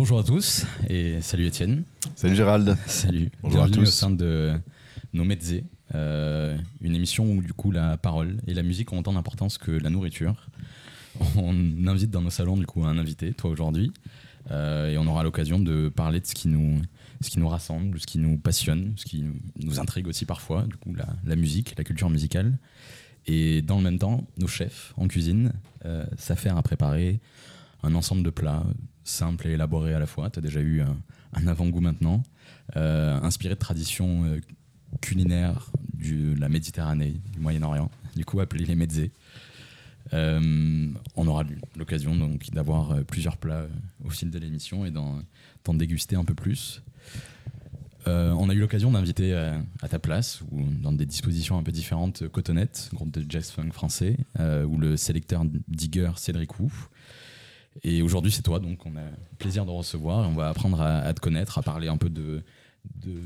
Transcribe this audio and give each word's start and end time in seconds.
Bonjour 0.00 0.20
à 0.20 0.24
tous 0.24 0.64
et 0.88 1.20
salut 1.20 1.44
Étienne. 1.44 1.84
Salut 2.16 2.34
Gérald. 2.34 2.74
Salut. 2.86 3.30
Bonjour 3.42 3.64
à 3.64 3.68
tous. 3.68 3.82
au 3.82 3.84
sein 3.84 4.10
de 4.10 4.50
Nos 5.12 5.24
Mezzés, 5.24 5.64
euh, 5.94 6.56
une 6.80 6.94
émission 6.94 7.30
où 7.30 7.42
du 7.42 7.52
coup 7.52 7.70
la 7.70 7.98
parole 7.98 8.38
et 8.46 8.54
la 8.54 8.62
musique 8.62 8.94
ont 8.94 8.98
autant 9.00 9.12
d'importance 9.12 9.58
que 9.58 9.70
la 9.70 9.90
nourriture. 9.90 10.48
On 11.36 11.86
invite 11.86 12.10
dans 12.10 12.22
nos 12.22 12.30
salons 12.30 12.56
du 12.56 12.64
coup 12.64 12.82
un 12.86 12.96
invité, 12.96 13.34
toi 13.34 13.50
aujourd'hui, 13.50 13.92
euh, 14.50 14.88
et 14.88 14.96
on 14.96 15.06
aura 15.06 15.22
l'occasion 15.22 15.58
de 15.58 15.90
parler 15.90 16.20
de 16.20 16.26
ce 16.26 16.34
qui 16.34 16.48
nous 16.48 16.80
ce 17.20 17.28
qui 17.28 17.38
nous 17.38 17.48
rassemble, 17.48 18.00
ce 18.00 18.06
qui 18.06 18.18
nous 18.18 18.38
passionne, 18.38 18.94
ce 18.96 19.04
qui 19.04 19.20
nous, 19.20 19.36
nous 19.62 19.80
intrigue 19.80 20.08
aussi 20.08 20.24
parfois, 20.24 20.62
du 20.62 20.76
coup 20.76 20.94
la, 20.94 21.08
la 21.26 21.36
musique, 21.36 21.74
la 21.76 21.84
culture 21.84 22.08
musicale. 22.08 22.58
Et 23.26 23.60
dans 23.60 23.76
le 23.76 23.82
même 23.82 23.98
temps, 23.98 24.26
nos 24.38 24.48
chefs 24.48 24.94
en 24.96 25.08
cuisine 25.08 25.52
euh, 25.84 26.06
s'affairent 26.16 26.56
à 26.56 26.62
préparer 26.62 27.20
un 27.82 27.94
ensemble 27.94 28.22
de 28.22 28.30
plats 28.30 28.64
simples 29.04 29.48
et 29.48 29.52
élaborés 29.52 29.94
à 29.94 29.98
la 29.98 30.06
fois. 30.06 30.30
Tu 30.30 30.38
as 30.38 30.42
déjà 30.42 30.60
eu 30.60 30.80
un, 30.80 31.46
avant-goût 31.46 31.80
maintenant, 31.80 32.22
euh, 32.76 33.18
inspiré 33.22 33.54
de 33.54 33.58
traditions 33.58 34.24
euh, 34.24 34.40
culinaires 35.00 35.70
de 35.94 36.38
la 36.38 36.48
Méditerranée, 36.48 37.20
du 37.32 37.40
Moyen-Orient, 37.40 37.90
du 38.16 38.24
coup 38.24 38.40
appelé 38.40 38.64
les 38.64 38.74
mezzés. 38.74 39.12
Euh, 40.12 40.88
on 41.14 41.26
aura 41.28 41.44
l'occasion 41.76 42.16
donc 42.16 42.50
d'avoir 42.50 43.04
plusieurs 43.04 43.36
plats 43.36 43.66
au 44.04 44.10
fil 44.10 44.30
de 44.30 44.38
l'émission 44.38 44.84
et 44.84 44.90
d'en 44.90 45.22
déguster 45.74 46.16
un 46.16 46.24
peu 46.24 46.34
plus. 46.34 46.82
On 48.06 48.48
a 48.48 48.54
eu 48.54 48.58
l'occasion 48.58 48.90
d'inviter 48.90 49.34
à 49.34 49.88
ta 49.88 50.00
place, 50.00 50.42
ou 50.50 50.64
dans 50.82 50.90
des 50.90 51.06
dispositions 51.06 51.58
un 51.58 51.62
peu 51.62 51.70
différentes, 51.70 52.26
Cotonnette, 52.26 52.90
groupe 52.92 53.12
de 53.12 53.24
jazz 53.28 53.50
funk 53.50 53.70
français, 53.70 54.16
ou 54.40 54.78
le 54.78 54.96
sélecteur 54.96 55.44
digger 55.68 56.10
Cédric 56.16 56.58
Wu. 56.58 56.70
Et 57.82 58.02
aujourd'hui, 58.02 58.32
c'est 58.32 58.42
toi, 58.42 58.58
donc 58.58 58.84
on 58.84 58.96
a 58.96 59.04
plaisir 59.38 59.64
de 59.64 59.70
recevoir. 59.70 60.28
On 60.28 60.34
va 60.34 60.48
apprendre 60.48 60.80
à, 60.80 61.12
te 61.14 61.20
connaître, 61.20 61.58
à 61.58 61.62
parler 61.62 61.88
un 61.88 61.96
peu 61.96 62.10
de, 62.10 62.42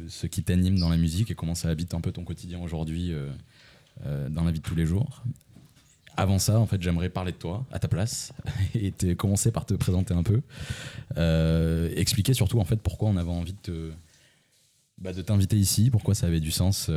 ce 0.09 0.27
qui 0.27 0.43
t'anime 0.43 0.79
dans 0.79 0.89
la 0.89 0.97
musique 0.97 1.31
et 1.31 1.35
comment 1.35 1.55
ça 1.55 1.69
habite 1.69 1.95
un 1.95 2.01
peu 2.01 2.13
ton 2.13 2.25
quotidien 2.25 2.61
aujourd'hui 2.61 3.13
euh, 3.13 3.31
euh, 4.07 4.29
dans 4.29 4.45
la 4.45 4.53
vie 4.53 4.61
de 4.61 4.65
tous 4.65 4.75
les 4.75 4.87
jours. 4.87 5.23
Avant 6.17 6.39
ça, 6.39 6.61
en 6.61 6.67
fait, 6.67 6.81
j'aimerais 6.81 7.09
parler 7.09 7.33
de 7.33 7.37
toi 7.37 7.67
à 7.73 7.79
ta 7.79 7.89
place 7.89 8.33
et 8.75 8.93
commencer 9.17 9.51
par 9.51 9.67
te 9.67 9.75
présenter 9.75 10.15
un 10.15 10.23
peu, 10.23 10.43
Euh, 11.17 11.91
expliquer 11.97 12.35
surtout 12.35 12.61
en 12.61 12.65
fait 12.65 12.77
pourquoi 12.77 13.09
on 13.09 13.17
avait 13.17 13.31
envie 13.31 13.55
de 13.65 13.93
bah, 14.99 15.13
de 15.13 15.23
t'inviter 15.23 15.57
ici, 15.57 15.91
pourquoi 15.91 16.15
ça 16.15 16.27
avait 16.27 16.41
du 16.41 16.51
sens 16.51 16.91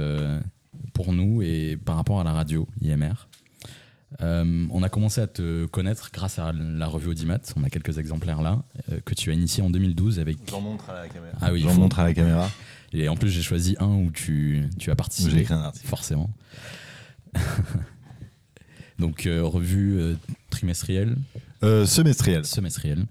pour 0.93 1.13
nous 1.13 1.41
et 1.41 1.77
par 1.77 1.95
rapport 1.95 2.19
à 2.19 2.23
la 2.23 2.33
radio 2.33 2.67
IMR. 2.81 3.27
Euh, 4.21 4.65
on 4.71 4.83
a 4.83 4.89
commencé 4.89 5.19
à 5.19 5.27
te 5.27 5.65
connaître 5.65 6.11
grâce 6.13 6.39
à 6.39 6.53
la 6.53 6.87
revue 6.87 7.09
Audimat. 7.09 7.39
On 7.57 7.63
a 7.63 7.69
quelques 7.69 7.97
exemplaires 7.97 8.41
là 8.41 8.63
euh, 8.91 8.99
que 9.03 9.13
tu 9.13 9.29
as 9.31 9.33
initié 9.33 9.61
en 9.63 9.69
2012 9.69 10.19
avec. 10.19 10.37
J'en 10.49 10.61
montre 10.61 10.89
à 10.89 10.93
la 11.01 11.07
caméra. 11.09 11.37
Ah 11.41 11.51
oui, 11.51 11.61
J'en 11.61 11.73
montre 11.75 11.99
à 11.99 12.03
la 12.05 12.13
caméra. 12.13 12.49
Et 12.93 13.09
en 13.09 13.17
plus, 13.17 13.29
j'ai 13.29 13.41
choisi 13.41 13.75
un 13.79 13.87
où 13.87 14.11
tu, 14.11 14.69
tu 14.79 14.91
as 14.91 14.95
participé. 14.95 15.31
J'ai 15.31 15.41
écrit 15.41 15.53
un 15.53 15.61
article. 15.61 15.87
Forcément. 15.87 16.29
Donc, 18.99 19.25
euh, 19.27 19.43
revue 19.43 20.15
trimestrielle, 20.49 21.17
Euh, 21.63 21.85
semestriel. 21.85 22.45
semestrielle. 22.45 23.05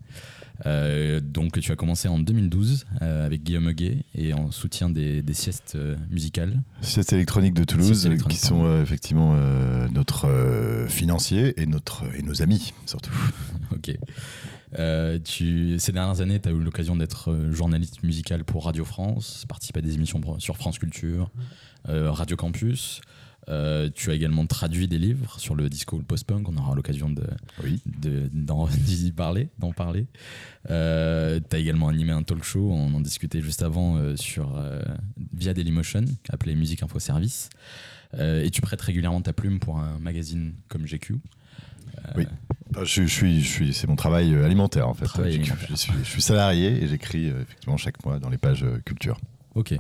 Euh, 0.64 1.20
donc, 1.20 1.60
tu 1.60 1.72
as 1.72 1.76
commencé 1.76 2.08
en 2.08 2.18
2012 2.18 2.86
euh, 3.02 3.26
avec 3.26 3.42
Guillaume 3.42 3.68
Huguet 3.68 4.04
et 4.14 4.32
en 4.32 4.50
soutien 4.50 4.88
des, 4.88 5.22
des 5.22 5.34
siestes 5.34 5.74
euh, 5.76 5.96
musicales. 6.10 6.62
Sieste 6.80 7.12
électronique 7.12 7.54
de 7.54 7.64
Toulouse, 7.64 8.06
euh, 8.06 8.16
qui 8.16 8.38
sont 8.38 8.82
effectivement 8.82 9.36
notre 9.92 10.86
financier 10.88 11.60
et, 11.60 11.66
notre, 11.66 12.04
et 12.16 12.22
nos 12.22 12.42
amis, 12.42 12.72
surtout. 12.86 13.12
Ok. 13.72 13.96
Tu, 15.24 15.78
ces 15.78 15.92
dernières 15.92 16.20
années, 16.20 16.38
tu 16.38 16.48
as 16.48 16.52
eu 16.52 16.62
l'occasion 16.62 16.96
d'être 16.96 17.50
journaliste 17.50 18.02
musical 18.02 18.44
pour 18.44 18.64
Radio 18.66 18.84
France, 18.84 19.44
participer 19.48 19.80
à 19.80 19.82
des 19.82 19.94
émissions 19.94 20.20
sur 20.38 20.56
France 20.56 20.78
Culture, 20.78 21.30
Radio 21.86 22.36
Campus. 22.36 23.00
Euh, 23.48 23.88
tu 23.94 24.10
as 24.10 24.14
également 24.14 24.44
traduit 24.44 24.88
des 24.88 24.98
livres 24.98 25.38
sur 25.38 25.54
le 25.54 25.68
disco 25.68 25.94
ou 25.96 25.98
le 26.00 26.04
post-punk. 26.04 26.48
On 26.48 26.56
aura 26.56 26.74
l'occasion 26.74 27.08
de, 27.10 27.22
Oui. 27.62 27.80
d'en 28.32 28.68
parler, 29.16 29.48
d'en 29.60 29.72
parler. 29.72 30.06
Euh, 30.70 31.38
tu 31.48 31.54
as 31.54 31.58
également 31.60 31.88
animé 31.88 32.10
un 32.12 32.24
talk 32.24 32.42
show, 32.42 32.72
on 32.72 32.92
en 32.92 33.00
discutait 33.00 33.40
juste 33.40 33.62
avant, 33.62 33.96
euh, 33.98 34.16
sur, 34.16 34.56
euh, 34.56 34.82
via 35.32 35.54
Dailymotion, 35.54 36.04
appelé 36.28 36.56
Musique 36.56 36.82
Info 36.82 36.98
Service. 36.98 37.48
Et 38.18 38.50
tu 38.50 38.62
prêtes 38.62 38.80
régulièrement 38.80 39.20
ta 39.20 39.32
plume 39.34 39.58
pour 39.58 39.78
un 39.78 39.98
magazine 39.98 40.54
comme 40.68 40.86
GQ. 40.86 41.16
Oui. 42.16 42.24
Je, 42.82 43.02
je 43.02 43.06
suis, 43.06 43.40
je 43.42 43.48
suis, 43.48 43.74
c'est 43.74 43.86
mon 43.86 43.96
travail 43.96 44.34
alimentaire 44.36 44.88
en 44.88 44.94
fait. 44.94 45.04
Travail 45.04 45.32
Je- 45.32 45.40
alimentaire. 45.40 45.66
Je, 45.70 45.74
suis, 45.76 45.92
je 46.02 46.08
suis 46.08 46.22
salarié 46.22 46.82
et 46.82 46.88
j'écris 46.88 47.26
effectivement 47.26 47.76
chaque 47.76 48.02
mois 48.06 48.18
dans 48.18 48.30
les 48.30 48.38
pages 48.38 48.64
culture. 48.86 49.18
Ok. 49.54 49.74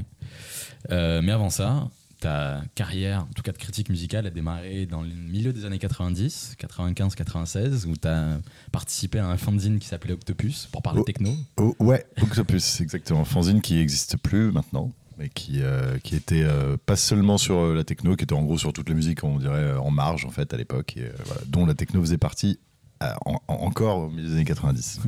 Mais 0.90 1.30
avant 1.32 1.48
ça, 1.50 1.88
ta 2.26 2.62
carrière, 2.74 3.22
en 3.22 3.32
tout 3.34 3.42
cas 3.42 3.52
de 3.52 3.58
critique 3.58 3.88
musicale, 3.88 4.26
a 4.26 4.30
démarré 4.30 4.86
dans 4.86 5.02
le 5.02 5.08
milieu 5.08 5.52
des 5.52 5.64
années 5.64 5.78
90, 5.78 6.56
95-96, 6.60 7.86
où 7.86 7.96
tu 7.96 8.08
as 8.08 8.38
participé 8.72 9.18
à 9.18 9.26
un 9.28 9.36
fanzine 9.36 9.78
qui 9.78 9.86
s'appelait 9.88 10.12
Octopus 10.14 10.68
pour 10.72 10.82
parler 10.82 11.00
Oh. 11.00 11.04
techno. 11.04 11.30
Oh, 11.56 11.74
ouais, 11.78 12.04
Octopus, 12.20 12.80
exactement. 12.80 13.24
Fanzine 13.24 13.60
qui 13.60 13.74
n'existe 13.74 14.16
plus 14.16 14.50
maintenant, 14.52 14.92
mais 15.18 15.28
qui, 15.28 15.60
euh, 15.62 15.98
qui 15.98 16.16
était 16.16 16.42
euh, 16.42 16.76
pas 16.84 16.96
seulement 16.96 17.38
sur 17.38 17.58
euh, 17.58 17.74
la 17.74 17.84
techno, 17.84 18.16
qui 18.16 18.24
était 18.24 18.34
en 18.34 18.42
gros 18.42 18.58
sur 18.58 18.72
toute 18.72 18.88
la 18.88 18.94
musique, 18.94 19.22
on 19.24 19.38
dirait 19.38 19.74
en 19.76 19.90
marge 19.90 20.24
en 20.24 20.30
fait 20.30 20.52
à 20.52 20.56
l'époque, 20.56 20.96
et 20.96 21.02
euh, 21.04 21.12
voilà, 21.26 21.42
dont 21.48 21.64
la 21.66 21.74
techno 21.74 22.00
faisait 22.00 22.18
partie 22.18 22.58
en- 23.00 23.34
en- 23.48 23.54
encore 23.54 23.98
au 23.98 24.08
milieu 24.10 24.28
des 24.28 24.34
années 24.34 24.44
90. 24.44 25.00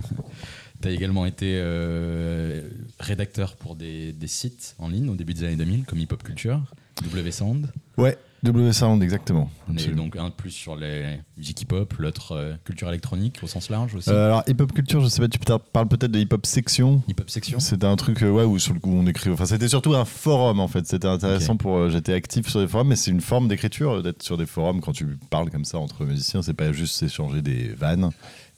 Tu 0.81 0.87
as 0.89 0.91
également 0.93 1.27
été 1.27 1.55
euh, 1.61 2.69
rédacteur 3.01 3.57
pour 3.57 3.75
des, 3.75 4.13
des 4.13 4.29
sites 4.29 4.77
en 4.79 4.89
ligne 4.89 5.09
au 5.09 5.17
début 5.17 5.35
des 5.35 5.45
années 5.45 5.57
2000, 5.57 5.85
comme 5.85 5.99
Hip 5.99 6.09
Hop 6.13 6.23
Culture, 6.23 6.63
W 7.03 7.31
Sound. 7.31 7.69
Ouais, 7.97 8.17
W 8.45 8.73
Sound, 8.73 9.03
exactement. 9.03 9.51
Mais 9.67 9.75
Absolument. 9.75 10.05
donc 10.05 10.17
un 10.17 10.31
plus 10.31 10.51
sur 10.51 10.77
les 10.77 11.19
musiques 11.37 11.63
hip-hop, 11.63 11.93
l'autre 11.99 12.33
euh, 12.33 12.55
culture 12.65 12.89
électronique 12.89 13.41
au 13.43 13.49
sens 13.49 13.69
large 13.69 13.97
aussi. 13.97 14.11
Euh, 14.11 14.27
alors, 14.27 14.45
hip 14.47 14.57
hop 14.61 14.73
culture, 14.73 15.01
je 15.01 15.09
sais 15.09 15.21
pas, 15.21 15.29
tu 15.29 15.39
parles 15.39 15.89
peut-être 15.89 16.13
de 16.13 16.19
hip 16.21 16.29
hop 16.31 16.47
section 16.47 17.03
Hip-hop 17.09 17.29
section. 17.29 17.59
C'était 17.59 17.87
un 17.87 17.97
truc 17.97 18.23
euh, 18.23 18.31
ouais, 18.31 18.45
où 18.45 18.59
sur 18.59 18.75
le 18.75 18.81
coup 18.81 18.93
on 18.93 19.07
écrit. 19.07 19.31
Enfin, 19.31 19.47
c'était 19.47 19.69
surtout 19.69 19.95
un 19.95 20.05
forum 20.05 20.61
en 20.61 20.69
fait. 20.69 20.87
C'était 20.87 21.09
intéressant 21.09 21.57
pour. 21.57 21.91
J'étais 21.91 22.13
actif 22.13 22.49
sur 22.49 22.61
des 22.61 22.69
forums, 22.69 22.89
mais 22.89 22.97
c'est 22.97 23.11
une 23.11 23.21
forme 23.21 23.49
d'écriture 23.49 24.03
d'être 24.03 24.23
sur 24.23 24.37
des 24.37 24.47
forums 24.47 24.81
quand 24.81 24.93
tu 24.93 25.19
parles 25.31 25.51
comme 25.51 25.65
ça 25.65 25.79
entre 25.79 26.05
musiciens. 26.05 26.43
C'est 26.43 26.55
pas 26.55 26.73
juste 26.73 26.95
s'échanger 26.95 27.43
des 27.43 27.69
vannes. 27.71 28.11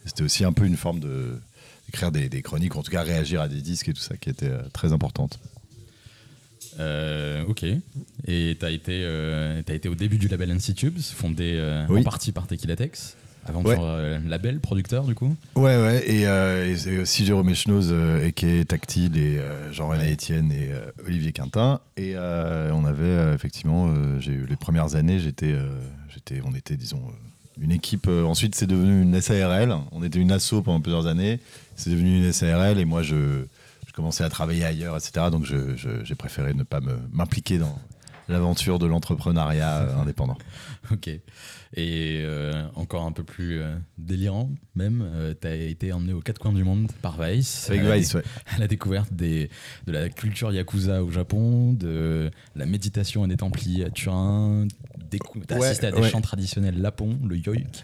C'était 0.05 0.23
aussi 0.23 0.43
un 0.45 0.53
peu 0.53 0.65
une 0.65 0.77
forme 0.77 0.99
de 0.99 1.39
d'écrire 1.87 2.11
des, 2.11 2.29
des 2.29 2.41
chroniques, 2.43 2.75
ou 2.75 2.79
en 2.79 2.83
tout 2.83 2.91
cas 2.91 3.01
réagir 3.01 3.41
à 3.41 3.47
des 3.47 3.61
disques 3.61 3.89
et 3.89 3.93
tout 3.93 4.01
ça 4.01 4.15
qui 4.15 4.29
était 4.29 4.51
très 4.73 4.93
importante. 4.93 5.39
Euh, 6.79 7.43
ok. 7.47 7.63
Et 8.27 8.57
tu 8.59 8.65
as, 8.65 8.71
été, 8.71 9.01
euh, 9.03 9.61
été 9.67 9.89
au 9.89 9.95
début 9.95 10.17
du 10.17 10.27
label 10.27 10.55
Tubes, 10.75 10.99
fondé 10.99 11.53
euh, 11.55 11.85
Oui. 11.89 12.01
en 12.01 12.03
partie 12.03 12.31
par 12.31 12.47
Tequila 12.47 12.75
Tex, 12.75 13.15
avant 13.45 13.63
Ouais. 13.63 13.75
euh, 13.79 14.19
label, 14.27 14.59
producteur 14.59 15.03
du 15.05 15.15
coup. 15.15 15.35
Ouais, 15.55 15.75
ouais. 15.77 16.03
Et, 16.07 16.21
et 16.23 16.97
aussi 16.99 17.25
Jérôme 17.25 17.49
Echnoz, 17.49 17.93
qui 18.35 18.45
est 18.45 18.65
Tactile, 18.65 19.17
et 19.17 19.39
Jean-René 19.71 20.13
Etienne 20.13 20.51
et 20.51 20.69
Olivier 21.05 21.31
Quintin. 21.31 21.79
Et 21.97 22.15
on 22.17 22.85
avait 22.85 23.33
effectivement, 23.33 23.93
j'ai 24.19 24.33
eu 24.33 24.45
les 24.49 24.55
premières 24.55 24.95
années, 24.95 25.19
j'étais, 25.19 25.55
j'étais, 26.13 26.41
on 26.45 26.55
était, 26.55 26.77
disons, 26.77 27.01
une 27.59 27.71
équipe. 27.71 28.07
ensuite, 28.07 28.55
c'est 28.55 28.67
devenu 28.67 29.01
une 29.01 29.19
SARL. 29.19 29.75
On 29.91 30.03
était 30.03 30.19
une 30.19 30.31
asso 30.31 30.61
pendant 30.63 30.79
plusieurs 30.81 31.07
années. 31.07 31.39
C'est 31.75 31.89
devenu 31.89 32.17
une 32.17 32.31
SARL, 32.31 32.79
et 32.79 32.85
moi, 32.85 33.01
je, 33.03 33.45
je 34.01 34.03
commençais 34.03 34.23
à 34.23 34.29
travailler 34.29 34.63
ailleurs, 34.65 34.97
etc. 34.97 35.27
Donc, 35.31 35.45
je- 35.45 35.75
je- 35.75 36.03
j'ai 36.03 36.15
préféré 36.15 36.55
ne 36.55 36.63
pas 36.63 36.79
m'impliquer 37.11 37.59
dans 37.59 37.77
l'aventure 38.29 38.79
de 38.79 38.87
l'entrepreneuriat 38.87 39.81
euh, 39.81 39.95
indépendant. 40.01 40.37
Ok. 40.91 41.07
Et 41.07 42.21
euh, 42.25 42.65
encore 42.73 43.05
un 43.05 43.11
peu 43.11 43.23
plus 43.23 43.61
euh, 43.61 43.75
délirant, 43.99 44.49
même, 44.75 45.07
tu 45.39 45.47
as 45.47 45.53
été 45.55 45.93
emmené 45.93 46.13
aux 46.13 46.19
quatre 46.21 46.39
coins 46.39 46.51
du 46.51 46.63
monde 46.63 46.91
par 47.03 47.21
Vice. 47.21 47.67
Avec 47.69 47.81
à 47.81 47.89
la 47.89 47.97
Vice, 47.97 48.15
ouais. 48.15 48.23
à 48.55 48.57
la 48.57 48.67
découverte 48.67 49.13
des, 49.13 49.49
de 49.85 49.91
la 49.91 50.09
culture 50.09 50.51
yakuza 50.51 51.03
au 51.03 51.11
Japon, 51.11 51.73
de 51.73 52.31
la 52.55 52.65
méditation 52.65 53.23
et 53.25 53.27
des 53.27 53.37
Templiers 53.37 53.85
à 53.85 53.89
Turin. 53.91 54.65
Tu 55.11 55.19
as 55.53 55.57
Ouais, 55.59 55.67
assisté 55.67 55.85
à 55.87 55.91
des 55.91 55.99
ouais. 56.01 56.09
chants 56.09 56.21
traditionnels 56.21 56.81
lapons, 56.81 57.19
le 57.27 57.37
yoik. 57.37 57.83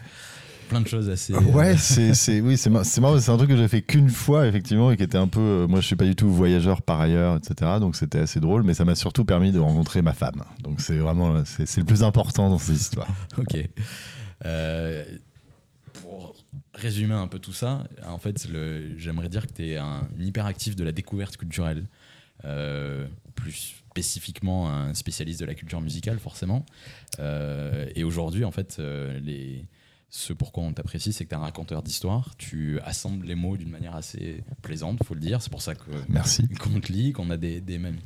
Plein 0.68 0.80
de 0.82 0.86
choses 0.88 1.08
assez. 1.08 1.34
Ouais, 1.34 1.76
c'est, 1.76 2.12
c'est, 2.14 2.40
oui, 2.40 2.56
c'est, 2.56 2.68
mar- 2.70 2.84
c'est 2.84 3.00
marrant, 3.00 3.18
c'est 3.18 3.30
un 3.30 3.36
truc 3.36 3.48
que 3.50 3.56
j'ai 3.56 3.68
fait 3.68 3.82
qu'une 3.82 4.10
fois, 4.10 4.46
effectivement, 4.46 4.90
et 4.92 4.96
qui 4.96 5.02
était 5.02 5.16
un 5.18 5.28
peu. 5.28 5.40
euh, 5.40 5.66
moi, 5.66 5.80
je 5.80 5.86
suis 5.86 5.96
pas 5.96 6.04
du 6.04 6.14
tout 6.14 6.28
voyageur 6.30 6.82
par 6.82 7.00
ailleurs, 7.00 7.36
etc. 7.36 7.78
Donc, 7.80 7.96
c'était 7.96 8.18
assez 8.18 8.38
drôle, 8.40 8.62
mais 8.64 8.74
ça 8.74 8.84
m'a 8.84 8.94
surtout 8.94 9.24
permis 9.24 9.50
de 9.52 9.58
rencontrer 9.58 10.02
ma 10.02 10.12
femme. 10.12 10.44
Donc, 10.62 10.80
c'est 10.80 10.98
vraiment. 10.98 11.42
C'est, 11.44 11.66
c'est 11.66 11.80
le 11.80 11.86
plus 11.86 12.02
important 12.02 12.50
dans 12.50 12.58
ces 12.58 12.74
histoires. 12.74 13.08
Ok. 13.38 13.56
Euh, 14.44 15.04
pour 16.02 16.34
résumer 16.74 17.14
un 17.14 17.26
peu 17.26 17.38
tout 17.38 17.52
ça, 17.52 17.84
en 18.06 18.18
fait, 18.18 18.46
le- 18.48 18.96
j'aimerais 18.98 19.28
dire 19.28 19.46
que 19.46 19.52
tu 19.52 19.68
es 19.70 19.76
un 19.76 20.06
hyperactif 20.18 20.76
de 20.76 20.84
la 20.84 20.92
découverte 20.92 21.36
culturelle. 21.36 21.84
Euh, 22.44 23.06
plus 23.34 23.74
spécifiquement 23.90 24.70
un 24.70 24.94
spécialiste 24.94 25.40
de 25.40 25.44
la 25.44 25.54
culture 25.54 25.80
musicale, 25.80 26.18
forcément. 26.20 26.64
Euh, 27.18 27.86
et 27.96 28.04
aujourd'hui, 28.04 28.44
en 28.44 28.52
fait, 28.52 28.76
euh, 28.78 29.18
les, 29.24 29.64
ce 30.10 30.32
pourquoi 30.32 30.64
on 30.64 30.72
t'apprécie, 30.72 31.12
c'est 31.12 31.24
que 31.24 31.30
tu 31.30 31.34
es 31.34 31.38
un 31.38 31.42
raconteur 31.42 31.82
d'histoire. 31.82 32.34
Tu 32.36 32.80
assembles 32.80 33.26
les 33.26 33.34
mots 33.34 33.56
d'une 33.56 33.70
manière 33.70 33.94
assez 33.94 34.42
plaisante, 34.62 35.02
faut 35.04 35.14
le 35.14 35.20
dire. 35.20 35.42
C'est 35.42 35.50
pour 35.50 35.62
ça 35.62 35.74
que 35.74 35.90
Merci. 36.08 36.48
qu'on 36.60 36.80
te 36.80 36.92
lit, 36.92 37.12
qu'on 37.12 37.30
a 37.30 37.36
des, 37.36 37.60
des, 37.60 37.78
même, 37.78 37.98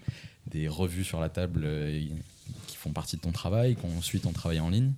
des 0.49 0.69
revues 0.69 1.05
sur 1.05 1.21
la 1.21 1.29
table 1.29 1.63
euh, 1.65 2.05
qui 2.67 2.77
font 2.77 2.93
partie 2.93 3.17
de 3.17 3.21
ton 3.21 3.33
travail, 3.33 3.77
qu'on 3.77 4.03
suit 4.03 4.21
ton 4.21 4.33
travail 4.33 4.61
en 4.61 4.69
ligne. 4.69 4.93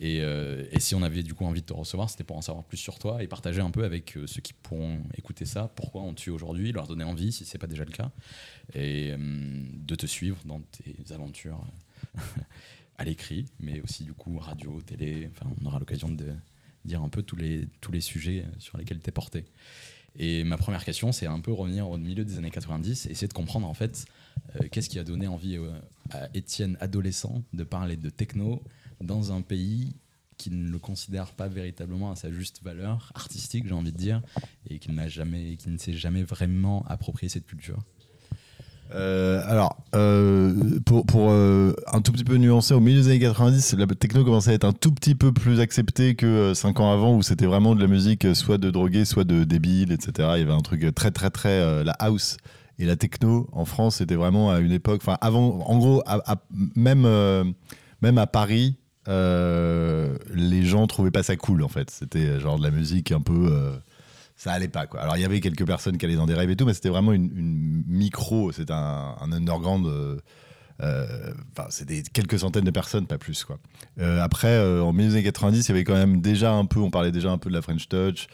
Et, 0.00 0.20
euh, 0.22 0.64
et, 0.72 0.80
si 0.80 0.94
on 0.94 1.02
avait 1.02 1.22
du 1.22 1.34
coup 1.34 1.44
envie 1.44 1.60
de 1.60 1.66
te 1.66 1.72
recevoir, 1.72 2.10
c'était 2.10 2.24
pour 2.24 2.36
en 2.36 2.42
savoir 2.42 2.64
plus 2.64 2.76
sur 2.76 2.98
toi 2.98 3.22
et 3.22 3.28
partager 3.28 3.60
un 3.60 3.70
peu 3.70 3.84
avec 3.84 4.16
euh, 4.16 4.26
ceux 4.26 4.40
qui 4.40 4.52
pourront 4.52 5.00
écouter 5.16 5.44
ça, 5.44 5.70
pourquoi 5.76 6.02
on 6.02 6.14
tue 6.14 6.30
aujourd'hui, 6.30 6.72
leur 6.72 6.86
donner 6.86 7.04
envie 7.04 7.32
si 7.32 7.44
c'est 7.44 7.58
pas 7.58 7.66
déjà 7.66 7.84
le 7.84 7.92
cas, 7.92 8.10
et 8.74 9.12
euh, 9.12 9.16
de 9.18 9.94
te 9.94 10.06
suivre 10.06 10.38
dans 10.44 10.60
tes 10.60 11.12
aventures 11.12 11.64
à 12.98 13.04
l'écrit, 13.04 13.46
mais 13.60 13.80
aussi 13.80 14.04
du 14.04 14.12
coup 14.12 14.38
radio, 14.38 14.80
télé. 14.80 15.30
Enfin, 15.32 15.50
on 15.60 15.66
aura 15.66 15.78
l'occasion 15.78 16.08
de 16.08 16.32
dire 16.84 17.02
un 17.02 17.08
peu 17.08 17.22
tous 17.22 17.36
les, 17.36 17.66
tous 17.80 17.92
les 17.92 18.00
sujets 18.00 18.44
sur 18.58 18.78
lesquels 18.78 19.00
tu 19.00 19.08
es 19.08 19.12
porté. 19.12 19.44
Et 20.16 20.44
ma 20.44 20.56
première 20.56 20.84
question, 20.84 21.10
c'est 21.10 21.26
un 21.26 21.40
peu 21.40 21.52
revenir 21.52 21.88
au 21.88 21.98
milieu 21.98 22.24
des 22.24 22.38
années 22.38 22.50
90 22.50 23.06
et 23.06 23.10
essayer 23.10 23.26
de 23.26 23.32
comprendre 23.32 23.66
en 23.66 23.74
fait 23.74 24.04
euh, 24.56 24.68
qu'est-ce 24.70 24.88
qui 24.88 24.98
a 24.98 25.04
donné 25.04 25.26
envie 25.26 25.56
euh, 25.56 25.72
à 26.10 26.28
Étienne 26.34 26.76
adolescent 26.80 27.42
de 27.52 27.64
parler 27.64 27.96
de 27.96 28.10
techno 28.10 28.62
dans 29.00 29.32
un 29.32 29.42
pays 29.42 29.96
qui 30.36 30.50
ne 30.50 30.68
le 30.68 30.78
considère 30.78 31.32
pas 31.32 31.48
véritablement 31.48 32.10
à 32.10 32.16
sa 32.16 32.30
juste 32.30 32.62
valeur 32.62 33.12
artistique, 33.14 33.66
j'ai 33.66 33.74
envie 33.74 33.92
de 33.92 33.96
dire, 33.96 34.20
et 34.68 34.78
qui, 34.78 34.90
jamais, 35.08 35.56
qui 35.56 35.68
ne 35.68 35.78
s'est 35.78 35.94
jamais 35.94 36.22
vraiment 36.22 36.84
approprié 36.86 37.28
cette 37.28 37.46
culture? 37.46 37.82
Euh, 38.92 39.42
alors, 39.46 39.76
euh, 39.94 40.52
pour, 40.84 41.30
euh, 41.30 41.74
un 41.92 42.00
tout 42.00 42.12
petit 42.12 42.24
peu 42.24 42.36
nuancer, 42.36 42.74
au 42.74 42.80
milieu 42.80 43.00
des 43.00 43.08
années 43.08 43.20
90, 43.20 43.74
la 43.74 43.86
techno 43.86 44.24
commençait 44.24 44.50
à 44.50 44.54
être 44.54 44.64
un 44.64 44.72
tout 44.72 44.92
petit 44.92 45.14
peu 45.14 45.32
plus 45.32 45.60
acceptée 45.60 46.14
que 46.14 46.52
5 46.54 46.80
ans 46.80 46.92
avant, 46.92 47.16
où 47.16 47.22
c'était 47.22 47.46
vraiment 47.46 47.74
de 47.74 47.80
la 47.80 47.88
musique 47.88 48.34
soit 48.34 48.58
de 48.58 48.70
drogués, 48.70 49.04
soit 49.04 49.24
de 49.24 49.44
débiles, 49.44 49.92
etc. 49.92 50.28
Il 50.34 50.40
y 50.40 50.42
avait 50.42 50.52
un 50.52 50.60
truc 50.60 50.94
très, 50.94 51.10
très, 51.10 51.30
très. 51.30 51.84
la 51.84 51.92
house 51.92 52.36
et 52.78 52.86
la 52.86 52.96
techno 52.96 53.48
en 53.52 53.64
France, 53.64 53.96
c'était 53.96 54.16
vraiment 54.16 54.50
à 54.50 54.60
une 54.60 54.72
époque. 54.72 55.00
Enfin, 55.02 55.18
avant, 55.20 55.60
en 55.66 55.78
gros, 55.78 56.02
même, 56.76 57.54
même 58.02 58.18
à 58.18 58.26
Paris, 58.26 58.76
les 59.08 60.62
gens 60.64 60.86
trouvaient 60.86 61.10
pas 61.10 61.22
ça 61.22 61.36
cool, 61.36 61.62
en 61.62 61.68
fait. 61.68 61.90
C'était 61.90 62.38
genre 62.38 62.58
de 62.58 62.64
la 62.64 62.70
musique 62.70 63.12
un 63.12 63.20
peu 63.20 63.50
ça 64.36 64.52
allait 64.52 64.68
pas 64.68 64.86
quoi. 64.86 65.00
Alors 65.00 65.16
il 65.16 65.20
y 65.20 65.24
avait 65.24 65.40
quelques 65.40 65.66
personnes 65.66 65.96
qui 65.96 66.04
allaient 66.04 66.16
dans 66.16 66.26
des 66.26 66.34
rêves 66.34 66.50
et 66.50 66.56
tout, 66.56 66.66
mais 66.66 66.74
c'était 66.74 66.88
vraiment 66.88 67.12
une, 67.12 67.84
micro, 67.86 68.52
c'était 68.52 68.72
un, 68.72 69.16
underground. 69.20 69.86
Euh, 69.86 70.18
euh, 70.82 71.32
c'était 71.70 72.02
quelques 72.12 72.40
centaines 72.40 72.64
de 72.64 72.70
personnes, 72.70 73.06
pas 73.06 73.18
plus 73.18 73.44
quoi. 73.44 73.58
Euh, 74.00 74.20
après, 74.20 74.58
en 74.80 74.92
1990, 74.92 75.66
il 75.66 75.68
y 75.68 75.72
avait 75.72 75.84
quand 75.84 75.94
même 75.94 76.20
déjà 76.20 76.52
un 76.52 76.64
peu, 76.64 76.80
on 76.80 76.90
parlait 76.90 77.12
déjà 77.12 77.30
un 77.30 77.38
peu 77.38 77.48
de 77.48 77.54
la 77.54 77.62
French 77.62 77.88
Touch, 77.88 78.26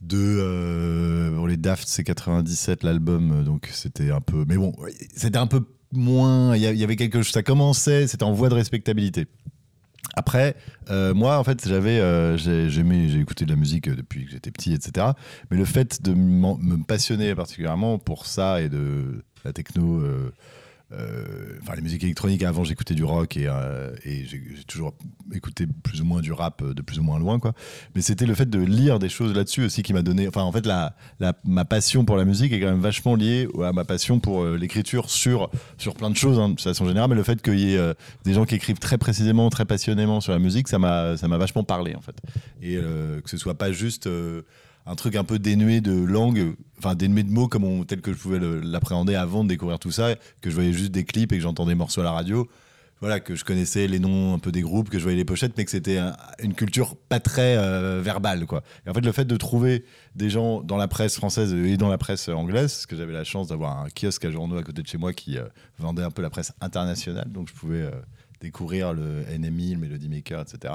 de 0.00 1.30
bon, 1.36 1.46
les 1.46 1.56
Daft, 1.56 1.86
c'est 1.86 2.02
97 2.02 2.82
l'album, 2.82 3.44
donc 3.44 3.68
c'était 3.72 4.10
un 4.10 4.20
peu, 4.20 4.44
mais 4.48 4.56
bon, 4.56 4.74
c'était 5.14 5.38
un 5.38 5.46
peu 5.46 5.64
moins. 5.92 6.56
Il 6.56 6.62
y 6.62 6.84
avait 6.84 6.96
quelque 6.96 7.22
chose, 7.22 7.32
ça 7.32 7.44
commençait, 7.44 8.08
c'était 8.08 8.24
en 8.24 8.32
voie 8.32 8.48
de 8.48 8.54
respectabilité. 8.54 9.28
Après, 10.14 10.56
euh, 10.90 11.14
moi, 11.14 11.38
en 11.38 11.44
fait, 11.44 11.66
j'avais, 11.66 12.00
euh, 12.00 12.36
j'ai 12.36 13.20
écouté 13.20 13.44
de 13.44 13.50
la 13.50 13.56
musique 13.56 13.88
euh, 13.88 13.94
depuis 13.94 14.26
que 14.26 14.32
j'étais 14.32 14.50
petit, 14.50 14.74
etc. 14.74 15.06
Mais 15.50 15.56
le 15.56 15.64
fait 15.64 16.02
de 16.02 16.12
me 16.12 16.82
passionner 16.84 17.34
particulièrement 17.34 17.98
pour 17.98 18.26
ça 18.26 18.60
et 18.60 18.68
de 18.68 19.24
la 19.44 19.52
techno, 19.52 20.00
euh, 20.00 20.32
enfin 21.62 21.74
les 21.74 21.82
musiques 21.82 22.04
électroniques 22.04 22.42
avant 22.42 22.64
j'écoutais 22.64 22.94
du 22.94 23.04
rock 23.04 23.36
et, 23.36 23.46
euh, 23.46 23.94
j'ai 24.04 24.64
toujours 24.66 24.94
écouté 25.34 25.66
plus 25.82 26.00
ou 26.00 26.04
moins 26.04 26.20
du 26.20 26.32
rap 26.32 26.62
euh, 26.62 26.74
de 26.74 26.82
plus 26.82 26.98
ou 26.98 27.02
moins 27.02 27.18
loin 27.18 27.38
quoi. 27.38 27.52
Mais 27.94 28.02
c'était 28.02 28.26
le 28.26 28.34
fait 28.34 28.48
de 28.48 28.58
lire 28.58 28.98
des 28.98 29.08
choses 29.08 29.34
là-dessus 29.34 29.64
aussi 29.64 29.82
qui 29.82 29.92
m'a 29.92 30.02
donné 30.02 30.28
enfin 30.28 30.42
en 30.42 30.52
fait 30.52 30.66
la, 30.66 30.94
ma 31.44 31.64
passion 31.64 32.04
pour 32.04 32.16
la 32.16 32.24
musique 32.24 32.52
est 32.52 32.60
quand 32.60 32.70
même 32.70 32.80
vachement 32.80 33.14
liée 33.14 33.48
à 33.62 33.72
ma 33.72 33.84
passion 33.84 34.20
pour 34.20 34.44
l'écriture 34.44 35.10
sur 35.10 35.50
sur 35.78 35.94
plein 35.94 36.10
de 36.10 36.16
choses 36.16 36.38
hein, 36.38 36.50
de 36.50 36.60
façon 36.60 36.86
générale. 36.86 37.10
Mais 37.10 37.16
le 37.16 37.22
fait 37.22 37.40
qu'il 37.40 37.58
y 37.58 37.74
ait 37.74 37.94
des 38.24 38.34
gens 38.34 38.44
qui 38.44 38.54
écrivent 38.54 38.78
très 38.78 38.98
précisément 38.98 39.48
très 39.50 39.64
passionnément 39.64 40.20
sur 40.20 40.32
la 40.32 40.38
musique 40.38 40.68
ça 40.68 40.78
m'a 40.78 41.16
ça 41.16 41.28
m'a 41.28 41.38
vachement 41.38 41.64
parlé 41.64 41.94
en 41.94 42.00
fait. 42.00 42.16
Et 42.60 42.76
que 42.76 43.30
ce 43.30 43.36
soit 43.36 43.54
pas 43.54 43.72
juste 43.72 44.08
un 44.86 44.94
truc 44.94 45.16
un 45.16 45.24
peu 45.24 45.38
dénué 45.38 45.80
de 45.80 45.92
langue, 45.92 46.54
enfin 46.78 46.94
dénué 46.94 47.22
de 47.22 47.30
mots 47.30 47.48
tel 47.84 48.00
que 48.00 48.12
je 48.12 48.18
pouvais 48.18 48.40
l'appréhender 48.40 49.14
avant 49.14 49.44
de 49.44 49.48
découvrir 49.48 49.78
tout 49.78 49.92
ça, 49.92 50.14
que 50.40 50.50
je 50.50 50.54
voyais 50.54 50.72
juste 50.72 50.92
des 50.92 51.04
clips 51.04 51.32
et 51.32 51.36
que 51.36 51.42
j'entendais 51.42 51.74
morceaux 51.74 52.00
à 52.00 52.04
la 52.04 52.12
radio. 52.12 52.48
Voilà, 53.00 53.18
que 53.18 53.34
je 53.34 53.44
connaissais 53.44 53.88
les 53.88 53.98
noms 53.98 54.34
un 54.34 54.38
peu 54.38 54.52
des 54.52 54.60
groupes, 54.60 54.88
que 54.88 54.98
je 54.98 55.02
voyais 55.02 55.18
les 55.18 55.24
pochettes, 55.24 55.54
mais 55.56 55.64
que 55.64 55.72
c'était 55.72 55.98
une 56.40 56.54
culture 56.54 56.94
pas 56.94 57.18
très 57.18 57.56
euh, 57.56 58.00
verbale, 58.00 58.46
quoi. 58.46 58.62
Et 58.86 58.90
en 58.90 58.94
fait, 58.94 59.00
le 59.00 59.10
fait 59.10 59.24
de 59.24 59.36
trouver 59.36 59.84
des 60.14 60.30
gens 60.30 60.60
dans 60.60 60.76
la 60.76 60.86
presse 60.86 61.16
française 61.16 61.52
et 61.52 61.76
dans 61.76 61.88
la 61.88 61.98
presse 61.98 62.28
anglaise, 62.28 62.72
parce 62.72 62.86
que 62.86 62.96
j'avais 62.96 63.12
la 63.12 63.24
chance 63.24 63.48
d'avoir 63.48 63.76
un 63.76 63.88
kiosque 63.88 64.24
à 64.24 64.30
journaux 64.30 64.56
à 64.56 64.62
côté 64.62 64.82
de 64.82 64.86
chez 64.86 64.98
moi 64.98 65.12
qui 65.12 65.36
euh, 65.36 65.46
vendait 65.80 66.04
un 66.04 66.12
peu 66.12 66.22
la 66.22 66.30
presse 66.30 66.52
internationale, 66.60 67.26
donc 67.28 67.48
je 67.48 67.54
pouvais 67.54 67.80
euh, 67.80 67.90
découvrir 68.40 68.92
le 68.92 69.24
NMI, 69.36 69.74
le 69.74 69.80
Melody 69.80 70.08
Maker, 70.08 70.40
etc. 70.40 70.74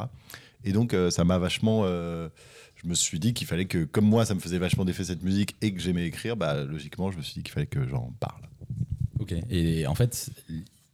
Et 0.65 0.74
donc, 0.74 0.94
ça 1.12 1.24
m'a 1.24 1.38
vachement 1.38 1.86
je 2.83 2.88
me 2.88 2.94
suis 2.94 3.19
dit 3.19 3.33
qu'il 3.33 3.47
fallait 3.47 3.65
que, 3.65 3.83
comme 3.85 4.06
moi, 4.06 4.25
ça 4.25 4.35
me 4.35 4.39
faisait 4.39 4.57
vachement 4.57 4.85
d'effet 4.85 5.03
cette 5.03 5.24
musique 5.24 5.56
et 5.62 5.74
que 5.74 5.79
j'aimais 5.79 6.06
écrire, 6.06 6.38
bah, 6.38 6.63
logiquement, 6.63 7.12
je 7.12 7.18
me 7.18 7.21
suis 7.21 7.35
dit 7.35 7.44
qu'il 7.44 7.53
fallait 7.53 7.68
que 7.68 7.88
j'en 7.88 8.13
parle. 8.19 8.41
Ok. 9.19 9.33
Et 9.50 9.88
en 9.88 9.95
fait, 9.95 10.29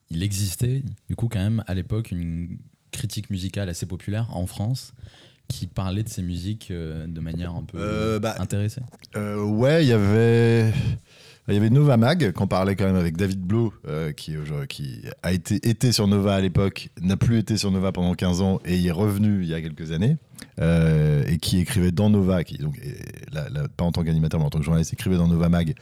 il 0.09 0.24
existait, 0.24 0.83
du 1.09 1.15
coup, 1.15 1.27
quand 1.27 1.39
même, 1.39 1.63
à 1.68 1.74
l'époque, 1.74 2.12
une 2.12 2.57
critique 2.91 3.30
musicale 3.30 3.69
assez 3.69 3.85
populaire 3.85 4.35
en 4.35 4.45
France 4.45 4.94
qui 5.47 5.68
parlait 5.68 6.03
de 6.03 6.09
ces 6.09 6.21
musiques 6.21 6.69
euh, 6.71 7.06
de 7.06 7.19
manière 7.19 7.53
un 7.53 7.63
peu 7.63 7.77
euh, 7.80 8.19
bah, 8.19 8.36
intéressée. 8.39 8.81
Euh, 9.15 9.44
ouais, 9.44 9.83
il 9.83 9.89
y 9.89 9.94
avait. 9.94 10.74
Il 11.50 11.54
y 11.56 11.57
avait 11.57 11.69
Nova 11.69 11.98
Mag, 11.98 12.31
qu'on 12.31 12.48
parlait 12.48 12.75
quand 12.75 12.86
même 12.86 12.95
avec 12.95 13.18
David 13.18 13.42
Blow, 13.42 13.74
qui, 14.16 14.36
qui 14.69 15.01
a 15.24 15.34
été, 15.34 15.56
été 15.68 15.92
sur 15.92 16.07
Nova 16.07 16.36
à 16.36 16.40
l'époque, 16.40 16.90
n'a 17.01 17.18
plus 17.18 17.38
été 17.38 17.57
sur 17.57 17.69
Nova 17.69 17.92
pendant 17.92 18.13
15 18.13 18.42
ans 18.42 18.62
et 18.63 18.78
y 18.78 18.88
est 18.88 18.92
revenu 18.92 19.44
il 19.44 19.50
y 19.50 19.54
a 19.54 19.62
quelques 19.62 19.92
années. 19.92 20.18
Euh, 20.60 21.24
et 21.28 21.38
qui 21.38 21.60
écrivait 21.60 21.92
dans 21.92 22.10
Nova, 22.10 22.44
qui, 22.44 22.57
donc, 22.57 22.80
pas 23.75 23.84
en 23.84 23.92
tant 23.92 24.04
qu'animateur, 24.04 24.40
mais 24.40 24.45
en 24.45 24.50
tant 24.50 24.60
que 24.60 24.66
journaliste, 24.66 24.94
écrivait 24.94 25.18
dans 25.18 25.28
Nova 25.28 25.50
Mag 25.50 25.74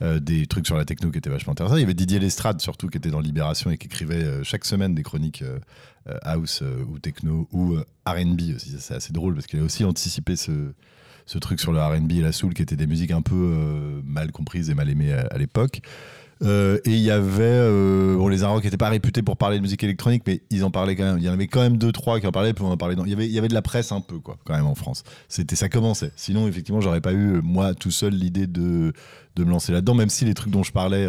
euh, 0.00 0.20
des 0.20 0.46
trucs 0.46 0.66
sur 0.66 0.76
la 0.76 0.84
techno 0.84 1.10
qui 1.10 1.18
étaient 1.18 1.30
vachement 1.30 1.52
intéressants. 1.52 1.76
Il 1.76 1.80
y 1.80 1.84
avait 1.84 1.94
Didier 1.94 2.20
Lestrade, 2.20 2.60
surtout, 2.60 2.88
qui 2.88 2.98
était 2.98 3.10
dans 3.10 3.20
Libération 3.20 3.70
et 3.70 3.78
qui 3.78 3.86
écrivait 3.86 4.22
euh, 4.22 4.44
chaque 4.44 4.64
semaine 4.64 4.94
des 4.94 5.02
chroniques 5.02 5.44
house 6.22 6.64
ou 6.88 6.98
techno 6.98 7.48
ou 7.52 7.76
RB 8.06 8.40
aussi. 8.56 8.74
C'est 8.80 8.94
assez 8.94 9.12
drôle 9.12 9.34
parce 9.34 9.46
qu'il 9.46 9.60
a 9.60 9.62
aussi 9.62 9.84
anticipé 9.84 10.34
ce, 10.34 10.50
ce 11.26 11.38
truc 11.38 11.60
sur 11.60 11.72
le 11.72 11.80
RB 11.80 12.12
et 12.12 12.20
la 12.20 12.32
soul 12.32 12.54
qui 12.54 12.62
étaient 12.62 12.76
des 12.76 12.86
musiques 12.86 13.12
un 13.12 13.22
peu 13.22 14.02
mal 14.04 14.32
comprises 14.32 14.70
et 14.70 14.74
mal 14.74 14.88
aimées 14.88 15.12
à 15.12 15.38
l'époque. 15.38 15.80
Euh, 16.42 16.78
et 16.84 16.90
il 16.90 16.98
y 16.98 17.10
avait, 17.10 17.42
euh, 17.44 18.16
bon, 18.16 18.28
les 18.28 18.42
Arocs 18.42 18.64
n'étaient 18.64 18.76
pas 18.76 18.88
réputés 18.88 19.22
pour 19.22 19.36
parler 19.36 19.58
de 19.58 19.62
musique 19.62 19.84
électronique, 19.84 20.24
mais 20.26 20.42
ils 20.50 20.64
en 20.64 20.70
parlaient 20.70 20.96
quand 20.96 21.04
même. 21.04 21.18
Il 21.18 21.24
y 21.24 21.28
en 21.28 21.32
avait 21.32 21.46
quand 21.46 21.60
même 21.60 21.76
deux, 21.76 21.92
trois 21.92 22.18
qui 22.20 22.26
en 22.26 22.32
parlaient, 22.32 22.52
puis 22.52 22.64
on 22.64 22.70
en 22.70 22.76
parlait. 22.76 22.96
Il 22.98 23.10
y 23.10 23.12
avait, 23.12 23.26
il 23.26 23.32
y 23.32 23.38
avait 23.38 23.48
de 23.48 23.54
la 23.54 23.62
presse 23.62 23.92
un 23.92 24.00
peu, 24.00 24.18
quoi, 24.18 24.36
quand 24.44 24.54
même 24.54 24.66
en 24.66 24.74
France. 24.74 25.04
C'était, 25.28 25.56
ça 25.56 25.68
commençait. 25.68 26.12
Sinon, 26.16 26.48
effectivement, 26.48 26.80
j'aurais 26.80 27.00
pas 27.00 27.12
eu 27.12 27.40
moi 27.42 27.74
tout 27.74 27.92
seul 27.92 28.14
l'idée 28.14 28.46
de, 28.46 28.92
de 29.36 29.44
me 29.44 29.50
lancer 29.50 29.72
là-dedans, 29.72 29.94
même 29.94 30.10
si 30.10 30.24
les 30.24 30.34
trucs 30.34 30.52
dont 30.52 30.64
je 30.64 30.72
parlais 30.72 31.06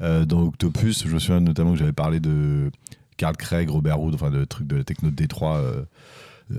euh, 0.00 0.24
dans 0.24 0.42
Octopus, 0.42 1.06
je 1.06 1.12
me 1.12 1.18
souviens 1.18 1.40
notamment 1.40 1.72
que 1.72 1.78
j'avais 1.78 1.92
parlé 1.92 2.18
de 2.18 2.70
Carl 3.18 3.36
Craig, 3.36 3.68
Robert 3.68 4.00
Wood, 4.00 4.14
enfin 4.14 4.30
de 4.30 4.44
trucs 4.44 4.66
de 4.66 4.76
la 4.76 4.84
techno 4.84 5.10
de 5.10 5.16
Détroit. 5.16 5.62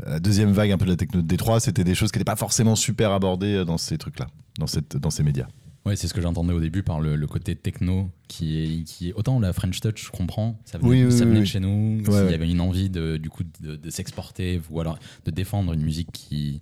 La 0.05 0.19
deuxième 0.19 0.51
vague 0.51 0.71
un 0.71 0.77
peu 0.77 0.85
de 0.85 0.91
la 0.91 0.97
techno 0.97 1.21
de 1.21 1.27
Détroit, 1.27 1.59
c'était 1.59 1.83
des 1.83 1.95
choses 1.95 2.11
qui 2.11 2.17
n'étaient 2.17 2.31
pas 2.31 2.35
forcément 2.35 2.75
super 2.75 3.11
abordées 3.11 3.65
dans 3.65 3.77
ces 3.77 3.97
trucs-là, 3.97 4.27
dans, 4.59 4.67
cette, 4.67 4.97
dans 4.97 5.09
ces 5.09 5.23
médias. 5.23 5.47
Ouais, 5.85 5.97
c'est 5.97 6.07
ce 6.07 6.13
que 6.13 6.21
j'entendais 6.21 6.53
au 6.53 6.61
début 6.61 6.81
par 6.81 7.01
le, 7.01 7.27
côté 7.27 7.55
techno 7.55 8.09
qui 8.29 8.57
est, 8.57 8.83
qui 8.83 9.09
est 9.09 9.13
autant 9.13 9.39
la 9.39 9.51
French 9.51 9.81
Touch, 9.81 10.05
je 10.05 10.11
comprends, 10.11 10.57
ça 10.63 10.77
venait, 10.77 11.11
ça 11.11 11.25
venait 11.25 11.41
de 11.41 11.45
chez 11.45 11.59
nous, 11.59 12.01
il 12.05 12.31
y 12.31 12.33
avait 12.33 12.49
une 12.49 12.61
envie 12.61 12.89
de, 12.89 13.17
du 13.17 13.29
coup 13.29 13.43
de, 13.59 13.89
s'exporter 13.89 14.61
ou 14.69 14.79
alors 14.79 14.97
de 15.25 15.31
défendre 15.31 15.73
une 15.73 15.81
musique 15.81 16.09
qui 16.13 16.61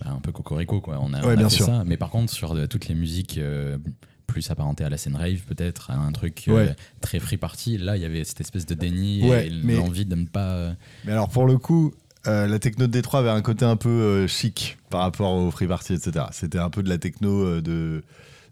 bah, 0.00 0.10
un 0.10 0.20
peu 0.20 0.32
cocorico 0.32 0.80
quoi. 0.80 0.98
On 1.02 1.12
a, 1.12 1.22
fait 1.22 1.62
ça, 1.62 1.84
mais 1.84 1.98
par 1.98 2.10
contre 2.10 2.32
sur 2.32 2.56
toutes 2.68 2.88
les 2.88 2.94
musiques 2.94 3.36
euh, 3.36 3.76
plus 4.26 4.50
apparentées 4.50 4.84
à 4.84 4.88
la 4.88 4.96
scène 4.96 5.16
rave 5.16 5.42
peut-être, 5.46 5.90
un 5.90 6.12
truc 6.12 6.44
euh, 6.48 6.72
très 7.02 7.18
free 7.18 7.36
party, 7.36 7.76
là 7.76 7.96
il 7.96 8.02
y 8.02 8.06
avait 8.06 8.24
cette 8.24 8.40
espèce 8.40 8.64
de 8.64 8.74
déni 8.74 9.28
et 9.30 9.50
l'envie 9.50 10.06
de 10.06 10.14
ne 10.14 10.24
pas. 10.24 10.52
Euh, 10.52 10.72
mais 11.04 11.12
alors 11.12 11.28
pour 11.28 11.46
le 11.46 11.58
coup. 11.58 11.92
La 12.26 12.58
techno 12.58 12.86
de 12.86 12.92
Détroit 12.92 13.20
avait 13.20 13.30
un 13.30 13.42
côté 13.42 13.64
un 13.64 13.76
peu 13.76 14.26
chic 14.26 14.78
par 14.90 15.02
rapport 15.02 15.32
au 15.32 15.50
free 15.50 15.66
party, 15.66 15.94
etc. 15.94 16.26
C'était 16.32 16.58
un 16.58 16.70
peu 16.70 16.82
de 16.82 16.88
la 16.88 16.98
techno 16.98 17.60
de 17.60 18.02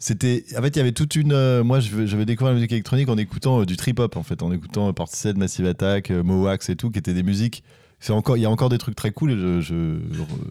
c'était 0.05 0.45
en 0.59 0.61
fait 0.61 0.69
il 0.69 0.77
y 0.77 0.81
avait 0.81 0.93
toute 0.93 1.17
une 1.17 1.33
euh, 1.33 1.65
moi 1.65 1.81
je 1.81 2.17
vais 2.17 2.27
découvrir 2.27 2.53
la 2.53 2.57
musique 2.57 2.73
électronique 2.73 3.09
en 3.09 3.17
écoutant 3.17 3.63
euh, 3.63 3.65
du 3.65 3.79
trip 3.79 3.99
hop 3.99 4.19
en 4.19 4.23
fait 4.23 4.43
en 4.43 4.53
écoutant 4.53 4.89
euh, 4.89 4.93
Portishead 4.93 5.39
Massive 5.39 5.67
Attack 5.67 6.11
Mowax 6.11 6.69
et 6.69 6.77
tout 6.77 6.91
qui 6.91 6.99
étaient 6.99 7.15
des 7.15 7.23
musiques 7.23 7.65
c'est 8.01 8.13
encore 8.13 8.37
il 8.37 8.43
y 8.43 8.45
a 8.45 8.51
encore 8.51 8.69
des 8.69 8.77
trucs 8.77 8.97
très 8.97 9.13
cool 9.13 9.31
je 9.31 9.99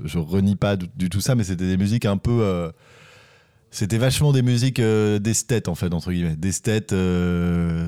je, 0.06 0.18
renie 0.18 0.56
pas 0.56 0.75
du, 0.75 1.10
tout 1.10 1.22
ça 1.22 1.36
mais 1.36 1.44
c'était 1.44 1.68
des 1.68 1.77
musiques 1.77 2.06
un 2.06 2.18
peu 2.18 2.72
c'était 3.70 4.00
vachement 4.00 4.32
des 4.32 4.42
musiques 4.42 4.82
d'esthètes 4.82 5.68
en 5.68 5.75
fait 5.75 5.94
entre 5.94 6.12
guillemets 6.12 6.36
d'esthètes 6.36 6.96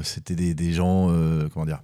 c'était 0.03 0.35
des, 0.35 0.53
des, 0.53 0.71
gens 0.71 1.07
comment 1.51 1.65
dire 1.65 1.81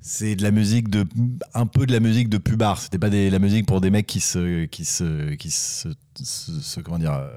c'est 0.00 0.34
de 0.34 0.42
la 0.42 0.50
musique 0.50 0.88
de 0.88 1.06
un 1.54 1.66
peu 1.66 1.86
de 1.86 1.92
la 1.92 2.00
musique 2.00 2.28
de 2.28 2.38
pubard. 2.38 2.78
C'était 2.78 2.98
pas 2.98 3.10
des, 3.10 3.30
la 3.30 3.38
musique 3.38 3.66
pour 3.66 3.80
des 3.80 3.90
mecs 3.90 4.06
qui 4.06 4.20
se 4.20 4.64
qui 4.66 4.84
se 4.84 5.34
qui 5.34 5.50
se, 5.50 6.80
comment 6.80 6.98
dire 6.98 7.12
euh, 7.12 7.28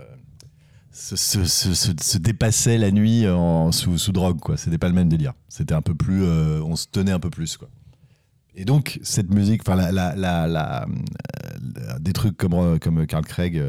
se, 0.91 1.17
se, 1.17 2.17
dépassaient 2.17 2.77
la 2.77 2.91
nuit 2.91 3.27
en, 3.27 3.71
sous, 3.71 3.97
sous 3.97 4.11
drogue 4.11 4.39
quoi. 4.39 4.57
C'était 4.57 4.77
pas 4.77 4.87
le 4.87 4.93
même 4.93 5.09
délire. 5.09 5.33
C'était 5.49 5.73
un 5.73 5.81
peu 5.81 5.95
plus 5.95 6.23
euh, 6.23 6.61
on 6.63 6.75
se 6.75 6.87
tenait 6.91 7.11
un 7.11 7.19
peu 7.19 7.29
plus 7.29 7.57
quoi. 7.57 7.69
Et 8.55 8.65
donc 8.65 8.99
cette 9.01 9.31
musique, 9.31 9.61
enfin 9.67 9.75
la, 9.75 10.15
la, 10.15 10.85
euh, 10.85 11.99
des 11.99 12.13
trucs 12.13 12.37
comme 12.37 12.79
comme 12.79 13.05
Carl 13.07 13.25
Craig, 13.25 13.61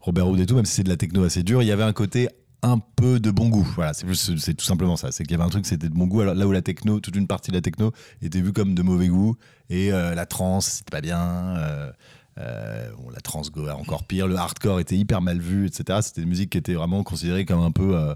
Robert 0.00 0.28
Hood 0.28 0.40
et 0.40 0.46
tout, 0.46 0.56
même 0.56 0.66
si 0.66 0.74
c'est 0.74 0.84
de 0.84 0.88
la 0.88 0.96
techno 0.96 1.24
assez 1.24 1.42
dure, 1.42 1.62
il 1.62 1.66
y 1.66 1.72
avait 1.72 1.84
un 1.84 1.92
côté 1.92 2.28
un 2.66 2.78
peu 2.96 3.20
de 3.20 3.30
bon 3.30 3.48
goût. 3.48 3.66
Voilà, 3.74 3.92
c'est 3.94 4.54
tout 4.54 4.64
simplement 4.64 4.96
ça. 4.96 5.12
C'est 5.12 5.24
qu'il 5.24 5.32
y 5.32 5.34
avait 5.34 5.44
un 5.44 5.50
truc, 5.50 5.66
c'était 5.66 5.88
de 5.88 5.94
bon 5.94 6.06
goût. 6.06 6.20
Alors 6.20 6.34
là 6.34 6.46
où 6.46 6.52
la 6.52 6.62
techno, 6.62 7.00
toute 7.00 7.16
une 7.16 7.26
partie 7.26 7.50
de 7.50 7.56
la 7.56 7.62
techno 7.62 7.92
était 8.22 8.40
vue 8.40 8.52
comme 8.52 8.74
de 8.74 8.82
mauvais 8.82 9.08
goût 9.08 9.36
et 9.70 9.92
euh, 9.92 10.14
la 10.14 10.26
trance, 10.26 10.66
c'était 10.66 10.90
pas 10.90 11.00
bien. 11.00 11.20
euh, 11.56 11.92
euh, 12.38 12.90
bon, 12.98 13.10
la 13.10 13.20
trance 13.20 13.50
encore 13.78 14.04
pire. 14.04 14.26
Le 14.26 14.36
hardcore 14.36 14.80
était 14.80 14.96
hyper 14.96 15.22
mal 15.22 15.38
vu, 15.38 15.66
etc. 15.66 16.00
C'était 16.02 16.20
des 16.20 16.26
musiques 16.26 16.50
qui 16.50 16.58
étaient 16.58 16.74
vraiment 16.74 17.02
considérées 17.02 17.46
comme 17.46 17.62
un 17.62 17.70
peu 17.70 17.96
euh, 17.96 18.14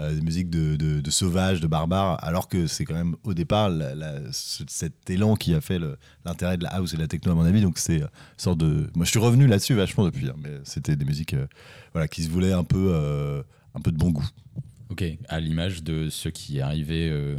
euh, 0.00 0.14
des 0.14 0.20
musiques 0.20 0.50
de, 0.50 0.76
de, 0.76 1.00
de 1.00 1.10
sauvages, 1.10 1.60
de 1.60 1.66
barbares, 1.66 2.22
alors 2.22 2.48
que 2.48 2.66
c'est 2.66 2.84
quand 2.84 2.94
même 2.94 3.16
au 3.24 3.34
départ 3.34 3.70
cet 4.30 5.08
élan 5.08 5.36
qui 5.36 5.54
a 5.54 5.60
fait 5.60 5.78
l'intérêt 6.24 6.58
de 6.58 6.64
la 6.64 6.70
house 6.70 6.92
et 6.92 6.96
de 6.96 7.02
la 7.02 7.08
techno 7.08 7.32
à 7.32 7.34
mon 7.34 7.44
avis. 7.44 7.62
Donc 7.62 7.78
c'est 7.78 8.00
une 8.00 8.08
sorte 8.36 8.58
de. 8.58 8.90
Moi, 8.94 9.04
je 9.06 9.10
suis 9.10 9.18
revenu 9.20 9.46
là-dessus 9.46 9.74
vachement 9.74 10.04
depuis, 10.04 10.28
hein, 10.28 10.34
mais 10.42 10.60
c'était 10.64 10.96
des 10.96 11.04
musiques, 11.06 11.34
voilà, 11.92 12.08
qui 12.08 12.24
se 12.24 12.28
voulaient 12.28 12.52
un 12.52 12.64
peu, 12.64 13.42
un 13.74 13.80
peu 13.80 13.92
de 13.92 13.96
bon 13.98 14.10
goût. 14.10 14.28
Ok, 14.90 15.04
à 15.28 15.40
l'image 15.40 15.82
de 15.82 16.08
ceux 16.10 16.30
qui 16.30 16.60
arrivaient 16.60 17.08
euh, 17.10 17.36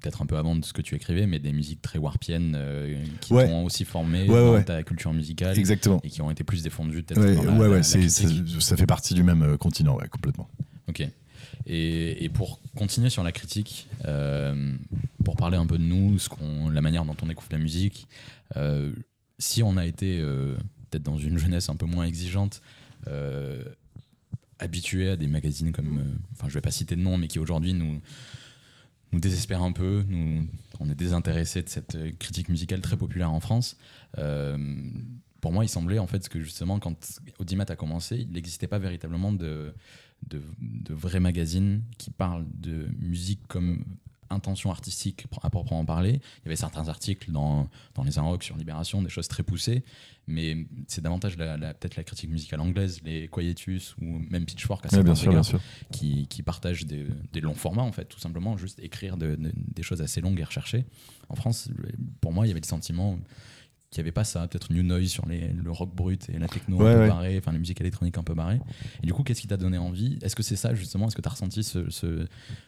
peut-être 0.00 0.22
un 0.22 0.26
peu 0.26 0.36
avant 0.38 0.54
de 0.56 0.64
ce 0.64 0.72
que 0.72 0.82
tu 0.82 0.94
écrivais, 0.94 1.26
mais 1.26 1.38
des 1.40 1.52
musiques 1.52 1.82
très 1.82 1.98
warpiennes 1.98 2.54
euh, 2.56 3.02
qui 3.20 3.32
Ouais. 3.34 3.46
t'ont 3.46 3.64
aussi 3.64 3.84
formé 3.84 4.22
Ouais, 4.22 4.28
dans 4.28 4.52
ouais. 4.54 4.64
ta 4.64 4.82
culture 4.84 5.12
musicale 5.12 5.58
Exactement. 5.58 6.00
et 6.04 6.08
qui 6.08 6.22
ont 6.22 6.30
été 6.30 6.44
plus 6.44 6.62
défendues 6.62 7.02
peut-être 7.02 7.20
Ouais, 7.20 7.36
ouais, 7.36 7.44
la- 7.44 7.68
ouais, 7.70 7.76
la 7.78 7.82
c'est- 7.82 8.08
c'est- 8.08 8.60
ça 8.60 8.76
fait 8.76 8.86
partie 8.86 9.14
du 9.14 9.22
même 9.24 9.42
euh, 9.42 9.56
continent, 9.56 9.96
ouais, 9.96 10.08
complètement. 10.08 10.48
Ok. 10.88 11.06
Et, 11.66 12.24
et 12.24 12.28
pour 12.28 12.60
continuer 12.76 13.10
sur 13.10 13.22
la 13.24 13.32
critique, 13.32 13.88
euh, 14.06 14.74
pour 15.24 15.36
parler 15.36 15.56
un 15.56 15.66
peu 15.66 15.76
de 15.76 15.82
nous, 15.82 16.18
ce 16.18 16.28
qu'on, 16.28 16.70
la 16.70 16.80
manière 16.80 17.04
dont 17.04 17.16
on 17.22 17.28
écoute 17.28 17.52
la 17.52 17.58
musique, 17.58 18.06
si 19.38 19.62
on 19.62 19.76
a 19.76 19.84
été 19.86 20.20
peut-être 20.90 21.02
dans 21.02 21.18
une 21.18 21.36
jeunesse 21.38 21.68
un 21.68 21.76
peu 21.76 21.86
moins 21.86 22.04
exigeante, 22.04 22.62
euh, 24.60 24.64
habitué 24.64 25.10
à 25.10 25.16
des 25.16 25.26
magazines 25.26 25.72
comme, 25.72 25.98
euh, 25.98 26.18
enfin 26.32 26.48
je 26.48 26.54
vais 26.54 26.60
pas 26.60 26.70
citer 26.70 26.96
de 26.96 27.00
nom, 27.00 27.16
mais 27.16 27.28
qui 27.28 27.38
aujourd'hui 27.38 27.74
nous 27.74 28.00
nous 29.12 29.20
désespèrent 29.20 29.62
un 29.62 29.72
peu, 29.72 30.04
nous, 30.08 30.46
on 30.78 30.88
est 30.88 30.94
désintéressé 30.94 31.62
de 31.62 31.68
cette 31.68 31.94
euh, 31.96 32.12
critique 32.18 32.48
musicale 32.48 32.80
très 32.80 32.96
populaire 32.96 33.32
en 33.32 33.40
France. 33.40 33.76
Euh, 34.18 34.56
pour 35.40 35.52
moi, 35.52 35.64
il 35.64 35.68
semblait 35.68 35.98
en 35.98 36.06
fait 36.06 36.28
que 36.28 36.40
justement, 36.40 36.78
quand 36.78 37.20
Audimat 37.38 37.64
a 37.68 37.76
commencé, 37.76 38.18
il 38.18 38.32
n'existait 38.32 38.66
pas 38.66 38.78
véritablement 38.78 39.32
de, 39.32 39.74
de, 40.28 40.42
de 40.60 40.94
vrais 40.94 41.20
magazines 41.20 41.82
qui 41.98 42.10
parlent 42.10 42.46
de 42.54 42.88
musique 42.98 43.40
comme 43.48 43.84
intention 44.30 44.70
artistique 44.70 45.26
à 45.42 45.50
proprement 45.50 45.84
parler. 45.84 46.20
Il 46.38 46.44
y 46.44 46.48
avait 46.48 46.56
certains 46.56 46.88
articles 46.88 47.30
dans, 47.32 47.68
dans 47.94 48.02
les 48.04 48.18
Inrocks 48.18 48.44
sur 48.44 48.56
Libération, 48.56 49.02
des 49.02 49.08
choses 49.08 49.28
très 49.28 49.42
poussées, 49.42 49.82
mais 50.26 50.66
c'est 50.86 51.00
davantage 51.02 51.36
la, 51.36 51.56
la- 51.56 51.74
peut-être 51.74 51.96
la 51.96 52.04
critique 52.04 52.30
musicale 52.30 52.60
anglaise, 52.60 53.00
les 53.04 53.28
Quietus 53.28 53.96
ou 54.00 54.04
même 54.30 54.44
Pitchfork 54.46 54.86
à 54.86 54.88
Ouais, 54.96 55.02
bien 55.02 55.14
certains 55.14 55.20
sûr, 55.20 55.30
bien 55.32 55.40
égards, 55.40 55.44
sûr. 55.44 55.60
qui, 55.92 56.26
qui 56.28 56.42
partagent 56.42 56.86
des, 56.86 57.06
des 57.32 57.40
longs 57.40 57.54
formats, 57.54 57.82
en 57.82 57.92
fait, 57.92 58.04
tout 58.04 58.20
simplement, 58.20 58.56
juste 58.56 58.78
écrire 58.80 59.16
de- 59.16 59.34
de- 59.34 59.52
des 59.56 59.82
choses 59.82 60.00
assez 60.02 60.20
longues 60.20 60.38
et 60.40 60.44
recherchées. 60.44 60.84
En 61.28 61.34
France, 61.36 61.68
pour 62.20 62.32
moi, 62.32 62.46
il 62.46 62.48
y 62.48 62.52
avait 62.52 62.60
le 62.60 62.66
sentiment 62.66 63.18
qu'il 63.90 64.00
n'y 64.02 64.04
avait 64.06 64.12
pas 64.12 64.22
ça, 64.24 64.46
peut-être 64.46 64.72
New 64.72 64.84
Noise 64.84 65.08
sur 65.10 65.26
les, 65.26 65.48
le 65.52 65.70
rock 65.72 65.92
brut 65.94 66.28
et 66.30 66.38
la 66.38 66.46
techno 66.46 66.76
Ouais, 66.76 66.90
un 66.90 66.94
peu 66.94 67.00
ouais. 67.00 67.08
barrée, 67.08 67.38
enfin 67.38 67.50
la 67.52 67.58
musique 67.58 67.80
électronique 67.80 68.16
un 68.18 68.22
peu 68.22 68.34
barrée. 68.34 68.60
Et 69.02 69.06
du 69.06 69.12
coup, 69.12 69.24
qu'est-ce 69.24 69.40
qui 69.40 69.48
t'a 69.48 69.56
donné 69.56 69.78
envie? 69.78 70.16
Est-ce 70.22 70.36
que 70.36 70.44
c'est 70.44 70.54
ça, 70.54 70.74
justement? 70.74 71.08
Est-ce 71.08 71.16
que 71.16 71.22
tu 71.22 71.28
as 71.28 71.32
ressenti 71.32 71.64
ce, 71.64 71.90
ce- 71.90 72.26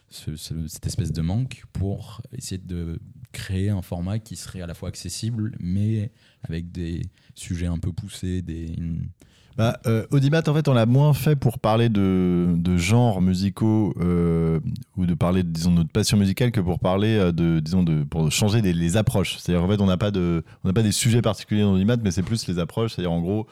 ce- 0.09 0.35
ce- 0.35 0.67
cette 0.67 0.85
espèce 0.85 1.13
de 1.13 1.21
manque 1.21 1.63
pour 1.71 2.21
essayer 2.33 2.57
de 2.57 2.99
créer 3.31 3.69
un 3.69 3.81
format 3.81 4.19
qui 4.19 4.35
serait 4.35 4.61
à 4.61 4.67
la 4.67 4.73
fois 4.73 4.89
accessible, 4.89 5.55
mais 5.61 6.11
avec 6.43 6.71
des 6.73 7.01
sujets 7.35 7.67
un 7.67 7.79
peu 7.79 7.93
poussés, 7.93 8.41
des, 8.41 8.73
une- 8.77 9.07
Bah, 9.55 9.79
euh, 9.85 10.05
Audimat, 10.09 10.41
en 10.47 10.53
fait, 10.53 10.67
on 10.67 10.73
l'a 10.73 10.85
moins 10.85 11.13
fait 11.13 11.35
pour 11.35 11.59
parler 11.59 11.89
de, 11.89 12.77
genres 12.77 13.21
musicaux 13.21 13.93
euh, 13.99 14.59
ou 14.97 15.05
de 15.05 15.13
parler, 15.13 15.43
disons, 15.43 15.71
de 15.71 15.77
notre 15.77 15.91
passion 15.91 16.17
musicale 16.17 16.51
que 16.51 16.59
pour 16.59 16.79
parler 16.79 17.15
euh, 17.17 17.31
de, 17.31 17.59
disons, 17.59 17.83
de, 17.83 18.03
pour 18.03 18.31
changer 18.31 18.61
les 18.61 18.97
approches. 18.97 19.37
C'est-à-dire, 19.37 19.63
en 19.63 19.69
fait, 19.69 19.79
on 19.79 19.85
n'a 19.85 19.97
pas 19.97 20.11
de, 20.11 20.43
on 20.63 20.73
pas 20.73 20.81
des 20.81 20.91
sujets 20.91 21.21
particuliers 21.21 21.61
dans 21.61 21.73
Audimat, 21.73 21.97
mais 22.03 22.09
c'est 22.11 22.23
plus 22.23 22.47
les 22.47 22.57
approches. 22.57 22.93
C'est-à-dire, 22.93 23.11
en 23.11 23.21
gros, 23.21 23.47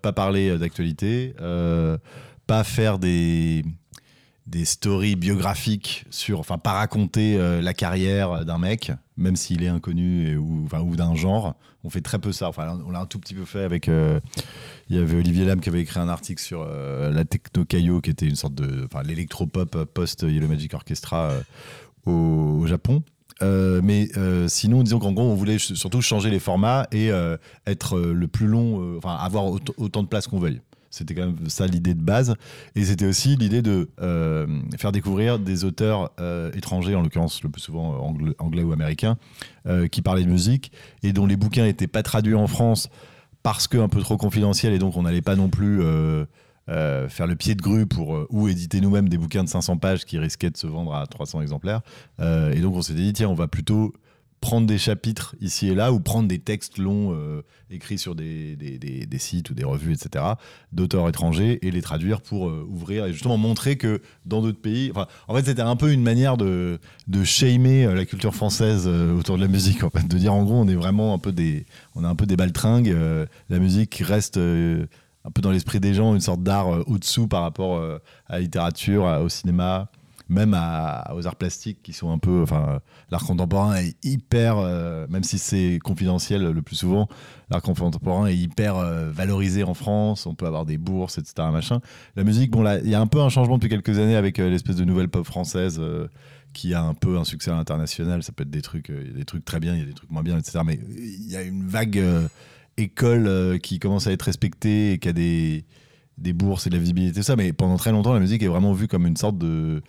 pas 0.00 0.12
parler 0.12 0.56
d'actualité, 0.58 1.34
pas 2.46 2.64
faire 2.64 2.98
des 2.98 3.64
des 4.46 4.66
stories 4.66 5.16
biographiques 5.16 6.04
sur, 6.10 6.38
enfin, 6.38 6.58
pas 6.58 6.72
raconter 6.72 7.38
la 7.62 7.72
carrière 7.72 8.44
d'un 8.44 8.58
mec, 8.58 8.92
même 9.16 9.36
s'il 9.36 9.62
est 9.62 9.68
inconnu 9.68 10.28
et- 10.28 10.36
ou, 10.36 10.68
ou 10.70 10.96
d'un 10.96 11.14
genre. 11.14 11.54
On 11.82 11.90
fait 11.90 12.02
très 12.02 12.18
peu 12.18 12.32
ça. 12.32 12.48
Enfin, 12.48 12.78
on 12.86 12.90
l'a 12.90 13.00
un 13.00 13.06
tout 13.06 13.18
petit 13.18 13.34
peu 13.34 13.44
fait 13.44 13.62
avec. 13.62 13.90
Il 14.88 14.96
y 14.96 14.98
avait 14.98 15.16
Olivier 15.16 15.44
Lam 15.44 15.60
qui 15.60 15.68
avait 15.68 15.80
écrit 15.80 16.00
un 16.00 16.08
article 16.08 16.42
sur 16.42 16.66
euh, 16.66 17.10
la 17.10 17.24
techno 17.24 17.64
Kaio, 17.64 18.00
qui 18.00 18.10
était 18.10 18.26
une 18.26 18.36
sorte 18.36 18.54
de, 18.54 18.84
enfin, 18.84 19.02
l'électropop 19.02 19.84
post 19.84 20.22
Yellow 20.22 20.48
Magic 20.48 20.74
Orchestra 20.74 21.30
euh, 21.30 21.40
au, 22.10 22.66
Japon. 22.66 23.02
Euh, 23.42 23.80
mais 23.82 24.08
euh, 24.16 24.46
sinon, 24.48 24.82
disons 24.82 24.98
qu'en 24.98 25.12
gros, 25.12 25.24
on 25.24 25.34
voulait 25.34 25.58
surtout 25.58 26.00
changer 26.00 26.30
les 26.30 26.38
formats 26.38 26.86
et 26.92 27.10
euh, 27.10 27.36
être 27.66 27.96
euh, 27.96 28.12
le 28.12 28.28
plus 28.28 28.46
long, 28.46 28.80
euh, 28.80 28.98
enfin 28.98 29.16
avoir 29.16 29.46
autant, 29.46 30.02
de 30.02 30.08
place 30.08 30.26
qu'on 30.26 30.38
veuille. 30.38 30.60
C'était 30.90 31.14
quand 31.14 31.26
même 31.26 31.48
ça 31.48 31.66
l'idée 31.66 31.94
de 31.94 32.00
base. 32.00 32.36
Et 32.76 32.84
c'était 32.84 33.06
aussi 33.06 33.34
l'idée 33.34 33.62
de 33.62 33.90
euh, 34.00 34.46
faire 34.78 34.92
découvrir 34.92 35.40
des 35.40 35.64
auteurs 35.64 36.12
euh, 36.20 36.52
étrangers, 36.52 36.94
en 36.94 37.02
l'occurrence 37.02 37.42
le 37.42 37.48
plus 37.48 37.60
souvent 37.60 37.94
euh, 37.94 38.32
anglais, 38.38 38.62
ou 38.62 38.72
américains, 38.72 39.16
euh, 39.66 39.88
qui 39.88 40.02
parlaient 40.02 40.22
de 40.22 40.30
musique 40.30 40.70
et 41.02 41.12
dont 41.12 41.26
les 41.26 41.36
bouquins 41.36 41.64
n'étaient 41.64 41.88
pas 41.88 42.04
traduits 42.04 42.36
en 42.36 42.46
France 42.46 42.88
parce 43.44 43.68
que 43.68 43.76
un 43.76 43.88
peu 43.88 44.00
trop 44.00 44.16
confidentiel 44.16 44.72
et 44.72 44.78
donc 44.78 44.96
on 44.96 45.02
n'allait 45.02 45.22
pas 45.22 45.36
non 45.36 45.50
plus 45.50 45.82
euh, 45.82 46.24
euh, 46.70 47.08
faire 47.10 47.26
le 47.26 47.36
pied 47.36 47.54
de 47.54 47.60
grue 47.60 47.86
pour 47.86 48.16
euh, 48.16 48.26
ou 48.30 48.48
éditer 48.48 48.80
nous-mêmes 48.80 49.08
des 49.08 49.18
bouquins 49.18 49.44
de 49.44 49.48
500 49.50 49.76
pages 49.76 50.06
qui 50.06 50.18
risquaient 50.18 50.50
de 50.50 50.56
se 50.56 50.66
vendre 50.66 50.94
à 50.94 51.06
300 51.06 51.42
exemplaires. 51.42 51.82
Et 52.20 52.60
donc 52.60 52.74
on 52.74 52.82
s'était 52.82 53.02
dit 53.02 53.12
tiens 53.12 53.28
on 53.28 53.34
va 53.34 53.46
plutôt 53.46 53.92
prendre 54.44 54.66
des 54.66 54.76
chapitres 54.76 55.34
ici 55.40 55.68
et 55.68 55.74
là 55.74 55.90
ou 55.90 56.00
prendre 56.00 56.28
des 56.28 56.38
textes 56.38 56.76
longs 56.76 57.14
euh, 57.14 57.40
écrits 57.70 57.96
sur 57.98 58.14
des, 58.14 58.56
des, 58.56 58.78
des- 58.78 59.18
sites 59.18 59.48
ou 59.48 59.54
des 59.54 59.64
revues 59.64 59.94
etc 59.94 60.22
d'auteurs 60.70 61.08
étrangers 61.08 61.58
et 61.66 61.70
les 61.70 61.80
traduire 61.80 62.20
pour 62.20 62.50
euh, 62.50 62.62
ouvrir 62.68 63.06
et 63.06 63.12
justement 63.14 63.38
montrer 63.38 63.76
que 63.76 64.02
dans 64.26 64.42
d'autres 64.42 64.60
pays 64.60 64.92
en 65.28 65.34
fait 65.34 65.46
c'était 65.46 65.62
un 65.62 65.76
peu 65.76 65.90
une 65.92 66.02
manière 66.02 66.36
de 66.36 66.78
de 67.08 67.24
shamer 67.24 67.86
euh, 67.86 67.94
la 67.94 68.04
culture 68.04 68.34
française 68.34 68.86
autour 68.86 69.36
de 69.38 69.42
la 69.42 69.48
musique 69.48 69.82
en 69.82 69.88
fait. 69.88 70.06
De 70.06 70.18
dire 70.18 70.34
en 70.34 70.44
gros 70.44 70.56
on 70.56 70.68
est 70.68 70.74
vraiment 70.74 71.14
un 71.14 71.18
peu 71.18 71.32
des 71.32 71.64
on 71.94 72.04
un 72.04 72.14
peu 72.14 72.26
des 72.26 72.36
baltringues 72.36 72.94
la 73.48 73.58
musique 73.58 74.02
reste 74.04 74.36
un 74.36 75.30
peu 75.34 75.40
dans 75.40 75.52
l'esprit 75.52 75.80
des 75.80 75.94
gens 75.94 76.14
une 76.14 76.20
sorte 76.20 76.42
d'art 76.42 76.68
au-dessous 76.86 77.28
par 77.28 77.40
rapport 77.42 77.80
à 78.28 78.34
la 78.34 78.40
littérature 78.40 79.04
au 79.24 79.30
cinéma 79.30 79.88
même 80.34 80.52
aux 80.52 81.26
arts 81.26 81.36
plastiques 81.36 81.82
qui 81.82 81.92
sont 81.92 82.10
un 82.10 82.18
peu 82.18 82.42
enfin 82.42 82.80
l'art 83.10 83.24
contemporain 83.24 83.76
est 83.76 83.96
hyper 84.04 84.58
euh, 84.58 85.06
même 85.08 85.22
si 85.22 85.38
c'est 85.38 85.78
confidentiel 85.82 86.50
le 86.50 86.62
plus 86.62 86.76
souvent 86.76 87.08
l'art 87.50 87.62
contemporain 87.62 88.26
est 88.26 88.36
hyper 88.36 88.76
euh, 88.76 89.10
valorisé 89.10 89.62
en 89.62 89.74
France 89.74 90.26
on 90.26 90.34
peut 90.34 90.46
avoir 90.46 90.66
des 90.66 90.76
bourses 90.76 91.18
etc 91.18 91.48
machin. 91.52 91.80
La 92.16 92.24
musique 92.24 92.50
bon 92.50 92.62
là 92.62 92.78
il 92.80 92.90
y 92.90 92.94
a 92.94 93.00
un 93.00 93.06
peu 93.06 93.20
un 93.20 93.28
changement 93.28 93.56
depuis 93.56 93.70
quelques 93.70 93.98
années 93.98 94.16
avec 94.16 94.38
euh, 94.38 94.50
l'espèce 94.50 94.76
de 94.76 94.84
nouvelle 94.84 95.08
pop 95.08 95.24
française 95.24 95.80
qui 96.52 96.74
a 96.74 96.82
un 96.82 96.94
peu 96.94 97.18
un 97.18 97.24
succès 97.24 97.50
à 97.50 97.54
l'international. 97.54 98.22
Ça 98.22 98.32
peut 98.32 98.42
être 98.42 98.50
des 98.50 98.62
trucs 98.62 98.90
des 98.90 99.24
trucs 99.24 99.44
très 99.44 99.60
bien 99.60 99.74
il 99.74 99.80
y 99.80 99.82
a 99.82 99.86
des 99.86 99.94
trucs 99.94 100.10
moins 100.10 100.22
bien 100.22 100.36
etc 100.36 100.60
mais 100.66 100.78
il 100.98 101.30
y 101.30 101.36
a 101.36 101.42
une 101.42 101.66
vague 101.66 102.02
école 102.76 103.60
qui 103.62 103.78
commence 103.78 104.08
à 104.08 104.12
être 104.12 104.22
respectée 104.22 104.92
et 104.92 104.98
qui 104.98 105.08
a 105.08 105.12
des 105.12 105.64
des 106.18 106.32
bourses 106.32 106.66
et 106.66 106.70
de 106.70 106.74
la 106.74 106.80
visibilité 106.80 107.20
tout 107.20 107.22
ça. 107.22 107.36
Mais 107.36 107.52
pendant 107.52 107.76
très 107.76 107.92
longtemps 107.92 108.12
la 108.12 108.20
musique 108.20 108.42
est 108.42 108.48
vraiment 108.48 108.72
vue 108.72 108.88
comme 108.88 109.06
une 109.06 109.16
sorte 109.16 109.38
de 109.38 109.82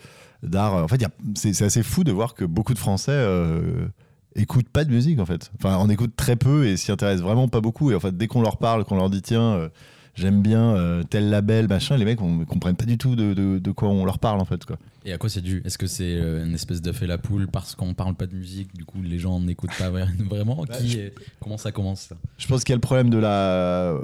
d'art 0.45 0.73
en 0.75 0.87
fait 0.87 1.03
c'est 1.35 1.61
assez 1.63 1.83
fou 1.83 2.03
de 2.03 2.11
voir 2.11 2.33
que 2.33 2.45
beaucoup 2.45 2.73
de 2.73 2.79
français 2.79 3.11
euh, 3.11 3.87
écoutent 4.35 4.69
pas 4.69 4.83
de 4.83 4.91
musique 4.91 5.19
en 5.19 5.25
fait. 5.25 5.51
Enfin 5.57 5.77
on 5.79 5.89
écoute 5.89 6.15
très 6.15 6.35
peu 6.35 6.65
et 6.67 6.77
s'y 6.77 6.91
intéressent 6.91 7.23
vraiment 7.23 7.47
pas 7.47 7.61
beaucoup. 7.61 7.91
Et 7.91 7.95
en 7.95 7.99
fait 7.99 8.15
dès 8.15 8.27
qu'on 8.27 8.41
leur 8.41 8.57
parle 8.57 8.83
qu'on 8.85 8.95
leur 8.97 9.09
dit 9.09 9.21
tiens 9.21 9.53
euh, 9.53 9.69
j'aime 10.15 10.41
bien 10.41 10.75
euh, 10.75 11.03
tel 11.03 11.29
label 11.29 11.67
machin 11.67 11.97
les 11.97 12.05
mecs 12.05 12.21
on 12.21 12.45
comprennent 12.45 12.75
pas 12.75 12.85
du 12.85 12.97
tout 12.97 13.15
de, 13.15 13.33
de- 13.33 13.59
de 13.59 13.71
quoi 13.71 13.89
on 13.89 14.05
leur 14.05 14.19
parle 14.19 14.39
en 14.39 14.45
fait 14.45 14.63
quoi 14.65 14.77
Et 15.07 15.13
à 15.13 15.17
quoi 15.19 15.29
c'est 15.29 15.41
dû? 15.41 15.62
Est-ce 15.65 15.77
que 15.77 15.85
c'est 15.88 16.15
euh, 16.19 16.43
une 16.45 16.55
espèce 16.55 16.81
d'œuf 16.81 17.01
et 17.03 17.07
la 17.07 17.17
poule 17.19 17.47
parce 17.47 17.75
qu'on 17.75 17.93
parle 17.93 18.15
pas 18.15 18.25
de 18.25 18.35
musique, 18.35 18.75
du 18.75 18.85
coup 18.85 19.01
les 19.03 19.19
gens 19.19 19.39
n'écoutent 19.39 19.77
pas 19.77 19.89
vra- 19.91 20.07
vraiment? 20.27 20.65
Bah, 20.67 20.77
Qui 20.77 20.89
je- 20.89 21.00
est- 21.00 21.13
Comment 21.39 21.57
ça 21.57 21.71
commence 21.71 22.01
ça? 22.01 22.17
Je 22.39 22.47
pense 22.47 22.63
qu'il 22.63 22.71
y 22.71 22.74
a 22.74 22.77
le 22.77 22.81
problème 22.81 23.12
de 23.12 23.19
la, 23.19 23.95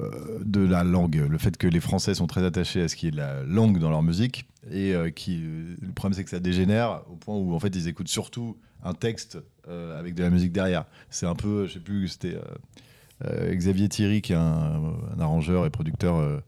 de 0.44 0.60
la 0.60 0.84
langue, 0.84 1.26
le 1.28 1.38
fait 1.38 1.56
que 1.56 1.66
les 1.66 1.80
Français 1.80 2.14
sont 2.14 2.28
très 2.28 2.44
attachés 2.44 2.82
à 2.82 2.88
ce 2.88 2.94
qui 2.94 3.08
est 3.08 3.10
de 3.10 3.16
la 3.16 3.42
langue 3.42 3.78
dans 3.80 3.90
leur 3.90 4.02
musique. 4.02 4.46
et 4.70 4.94
qui 5.16 5.38
le 5.38 5.92
problème 5.92 6.14
c'est 6.14 6.22
que 6.22 6.30
ça 6.30 6.38
dégénère 6.38 7.02
au 7.10 7.16
point 7.16 7.36
où 7.36 7.52
en 7.52 7.58
fait 7.58 7.74
ils 7.74 7.88
écoutent 7.88 8.06
surtout 8.08 8.56
un 8.84 8.94
texte 8.94 9.38
avec 9.68 10.14
de 10.14 10.22
la 10.22 10.30
musique 10.30 10.52
derrière. 10.52 10.84
C'est 11.10 11.26
un 11.26 11.34
peu, 11.34 11.66
je 11.66 11.72
sais 11.74 11.80
plus, 11.80 12.06
c'était 12.08 12.36
Xavier 13.24 13.88
Thierry 13.88 14.22
qui 14.22 14.32
est 14.32 14.36
un, 14.36 14.94
un 15.16 15.20
arrangeur 15.20 15.66
et 15.66 15.70
producteur 15.70 16.42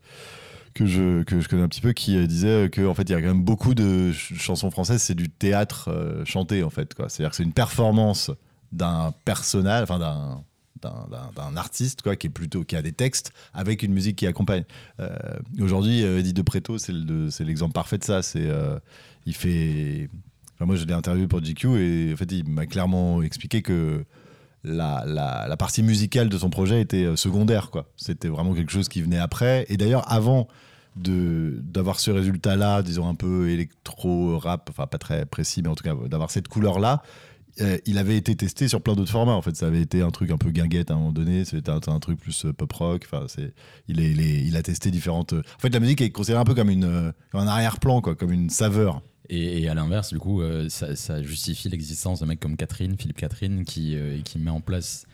que 0.74 0.86
je, 0.86 1.22
que 1.22 1.40
je 1.40 1.48
connais 1.48 1.62
un 1.62 1.68
petit 1.68 1.80
peu 1.80 1.92
qui 1.92 2.16
euh, 2.16 2.26
disait 2.26 2.68
que 2.70 2.84
en 2.86 2.94
fait 2.94 3.04
il 3.04 3.12
y 3.12 3.14
a 3.14 3.20
quand 3.20 3.28
même 3.28 3.44
beaucoup 3.44 3.74
de 3.74 4.12
chansons 4.12 4.70
françaises 4.70 5.02
c'est 5.02 5.14
du 5.14 5.28
théâtre 5.28 5.88
euh, 5.88 6.24
chanté 6.24 6.64
en 6.64 6.70
fait 6.70 6.94
quoi 6.94 7.08
c'est 7.08 7.22
à 7.22 7.26
dire 7.26 7.30
que 7.30 7.36
c'est 7.36 7.44
une 7.44 7.52
performance 7.52 8.30
d'un 8.72 9.14
personnage 9.24 9.84
enfin 9.84 9.98
d'un 9.98 10.42
d'un 10.82 11.56
artiste 11.56 12.02
quoi 12.02 12.14
qui 12.14 12.26
est 12.26 12.30
plutôt 12.30 12.62
qui 12.62 12.76
a 12.76 12.82
des 12.82 12.92
textes 12.92 13.32
avec 13.54 13.82
une 13.82 13.94
musique 13.94 14.16
qui 14.16 14.26
accompagne 14.26 14.64
euh, 15.00 15.16
aujourd'hui 15.58 16.02
Eddie 16.02 16.34
de 16.34 16.42
Preto 16.42 16.76
c'est 16.76 16.92
l'exemple 17.40 17.72
parfait 17.72 17.96
de 17.96 18.04
ça 18.04 18.20
c'est 18.20 18.50
il 19.24 19.34
fait 19.34 20.10
moi 20.60 20.76
je 20.76 20.84
l'ai 20.84 20.92
interviewé 20.92 21.26
pour 21.26 21.40
GQ 21.40 21.78
et 21.78 22.12
en 22.12 22.16
fait 22.18 22.30
il 22.32 22.46
m'a 22.46 22.66
clairement 22.66 23.22
expliqué 23.22 23.62
que 23.62 24.04
la, 24.62 25.04
la, 25.06 25.56
partie 25.56 25.82
musicale 25.82 26.28
de 26.28 26.36
son 26.36 26.50
projet 26.50 26.82
était 26.82 27.16
secondaire. 27.16 27.70
quoi. 27.70 27.86
C'était 27.96 28.28
vraiment 28.28 28.54
quelque 28.54 28.72
chose 28.72 28.88
qui 28.88 29.02
venait 29.02 29.18
après. 29.18 29.66
Et 29.68 29.76
d'ailleurs, 29.76 30.10
avant 30.10 30.48
d'avoir 30.96 32.00
ce 32.00 32.10
résultat-là, 32.10 32.82
disons 32.82 33.08
un 33.08 33.14
peu 33.14 33.50
électro-rap, 33.50 34.70
enfin 34.70 34.86
pas 34.86 34.98
très 34.98 35.26
précis, 35.26 35.62
mais 35.62 35.68
en 35.68 35.74
tout 35.74 35.84
cas 35.84 35.94
d'avoir 36.08 36.30
cette 36.30 36.48
couleur-là, 36.48 37.02
euh, 37.60 37.78
il 37.86 37.98
avait 37.98 38.16
été 38.16 38.34
testé 38.34 38.68
sur 38.68 38.80
plein 38.80 38.94
d'autres 38.94 39.10
formats. 39.10 39.32
En 39.32 39.42
fait, 39.42 39.56
ça 39.56 39.66
avait 39.66 39.80
été 39.80 40.02
un 40.02 40.10
truc 40.10 40.30
un 40.30 40.38
peu 40.38 40.50
guinguette 40.50 40.90
à 40.90 40.94
un 40.94 40.96
moment 40.98 41.12
donné. 41.12 41.44
C'était 41.44 41.70
un, 41.70 42.00
truc 42.00 42.18
plus 42.18 42.46
euh, 42.46 42.52
pop 42.52 42.72
rock. 42.72 43.02
Enfin, 43.06 43.26
c'est, 43.28 43.54
il, 43.86 44.00
est, 44.00 44.10
il, 44.10 44.56
a 44.56 44.62
testé 44.62 44.90
différentes. 44.90 45.34
En 45.34 45.60
fait, 45.60 45.70
la 45.70 45.78
musique 45.78 46.00
est 46.00 46.10
considérée 46.10 46.40
un 46.40 46.44
peu 46.44 46.54
comme 46.54 46.70
une, 46.70 47.12
comme 47.30 47.40
un 47.40 47.46
arrière-plan, 47.46 48.00
quoi, 48.00 48.16
comme 48.16 48.32
une 48.32 48.50
saveur. 48.50 49.02
Et, 49.30 49.68
à 49.68 49.74
l'inverse, 49.74 50.12
du 50.12 50.18
coup, 50.18 50.42
euh, 50.42 50.68
ça, 50.68 51.22
justifie 51.22 51.68
l'existence 51.68 52.20
d'un 52.20 52.26
mec 52.26 52.40
comme 52.40 52.56
Catherine, 52.56 52.96
Philippe 52.98 53.16
Catherine, 53.16 53.64
qui, 53.64 53.96
euh, 53.96 54.20
qui 54.22 54.38
met 54.38 54.50
en 54.50 54.60
place 54.60 55.06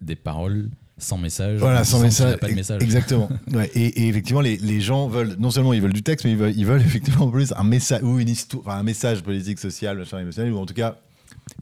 des 0.00 0.16
paroles 0.16 0.70
sans 0.98 1.18
message. 1.18 1.58
Voilà, 1.58 1.84
sans 1.84 2.00
message. 2.00 2.36
Pas 2.38 2.48
de 2.48 2.54
message. 2.54 2.82
Exactement. 2.82 3.28
et, 3.74 4.08
effectivement, 4.08 4.40
les, 4.40 4.56
les, 4.56 4.80
gens 4.80 5.08
veulent, 5.08 5.36
non 5.38 5.50
seulement 5.50 5.72
ils 5.72 5.80
veulent 5.80 5.92
du 5.92 6.02
texte, 6.02 6.24
mais 6.24 6.32
ils 6.32 6.36
veulent, 6.36 6.56
ils 6.56 6.66
veulent 6.66 6.80
effectivement 6.86 7.26
en 7.26 7.30
plus 7.30 7.52
un 7.56 7.64
message 7.64 8.02
ou 8.02 8.18
une 8.18 8.28
histoire, 8.28 8.76
un 8.76 8.82
message 8.82 9.22
politique, 9.22 9.58
social, 9.58 10.04
émotionnel, 10.12 10.52
ou 10.52 10.58
en 10.58 10.66
tout 10.66 10.74
cas 10.74 10.96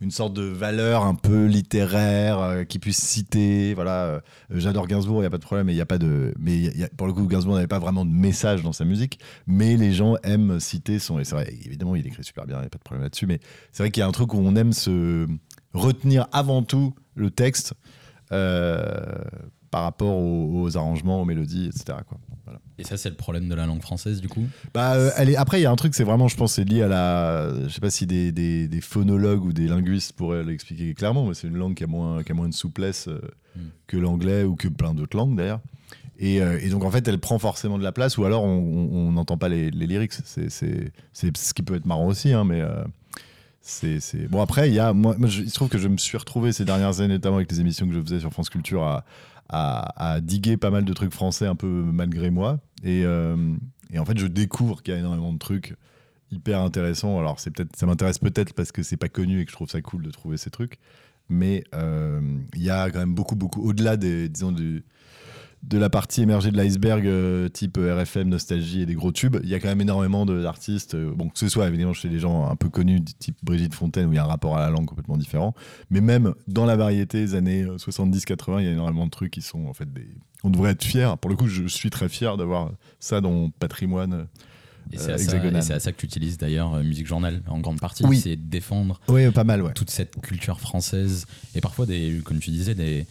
une 0.01 0.11
sorte 0.11 0.35
de 0.35 0.43
valeur 0.43 1.05
un 1.05 1.15
peu 1.15 1.47
littéraire 1.47 2.39
euh, 2.39 2.65
qui 2.65 2.79
puisse 2.79 2.99
citer. 2.99 3.75
Voilà, 3.75 4.05
euh, 4.05 4.21
j'adore 4.51 4.87
Gainsbourg, 4.87 5.21
il 5.21 5.25
y 5.25 5.27
a 5.27 5.31
pas 5.31 5.39
de 5.39 5.45
problème, 5.45 5.67
mais 5.67 5.75
il 5.75 5.77
y 5.77 5.83
a 5.83 5.87
pas 5.87 5.99
de, 5.99 6.35
mais 6.39 6.73
pour 6.97 7.07
le 7.07 7.13
coup, 7.13 7.27
Gainsbourg 7.27 7.55
n'avait 7.55 7.67
pas 7.67 7.79
vraiment 7.79 8.05
de 8.05 8.11
message 8.11 8.63
dans 8.63 8.73
sa 8.73 8.85
musique, 8.85 9.19
mais 9.47 9.77
les 9.77 9.93
gens 9.93 10.17
aiment 10.23 10.61
citer 10.61 10.99
son. 10.99 11.19
Et 11.19 11.25
c'est 11.25 11.35
vrai, 11.35 11.53
évidemment, 11.65 11.95
il 11.97 12.07
écrit 12.07 12.25
super 12.25 12.47
bien, 12.47 12.57
il 12.57 12.61
n'y 12.61 12.67
a 12.67 12.71
pas 12.71 12.79
de 12.79 12.85
problème 12.85 13.03
là-dessus, 13.03 13.27
mais 13.27 13.41
c'est 13.73 13.83
vrai 13.83 13.91
qu'il 13.91 14.01
y 14.01 14.05
a 14.05 14.07
un 14.07 14.13
truc 14.13 14.35
où 14.35 14.39
on 14.39 14.57
aime 14.57 14.73
se 14.73 15.27
retenir 15.73 16.27
avant 16.33 16.63
tout 16.63 16.95
le 17.15 17.31
texte. 17.31 17.75
Euh, 18.33 18.85
par 19.71 19.83
rapport 19.83 20.17
aux, 20.17 20.77
arrangements, 20.77 21.21
aux 21.21 21.25
mélodies, 21.25 21.67
etc. 21.67 21.99
Quoi. 22.09 22.19
Et 22.79 22.85
ça, 22.85 22.97
c'est 22.97 23.11
le 23.11 23.17
problème 23.17 23.49
de 23.49 23.55
la 23.55 23.67
langue 23.67 23.83
française, 23.83 24.21
du 24.21 24.29
coup? 24.29 24.45
Bah, 24.73 24.95
euh, 24.95 25.11
elle 25.17 25.31
est... 25.31 25.37
Après, 25.37 25.61
il 25.61 25.63
y 25.63 25.67
a 25.67 25.71
un 25.71 25.77
truc, 25.77 25.95
c'est 25.95 26.05
vraiment, 26.05 26.29
je 26.29 26.37
pense, 26.37 26.55
c'est 26.55 26.65
lié 26.65 26.83
à 26.83 26.89
la. 26.89 27.53
Je 27.67 27.69
sais 27.69 27.81
pas 27.81 27.91
si 27.91 28.07
des, 28.07 28.33
des, 28.33 28.69
des 28.69 28.81
phonologues 28.81 29.45
ou 29.45 29.53
des 29.53 29.67
linguistes 29.67 30.13
pourraient 30.13 30.45
l'expliquer 30.45 30.95
clairement, 30.95 31.27
mais 31.27 31.35
c'est 31.35 31.49
une 31.49 31.57
langue 31.57 31.75
qui 31.75 31.85
a 31.85 31.87
moins, 31.87 32.23
qui 32.23 32.33
a 32.33 32.35
moins 32.35 32.49
de 32.49 32.55
souplesse 32.55 33.09
euh, 33.09 33.21
hmm. 33.57 33.69
que 33.87 33.97
l'anglais 33.97 34.45
ou 34.45 34.57
que 34.57 34.69
plein 34.69 34.95
d'autres 34.95 35.17
langues, 35.17 35.37
d'ailleurs. 35.37 35.61
Et, 36.19 36.41
euh, 36.41 36.59
et, 36.63 36.71
donc, 36.71 36.85
en 36.85 36.91
fait, 36.91 37.07
elle 37.09 37.19
prend 37.19 37.39
forcément 37.39 37.79
de 37.79 37.85
la 37.85 37.93
place, 37.93 38.17
ou 38.17 38.25
alors 38.25 38.45
on 38.45 39.13
n'entend 39.13 39.37
pas 39.37 39.49
les, 39.49 39.71
les 39.71 39.87
lyrics. 39.87 40.13
C'est 40.25 40.49
ce 40.49 41.55
qui 41.55 41.63
peut 41.63 41.75
être 41.75 41.87
marrant 41.87 42.07
aussi, 42.07 42.33
hein, 42.33 42.45
mais. 42.45 42.63
C'est 43.69 44.29
bon 44.29 44.41
après 44.41 44.69
il 44.69 44.75
y 44.75 44.79
a 44.79 44.93
moi, 44.93 45.17
moi 45.19 45.29
il 45.29 45.51
se 45.51 45.55
trouve 45.55 45.69
que 45.69 45.79
je 45.79 45.89
me 45.89 45.97
suis 45.97 46.17
retrouvé 46.17 46.53
ces 46.53 46.65
dernières 46.65 47.01
années 47.01 47.15
notamment 47.15 47.37
avec 47.37 47.51
les 47.51 47.61
émissions 47.61 47.87
que 47.89 47.95
je 47.95 48.01
faisais 48.01 48.21
sur 48.21 48.33
France 48.33 48.49
Culture 48.49 48.85
à, 48.85 49.05
à, 49.49 50.21
diguer 50.21 50.57
pas 50.57 50.71
mal 50.71 50.85
de 50.85 50.93
trucs 50.93 51.13
français 51.13 51.47
un 51.47 51.55
peu 51.55 51.67
malgré 51.67 52.31
moi. 52.31 52.59
Et, 52.83 53.03
euh, 53.05 53.55
et 53.93 53.99
en 53.99 54.05
fait, 54.05 54.19
je 54.19 54.27
découvre 54.27 54.83
qu'il 54.83 54.95
y 54.95 54.97
a 54.97 55.01
énormément 55.01 55.33
de 55.33 55.39
trucs 55.39 55.75
hyper 56.31 56.61
intéressants. 56.61 57.19
Alors, 57.19 57.41
c'est 57.41 57.51
peut-être, 57.51 57.77
ça 57.77 57.87
m'intéresse 57.87 58.19
peut-être 58.19 58.53
parce 58.55 58.73
que 58.73 58.83
c'est 58.83 58.97
pas 58.97 59.09
connu 59.09 59.41
et 59.41 59.45
que 59.45 59.51
je 59.51 59.57
trouve 59.57 59.69
ça 59.69 59.81
cool 59.81 60.03
de 60.03 60.11
trouver 60.11 60.37
ces 60.37 60.51
trucs. 60.51 60.79
Mais 61.29 61.65
euh, 61.75 62.21
il 62.55 62.63
y 62.63 62.71
a 62.71 62.91
quand 62.91 62.99
même 62.99 63.15
beaucoup, 63.15 63.37
beaucoup, 63.37 63.63
au-delà 63.63 63.97
des, 63.97 64.29
disons, 64.29 64.55
de 65.67 65.79
la 65.79 65.91
partie 65.91 66.23
émergée 66.23 66.53
de 66.53 66.57
l'iceberg 66.57 67.07
euh, 67.07 67.49
type 67.49 67.77
RFM, 67.77 68.29
Nostalgie 68.29 68.83
et 68.83 68.87
des 68.87 68.95
gros 68.95 69.11
tubes, 69.11 69.37
il 69.43 69.49
y 69.49 69.55
a 69.55 69.59
quand 69.59 69.69
même 69.69 69.81
énormément 69.81 70.25
d'artistes, 70.25 70.95
euh, 70.95 71.13
bon, 71.13 71.29
que 71.29 71.39
ce 71.39 71.49
soit 71.49 71.67
évidemment 71.67 71.93
chez 71.93 72.09
des 72.09 72.21
gens 72.21 72.49
un 72.49 72.55
peu 72.55 72.69
connus, 72.69 73.03
type 73.03 73.37
Brigitte 73.43 73.75
Fontaine, 73.75 74.07
où 74.07 74.13
il 74.13 74.17
y 74.17 74.19
a 74.19 74.25
un 74.25 74.29
rapport 74.29 74.57
à 74.57 74.61
la 74.61 74.71
langue 74.71 74.87
complètement 74.87 75.17
différent, 75.17 75.55
mais 75.91 76.01
même 76.01 76.35
dans 76.47 76.67
la 76.67 76.77
variété 76.77 77.19
des 77.19 77.35
années 77.35 77.65
70-80, 77.65 78.33
euh, 78.49 78.61
il 78.61 78.67
y 78.67 78.69
a 78.69 78.73
énormément 78.73 79.07
de 79.07 79.11
trucs 79.11 79.33
qui 79.33 79.43
sont 79.43 79.67
en 79.67 79.73
fait 79.73 79.93
des... 79.93 80.07
On 80.45 80.51
devrait 80.51 80.71
être 80.71 80.85
fiers, 80.85 81.15
pour 81.21 81.31
le 81.31 81.37
coup 81.37 81.49
je 81.49 81.67
suis 81.67 81.91
très 81.91 82.09
fier 82.09 82.37
d'avoir 82.37 82.71
ça 83.01 83.21
dans 83.21 83.33
mon 83.33 83.51
patrimoine. 83.51 84.29
Et 84.93 84.99
c'est 84.99 85.15
à, 85.15 85.19
ça 85.81 85.91
que 85.91 85.97
tu 85.97 86.07
utilises 86.07 86.39
d'ailleurs 86.39 86.81
Musique 86.85 87.09
Journal 87.09 87.43
en 87.49 87.59
grande 87.59 87.81
partie, 87.81 88.05
c'est 88.15 88.37
défendre 88.37 89.01
oui, 89.09 89.29
pas 89.33 89.43
mal, 89.43 89.73
toute 89.75 89.91
cette 89.91 90.21
culture 90.21 90.61
française 90.61 91.27
et 91.57 91.61
parfois, 91.61 91.87
des, 91.87 92.21
comme 92.25 92.39
tu 92.39 92.51
disais, 92.51 92.77
des, 92.77 93.05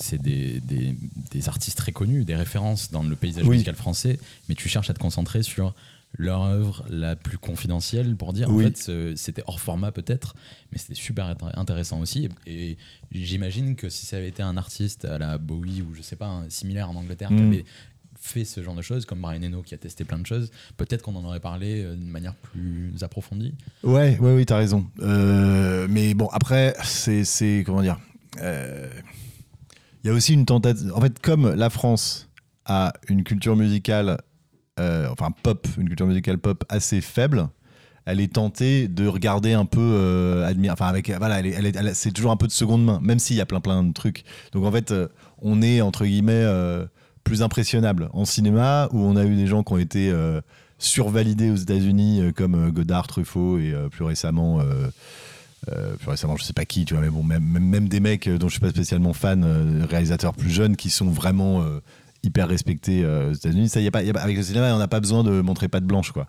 c'est 0.00 0.20
des, 0.20 0.60
des, 0.60 1.48
artistes 1.48 1.78
très 1.78 1.92
connus, 1.92 2.24
des 2.24 2.36
références 2.36 2.90
dans 2.90 3.02
le 3.02 3.16
paysage 3.16 3.44
musical 3.44 3.74
français, 3.74 4.18
mais 4.48 4.54
tu 4.54 4.68
cherches 4.68 4.90
à 4.90 4.94
te 4.94 4.98
concentrer 4.98 5.42
sur 5.42 5.74
leur 6.18 6.42
œuvre 6.42 6.84
la 6.90 7.14
plus 7.14 7.38
confidentielle 7.38 8.16
pour 8.16 8.32
dire 8.32 8.50
en 8.50 8.58
fait 8.58 8.90
c'était 9.16 9.44
hors 9.46 9.60
format 9.60 9.92
peut-être 9.92 10.34
mais 10.72 10.78
c'était 10.78 10.94
super 10.94 11.34
intéressant 11.54 12.00
aussi. 12.00 12.28
Et, 12.46 12.76
j'imagine 13.12 13.76
que 13.76 13.88
si 13.88 14.06
ça 14.06 14.16
avait 14.16 14.28
été 14.28 14.42
un 14.42 14.56
artiste 14.56 15.04
à 15.04 15.18
la 15.18 15.38
Bowie 15.38 15.82
ou 15.82 15.94
je 15.94 16.02
sais 16.02 16.16
pas 16.16 16.26
un 16.26 16.50
similaire 16.50 16.90
en 16.90 16.94
Angleterre 16.96 17.28
qui 17.28 17.34
mm. 17.34 17.48
avait 17.48 17.64
fait 18.20 18.44
ce 18.44 18.62
genre 18.62 18.74
de 18.74 18.82
choses 18.82 19.06
comme 19.06 19.20
Brian 19.20 19.42
Eno 19.42 19.62
qui 19.62 19.74
a 19.74 19.78
testé 19.78 20.04
plein 20.04 20.18
de 20.18 20.26
choses 20.26 20.50
peut-être 20.76 21.02
qu'on 21.02 21.16
en 21.16 21.24
aurait 21.24 21.40
parlé 21.40 21.82
euh, 21.82 21.94
de 21.94 22.04
manière 22.04 22.34
plus 22.34 22.92
approfondie. 23.02 23.54
Ouais 23.82 24.18
ouais 24.18 24.34
oui 24.34 24.46
t'as 24.46 24.58
raison. 24.58 24.86
Euh, 25.00 25.86
mais 25.88 26.14
bon 26.14 26.28
après 26.32 26.74
c'est 26.84 27.62
comment 27.64 27.82
dire 27.82 27.98
euh, 28.40 28.88
il 30.02 30.08
y 30.08 30.10
a 30.10 30.14
aussi 30.14 30.34
une 30.34 30.46
tentative. 30.46 30.92
En 30.94 31.00
fait, 31.00 31.18
comme 31.20 31.54
la 31.54 31.70
France 31.70 32.28
a 32.64 32.92
une 33.08 33.24
culture 33.24 33.56
musicale, 33.56 34.18
euh, 34.78 35.08
enfin 35.10 35.30
pop, 35.42 35.66
une 35.78 35.88
culture 35.88 36.06
musicale 36.06 36.38
pop 36.38 36.64
assez 36.68 37.00
faible, 37.00 37.48
elle 38.06 38.20
est 38.20 38.32
tentée 38.32 38.88
de 38.88 39.06
regarder 39.06 39.52
un 39.52 39.64
peu, 39.64 39.80
euh, 39.80 40.52
enfin 40.70 40.86
avec, 40.86 41.10
voilà, 41.10 41.42
c'est 41.94 42.12
toujours 42.12 42.30
un 42.30 42.36
peu 42.36 42.46
de 42.46 42.52
seconde 42.52 42.84
main, 42.84 42.98
même 43.02 43.18
s'il 43.18 43.36
y 43.36 43.40
a 43.40 43.46
plein 43.46 43.60
plein 43.60 43.84
de 43.84 43.92
trucs. 43.92 44.24
Donc 44.52 44.64
en 44.64 44.72
fait, 44.72 44.90
euh, 44.90 45.08
on 45.38 45.62
est 45.62 45.80
entre 45.80 46.04
guillemets 46.04 46.32
euh, 46.34 46.86
plus 47.24 47.42
impressionnable 47.42 48.08
en 48.12 48.24
cinéma 48.24 48.88
où 48.92 48.98
on 48.98 49.16
a 49.16 49.24
eu 49.24 49.36
des 49.36 49.46
gens 49.46 49.62
qui 49.62 49.72
ont 49.72 49.78
été 49.78 50.12
survalidés 50.78 51.50
aux 51.50 51.56
États-Unis 51.56 52.32
comme 52.34 52.70
Godard, 52.70 53.06
Truffaut 53.06 53.58
et 53.58 53.74
plus 53.90 54.04
récemment. 54.04 54.60
Euh, 55.68 55.96
plus 55.96 56.08
récemment, 56.08 56.36
je 56.36 56.44
sais 56.44 56.52
pas 56.52 56.64
qui, 56.64 56.84
tu 56.84 56.94
vois, 56.94 57.02
mais 57.02 57.10
bon, 57.10 57.22
même, 57.22 57.44
même, 57.44 57.88
des 57.88 58.00
mecs 58.00 58.26
euh, 58.26 58.38
dont 58.38 58.48
je 58.48 58.52
suis 58.52 58.60
pas 58.60 58.70
spécialement 58.70 59.12
fan, 59.12 59.44
euh, 59.44 59.84
réalisateurs 59.88 60.34
plus 60.34 60.50
jeunes, 60.50 60.74
qui 60.74 60.88
sont 60.88 61.10
vraiment 61.10 61.62
hyper 62.22 62.48
respectés 62.48 63.04
aux 63.04 63.32
États-Unis. 63.32 63.68
Ça, 63.68 63.80
y 63.80 63.86
a 63.86 63.90
pas, 63.90 64.00
avec 64.00 64.36
le 64.36 64.42
cinéma, 64.42 64.74
on 64.74 64.78
n'a 64.78 64.88
pas 64.88 65.00
besoin 65.00 65.24
de 65.24 65.40
montrer 65.40 65.68
pas 65.68 65.80
de 65.80 65.86
blanche, 65.86 66.12
quoi. 66.12 66.28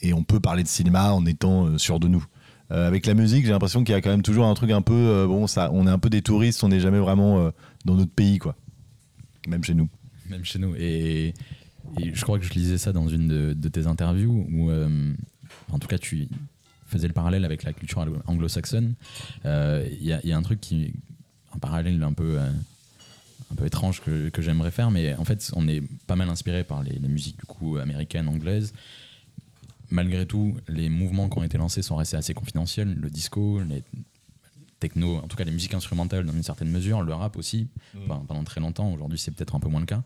et 0.00 0.12
on 0.12 0.22
peut 0.24 0.40
parler 0.40 0.62
de 0.62 0.68
cinéma 0.68 1.12
en 1.12 1.26
étant 1.26 1.78
sûr 1.78 2.00
de 2.00 2.08
nous. 2.08 2.24
avec 2.70 3.06
la 3.06 3.14
musique, 3.14 3.44
j'ai 3.44 3.52
l'impression 3.52 3.84
qu'il 3.84 3.94
y 3.94 3.98
a 3.98 4.00
quand 4.00 4.10
même 4.10 4.22
toujours 4.22 4.46
un 4.46 4.54
truc 4.54 4.70
un 4.70 4.82
peu, 4.82 5.26
bon, 5.28 5.46
ça, 5.46 5.70
on 5.72 5.86
est 5.86 5.90
un 5.90 5.98
peu 5.98 6.10
des 6.10 6.22
touristes, 6.22 6.62
on 6.64 6.68
n'est 6.68 6.80
jamais 6.80 6.98
vraiment 6.98 7.50
dans 7.84 7.94
notre 7.94 8.12
pays, 8.12 8.38
quoi. 8.38 8.56
Même 9.48 9.62
chez 9.62 9.74
nous. 9.74 9.88
Même 10.30 10.44
chez 10.44 10.58
nous. 10.58 10.74
Et, 10.76 11.34
je 12.00 12.22
crois 12.22 12.38
que 12.38 12.44
je 12.44 12.52
lisais 12.54 12.78
ça 12.78 12.92
dans 12.92 13.08
une 13.08 13.28
de, 13.28 13.52
de 13.52 13.68
tes 13.68 13.86
interviews 13.86 14.46
où, 14.52 14.70
en 15.72 15.78
tout 15.78 15.88
cas, 15.88 15.98
tu 15.98 16.28
faisais 16.94 17.08
le 17.08 17.12
parallèle 17.12 17.44
avec 17.44 17.64
la 17.64 17.72
culture 17.72 18.06
anglo-saxonne, 18.26 18.94
euh, 19.44 19.86
il 20.00 20.06
y, 20.06 20.32
a 20.32 20.36
un 20.36 20.42
truc 20.42 20.60
qui, 20.60 20.92
un 21.54 21.58
parallèle 21.58 22.02
un 22.02 22.12
peu, 22.12 22.38
euh, 22.38 22.50
un 23.52 23.54
peu 23.54 23.66
étrange 23.66 24.00
que, 24.00 24.28
que 24.28 24.42
j'aimerais 24.42 24.70
faire, 24.70 24.90
mais 24.90 25.14
en 25.16 25.24
fait, 25.24 25.50
on 25.54 25.66
est 25.68 25.82
pas 26.06 26.16
mal 26.16 26.28
inspiré 26.28 26.64
par 26.64 26.82
les, 26.82 26.98
musiques 27.00 27.38
du 27.38 27.46
coup 27.46 27.76
américaines, 27.78 28.28
anglaises. 28.28 28.72
Malgré 29.90 30.26
tout, 30.26 30.56
les 30.68 30.88
mouvements 30.88 31.28
qui 31.28 31.38
ont 31.38 31.44
été 31.44 31.58
lancés 31.58 31.82
sont 31.82 31.96
restés 31.96 32.16
assez 32.16 32.34
confidentiels. 32.34 32.94
Le 32.94 33.10
disco, 33.10 33.60
les 33.60 33.82
techno, 34.80 35.16
en 35.16 35.28
tout 35.28 35.36
cas 35.36 35.44
les 35.44 35.52
musiques 35.52 35.72
instrumentales 35.72 36.26
dans 36.26 36.32
une 36.32 36.42
certaine 36.42 36.70
mesure, 36.70 37.02
le 37.02 37.14
rap 37.14 37.36
aussi, 37.36 37.68
mm. 37.94 38.26
pendant 38.26 38.44
très 38.44 38.60
longtemps. 38.60 38.92
Aujourd'hui, 38.92 39.18
c'est 39.18 39.30
peut-être 39.30 39.54
un 39.54 39.60
peu 39.60 39.68
moins 39.68 39.80
le 39.80 39.86
cas. 39.86 40.02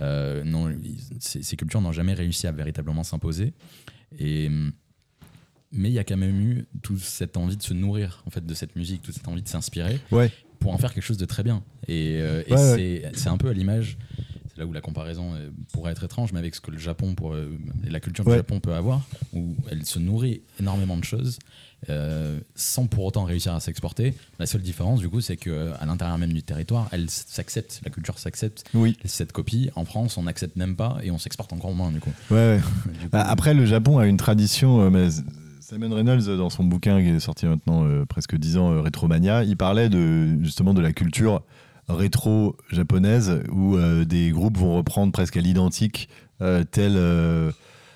Euh, 0.00 0.44
non, 0.44 0.72
ces, 1.18 1.42
ces, 1.42 1.56
cultures 1.56 1.80
n'ont 1.80 1.92
jamais 1.92 2.14
réussi 2.14 2.46
à 2.46 2.52
véritablement 2.52 3.02
s'imposer. 3.02 3.52
Et 4.18 4.50
mais 5.72 5.88
il 5.88 5.94
y 5.94 5.98
a 5.98 6.04
quand 6.04 6.16
même 6.16 6.40
eu 6.40 6.66
toute 6.82 7.00
cette 7.00 7.36
envie 7.36 7.56
de 7.56 7.62
se 7.62 7.74
nourrir 7.74 8.22
en 8.26 8.30
fait 8.30 8.44
de 8.44 8.54
cette 8.54 8.76
musique, 8.76 9.02
toute 9.02 9.14
cette 9.14 9.28
envie 9.28 9.42
de 9.42 9.48
s'inspirer 9.48 9.98
ouais. 10.10 10.30
pour 10.60 10.72
en 10.72 10.78
faire 10.78 10.92
quelque 10.92 11.04
chose 11.04 11.18
de 11.18 11.24
très 11.26 11.42
bien. 11.42 11.62
Et, 11.88 12.18
euh, 12.20 12.42
c'est 13.14 13.28
un 13.28 13.36
peu 13.38 13.48
à 13.48 13.52
l'image. 13.52 13.96
c'est 14.48 14.58
là 14.58 14.66
où 14.66 14.72
la 14.72 14.80
comparaison 14.82 15.34
euh, 15.34 15.50
pourrait 15.72 15.92
être 15.92 16.04
étrange, 16.04 16.32
mais 16.32 16.38
avec 16.38 16.54
ce 16.54 16.60
que 16.60 16.70
le 16.70 16.78
Japon, 16.78 17.14
pour, 17.14 17.32
euh, 17.32 17.58
la 17.84 18.00
culture 18.00 18.24
du 18.24 18.32
Japon 18.32 18.60
peut 18.60 18.74
avoir, 18.74 19.00
où 19.32 19.56
elle 19.70 19.84
se 19.86 19.98
nourrit 19.98 20.42
énormément 20.60 20.96
de 20.98 21.04
choses, 21.04 21.38
euh, 21.88 22.38
sans 22.54 22.86
pour 22.86 23.04
autant 23.06 23.24
réussir 23.24 23.54
à 23.54 23.60
s'exporter. 23.60 24.14
La 24.38 24.46
seule 24.46 24.60
différence, 24.62 25.00
du 25.00 25.08
coup, 25.08 25.20
c'est 25.20 25.36
que 25.38 25.72
à 25.80 25.86
l'intérieur 25.86 26.16
même 26.18 26.32
du 26.32 26.42
territoire, 26.42 26.88
elle 26.92 27.08
s'accepte, 27.10 27.80
la 27.84 27.90
culture 27.90 28.18
s'accepte. 28.18 28.64
Oui. 28.74 28.96
Cette 29.04 29.32
copie, 29.32 29.70
en 29.74 29.84
France, 29.84 30.16
on 30.18 30.24
n'accepte 30.24 30.54
même 30.56 30.76
pas 30.76 30.98
et 31.02 31.10
on 31.10 31.18
s'exporte 31.18 31.52
encore 31.52 31.72
moins, 31.74 31.90
du 31.90 31.98
coup. 32.00 32.12
Ouais, 32.30 32.36
ouais. 32.36 32.60
Du 32.92 32.98
coup, 33.06 33.08
Bah, 33.10 33.22
après, 33.26 33.54
le 33.54 33.64
Japon 33.66 33.98
a 33.98 34.06
une 34.06 34.18
tradition. 34.18 34.90
mais 34.90 35.08
Simon 35.72 35.94
Reynolds, 35.94 36.28
euh, 36.28 36.36
dans 36.36 36.50
son 36.50 36.64
bouquin 36.64 37.00
qui 37.00 37.08
est 37.08 37.20
sorti 37.20 37.46
maintenant 37.46 37.86
euh, 37.86 38.04
presque 38.04 38.36
10 38.36 38.58
ans, 38.58 38.72
euh, 38.72 38.82
Retromania, 38.82 39.42
il 39.42 39.56
parlait 39.56 39.88
de, 39.88 40.36
justement 40.42 40.74
de 40.74 40.82
la 40.82 40.92
culture 40.92 41.42
rétro 41.88 42.56
japonaise 42.70 43.40
où 43.50 43.76
euh, 43.76 44.04
des 44.04 44.30
groupes 44.32 44.58
vont 44.58 44.76
reprendre 44.76 45.12
presque 45.12 45.36
à 45.36 45.40
l'identique 45.40 46.08
tel 46.72 46.98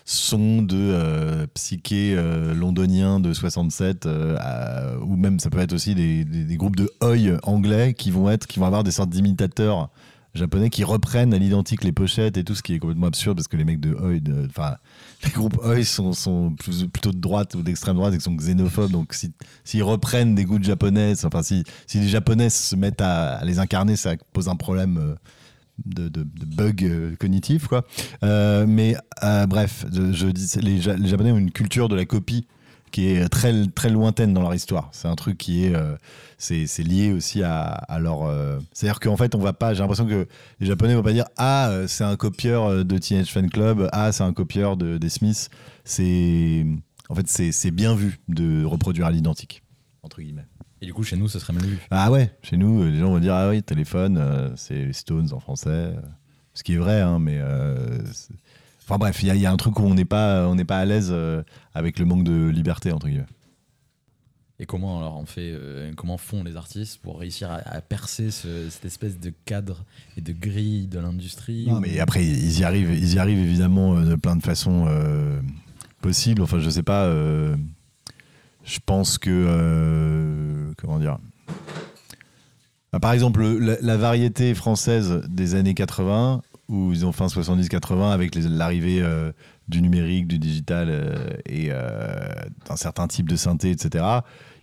son 0.05 0.63
de 0.63 1.47
psyché 1.55 2.17
londonien 2.55 3.19
de 3.19 3.33
67 3.33 4.07
euh, 4.07 4.37
à- 4.39 4.97
ou 5.01 5.17
même 5.17 5.41
ça 5.41 5.51
peut 5.51 5.59
être 5.59 5.73
aussi 5.73 5.97
des, 5.97 6.25
des- 6.25 6.45
des 6.45 6.57
groupes 6.57 6.77
de 6.77 6.89
oi 7.03 7.41
anglais 7.43 7.93
qui 7.93 8.13
vont 8.13 8.31
être 8.31 8.47
qui 8.47 8.61
vont 8.61 8.67
avoir 8.67 8.85
des 8.85 8.93
sortes 8.93 9.11
d'imitateurs 9.11 9.91
japonais 10.37 10.71
qui 10.71 10.85
reprennent 10.85 11.35
à 11.35 11.39
l'identique 11.39 11.83
les 11.85 11.93
pochettes 11.93 12.37
et 12.37 12.45
tout 12.45 12.55
ce 12.55 12.63
qui 12.63 12.75
est 12.75 12.79
complètement 12.79 13.07
absurde 13.09 13.37
parce 13.37 13.49
que 13.49 13.57
les 13.57 13.65
mecs 13.65 13.81
de 13.81 13.95
oi 13.95 14.21
enfin 14.49 14.77
les 15.25 15.31
groupes 15.31 15.59
oi 15.65 15.85
sont, 15.85 16.13
sont 16.13 16.55
plutôt 16.93 17.13
de 17.13 17.19
droite 17.19 17.55
ou 17.55 17.63
d'extrême 17.63 17.97
droite 17.97 18.15
et 18.15 18.21
sont 18.21 18.35
xénophobes. 18.35 18.91
Donc 18.91 19.15
si- 19.15 19.33
s'ils 19.65 19.83
reprennent 19.83 20.35
des 20.35 20.45
goûts 20.45 20.59
de 20.59 20.65
japonais 20.65 21.15
enfin 21.25 21.43
si, 21.43 21.65
si 21.87 21.99
les 22.01 22.09
japonais 22.09 22.51
se 22.51 22.77
mettent 22.77 23.01
à, 23.01 23.41
les 23.45 23.59
incarner 23.59 23.97
ça 23.97 24.15
pose 24.33 24.49
un 24.49 24.57
problème 24.57 24.99
euh, 24.99 25.15
de, 25.85 26.09
de, 26.09 26.25
bug 26.25 26.85
euh, 26.85 27.17
cognitif 27.17 27.67
quoi. 27.67 27.85
Euh, 28.23 28.65
mais 28.67 28.97
bref 29.49 29.85
je, 29.93 30.27
dis 30.27 30.49
les 30.61 30.81
japonais 30.81 31.33
ont 31.33 31.39
une 31.39 31.53
culture 31.53 31.89
de 31.89 31.97
la 31.97 32.05
copie 32.05 32.47
qui 32.93 33.09
est 33.09 33.29
très 33.29 33.67
très 33.75 33.91
lointaine 33.91 34.33
dans 34.33 34.41
leur 34.43 34.55
histoire. 34.55 34.89
C'est 34.93 35.09
un 35.09 35.15
truc 35.17 35.37
qui 35.39 35.67
est 35.67 35.75
euh, 35.75 35.97
c'est 36.39 36.67
c'est 36.67 36.83
lié 36.83 37.13
aussi 37.13 37.43
à, 37.43 37.63
à 37.65 37.99
leur 37.99 38.23
euh, 38.25 38.59
c'est 38.73 38.87
à 38.87 38.91
dire 38.93 39.01
qu'en 39.01 39.17
fait 39.17 39.35
on 39.35 39.39
va 39.39 39.53
pas 39.53 39.75
j'ai 39.75 39.81
l'impression 39.81 40.07
que 40.07 40.27
les 40.61 40.67
japonais 40.67 40.95
vont 40.95 41.03
pas 41.03 41.13
dire 41.13 41.27
ah 41.37 41.69
euh, 41.71 41.87
c'est 41.89 42.05
un 42.05 42.17
copieur 42.17 42.85
de 42.85 42.99
Teenage 42.99 43.33
Fan 43.33 43.51
Club. 43.51 43.89
Ah 43.93 44.13
c'est 44.13 44.23
un 44.25 44.33
copieur 44.33 44.77
de, 44.77 44.99
des 44.99 45.09
Smiths 45.09 45.51
c'est 45.85 46.67
en 47.09 47.15
fait 47.15 47.29
c'est 47.29 47.53
c'est 47.53 47.71
bien 47.71 47.95
vu 47.95 48.19
de 48.29 48.65
reproduire 48.65 49.07
à 49.07 49.11
l'identique 49.11 49.63
entre 50.03 50.21
guillemets. 50.21 50.47
Et 50.83 50.87
du 50.87 50.93
coup, 50.93 51.03
chez 51.03 51.17
nous, 51.17 51.27
ce 51.27 51.39
serait 51.39 51.55
mal 51.55 51.65
vu. 51.65 51.79
ah 51.91 52.11
ouais, 52.13 52.31
chez 52.43 52.59
nous, 52.59 52.83
euh, 52.83 52.91
les 52.91 52.99
gens 52.99 53.09
vont 53.09 53.19
dire 53.19 53.33
ah 53.35 53.49
oui, 53.49 53.63
téléphone, 53.63 54.19
euh, 54.19 54.51
c'est 54.57 54.75
les 54.85 54.93
Stones 54.93 55.33
en 55.33 55.41
français, 55.41 55.69
euh, 55.71 55.95
ce 56.53 56.63
qui 56.63 56.75
est 56.75 56.77
vrai, 56.77 57.01
hein, 57.01 57.19
mais 57.19 57.39
euh, 57.39 57.99
c'est- 58.13 58.35
enfin 58.85 58.99
bref, 58.99 59.23
il 59.23 59.29
y, 59.29 59.31
a- 59.31 59.35
il 59.35 59.41
y 59.41 59.47
a 59.47 59.51
un 59.51 59.57
truc 59.57 59.81
où 59.81 59.85
on 59.85 59.95
n'est 59.95 60.05
pas, 60.05 60.47
on 60.47 60.55
n'est 60.55 60.67
pas 60.67 60.77
à 60.79 60.85
l'aise 60.85 61.09
euh, 61.11 61.43
avec 61.77 61.99
le 61.99 62.05
manque 62.05 62.25
de 62.25 62.49
liberté 62.49 62.91
entre 62.93 63.09
guillemets. 63.09 63.27
Et 64.59 64.65
comment 64.65 64.99
alors 64.99 65.19
on 65.21 65.27
fait, 65.27 65.51
euh, 65.53 65.93
comment 65.95 66.17
font 66.17 66.43
les 66.43 66.57
artistes 66.57 66.99
pour 67.03 67.19
réussir 67.21 67.51
à, 67.51 67.57
à 67.57 67.81
percer 67.83 68.31
ce- 68.31 68.71
cette 68.71 68.87
espèce 68.87 69.21
de 69.21 69.31
cadre 69.45 69.85
et 70.17 70.23
de 70.23 70.33
grille 70.33 70.87
de 70.87 70.99
l'industrie 70.99 71.67
Non, 71.69 71.79
mais 71.79 72.01
après, 72.01 72.25
ils 72.25 72.61
y 72.61 72.65
arrivent, 72.65 72.95
ils 72.95 73.15
y 73.15 73.19
arrivent 73.19 73.39
évidemment 73.41 73.97
euh, 73.97 74.05
de 74.07 74.15
plein 74.15 74.35
de 74.35 74.43
façons 74.43 74.87
euh, 74.89 75.39
possibles. 76.01 76.41
Enfin, 76.41 76.59
je 76.59 76.71
sais 76.71 76.83
pas. 76.83 77.05
euh, 77.05 77.55
je 78.65 78.79
pense 78.85 79.19
que 79.19 80.73
comment 80.79 80.99
dire. 80.99 81.19
Bah, 82.93 83.01
par 83.01 83.13
exemple, 83.13 83.41
le- 83.43 83.59
la, 83.59 83.77
la 83.83 83.97
variété 83.99 84.55
française 84.55 85.23
des 85.29 85.55
années 85.55 85.75
80, 85.75 86.41
où 86.69 86.93
ils 86.93 87.05
ont 87.05 87.13
fin 87.13 87.27
70-80 87.27 88.11
avec 88.11 88.35
l'arrivée 88.37 89.03
du 89.69 89.83
numérique, 89.83 90.29
du 90.29 90.39
digital 90.39 90.89
euh, 90.91 91.31
et 91.45 91.69
euh, 91.71 92.29
d'un 92.69 92.77
certain 92.77 93.09
type 93.09 93.29
de 93.29 93.37
synthé, 93.37 93.71
etc. 93.71 94.05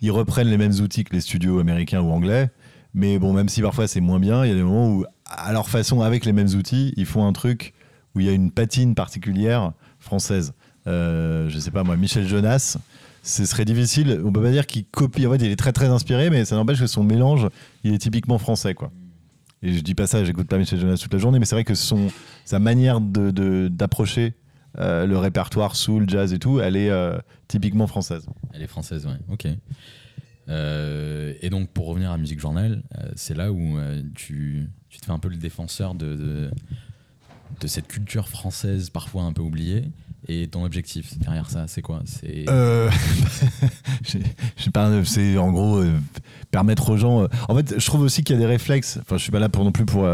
Ils 0.01 0.11
reprennent 0.11 0.47
les 0.47 0.57
mêmes 0.57 0.73
outils 0.73 1.03
que 1.03 1.13
les 1.13 1.21
studios 1.21 1.59
américains 1.59 2.01
ou 2.01 2.11
anglais. 2.11 2.49
Mais 2.93 3.19
bon, 3.19 3.33
même 3.33 3.49
si 3.49 3.61
parfois 3.61 3.87
c'est 3.87 4.01
moins 4.01 4.19
bien, 4.19 4.45
il 4.45 4.49
y 4.49 4.51
a 4.51 4.55
des 4.55 4.63
moments 4.63 4.89
où, 4.89 5.05
à 5.25 5.51
leur 5.51 5.67
façon, 5.67 6.01
avec 6.01 6.25
les 6.25 6.33
mêmes 6.33 6.49
outils, 6.49 6.93
ils 6.95 7.05
font 7.05 7.25
un 7.25 7.33
truc 7.33 7.73
où 8.15 8.19
il 8.19 8.25
y 8.27 8.29
a 8.29 8.33
une 8.33 8.51
patine 8.51 8.95
particulière 8.95 9.73
française. 9.99 10.53
Euh, 10.85 11.49
je 11.49 11.57
sais 11.59 11.71
pas 11.71 11.83
moi, 11.83 11.97
Michel 11.97 12.27
Jonas, 12.27 12.77
ce 13.23 13.45
serait 13.45 13.65
difficile. 13.65 14.21
On 14.23 14.31
peut 14.31 14.41
pas 14.41 14.51
dire 14.51 14.67
qu'il 14.67 14.85
copie. 14.85 15.25
En 15.25 15.31
fait, 15.31 15.37
il 15.37 15.51
est 15.51 15.55
très 15.55 15.71
très 15.73 15.87
inspiré, 15.87 16.29
mais 16.29 16.45
ça 16.45 16.55
n'empêche 16.55 16.79
que 16.79 16.87
son 16.87 17.03
mélange, 17.03 17.47
il 17.83 17.93
est 17.93 17.99
typiquement 17.99 18.37
français, 18.37 18.73
quoi. 18.73 18.91
Et 19.63 19.71
je 19.71 19.79
dis 19.79 19.95
pas 19.95 20.07
ça, 20.07 20.23
j'écoute 20.25 20.47
pas 20.47 20.57
Michel 20.57 20.79
Jonas 20.79 20.97
toute 20.97 21.13
la 21.13 21.19
journée, 21.19 21.39
mais 21.39 21.45
c'est 21.45 21.55
vrai 21.55 21.63
que 21.63 21.73
son, 21.73 22.09
sa 22.43 22.59
manière 22.59 22.99
d'approcher 22.99 24.33
euh, 24.79 25.05
le 25.05 25.17
répertoire 25.17 25.75
soul, 25.75 26.09
jazz 26.09 26.33
et 26.33 26.39
tout, 26.39 26.59
elle 26.59 26.75
est 26.75 26.89
euh, 26.89 27.17
typiquement 27.47 27.87
française. 27.87 28.25
Elle 28.53 28.63
est 28.63 28.67
française, 28.67 29.05
ouais. 29.05 29.17
Ok. 29.29 29.47
Euh, 30.49 31.33
et 31.41 31.49
donc, 31.49 31.69
pour 31.69 31.87
revenir 31.87 32.11
à 32.11 32.17
Musique 32.17 32.39
Journal, 32.39 32.83
c'est 33.15 33.35
là 33.35 33.51
où 33.51 33.77
tu, 34.15 34.69
tu 34.89 34.99
te 34.99 35.05
fais 35.05 35.11
un 35.11 35.19
peu 35.19 35.29
le 35.29 35.37
défenseur 35.37 35.93
de, 35.93 36.15
de, 36.15 36.51
de 37.61 37.67
cette 37.67 37.87
culture 37.87 38.27
française 38.27 38.89
parfois 38.89 39.23
un 39.23 39.33
peu 39.33 39.41
oubliée. 39.41 39.85
Et 40.29 40.47
ton 40.47 40.63
objectif 40.63 41.19
derrière 41.19 41.49
ça, 41.49 41.67
c'est 41.67 41.81
quoi? 41.81 42.01
C'est 42.05 42.45
Euh, 42.47 42.89
c'est 45.03 45.37
en 45.37 45.51
gros 45.51 45.83
permettre 46.49 46.91
aux 46.91 46.97
gens. 46.97 47.27
en 47.49 47.55
fait, 47.55 47.77
je 47.77 47.85
trouve 47.85 48.01
aussi 48.01 48.23
qu'il 48.23 48.35
y 48.35 48.37
a 48.37 48.39
des 48.39 48.47
réflexes. 48.47 48.99
Enfin, 49.01 49.17
je 49.17 49.21
suis 49.21 49.31
pas 49.31 49.39
là 49.39 49.49
pour 49.49 49.65
non 49.65 49.73
plus 49.73 49.85
pour 49.85 50.07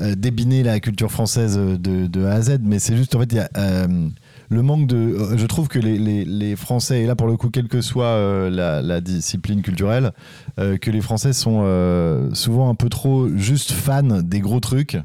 débiner 0.00 0.62
la 0.62 0.80
culture 0.80 1.10
française 1.10 1.56
euh, 1.58 1.76
de, 1.78 2.24
A 2.24 2.32
à 2.32 2.40
Z, 2.42 2.58
mais 2.62 2.78
c'est 2.78 2.96
juste 2.96 3.14
en 3.14 3.20
fait 3.20 3.32
il 3.32 3.36
y 3.36 3.40
a 3.40 3.48
euh, 3.56 4.08
le 4.48 4.62
manque 4.62 4.86
de. 4.86 4.96
euh, 4.96 5.36
Je 5.36 5.46
trouve 5.46 5.68
que 5.68 5.78
les, 5.78 5.98
les- 5.98 6.24
les 6.24 6.56
Français 6.56 7.02
et 7.02 7.06
là 7.06 7.14
pour 7.14 7.26
le 7.26 7.36
coup, 7.36 7.50
quelle 7.50 7.68
que 7.68 7.80
soit 7.80 8.06
euh, 8.06 8.50
la, 8.50 9.00
discipline 9.00 9.62
culturelle, 9.62 10.12
euh, 10.58 10.76
que 10.78 10.90
les 10.90 11.00
Français 11.00 11.32
sont 11.32 11.60
euh, 11.64 12.32
souvent 12.34 12.68
un 12.70 12.74
peu 12.74 12.88
trop 12.88 13.28
juste 13.36 13.72
fans 13.72 14.02
des 14.22 14.40
gros 14.40 14.60
trucs 14.60 14.96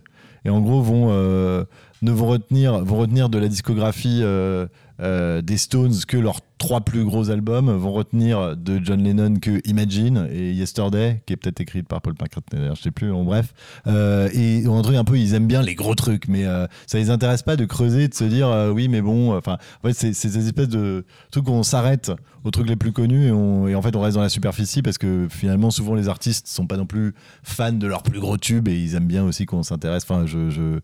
et 0.46 0.50
en 0.50 0.62
gros 0.62 0.82
vont 0.82 1.08
euh, 1.12 1.66
ne 2.02 2.12
vont 2.12 2.28
retenir 2.28 2.84
vont 2.84 2.98
retenir 2.98 3.30
de 3.30 3.38
la 3.38 3.48
discographie 3.48 4.22
euh, 4.22 4.68
euh, 5.00 5.42
des 5.42 5.58
Stones 5.58 5.94
que 6.08 6.18
leurs 6.18 6.42
trois 6.58 6.82
plus 6.82 7.04
gros 7.04 7.30
albums 7.30 7.70
vont 7.70 7.92
retenir 7.92 8.58
de 8.58 8.80
John 8.84 9.04
Lennon 9.04 9.36
que 9.40 9.62
Imagine 9.68 10.28
et 10.32 10.52
Yesterday 10.54 11.22
qui 11.26 11.34
est 11.34 11.38
peut-être 11.38 11.62
écrite 11.62 11.88
par 11.88 12.02
Paul 12.02 12.16
McCartney 12.20 12.70
je 12.76 12.82
sais 12.82 12.92
plus 12.92 13.12
en 13.12 13.24
bref. 13.24 13.54
Euh, 13.86 14.30
et 14.34 14.66
un 14.66 14.82
truc 14.82 14.96
un 14.96 15.04
peu 15.04 15.20
ils 15.20 15.36
aiment 15.36 15.48
bien 15.48 15.62
les 15.62 15.76
gros 15.76 15.94
trucs 15.96 16.28
mais 16.28 16.46
ça 16.88 16.98
les 16.98 17.10
intéresse 17.10 17.44
pas 17.44 17.56
de 17.56 17.66
creuser 17.66 18.08
de 18.08 18.14
se 18.14 18.24
dire 18.24 18.50
oui 18.74 18.88
mais 18.88 19.02
bon 19.02 19.36
enfin 19.36 19.58
en 19.84 19.88
fait 19.88 19.94
c'est 19.94 20.14
ces 20.14 20.38
espèces 20.38 20.70
de 20.70 21.06
trucs 21.32 21.48
où 21.48 21.52
on 21.52 21.64
s'arrête 21.64 22.12
aux 22.44 22.52
trucs 22.52 22.70
les 22.70 22.76
plus 22.76 22.92
connus 22.92 23.28
et, 23.28 23.76
en 23.76 23.82
fait 23.82 23.96
on 23.96 24.02
reste 24.02 24.16
dans 24.16 24.24
la 24.24 24.30
superficie 24.30 24.82
parce 24.82 24.98
que 24.98 25.28
finalement 25.30 25.70
souvent 25.70 25.94
les 25.94 26.10
artistes 26.10 26.48
sont 26.48 26.66
pas 26.66 26.78
non 26.78 26.86
plus 26.86 27.14
fans 27.44 27.72
de 27.72 27.86
leurs 27.86 28.04
plus 28.04 28.20
gros 28.20 28.38
tubes 28.38 28.68
et 28.68 28.76
ils 28.76 28.96
aiment 28.96 29.08
bien 29.08 29.24
aussi 29.24 29.46
qu'on 29.46 29.64
s'intéresse. 29.64 30.04
Enfin 30.04 30.26
je 30.26 30.80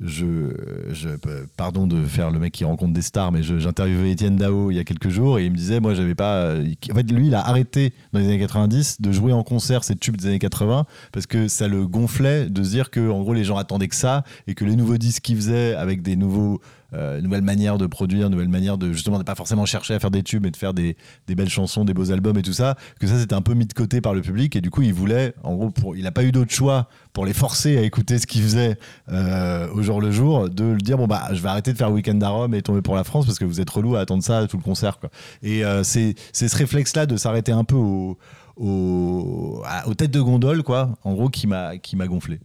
je, 0.00 0.50
je- 0.92 1.08
pardon 1.56 1.86
de 1.86 2.04
faire 2.04 2.30
le 2.30 2.38
mec 2.38 2.52
qui 2.52 2.64
rencontre 2.64 2.92
des 2.92 3.02
stars, 3.02 3.32
mais 3.32 3.42
j'interviewais 3.42 4.10
Étienne 4.12 4.36
Dao 4.36 4.70
il 4.70 4.76
y 4.76 4.78
a 4.80 4.84
quelques 4.84 5.08
jours 5.08 5.38
et 5.38 5.44
il 5.46 5.50
me 5.52 5.56
disait, 5.56 5.80
moi 5.80 5.94
j'avais 5.94 6.14
pas. 6.14 6.36
euh, 6.36 6.66
En 6.90 6.94
fait, 6.94 7.10
lui, 7.12 7.28
il 7.28 7.34
a 7.34 7.46
arrêté 7.46 7.92
dans 8.12 8.18
les 8.20 8.26
années 8.26 8.38
90 8.38 9.00
de 9.00 9.12
jouer 9.12 9.32
en 9.32 9.42
concert 9.42 9.84
ces 9.84 9.96
tubes 9.96 10.16
des 10.16 10.26
années 10.26 10.38
80 10.38 10.86
parce 11.12 11.26
que 11.26 11.48
ça 11.48 11.68
le 11.68 11.86
gonflait 11.86 12.48
de 12.50 12.62
se 12.62 12.70
dire 12.70 12.90
que 12.90 13.08
en 13.10 13.22
gros 13.22 13.34
les 13.34 13.44
gens 13.44 13.56
attendaient 13.56 13.88
que 13.88 13.96
ça 13.96 14.24
et 14.46 14.54
que 14.54 14.64
les 14.64 14.76
nouveaux 14.76 14.98
disques 14.98 15.22
qu'il 15.22 15.36
faisait 15.36 15.74
avec 15.74 16.02
des 16.02 16.16
nouveaux 16.16 16.60
euh, 16.92 17.20
nouvelles 17.20 17.42
manières 17.42 17.78
de 17.78 17.86
produire, 17.86 18.30
nouvelles 18.30 18.48
manières 18.48 18.78
de 18.78 18.92
justement 18.92 19.18
de 19.18 19.24
pas 19.24 19.34
forcément 19.34 19.64
chercher 19.64 19.94
à 19.94 19.98
faire 19.98 20.10
des 20.10 20.22
tubes 20.22 20.46
et 20.46 20.50
de 20.50 20.56
faire 20.56 20.74
des, 20.74 20.96
belles 21.28 21.48
chansons, 21.48 21.84
des 21.84 21.94
beaux 21.94 22.12
albums 22.12 22.36
et 22.38 22.42
tout 22.42 22.52
ça, 22.52 22.76
que 23.00 23.06
ça 23.06 23.18
c'était 23.18 23.34
un 23.34 23.42
peu 23.42 23.54
mis 23.54 23.66
de 23.66 23.72
côté 23.72 24.00
par 24.00 24.14
le 24.14 24.20
public 24.20 24.54
et 24.56 24.60
du 24.60 24.70
coup 24.70 24.82
il 24.82 24.92
voulait, 24.94 25.34
en 25.42 25.54
gros, 25.54 25.70
pour, 25.70 25.96
il 25.96 26.06
a 26.06 26.12
pas 26.12 26.22
eu 26.24 26.30
d'autre 26.32 26.52
choix 26.52 26.88
pour 27.12 27.26
les 27.26 27.32
forcer 27.32 27.78
à 27.78 27.82
écouter 27.82 28.18
ce 28.18 28.26
qu'il 28.26 28.42
faisait 28.42 28.76
euh, 29.10 29.68
au 29.72 29.82
jour 29.82 30.00
le 30.00 30.10
jour, 30.10 30.50
de 30.50 30.64
le 30.64 30.78
dire 30.78 30.98
bon 30.98 31.06
bah 31.06 31.28
je 31.32 31.40
vais 31.40 31.48
arrêter 31.48 31.72
de 31.72 31.78
faire 31.78 31.90
Weekend 31.92 32.22
à 32.22 32.28
Rome 32.28 32.54
et 32.54 32.62
tomber 32.62 32.82
pour 32.82 32.94
la 32.96 33.04
France 33.04 33.24
parce 33.26 33.38
que 33.38 33.44
vous 33.44 33.60
êtes 33.60 33.70
relou 33.70 33.96
à 33.96 34.00
attendre 34.00 34.22
ça 34.22 34.46
tout 34.46 34.56
le 34.56 34.62
concert 34.62 34.98
quoi. 34.98 35.10
Et 35.42 35.64
euh, 35.64 35.82
c'est 35.84 36.14
ce 36.32 36.56
réflexe 36.56 36.94
là 36.96 37.06
de 37.06 37.16
s'arrêter 37.16 37.52
un 37.52 37.64
peu 37.64 37.76
au, 37.76 38.18
au- 38.56 39.62
à- 39.66 39.88
aux 39.88 39.94
têtes 39.94 40.10
de 40.10 40.20
gondole 40.20 40.62
quoi, 40.62 40.96
en 41.04 41.12
gros 41.14 41.28
qui 41.28 41.46
m'a 41.46 41.76
gonflé. 42.06 42.40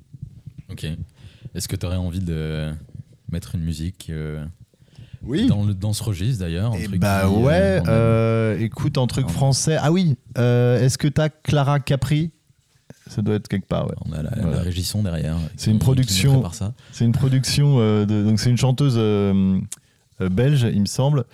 Ok. 0.72 0.86
Est-ce 1.56 1.68
que 1.68 1.76
tu 1.76 1.86
aurais 1.86 1.96
envie 1.96 2.20
de 2.20 2.72
mettre 3.32 3.56
une 3.56 3.62
musique 3.62 4.08
euh, 4.10 4.44
Oui. 5.24 5.48
dans, 5.48 5.64
le, 5.64 5.74
dans 5.74 5.94
ce 5.94 6.04
registre 6.04 6.44
d'ailleurs 6.44 6.74
Eh 6.80 6.88
bah 6.98 7.22
qui, 7.24 7.28
euh, 7.28 7.40
ouais, 7.40 7.82
euh, 7.88 8.58
écoute 8.60 8.98
un 8.98 9.08
truc 9.08 9.28
français. 9.30 9.78
Ah 9.80 9.92
oui, 9.92 10.16
euh, 10.38 10.80
est-ce 10.84 10.98
que 10.98 11.08
t'as 11.08 11.30
Clara 11.30 11.80
Capri? 11.80 12.32
Ça 13.08 13.22
doit 13.22 13.36
être 13.36 13.48
quelque 13.48 13.68
part, 13.68 13.88
ouais. 13.88 13.96
On 14.06 14.12
a 14.12 14.22
la, 14.22 14.30
Voilà. 14.36 14.58
la 14.58 14.62
régisson 14.62 15.02
derrière. 15.02 15.36
C'est 15.58 15.72
une 15.72 15.80
production-. 15.80 16.44
C'est 16.92 17.06
une 17.06 17.12
production, 17.12 17.78
de, 18.06 18.24
donc 18.24 18.40
c'est 18.40 18.50
une 18.52 18.58
chanteuse 18.58 18.98
belge, 20.20 20.68
il 20.72 20.82
me 20.82 20.86
semble, 20.86 21.26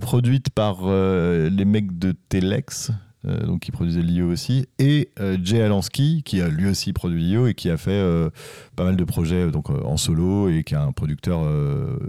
produite 0.00 0.50
par 0.50 0.82
les 0.90 1.64
mecs 1.64 1.98
de 1.98 2.14
Telex. 2.28 2.90
Euh, 3.26 3.46
donc 3.46 3.60
qui 3.60 3.70
produisait 3.70 4.02
Lio 4.02 4.26
aussi, 4.30 4.66
et 4.80 5.10
euh, 5.20 5.38
Jay 5.42 5.62
Alansky, 5.62 6.22
qui 6.24 6.40
a 6.40 6.48
lui 6.48 6.68
aussi 6.68 6.92
produit 6.92 7.22
Lio 7.22 7.46
et 7.46 7.54
qui 7.54 7.70
a 7.70 7.76
fait 7.76 7.92
euh, 7.92 8.30
pas 8.74 8.82
mal 8.84 8.96
de 8.96 9.04
projets 9.04 9.50
donc, 9.52 9.70
en 9.70 9.96
solo 9.96 10.48
et 10.48 10.64
qui 10.64 10.74
est 10.74 10.78
un 10.78 10.90
producteur. 10.90 11.48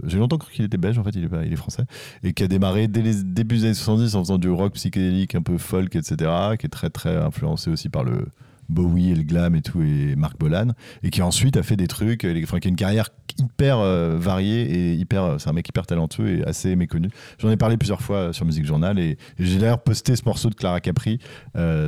J'ai 0.04 0.18
longtemps 0.18 0.38
cru 0.38 0.52
qu'il 0.52 0.64
était 0.64 0.76
belge, 0.76 0.98
en 0.98 1.04
fait, 1.04 1.14
il 1.14 1.24
est, 1.24 1.28
pas, 1.28 1.44
il 1.44 1.52
est 1.52 1.56
français, 1.56 1.84
et 2.22 2.32
qui 2.32 2.42
a 2.42 2.48
démarré 2.48 2.88
dès 2.88 3.02
les 3.02 3.22
débuts 3.22 3.58
des 3.58 3.64
années 3.66 3.74
70 3.74 4.16
en 4.16 4.24
faisant 4.24 4.38
du 4.38 4.50
rock 4.50 4.72
psychédélique, 4.74 5.34
un 5.34 5.42
peu 5.42 5.56
folk, 5.56 5.94
etc., 5.94 6.30
qui 6.58 6.66
est 6.66 6.70
très 6.70 6.90
très 6.90 7.16
influencé 7.16 7.70
aussi 7.70 7.88
par 7.88 8.02
le. 8.02 8.26
Bowie 8.68 9.10
et 9.10 9.14
le 9.14 9.22
glam 9.22 9.54
et 9.54 9.62
tout 9.62 9.82
et 9.82 10.14
Marc 10.16 10.38
Bolan 10.38 10.68
et 11.02 11.10
qui 11.10 11.22
ensuite 11.22 11.56
a 11.56 11.62
fait 11.62 11.76
des 11.76 11.86
trucs 11.86 12.24
euh, 12.24 12.40
enfin 12.42 12.58
qui 12.58 12.68
a 12.68 12.70
une 12.70 12.76
carrière 12.76 13.08
hyper 13.38 13.78
euh, 13.78 14.16
variée 14.18 14.62
et 14.62 14.94
hyper 14.94 15.24
euh, 15.24 15.38
c'est 15.38 15.48
un 15.48 15.52
mec 15.52 15.68
hyper 15.68 15.86
talentueux 15.86 16.38
et 16.38 16.44
assez 16.44 16.76
méconnu 16.76 17.08
j'en 17.38 17.50
ai 17.50 17.56
parlé 17.56 17.76
plusieurs 17.76 18.00
fois 18.00 18.32
sur 18.32 18.44
Musique 18.44 18.64
Journal 18.64 18.98
et, 18.98 19.18
j'ai 19.38 19.58
d'ailleurs 19.58 19.82
posté 19.82 20.16
ce 20.16 20.22
morceau 20.24 20.50
de 20.50 20.54
Clara 20.54 20.80
Capri 20.80 21.18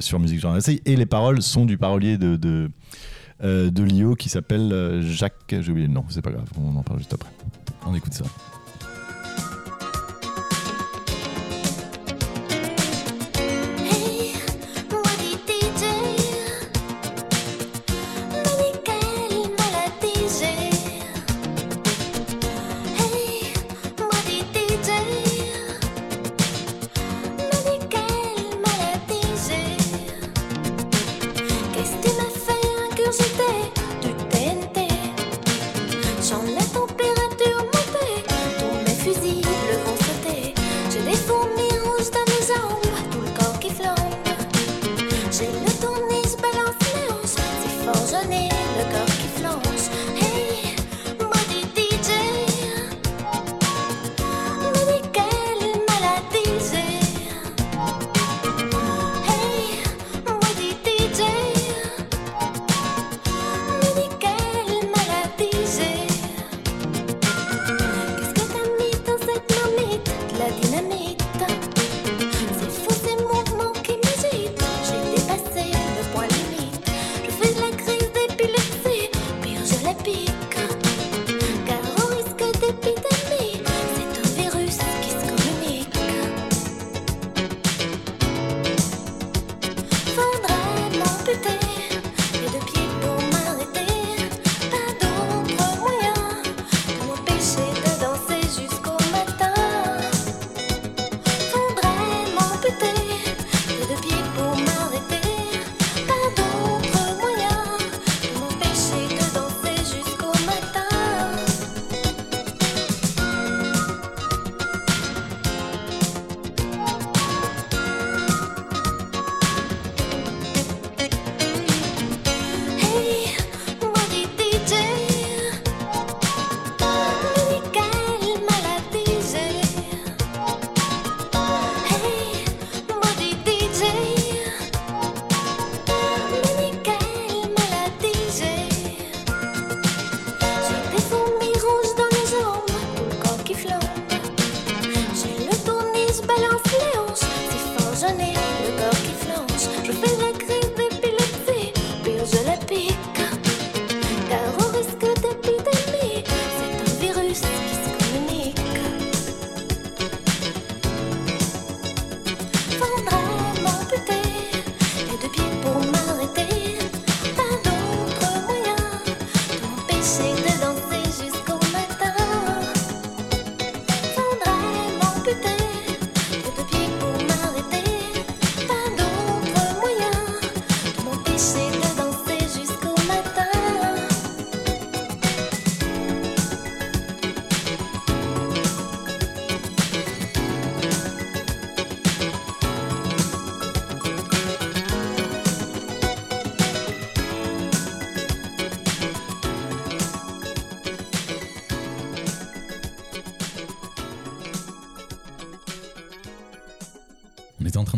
sur 0.01 0.19
Musique 0.19 0.41
Journal 0.41 0.61
et 0.85 0.97
les 0.97 1.07
paroles 1.07 1.43
sont 1.43 1.65
du 1.65 1.79
parolier 1.79 2.19
de 2.19 2.37
de, 2.37 2.71
de 3.43 3.83
Lio 3.83 4.15
qui 4.15 4.29
s'appelle 4.29 5.03
Jacques 5.03 5.35
j'ai 5.49 5.71
oublié 5.71 5.87
le 5.87 5.93
nom 5.93 6.05
c'est 6.09 6.23
pas 6.23 6.33
grave 6.33 6.49
on 6.59 6.77
en 6.77 6.83
parle 6.83 6.99
juste 6.99 7.15
après 7.15 7.31
On 7.87 7.95
écoute 7.95 8.15
ça. 8.15 8.25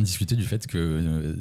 Discuter 0.08 0.36
du 0.36 0.44
fait 0.44 0.66
que 0.66 0.78
euh, 0.78 1.36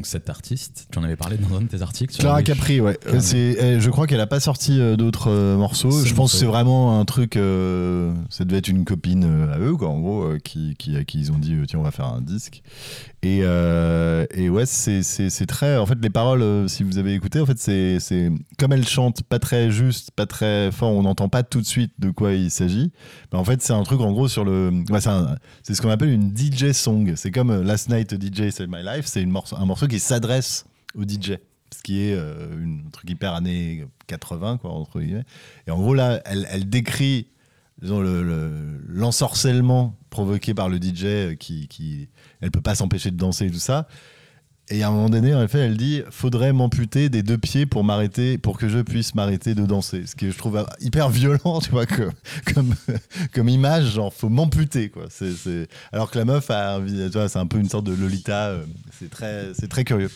donc 0.00 0.06
cet 0.06 0.30
artiste, 0.30 0.86
tu 0.90 0.98
en 0.98 1.02
avais 1.02 1.16
parlé 1.16 1.36
dans 1.36 1.54
un 1.58 1.60
de 1.60 1.66
tes 1.66 1.82
articles. 1.82 2.14
sur 2.14 2.22
Clara. 2.22 2.42
Capri, 2.42 2.80
ouais. 2.80 2.96
Clara- 3.02 3.20
C'est, 3.20 3.36
eh, 3.60 3.80
je 3.80 3.90
crois 3.90 4.06
qu'elle 4.06 4.20
a 4.20 4.26
pas 4.26 4.40
sorti 4.40 4.80
euh, 4.80 4.96
d'autres 4.96 5.28
euh, 5.30 5.58
morceaux. 5.58 5.90
Je 5.90 6.14
pense 6.14 6.32
que 6.32 6.38
c'est 6.38 6.46
vraiment 6.46 6.98
un 6.98 7.04
truc. 7.04 7.36
euh, 7.36 8.14
ça 8.30 8.46
devait 8.46 8.56
être 8.58 8.68
une 8.68 8.86
copine 8.86 9.24
à 9.52 9.58
eux, 9.58 9.76
quoi, 9.76 9.88
en 9.90 10.00
gros, 10.00 10.26
qui, 10.42 10.74
qui, 10.78 10.96
à 10.96 11.04
qui 11.04 11.18
ils 11.20 11.32
ont 11.32 11.38
dit 11.38 11.54
tiens, 11.68 11.80
on 11.80 11.82
va 11.82 11.90
faire 11.90 12.06
un 12.06 12.22
disque. 12.22 12.62
Et, 13.22 13.40
euh, 13.42 14.24
et 14.32 14.48
ouais, 14.48 14.64
c'est, 14.64 15.02
très. 15.46 15.76
En 15.76 15.84
fait, 15.84 15.98
les 16.00 16.08
paroles, 16.08 16.66
si 16.70 16.82
vous 16.82 16.96
avez 16.96 17.12
écouté, 17.12 17.38
en 17.40 17.44
fait, 17.44 17.58
c'est, 17.58 18.30
comme 18.58 18.72
elle 18.72 18.88
chante 18.88 19.22
pas 19.22 19.38
très 19.38 19.70
juste, 19.70 20.12
pas 20.12 20.24
très 20.24 20.72
fort, 20.72 20.92
on 20.92 21.02
n'entend 21.02 21.28
pas 21.28 21.42
tout 21.42 21.60
de 21.60 21.66
suite 21.66 21.92
de 21.98 22.08
quoi 22.08 22.32
il 22.32 22.50
s'agit. 22.50 22.90
Mais 23.34 23.38
en 23.38 23.44
fait, 23.44 23.60
c'est 23.60 23.74
un 23.74 23.82
truc 23.82 24.00
en 24.00 24.12
gros 24.12 24.28
sur 24.28 24.46
le. 24.46 24.70
c'est, 25.62 25.74
ce 25.74 25.82
qu'on 25.82 25.90
appelle 25.90 26.08
une 26.08 26.34
DJ 26.34 26.72
song. 26.72 27.12
C'est 27.16 27.30
comme 27.30 27.60
Last 27.62 27.90
Night 27.90 28.14
DJ 28.14 28.48
Save 28.50 28.68
My 28.70 28.82
Life. 28.82 29.04
C'est 29.04 29.20
une 29.20 29.30
morceau, 29.30 29.56
un 29.56 29.66
morceau 29.66 29.86
qui 29.90 30.00
s'adresse 30.00 30.64
au 30.94 31.02
DJ. 31.04 31.32
Ce 31.72 31.82
qui 31.82 32.00
est 32.00 32.14
euh, 32.14 32.52
une- 32.60 32.84
un 32.86 32.90
truc 32.90 33.08
hyper 33.10 33.34
années 33.34 33.86
80, 34.06 34.58
quoi, 34.58 34.70
entre 34.72 35.00
guillemets. 35.00 35.24
Et 35.66 35.70
en 35.70 35.78
gros, 35.78 35.94
là, 35.94 36.20
elle, 36.24 36.68
décrit 36.68 37.28
l'ensorcellement 38.88 39.96
provoqué 40.10 40.54
par 40.54 40.68
le 40.68 40.78
DJ 40.78 41.04
euh, 41.04 41.34
qui, 41.34 41.68
qui. 41.68 42.08
Elle 42.40 42.50
peut 42.50 42.60
pas 42.60 42.74
s'empêcher 42.74 43.10
de 43.10 43.16
danser 43.16 43.46
et 43.46 43.50
tout 43.50 43.58
ça. 43.58 43.86
Et 44.72 44.84
à 44.84 44.88
un 44.88 44.90
moment 44.92 45.10
donné, 45.10 45.34
en 45.34 45.42
effet, 45.42 45.58
elle 45.58 45.76
dit 45.76 46.02
faudrait 46.10 46.52
m'amputer 46.52 47.08
des 47.08 47.24
deux 47.24 47.38
pieds 47.38 47.66
pour 47.66 47.82
m'arrêter, 47.82 48.38
pour 48.38 48.56
que 48.56 48.68
je 48.68 48.78
puisse 48.78 49.16
m'arrêter 49.16 49.56
de 49.56 49.66
danser. 49.66 50.06
Ce 50.06 50.14
que 50.14 50.30
je 50.30 50.38
trouve 50.38 50.64
hyper 50.80 51.08
violent, 51.10 51.58
tu 51.60 51.70
vois, 51.70 51.86
comme, 51.86 52.12
comme, 52.54 52.74
comme 53.34 53.48
image, 53.48 53.86
genre 53.94 54.14
faut 54.14 54.28
m'amputer, 54.28 54.88
quoi. 54.88 55.06
Alors 55.92 56.10
que 56.10 56.18
la 56.18 56.24
meuf 56.24 56.46
c'est 57.28 57.38
un 57.38 57.46
peu 57.46 57.58
une 57.58 57.68
sorte 57.68 57.86
de 57.86 57.94
Lolita. 57.94 58.50
euh, 58.50 58.64
C'est 58.98 59.10
très, 59.10 59.48
c'est 59.54 59.68
très 59.68 59.82
curieux. 59.84 60.10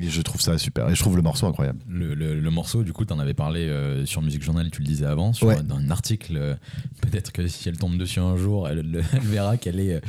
Et 0.00 0.08
je 0.08 0.22
trouve 0.22 0.40
ça 0.40 0.56
super. 0.56 0.88
Et 0.88 0.94
je 0.94 1.00
trouve 1.00 1.16
le 1.16 1.22
morceau 1.22 1.46
incroyable. 1.46 1.78
Le, 1.86 2.14
le- 2.14 2.38
le 2.40 2.50
morceau, 2.50 2.82
du 2.82 2.94
coup, 2.94 3.04
tu 3.04 3.12
en 3.12 3.18
avais 3.18 3.34
parlé 3.34 3.60
euh, 3.68 4.06
sur 4.06 4.22
Musique 4.22 4.42
Journal, 4.42 4.70
tu 4.70 4.80
le 4.80 4.86
disais 4.86 5.04
avant, 5.04 5.34
sur, 5.34 5.48
Ouais. 5.48 5.62
dans 5.62 5.76
un 5.76 5.90
article. 5.90 6.36
euh, 6.36 6.54
Peut-être 7.02 7.30
que 7.30 7.46
si 7.46 7.68
elle 7.68 7.76
tombe 7.76 7.98
dessus 7.98 8.18
un 8.20 8.36
jour, 8.38 8.68
elle, 8.70 9.04
elle 9.12 9.20
verra 9.20 9.58
qu'elle 9.58 9.80
est 9.80 10.00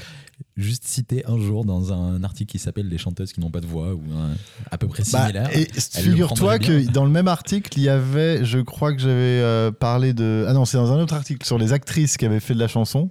juste 0.56 0.86
citée 0.86 1.24
un 1.28 1.38
jour 1.40 1.66
dans 1.66 1.92
un 1.94 2.24
article 2.24 2.52
qui 2.52 2.60
s'appelle 2.60 2.88
Les 2.88 2.98
chanteuses 2.98 3.34
qui 3.34 3.40
n'ont 3.40 3.50
pas 3.50 3.60
de 3.62 3.66
voix, 3.66 3.94
ou 3.94 4.02
un- 4.16 4.36
à 4.72 4.78
peu 4.78 4.88
près 4.88 5.04
Bah, 5.12 5.22
similaire. 5.28 5.50
et 5.58 5.68
figure-toi 5.80 6.60
que 6.60 6.90
dans 6.92 7.06
le 7.06 7.12
même 7.12 7.28
article, 7.28 7.72
il 7.78 7.84
y 7.84 7.90
avait, 7.90 8.44
je 8.46 8.60
crois 8.60 8.94
que 8.94 9.00
j'avais 9.00 9.14
euh, 9.42 9.72
parlé 9.72 10.14
de. 10.14 10.46
Ah 10.48 10.54
non, 10.54 10.66
c'est 10.66 10.78
dans 10.78 10.92
un 10.92 11.00
autre 11.02 11.14
article 11.16 11.46
sur 11.46 11.58
les 11.58 11.74
actrices 11.74 12.18
qui 12.18 12.26
avaient 12.26 12.40
fait 12.40 12.54
de 12.54 12.60
la 12.60 12.68
chanson, 12.68 13.10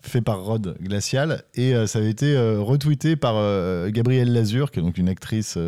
fait 0.00 0.20
par 0.22 0.40
Rod 0.42 0.76
Glacial, 0.80 1.42
et 1.54 1.74
euh, 1.74 1.86
ça 1.86 1.98
avait 1.98 2.10
été 2.10 2.34
euh, 2.36 2.60
retweeté 2.60 3.16
par 3.16 3.34
Gabrielle 3.90 4.32
Lazur, 4.32 4.70
qui 4.70 4.80
est 4.80 4.82
donc 4.82 4.96
une 4.98 5.08
actrice. 5.08 5.58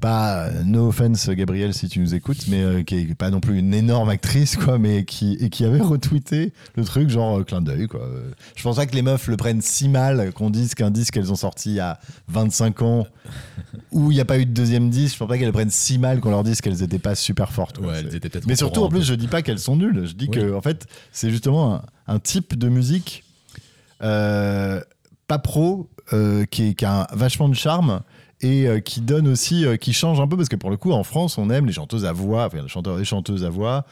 Pas 0.00 0.44
euh, 0.46 0.62
no 0.64 0.88
offense 0.88 1.28
Gabrielle 1.30 1.74
si 1.74 1.88
tu 1.88 1.98
nous 1.98 2.14
écoutes 2.14 2.46
mais 2.48 2.62
euh, 2.62 2.82
qui 2.84 2.96
est 2.98 3.14
pas 3.14 3.30
non 3.30 3.40
plus 3.40 3.58
une 3.58 3.74
énorme 3.74 4.08
actrice 4.08 4.56
quoi 4.56 4.78
mais 4.78 5.04
qui 5.04 5.36
et 5.40 5.50
qui 5.50 5.64
avait 5.64 5.80
retweeté 5.80 6.52
le 6.76 6.84
truc 6.84 7.08
genre 7.10 7.40
euh, 7.40 7.42
clin 7.44 7.60
d'œil 7.60 7.88
quoi 7.88 8.08
je 8.54 8.62
pense 8.62 8.76
pas 8.76 8.86
que 8.86 8.94
les 8.94 9.02
meufs 9.02 9.26
le 9.26 9.36
prennent 9.36 9.60
si 9.60 9.88
mal 9.88 10.32
qu'on 10.32 10.50
dise 10.50 10.74
qu'un 10.74 10.90
disque 10.92 11.14
qu'elles 11.14 11.32
ont 11.32 11.36
sorti 11.36 11.70
il 11.70 11.74
y 11.76 11.80
a 11.80 11.98
25 12.28 12.82
ans 12.82 13.06
où 13.90 14.10
il 14.12 14.14
n'y 14.14 14.20
a 14.20 14.24
pas 14.24 14.38
eu 14.38 14.46
de 14.46 14.52
deuxième 14.52 14.88
disque, 14.90 15.14
je 15.14 15.18
pense 15.18 15.28
pas 15.28 15.36
qu'elles 15.38 15.52
prennent 15.52 15.70
si 15.70 15.98
mal 15.98 16.20
qu'on 16.20 16.30
leur 16.30 16.44
dise 16.44 16.60
qu'elles 16.60 16.82
étaient 16.82 16.98
pas 16.98 17.14
super 17.14 17.52
fortes. 17.52 17.78
quoi. 17.78 17.88
Ouais, 17.88 17.98
elles 18.00 18.14
étaient 18.14 18.40
Mais 18.46 18.56
surtout, 18.56 18.82
en 18.82 18.88
plus, 18.88 19.02
je 19.02 19.14
dis 19.14 19.28
pas 19.28 19.42
qu'elles 19.42 19.58
sont 19.58 19.76
nulles. 19.76 20.06
Je 20.06 20.12
dis 20.14 20.28
Oui. 20.30 20.38
que, 20.38 20.54
en 20.54 20.60
fait, 20.62 20.86
c'est 21.12 21.30
justement 21.30 21.74
un, 21.74 21.82
un 22.06 22.18
type 22.18 22.56
de 22.58 22.68
musique 22.68 23.24
euh, 24.02 24.80
pas 25.26 25.38
pro 25.38 25.90
qui, 26.50 26.68
est- 26.70 26.74
qui 26.74 26.84
a 26.84 27.02
un- 27.02 27.06
vachement 27.16 27.48
de 27.50 27.54
charme 27.54 28.00
et 28.40 28.68
euh, 28.68 28.80
qui 28.80 29.00
donne 29.00 29.28
aussi, 29.28 29.64
euh, 29.66 29.76
qui 29.76 29.92
change 29.92 30.20
un 30.20 30.28
peu 30.28 30.36
parce 30.36 30.48
que 30.48 30.56
pour 30.56 30.70
le 30.70 30.76
coup, 30.76 30.92
en 30.92 31.02
France, 31.02 31.38
on 31.38 31.50
aime 31.50 31.66
les 31.66 31.72
chanteuses 31.72 32.04
à 32.04 32.12
voix, 32.12 32.46
enfin, 32.46 32.62
les 32.62 32.68
chanteurs 32.68 32.98
et 32.98 33.04
chanteuses 33.04 33.44
à 33.44 33.50
voix. 33.50 33.84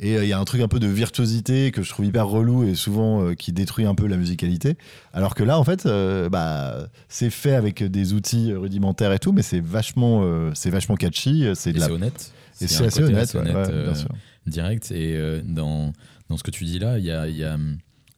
Et 0.00 0.16
euh, 0.16 0.24
il 0.24 0.28
y 0.28 0.32
a 0.32 0.38
un 0.38 0.44
truc 0.44 0.60
un 0.60 0.68
peu 0.68 0.78
de 0.78 0.86
virtuosité 0.86 1.72
que 1.72 1.82
je 1.82 1.88
trouve 1.88 2.06
hyper 2.06 2.28
relou 2.28 2.62
et 2.62 2.76
souvent 2.76 3.34
qui 3.34 3.52
détruit 3.52 3.84
un 3.84 3.96
peu 3.96 4.06
la 4.06 4.16
musicalité. 4.16 4.76
Alors 5.12 5.34
que 5.34 5.42
là, 5.42 5.58
en 5.58 5.64
fait, 5.64 5.88
bah, 6.30 6.86
c'est 7.08 7.30
fait 7.30 7.54
avec 7.54 7.82
des 7.82 8.12
outils 8.12 8.52
rudimentaires 8.52 9.12
et 9.12 9.18
tout, 9.18 9.32
mais 9.32 9.42
c'est 9.42 9.60
vachement, 9.60 10.24
c'est 10.54 10.70
vachement 10.70 10.94
catchy. 10.94 11.48
C'est 11.56 11.72
la... 11.72 11.90
honnête. 11.90 12.32
et 12.60 12.68
C'est 12.68 12.86
assez 12.86 13.02
honnête, 13.02 13.34
ouais, 13.34 13.42
bien 13.42 13.94
sûr. 13.96 14.10
direct. 14.46 14.92
Et 14.92 15.20
dans, 15.44 15.92
dans 16.28 16.36
ce 16.36 16.44
que 16.44 16.52
tu 16.52 16.64
dis 16.64 16.78
là, 16.78 16.98
il 16.98 17.04
y 17.04 17.10
a, 17.10 17.26
y, 17.26 17.42
a, 17.42 17.58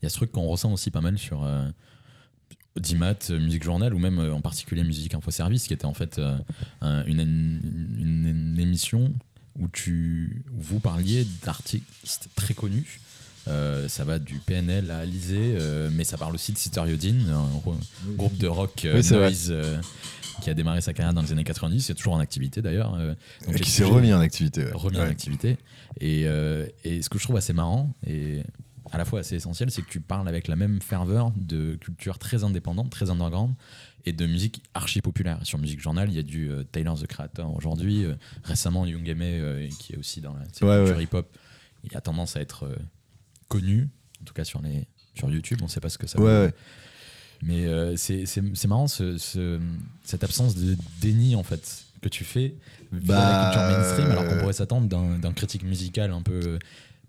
y 0.03 0.07
a 0.07 0.09
ce 0.11 0.17
truc 0.17 0.33
qu'on 0.33 0.47
ressent 0.47 0.75
aussi 0.75 0.91
pas 0.91 1.01
mal 1.01 1.17
sur 1.17 1.49
Dimat, 2.79 3.15
euh, 3.31 3.39
Musique 3.41 3.65
Journal, 3.65 3.93
ou 3.95 3.99
même 3.99 4.19
euh, 4.19 4.33
en 4.35 4.41
particulier 4.41 4.85
Musique 4.85 5.15
Info 5.15 5.31
Service, 5.31 5.67
qui 5.67 5.75
était 5.75 5.85
en 5.87 5.95
fait 5.95 6.19
euh, 6.19 6.37
un- 6.81 7.05
une, 7.07 7.21
une- 7.21 8.27
une 8.55 8.61
émission 8.61 9.13
où, 9.59 9.69
tu, 9.69 10.43
où 10.57 10.61
vous 10.63 10.81
parliez 10.81 11.27
d'artistes 11.45 12.29
très 12.37 12.55
connus. 12.55 13.01
Euh, 13.49 13.89
ça 13.89 14.05
va 14.05 14.19
du 14.19 14.35
PNL 14.35 14.91
à 14.91 14.99
Alizé, 14.99 15.55
euh, 15.59 15.89
mais 15.93 16.05
ça 16.05 16.17
parle 16.19 16.35
aussi 16.35 16.53
de 16.53 16.59
Sister 16.59 16.83
Yodin, 16.87 17.29
un 17.31 17.41
ro- 17.65 17.75
groupe 18.17 18.37
de 18.37 18.47
rock 18.47 18.85
euh, 18.85 18.97
Oui, 18.97 19.03
c'est 19.03 19.15
noise 19.17 19.49
euh, 19.51 19.81
qui 20.43 20.51
a 20.51 20.55
démarré 20.55 20.81
sa 20.83 20.93
carrière 20.93 21.15
dans 21.15 21.23
les 21.23 21.33
années 21.33 21.43
90, 21.43 21.85
qui 21.87 21.91
est 21.91 21.95
toujours 21.95 22.13
en 22.13 22.21
activité 22.21 22.61
d'ailleurs. 22.63 22.95
euh, 22.95 23.15
donc 23.47 23.57
Et 23.57 23.61
qui 23.61 23.71
s'est 23.71 23.85
remis 23.85 24.13
en 24.13 24.21
activité. 24.21 24.65
ouais. 24.65 24.71
remis 24.75 24.99
en 24.99 25.03
activité. 25.05 25.57
Et, 26.01 26.25
euh, 26.27 26.67
et 26.85 27.01
ce 27.03 27.09
que 27.09 27.19
je 27.19 27.25
trouve 27.25 27.37
assez 27.37 27.53
marrant 27.55 27.93
et 28.07 28.43
à 28.93 28.99
la 28.99 29.05
fois 29.05 29.21
assez 29.21 29.37
essentiel, 29.37 29.71
c'est 29.71 29.83
que 29.83 29.89
tu 29.91 30.01
parles 30.01 30.29
avec 30.29 30.49
la 30.49 30.57
même 30.57 30.81
ferveur 30.83 31.33
de 31.37 31.77
culture 31.77 32.19
très 32.19 32.43
indépendante, 32.45 32.91
très 32.91 33.11
underground 33.11 33.55
et 34.05 34.13
de 34.13 34.27
musique 34.27 34.63
archi 34.75 35.01
populaire. 35.01 35.39
Sur 35.45 35.59
Musique 35.59 35.81
Journal, 35.81 36.09
il 36.09 36.17
y 36.17 36.19
a 36.19 36.23
du 36.23 36.51
euh, 36.51 36.65
Tyler 36.65 36.93
the 37.01 37.07
Creator 37.07 37.55
aujourd'hui, 37.55 38.05
euh, 38.05 38.15
récemment 38.45 38.87
Young 38.87 39.07
Aimé, 39.09 39.39
euh, 39.41 39.69
qui 39.79 39.93
est 39.93 39.97
aussi 39.97 40.21
dans 40.21 40.33
la 40.33 40.41
Ouais, 40.41 40.47
culture 40.49 40.97
ouais. 40.97 41.05
hip-hop. 41.05 41.37
Il 41.85 41.97
a 41.97 42.01
tendance 42.01 42.37
à 42.37 42.41
être 42.41 42.65
euh, 42.65 42.75
connu, 43.49 43.89
en 44.21 44.25
tout 44.25 44.35
cas 44.35 44.45
sur, 44.45 44.61
les, 44.63 44.87
sur 45.15 45.31
YouTube, 45.31 45.59
on 45.61 45.65
ne 45.67 45.71
sait 45.71 45.81
pas 45.81 45.89
ce 45.91 45.99
que 45.99 46.07
ça 46.07 46.19
Ouais, 46.19 46.25
ouais. 46.47 46.55
Mais 47.43 47.67
c'est 47.97 48.67
marrant 48.69 48.87
ce- 48.87 49.17
ce- 49.19 49.61
cette 50.05 50.25
absence 50.25 50.55
de 50.57 50.77
déni 51.01 51.37
en 51.37 51.43
fait 51.43 51.85
que 52.03 52.09
tu 52.11 52.23
fais 52.25 52.55
Bah, 52.93 53.15
la 53.15 53.45
culture 53.45 53.63
mainstream 53.63 54.11
alors 54.11 54.27
qu'on 54.29 54.39
pourrait 54.41 54.53
s'attendre 54.53 54.89
d'un 54.89 55.33
critique 55.33 55.63
musical 55.63 56.11
un 56.13 56.21
peu 56.23 56.59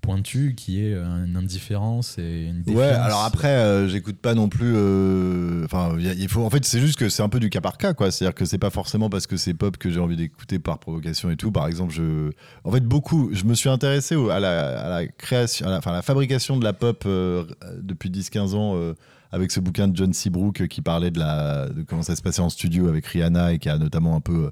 pointu 0.02 0.56
qui 0.56 0.84
est 0.84 0.94
une 0.94 1.36
indifférence 1.38 2.18
et 2.18 2.46
une 2.46 2.64
défiance. 2.64 2.80
Ouais, 2.82 2.88
alors 2.90 3.24
après, 3.24 3.50
euh, 3.50 3.88
j'écoute 3.88 4.18
pas 4.18 4.34
non 4.34 4.50
plus. 4.50 4.74
euh, 4.76 5.64
Enfin, 5.66 5.96
il 6.00 6.28
faut. 6.28 6.44
En 6.44 6.50
fait, 6.50 6.66
c'est 6.66 6.80
juste 6.80 6.98
que 6.98 7.08
c'est 7.10 7.24
un 7.24 7.30
peu 7.30 7.40
du 7.40 7.50
cas 7.50 7.62
par 7.62 7.78
cas, 7.78 7.94
quoi. 7.94 8.12
C'est-à-dire 8.12 8.34
que 8.36 8.46
c'est 8.46 8.58
pas 8.58 8.70
forcément 8.72 9.10
parce 9.10 9.28
que 9.28 9.38
c'est 9.38 9.54
pop 9.54 9.78
que 9.78 9.90
j'ai 9.92 10.00
envie 10.00 10.18
d'écouter 10.18 10.60
par 10.60 10.80
provocation 10.80 11.30
et 11.30 11.36
tout. 11.38 11.52
Par 11.52 11.68
exemple, 11.68 11.94
je. 11.94 12.32
En 12.64 12.72
fait, 12.72 12.84
beaucoup. 12.84 13.30
Je 13.34 13.44
me 13.46 13.54
suis 13.54 13.70
intéressé 13.70 14.16
à 14.32 14.40
la, 14.40 14.80
à 14.80 14.90
la 15.02 15.08
création, 15.08 15.68
à 15.68 15.70
la, 15.70 15.78
enfin, 15.78 15.92
à 15.92 15.96
la 15.96 16.02
fabrication 16.02 16.58
de 16.58 16.64
la 16.64 16.74
pop 16.74 17.04
euh, 17.06 17.46
depuis 17.82 18.10
10-15 18.10 18.56
ans. 18.56 18.74
euh, 18.76 18.94
avec 19.34 19.50
ce 19.52 19.62
bouquin 19.62 19.88
de 19.88 19.96
John 19.96 20.12
Seabrook 20.12 20.68
qui 20.68 20.82
parlait 20.82 21.10
de, 21.10 21.18
la, 21.18 21.70
de 21.70 21.84
comment 21.84 22.02
ça 22.02 22.18
se 22.18 22.22
passait 22.22 22.42
en 22.42 22.50
studio 22.50 22.90
avec 22.90 23.06
Rihanna 23.06 23.54
et 23.54 23.60
qui 23.60 23.70
a 23.70 23.78
notamment 23.78 24.18
un 24.18 24.20
peu 24.20 24.48
euh, 24.48 24.52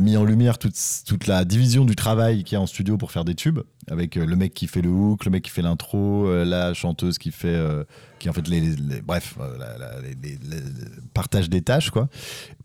mis 0.00 0.16
en 0.16 0.24
lumière 0.24 0.58
toute, 0.58 0.74
toute 1.06 1.26
la 1.26 1.44
division 1.44 1.84
du 1.84 1.96
travail 1.96 2.44
qu'il 2.44 2.56
y 2.56 2.58
a 2.58 2.60
en 2.60 2.66
studio 2.66 2.96
pour 2.98 3.10
faire 3.12 3.24
des 3.24 3.34
tubes, 3.34 3.60
avec 3.90 4.16
euh, 4.16 4.26
le 4.26 4.36
mec 4.36 4.52
qui 4.52 4.66
fait 4.66 4.82
le 4.82 4.90
hook, 4.90 5.24
le 5.24 5.30
mec 5.30 5.42
qui 5.44 5.50
fait 5.50 5.62
l'intro, 5.62 6.26
euh, 6.28 6.44
la 6.44 6.74
chanteuse 6.74 7.16
qui 7.18 7.30
fait, 7.30 7.48
euh, 7.48 7.84
qui 8.18 8.28
en 8.28 8.32
fait 8.34 8.46
les, 8.48 8.74
bref, 9.02 9.36
euh, 9.40 9.56
les, 10.02 10.08
les- 10.30 10.38
les- 10.50 10.56
le 10.60 11.02
partage 11.14 11.48
des 11.48 11.62
tâches 11.62 11.90
quoi. 11.90 12.08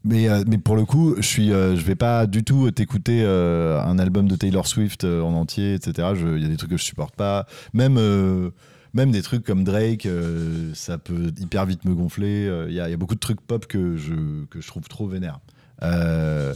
Mais, 0.04 0.28
euh, 0.30 0.43
mais 0.47 0.58
pour 0.58 0.75
le 0.75 0.86
coup, 0.86 1.15
je 1.17 1.25
suis, 1.25 1.51
euh, 1.51 1.75
je 1.75 1.82
vais 1.86 1.95
pas 1.95 2.28
du 2.28 2.43
tout 2.43 2.69
t'écouter 2.71 3.23
euh, 3.23 3.82
un 3.82 3.97
album 3.97 4.28
de 4.28 4.36
Taylor 4.36 4.67
Swift 4.67 5.04
euh, 5.04 5.21
en 5.21 5.34
entier, 5.34 5.73
etc. 5.73 6.10
Il 6.15 6.41
y 6.41 6.45
a 6.45 6.49
des 6.49 6.58
trucs 6.58 6.69
que 6.71 6.78
je 6.78 6.84
supporte 6.84 7.15
pas, 7.15 7.47
même. 7.73 7.97
euh, 7.97 8.49
même 8.93 9.12
des 9.12 9.21
trucs 9.21 9.43
comme 9.43 9.65
Drake, 9.65 10.06
euh, 10.06 10.71
ça 10.73 10.97
peut 10.97 11.30
hyper 11.38 11.65
vite 11.65 11.84
me 11.84 11.93
gonfler. 11.93 12.47
Euh, 12.47 12.67
il 12.69 12.75
y 12.75 12.80
a 12.80 12.95
beaucoup 12.95 13.15
de 13.15 13.19
trucs 13.19 13.41
pop 13.41 13.65
que 13.67 13.97
je, 13.97 14.45
que 14.49 14.62
je 14.62 14.67
trouve 14.67 14.88
trop 14.88 15.06
vénère. 15.06 15.41
Euh, 15.84 16.54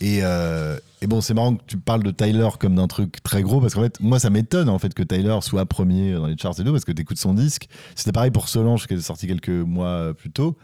et, 0.00 0.20
euh, 0.22 0.78
et 1.02 1.06
bon, 1.06 1.20
c'est 1.20 1.34
marrant 1.34 1.56
que 1.56 1.62
tu 1.66 1.76
parles 1.76 2.02
de 2.02 2.10
Tyler 2.10 2.48
comme 2.58 2.74
d'un 2.74 2.86
truc 2.86 3.22
très 3.22 3.42
gros 3.42 3.60
parce 3.60 3.74
qu'en 3.74 3.82
fait, 3.82 4.00
moi, 4.00 4.18
ça 4.18 4.30
m'étonne 4.30 4.68
en 4.68 4.78
fait 4.78 4.94
que 4.94 5.02
Tyler 5.02 5.38
soit 5.42 5.66
premier 5.66 6.14
dans 6.14 6.26
les 6.26 6.36
charts 6.36 6.58
et 6.58 6.64
tout 6.64 6.72
parce 6.72 6.84
que 6.84 6.92
tu 6.92 7.02
écoutes 7.02 7.18
son 7.18 7.34
disque. 7.34 7.68
C'était 7.94 8.12
pareil 8.12 8.30
pour 8.30 8.48
Solange 8.48 8.86
qui 8.86 8.94
est 8.94 9.00
sorti 9.00 9.26
quelques 9.26 9.48
mois 9.48 10.14
plus 10.14 10.30
tôt. 10.30 10.56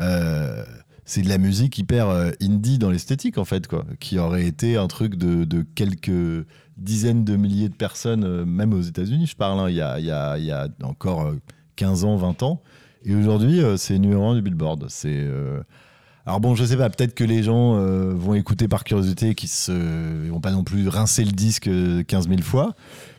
Euh, 0.00 0.64
c'est 1.04 1.22
de 1.22 1.28
la 1.28 1.38
musique 1.38 1.78
hyper 1.78 2.08
euh, 2.08 2.30
indie 2.42 2.78
dans 2.78 2.90
l'esthétique 2.90 3.38
en 3.38 3.44
fait, 3.44 3.66
quoi, 3.66 3.84
qui 3.98 4.18
aurait 4.18 4.46
été 4.46 4.76
un 4.76 4.88
truc 4.88 5.16
de, 5.16 5.62
quelques 5.74 6.46
dizaines 6.76 7.24
de 7.24 7.36
milliers 7.36 7.70
de 7.70 7.74
personnes, 7.74 8.44
même 8.44 8.74
aux 8.74 8.82
États-Unis, 8.82 9.26
je 9.26 9.36
parle, 9.36 9.58
hein, 9.58 9.68
il 9.70 9.76
y, 9.76 9.80
a, 10.50 10.68
encore 10.82 11.22
euh, 11.22 11.40
15 11.76 12.04
ans, 12.04 12.16
20 12.16 12.42
ans. 12.42 12.62
Et 13.04 13.14
aujourd'hui, 13.14 13.60
c'est 13.76 13.98
numéro 13.98 14.26
un 14.26 14.34
du 14.34 14.42
Billboard. 14.42 14.86
C'est. 14.88 15.24
Alors 16.28 16.40
bon, 16.40 16.54
je 16.54 16.64
sais 16.64 16.76
pas, 16.76 16.90
peut-être 16.90 17.14
que 17.14 17.24
les 17.24 17.42
gens 17.42 17.76
euh, 17.76 18.12
vont 18.14 18.34
écouter 18.34 18.68
par 18.68 18.84
curiosité, 18.84 19.34
qui 19.34 19.48
se 19.48 20.28
vont 20.28 20.40
pas 20.40 20.50
non 20.52 20.62
plus 20.62 20.86
rincer 20.88 21.24
le 21.24 21.32
disque 21.32 21.68
euh, 21.68 22.02
15 22.04 22.28
000 22.28 22.42
fois, 22.42 22.74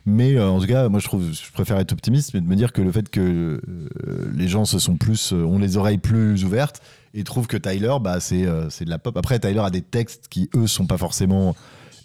mais 0.06 0.36
euh, 0.36 0.48
en 0.48 0.60
tout 0.60 0.66
cas, 0.66 0.88
moi 0.88 1.00
je 1.00 1.06
trouve, 1.06 1.24
je 1.32 1.52
préfère 1.52 1.78
être 1.78 1.92
optimiste, 1.92 2.32
mais 2.34 2.40
de 2.40 2.46
me 2.46 2.54
dire 2.56 2.72
que 2.72 2.80
le 2.82 2.92
fait 2.92 3.08
que 3.08 3.60
euh, 3.68 4.30
les 4.34 4.46
gens 4.48 4.64
se 4.64 4.78
sont 4.78 4.96
plus, 4.96 5.32
euh, 5.32 5.42
ont 5.44 5.58
les 5.58 5.76
oreilles 5.76 5.98
plus 5.98 6.44
ouvertes 6.44 6.80
et 7.12 7.24
trouvent 7.24 7.48
que 7.48 7.56
Tyler, 7.56 7.96
bah 8.00 8.20
c'est 8.20 8.46
euh, 8.46 8.70
c'est 8.70 8.84
de 8.84 8.90
la 8.90 8.98
pop. 8.98 9.16
Après, 9.16 9.38
Tyler 9.40 9.58
a 9.64 9.70
des 9.70 9.82
textes 9.82 10.28
qui 10.30 10.48
eux 10.54 10.68
sont 10.68 10.86
pas 10.86 10.96
forcément 10.98 11.56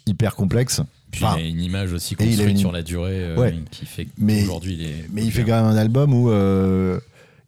hyper 0.06 0.34
complexes. 0.34 0.80
Puis 1.12 1.24
Enfin, 1.24 1.36
il 1.38 1.44
a 1.44 1.48
une 1.48 1.60
image 1.60 1.92
aussi 1.92 2.16
construite 2.16 2.48
une- 2.48 2.56
sur 2.56 2.72
la 2.72 2.82
durée 2.82 3.22
euh, 3.22 3.36
Ouais. 3.36 3.54
qui 3.70 3.86
fait 3.86 4.08
Mais- 4.18 4.44
il 4.64 4.82
est. 4.82 5.08
Mais 5.12 5.22
il 5.24 5.30
fait 5.30 5.44
quand 5.44 5.54
même 5.62 5.72
un 5.72 5.76
album 5.76 6.12
où 6.12 6.30
euh, 6.30 6.98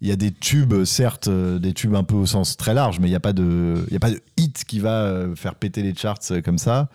il 0.01 0.09
y 0.09 0.13
a 0.13 0.17
des 0.17 0.31
tubes, 0.31 0.85
certes, 0.85 1.29
euh, 1.29 1.59
des 1.59 1.73
tubes 1.73 1.95
un 1.95 2.05
peu 2.05 2.15
au 2.15 2.27
sens 2.27 2.57
très 2.57 2.75
large, 2.75 3.01
mais 3.01 3.09
il 3.09 3.11
n'y 3.11 3.17
a, 3.17 3.21
pas 3.21 3.33
de- 3.33 3.85
a 3.95 3.99
pas 3.99 4.11
de 4.11 4.21
hit 4.37 4.65
qui 4.65 4.79
va 4.79 5.03
euh, 5.03 5.35
faire 5.35 5.55
péter 5.57 5.83
les 5.83 5.95
charts 5.95 6.19
euh, 6.31 6.41
comme 6.41 6.59
ça. 6.59 6.89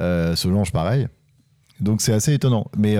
Euh, 0.00 0.36
Solange, 0.36 0.70
pareil. 0.72 1.08
Donc 1.80 2.00
c'est 2.00 2.12
assez 2.12 2.32
étonnant. 2.32 2.70
Mais, 2.76 2.96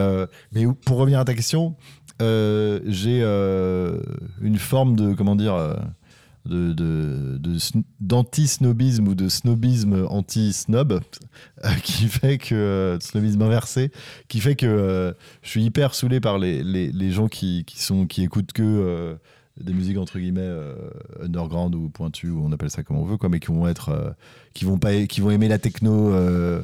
mais 0.52 0.64
pour 0.84 0.98
revenir 0.98 1.20
à 1.20 1.24
ta 1.24 1.34
question, 1.34 1.76
j'ai 2.20 3.22
une 3.22 4.58
forme 4.58 4.96
de, 4.96 5.14
comment 5.14 5.36
dire, 5.36 5.54
de, 6.44 6.72
de, 6.72 7.38
de 7.38 7.54
sn- 7.58 7.84
d'anti-snobisme 8.00 9.08
ou 9.08 9.14
de 9.14 9.28
snobisme 9.28 10.06
anti-snob 10.10 11.00
qui 11.84 12.08
fait 12.08 12.36
que 12.38 12.98
snobisme 13.00 13.40
inversé 13.42 13.90
qui 14.28 14.40
fait 14.40 14.56
que 14.56 15.14
je 15.42 15.48
suis 15.48 15.64
hyper 15.64 15.94
saoulé 15.94 16.20
par 16.20 16.38
les, 16.38 16.62
les, 16.62 16.90
les 16.92 17.10
gens 17.12 17.28
qui, 17.28 17.64
qui 17.64 17.80
sont 17.82 18.06
qui 18.06 18.22
écoutent 18.24 18.52
que 18.52 19.16
des 19.60 19.72
musiques 19.72 19.98
entre 19.98 20.18
guillemets 20.18 20.40
euh, 20.42 20.74
underground 21.22 21.74
ou 21.74 21.88
pointues 21.88 22.30
ou 22.30 22.42
on 22.44 22.52
appelle 22.52 22.70
ça 22.70 22.82
comme 22.82 22.96
on 22.96 23.04
veut 23.04 23.16
quoi 23.16 23.28
mais 23.28 23.38
qui 23.38 23.48
vont 23.48 23.68
être 23.68 23.90
euh, 23.90 24.10
qui 24.52 24.64
vont 24.64 24.78
pas 24.78 25.06
qui 25.06 25.20
vont 25.20 25.30
aimer 25.30 25.48
la 25.48 25.58
techno 25.58 26.12
euh, 26.12 26.62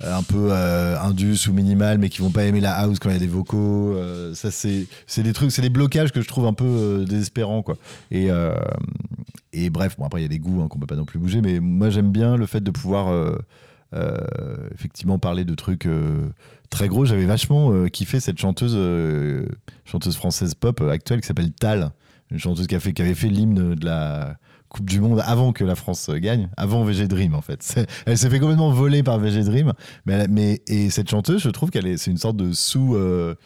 un 0.00 0.22
peu 0.22 0.52
indus 0.52 1.48
ou 1.48 1.52
minimal 1.52 1.98
mais 1.98 2.08
qui 2.08 2.20
vont 2.20 2.30
pas 2.30 2.44
aimer 2.44 2.60
la 2.60 2.74
house 2.74 2.98
quand 2.98 3.10
il 3.10 3.12
y 3.12 3.16
a 3.16 3.20
des 3.20 3.26
vocaux 3.26 3.96
ça 4.34 4.50
c'est 4.50 4.86
c'est 5.06 5.22
des 5.22 5.32
trucs 5.32 5.52
c'est 5.52 5.62
des 5.62 5.70
blocages 5.70 6.12
que 6.12 6.20
je 6.20 6.28
trouve 6.28 6.46
un 6.46 6.52
peu 6.52 7.04
désespérants 7.08 7.62
quoi. 7.62 7.76
Et 8.10 8.28
et 9.52 9.70
bref 9.70 9.96
bon 9.96 10.04
après 10.04 10.20
il 10.20 10.22
y 10.24 10.26
a 10.26 10.28
des 10.28 10.40
goûts 10.40 10.60
hein, 10.60 10.68
qu'on 10.68 10.78
peut 10.78 10.86
pas 10.86 10.96
non 10.96 11.06
plus 11.06 11.18
bouger 11.18 11.40
mais 11.40 11.60
moi 11.60 11.90
j'aime 11.90 12.10
bien 12.10 12.36
le 12.36 12.44
fait 12.44 12.60
de 12.60 12.70
pouvoir 12.70 13.34
effectivement 14.74 15.18
parler 15.18 15.44
de 15.44 15.54
trucs 15.54 15.88
très 16.68 16.88
gros. 16.88 17.04
J'avais 17.04 17.26
vachement 17.26 17.86
kiffé 17.88 18.18
cette 18.20 18.38
chanteuse 18.38 18.76
chanteuse 19.86 20.16
française 20.16 20.54
pop 20.54 20.82
actuelle 20.82 21.20
qui 21.20 21.28
s'appelle 21.28 21.52
Tal 21.52 21.92
une 22.34 22.40
chanteuse 22.40 22.66
qui, 22.66 22.74
avait 22.74 23.14
fait 23.14 23.28
l'hymne 23.28 23.74
de 23.74 23.84
la 23.86 24.36
Coupe 24.68 24.88
du 24.90 25.00
Monde 25.00 25.22
avant 25.24 25.52
que 25.52 25.64
la 25.64 25.76
France 25.76 26.10
gagne, 26.10 26.48
avant 26.56 26.82
VG 26.84 27.06
Dream 27.08 27.34
en 27.34 27.40
fait. 27.40 27.74
Elle 28.06 28.18
s'est 28.18 28.28
fait 28.28 28.40
complètement 28.40 28.70
voler 28.72 29.02
par 29.02 29.18
VG 29.18 29.44
Dream, 29.44 29.72
mais, 30.04 30.26
mais 30.28 30.62
et 30.66 30.90
cette 30.90 31.08
chanteuse, 31.08 31.40
je 31.42 31.50
trouve 31.50 31.70
qu'elle 31.70 31.86
est, 31.86 31.96
c'est 31.96 32.10
une 32.10 32.18
sorte 32.18 32.36
de 32.36 32.52
sous 32.52 32.96
euh, 32.96 33.36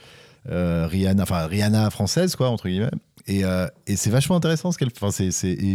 euh, 0.50 0.86
Rihanna, 0.90 1.22
enfin 1.22 1.46
Rihanna 1.46 1.90
française 1.90 2.34
quoi 2.34 2.48
entre 2.48 2.68
guillemets. 2.68 2.90
Et, 3.26 3.44
euh, 3.44 3.66
et 3.86 3.96
c'est 3.96 4.08
vachement 4.10 4.36
intéressant 4.36 4.72
ce 4.72 4.78
qu'elle, 4.78 4.88
enfin 4.98 5.10
c'est, 5.10 5.30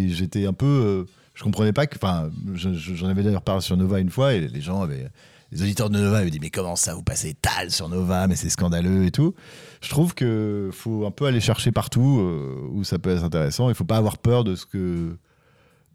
j'étais 0.09 0.47
un 0.47 0.53
peu, 0.53 1.05
je 1.35 1.43
comprenais 1.43 1.71
pas 1.73 1.85
que, 1.85 1.97
enfin 1.97 2.31
je- 2.55 2.73
je- 2.73 2.95
j'en 2.95 3.07
avais 3.07 3.21
d'ailleurs 3.21 3.43
parlé 3.43 3.61
sur 3.61 3.77
Nova 3.77 3.99
une 3.99 4.09
fois 4.09 4.33
et 4.33 4.47
les 4.47 4.61
gens 4.61 4.81
avaient 4.81 5.07
les 5.51 5.61
auditeurs 5.61 5.91
de 5.91 5.99
Nova 5.99 6.17
avaient 6.17 6.31
dit 6.31 6.39
mais 6.41 6.49
comment 6.49 6.75
ça 6.75 6.95
vous 6.95 7.03
passez 7.03 7.35
Tal 7.39 7.69
sur 7.69 7.87
Nova 7.89 8.25
mais 8.27 8.35
c'est 8.35 8.49
scandaleux 8.49 9.05
et 9.05 9.11
tout. 9.11 9.35
Je 9.83 9.89
trouve 9.89 10.15
que 10.15 10.69
faut 10.71 11.05
un 11.05 11.11
peu 11.11 11.25
aller 11.25 11.41
chercher 11.41 11.73
partout 11.73 12.19
euh, 12.21 12.69
où 12.71 12.85
ça 12.85 12.99
peut 12.99 13.09
être 13.09 13.23
intéressant. 13.25 13.67
Il 13.67 13.75
faut 13.75 13.83
pas 13.83 13.97
avoir 13.97 14.17
peur 14.17 14.45
de 14.45 14.55
ce 14.55 14.65
que 14.65 15.17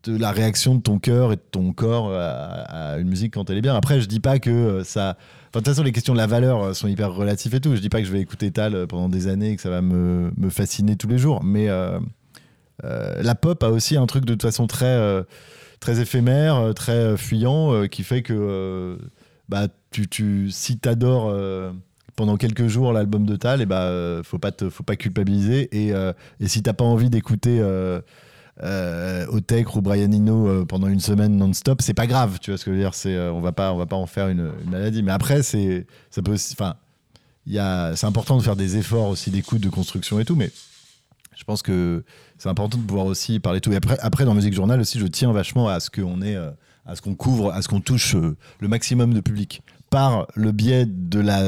de 0.04 0.16
la 0.16 0.30
réaction 0.30 0.74
de 0.74 0.82
ton 0.82 0.98
cœur 0.98 1.32
et 1.32 1.36
de 1.36 1.42
ton 1.50 1.72
corps 1.72 2.12
à, 2.12 2.98
une 2.98 3.08
musique 3.08 3.32
quand 3.32 3.48
elle 3.48 3.56
est 3.56 3.62
bien. 3.62 3.74
Après, 3.74 4.00
je 4.00 4.06
dis 4.06 4.20
pas 4.20 4.38
que 4.38 4.50
euh, 4.50 4.84
ça. 4.84 5.16
De 5.54 5.58
toute 5.58 5.66
façon, 5.66 5.82
les 5.82 5.92
questions 5.92 6.12
de 6.12 6.18
la 6.18 6.26
valeur 6.26 6.62
euh, 6.62 6.74
sont 6.74 6.86
hyper 6.86 7.14
relatives 7.14 7.54
et 7.54 7.60
tout. 7.60 7.74
Je 7.74 7.80
dis 7.80 7.88
pas 7.88 8.00
que 8.00 8.06
je 8.06 8.12
vais 8.12 8.20
écouter 8.20 8.50
Tal 8.50 8.86
pendant 8.86 9.08
des 9.08 9.26
années 9.26 9.52
et 9.52 9.56
que 9.56 9.62
ça 9.62 9.70
va 9.70 9.80
me, 9.80 10.32
me 10.36 10.50
fasciner 10.50 10.96
tous 10.96 11.08
les 11.08 11.18
jours. 11.18 11.42
Mais 11.42 11.68
la 12.82 13.34
pop 13.34 13.62
a 13.62 13.70
aussi 13.70 13.96
un 13.96 14.06
truc 14.06 14.26
de 14.26 14.34
toute 14.34 14.42
façon 14.42 14.66
très, 14.66 15.24
très 15.80 15.98
éphémère, 15.98 16.74
très 16.74 17.16
fuyant, 17.16 17.86
qui 17.88 18.02
fait 18.02 18.20
que 18.20 18.98
bah, 19.48 19.68
tu, 19.90 20.08
tu, 20.08 20.50
si 20.50 20.78
t'adores 20.78 21.34
pendant 22.18 22.36
quelques 22.36 22.66
jours 22.66 22.92
l'album 22.92 23.24
de 23.24 23.36
Tal, 23.36 23.62
et 23.62 23.66
bah, 23.66 23.82
euh, 23.82 24.24
faut 24.24 24.40
pas 24.40 24.50
te, 24.50 24.68
faut 24.68 24.82
pas 24.82 24.96
culpabiliser. 24.96 25.68
Et, 25.70 25.92
euh, 25.94 26.12
et 26.40 26.48
si 26.48 26.64
t'as 26.64 26.72
pas 26.72 26.84
envie 26.84 27.10
d'écouter 27.10 27.60
euh, 27.60 28.00
euh, 28.64 29.24
ou 29.30 29.80
Brian 29.80 30.10
Eno 30.10 30.66
pendant 30.66 30.88
une 30.88 30.98
semaine 30.98 31.36
non-stop, 31.36 31.80
c'est 31.80 31.94
pas 31.94 32.08
grave. 32.08 32.40
Tu 32.40 32.50
vois 32.50 32.58
ce 32.58 32.64
que 32.64 32.72
je 32.72 32.76
veux 32.76 32.82
dire 32.82 32.94
C'est, 32.94 33.16
on 33.16 33.40
va 33.40 33.52
pas, 33.52 33.72
on 33.72 33.76
va 33.76 33.86
pas 33.86 33.94
en 33.94 34.06
faire 34.06 34.26
une, 34.28 34.50
maladie. 34.66 35.04
Mais 35.04 35.12
après, 35.12 35.44
c'est, 35.44 35.86
ça 36.10 36.20
peut 36.20 36.34
enfin, 36.34 36.74
il 37.46 37.62
c'est 37.94 38.06
important 38.06 38.36
de 38.36 38.42
faire 38.42 38.56
des 38.56 38.76
efforts 38.76 39.08
aussi 39.08 39.30
d'écoute, 39.30 39.60
de 39.60 39.70
construction 39.70 40.18
et 40.18 40.24
tout, 40.24 40.34
mais 40.34 40.50
je 41.36 41.44
pense 41.44 41.62
que 41.62 42.02
c'est 42.36 42.48
important 42.48 42.78
de 42.78 42.82
pouvoir 42.82 43.06
aussi 43.06 43.38
parler 43.38 43.60
tout. 43.60 43.70
Et 43.70 43.76
après, 43.76 43.96
après 44.00 44.24
dans 44.24 44.34
Musique 44.34 44.54
Journal 44.54 44.80
aussi, 44.80 44.98
je 44.98 45.06
tiens 45.06 45.30
vachement 45.30 45.68
à 45.68 45.78
ce 45.78 45.88
qu'on 45.88 46.20
euh, 46.22 46.50
à 46.84 46.96
ce 46.96 47.00
qu'on 47.00 47.14
couvre, 47.14 47.52
à 47.52 47.62
ce 47.62 47.68
qu'on 47.68 47.80
touche 47.80 48.16
le 48.16 48.68
maximum 48.68 49.14
de 49.14 49.20
public 49.20 49.62
par 49.88 50.26
le 50.34 50.50
biais 50.50 50.84
de 50.84 51.20
la, 51.20 51.42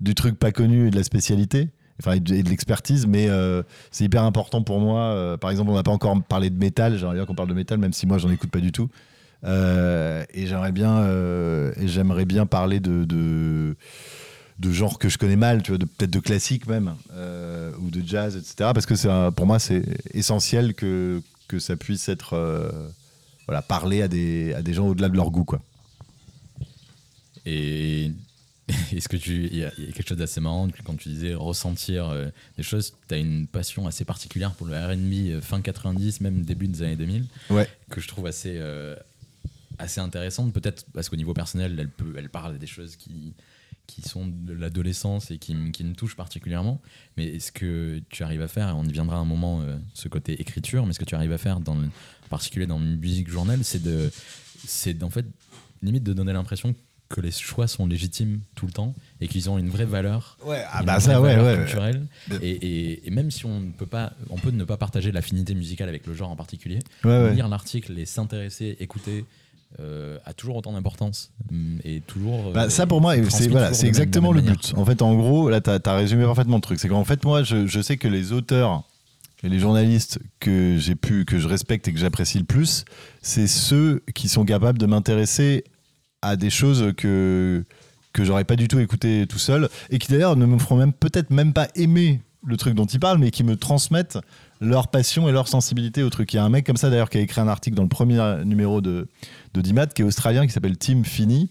du 0.00 0.14
truc 0.14 0.38
pas 0.38 0.52
connu 0.52 0.88
et 0.88 0.90
de 0.90 0.96
la 0.96 1.04
spécialité. 1.04 1.68
Enfin, 2.00 2.12
et 2.12 2.20
de, 2.20 2.48
l'expertise, 2.48 3.06
mais 3.06 3.28
euh, 3.28 3.62
c'est 3.90 4.04
hyper 4.04 4.22
important 4.22 4.62
pour 4.62 4.78
moi. 4.78 5.00
Euh, 5.00 5.36
par 5.36 5.50
exemple, 5.50 5.70
on 5.70 5.74
n'a 5.74 5.82
pas 5.82 5.90
encore 5.90 6.22
parlé 6.22 6.48
de 6.48 6.56
métal. 6.56 6.96
J'aimerais 6.96 7.16
bien 7.16 7.26
qu'on 7.26 7.34
parle 7.34 7.48
de 7.48 7.54
métal, 7.54 7.78
même 7.78 7.92
si 7.92 8.06
moi, 8.06 8.18
j'en 8.18 8.30
écoute 8.30 8.50
pas 8.50 8.60
du 8.60 8.70
tout. 8.70 8.88
Euh, 9.44 10.24
et 10.32 10.46
j'aimerais 10.46 10.72
bien, 10.72 11.04
j'aimerais 11.84 12.24
bien 12.24 12.46
parler 12.46 12.80
de, 12.80 13.04
de 13.04 13.76
de 14.58 14.72
genres 14.72 14.98
que 14.98 15.08
je 15.08 15.18
connais 15.18 15.36
mal, 15.36 15.62
tu 15.62 15.70
peut-être 15.78 16.10
de 16.10 16.18
classique 16.18 16.66
même, 16.66 16.94
ou 17.80 17.90
de 17.90 18.02
jazz, 18.04 18.36
etc. 18.36 18.70
Parce 18.74 18.86
que 18.86 19.30
pour 19.30 19.46
moi, 19.46 19.60
c'est 19.60 19.84
essentiel 20.12 20.74
que, 20.74 21.22
que 21.46 21.60
ça 21.60 21.76
puisse 21.76 22.08
être 22.08 22.36
voilà, 23.46 23.62
parler 23.62 24.02
à 24.02 24.08
des, 24.08 24.52
à 24.54 24.62
des 24.62 24.74
gens 24.74 24.86
au-delà 24.86 25.08
de 25.08 25.16
leur 25.16 25.30
goût. 25.30 25.44
Quoi. 25.44 25.60
Et 27.46 28.12
est-ce 28.92 29.08
que 29.08 29.16
tu. 29.16 29.46
Il 29.46 29.56
y, 29.56 29.64
a 29.64 29.72
il 29.78 29.84
y 29.86 29.88
a 29.88 29.92
quelque 29.92 30.08
chose 30.08 30.18
d'assez 30.18 30.40
marrant 30.40 30.68
quand 30.84 30.96
tu 30.96 31.08
disais 31.08 31.34
ressentir 31.34 32.08
euh, 32.08 32.28
des 32.56 32.62
choses. 32.62 32.92
Tu 33.08 33.14
as 33.14 33.18
une 33.18 33.46
passion 33.46 33.86
assez 33.86 34.04
particulière 34.04 34.52
pour 34.54 34.66
le 34.66 34.74
RB 34.76 35.12
euh, 35.30 35.40
fin 35.40 35.60
90, 35.62 36.20
même 36.20 36.42
début 36.42 36.68
des 36.68 36.82
années 36.82 36.96
2000, 36.96 37.26
Ouais. 37.50 37.68
que 37.90 38.00
je 38.00 38.08
trouve 38.08 38.26
assez, 38.26 38.54
euh, 38.58 38.94
assez 39.78 40.00
intéressante. 40.00 40.52
Peut-être 40.52 40.84
parce 40.92 41.08
qu'au 41.08 41.16
niveau 41.16 41.32
personnel, 41.34 41.76
elle, 41.78 41.88
peut, 41.88 42.14
elle 42.18 42.28
parle 42.28 42.58
des 42.58 42.66
choses 42.66 42.96
qui, 42.96 43.32
qui 43.86 44.02
sont 44.02 44.26
de 44.26 44.52
l'adolescence 44.52 45.30
et 45.30 45.38
qui, 45.38 45.56
qui 45.72 45.84
me 45.84 45.94
touchent 45.94 46.16
particulièrement. 46.16 46.80
Mais 47.16 47.26
est-ce 47.26 47.52
que 47.52 48.02
tu 48.10 48.22
arrives 48.22 48.42
à 48.42 48.48
faire, 48.48 48.68
et 48.68 48.72
on 48.72 48.84
y 48.84 48.92
viendra 48.92 49.16
un 49.16 49.24
moment, 49.24 49.62
euh, 49.62 49.76
ce 49.94 50.08
côté 50.08 50.40
écriture, 50.40 50.84
mais 50.84 50.92
ce 50.92 50.98
que 50.98 51.06
tu 51.06 51.14
arrives 51.14 51.32
à 51.32 51.38
faire, 51.38 51.60
dans 51.60 51.74
le- 51.74 51.86
en 51.86 52.28
particulier 52.28 52.66
dans 52.66 52.78
Musique 52.78 53.30
Journal, 53.30 53.60
c'est 53.64 53.82
de. 53.82 54.10
C'est 54.66 55.02
en 55.04 55.08
fait 55.10 55.24
limite 55.82 56.02
de 56.02 56.12
donner 56.12 56.32
l'impression 56.32 56.72
que 56.72 56.78
les 57.16 57.30
choix 57.30 57.66
sont 57.66 57.86
légitimes 57.86 58.40
tout 58.54 58.66
le 58.66 58.72
temps 58.72 58.94
et 59.20 59.28
qu'ils 59.28 59.48
ont 59.48 59.56
une 59.58 59.70
vraie 59.70 59.84
valeur, 59.86 60.36
Ouais, 60.44 60.62
ah 60.70 60.80
une 60.80 60.86
bah 60.86 60.98
vraie 60.98 61.00
ça, 61.00 61.20
ouais, 61.20 61.34
valeur 61.36 61.46
ouais. 61.58 61.64
culturelle. 61.64 62.06
Et, 62.42 62.50
et- 62.50 63.06
et 63.08 63.10
même 63.10 63.30
si 63.30 63.46
on 63.46 63.60
ne 63.60 63.70
peut 63.70 63.86
pas, 63.86 64.12
on 64.30 64.36
peut 64.36 64.50
ne 64.50 64.64
pas 64.64 64.76
partager 64.76 65.10
l'affinité 65.12 65.54
musicale 65.54 65.88
avec 65.88 66.06
le 66.06 66.14
genre 66.14 66.30
en 66.30 66.36
particulier, 66.36 66.80
lire 67.04 67.48
l'article 67.48 67.98
et 67.98 68.04
s'intéresser, 68.06 68.76
écouter, 68.80 69.24
euh, 69.80 70.18
a 70.24 70.32
toujours 70.32 70.56
autant 70.56 70.72
d'importance 70.72 71.30
et 71.84 72.00
toujours. 72.06 72.48
euh, 72.48 72.52
Bah, 72.52 72.70
ça 72.70 72.86
pour 72.86 73.00
moi, 73.00 73.14
c'est 73.30 73.48
voilà, 73.48 73.72
c'est 73.74 73.86
exactement 73.86 74.32
le 74.32 74.40
but. 74.40 74.72
En 74.76 74.84
fait, 74.84 75.02
en 75.02 75.14
gros, 75.14 75.48
là, 75.50 75.60
tu 75.60 75.70
as, 75.70 75.94
résumé 75.94 76.24
parfaitement 76.24 76.56
le 76.56 76.62
truc. 76.62 76.78
C'est 76.80 76.88
qu'en 76.88 77.04
fait, 77.04 77.24
moi, 77.24 77.42
je, 77.42 77.66
je 77.66 77.80
sais 77.80 77.96
que 77.96 78.08
les 78.08 78.32
auteurs 78.32 78.82
et 79.42 79.48
les 79.48 79.58
journalistes 79.58 80.18
que 80.40 80.76
j'ai 80.78 80.94
pu, 80.94 81.24
que 81.24 81.38
je 81.38 81.46
respecte 81.48 81.86
et 81.88 81.92
que 81.92 81.98
j'apprécie 81.98 82.38
le 82.38 82.44
plus, 82.44 82.84
c'est 83.22 83.46
ceux 83.46 84.02
qui 84.14 84.28
sont 84.28 84.44
capables 84.44 84.78
de 84.78 84.86
m'intéresser 84.86 85.64
à 86.22 86.36
des 86.36 86.50
choses 86.50 86.92
que 86.96 87.64
que 88.12 88.24
j'aurais 88.24 88.44
pas 88.44 88.56
du 88.56 88.68
tout 88.68 88.80
écouté 88.80 89.26
tout 89.28 89.38
seul 89.38 89.68
et 89.90 89.98
qui 89.98 90.10
d'ailleurs 90.10 90.34
ne 90.34 90.46
me 90.46 90.58
feront 90.58 90.76
même 90.76 90.92
peut-être 90.92 91.30
même 91.30 91.52
pas 91.52 91.68
aimer 91.76 92.20
le 92.46 92.56
truc 92.56 92.74
dont 92.74 92.86
ils 92.86 92.98
parlent, 92.98 93.18
mais 93.18 93.30
qui 93.30 93.44
me 93.44 93.56
transmettent 93.56 94.18
leur 94.60 94.88
passion 94.88 95.28
et 95.28 95.32
leur 95.32 95.48
sensibilité 95.48 96.02
au 96.02 96.10
truc. 96.10 96.32
Il 96.32 96.36
y 96.36 96.38
a 96.38 96.44
un 96.44 96.48
mec 96.48 96.66
comme 96.66 96.76
ça 96.76 96.88
d'ailleurs 96.90 97.10
qui 97.10 97.18
a 97.18 97.20
écrit 97.20 97.40
un 97.40 97.48
article 97.48 97.76
dans 97.76 97.82
le 97.82 97.88
premier 97.88 98.42
numéro 98.44 98.80
de, 98.80 99.08
de 99.54 99.60
Dimat 99.60 99.86
qui 99.86 100.02
est 100.02 100.04
australien, 100.04 100.46
qui 100.46 100.52
s'appelle 100.52 100.78
Tim 100.78 101.04
Finney, 101.04 101.48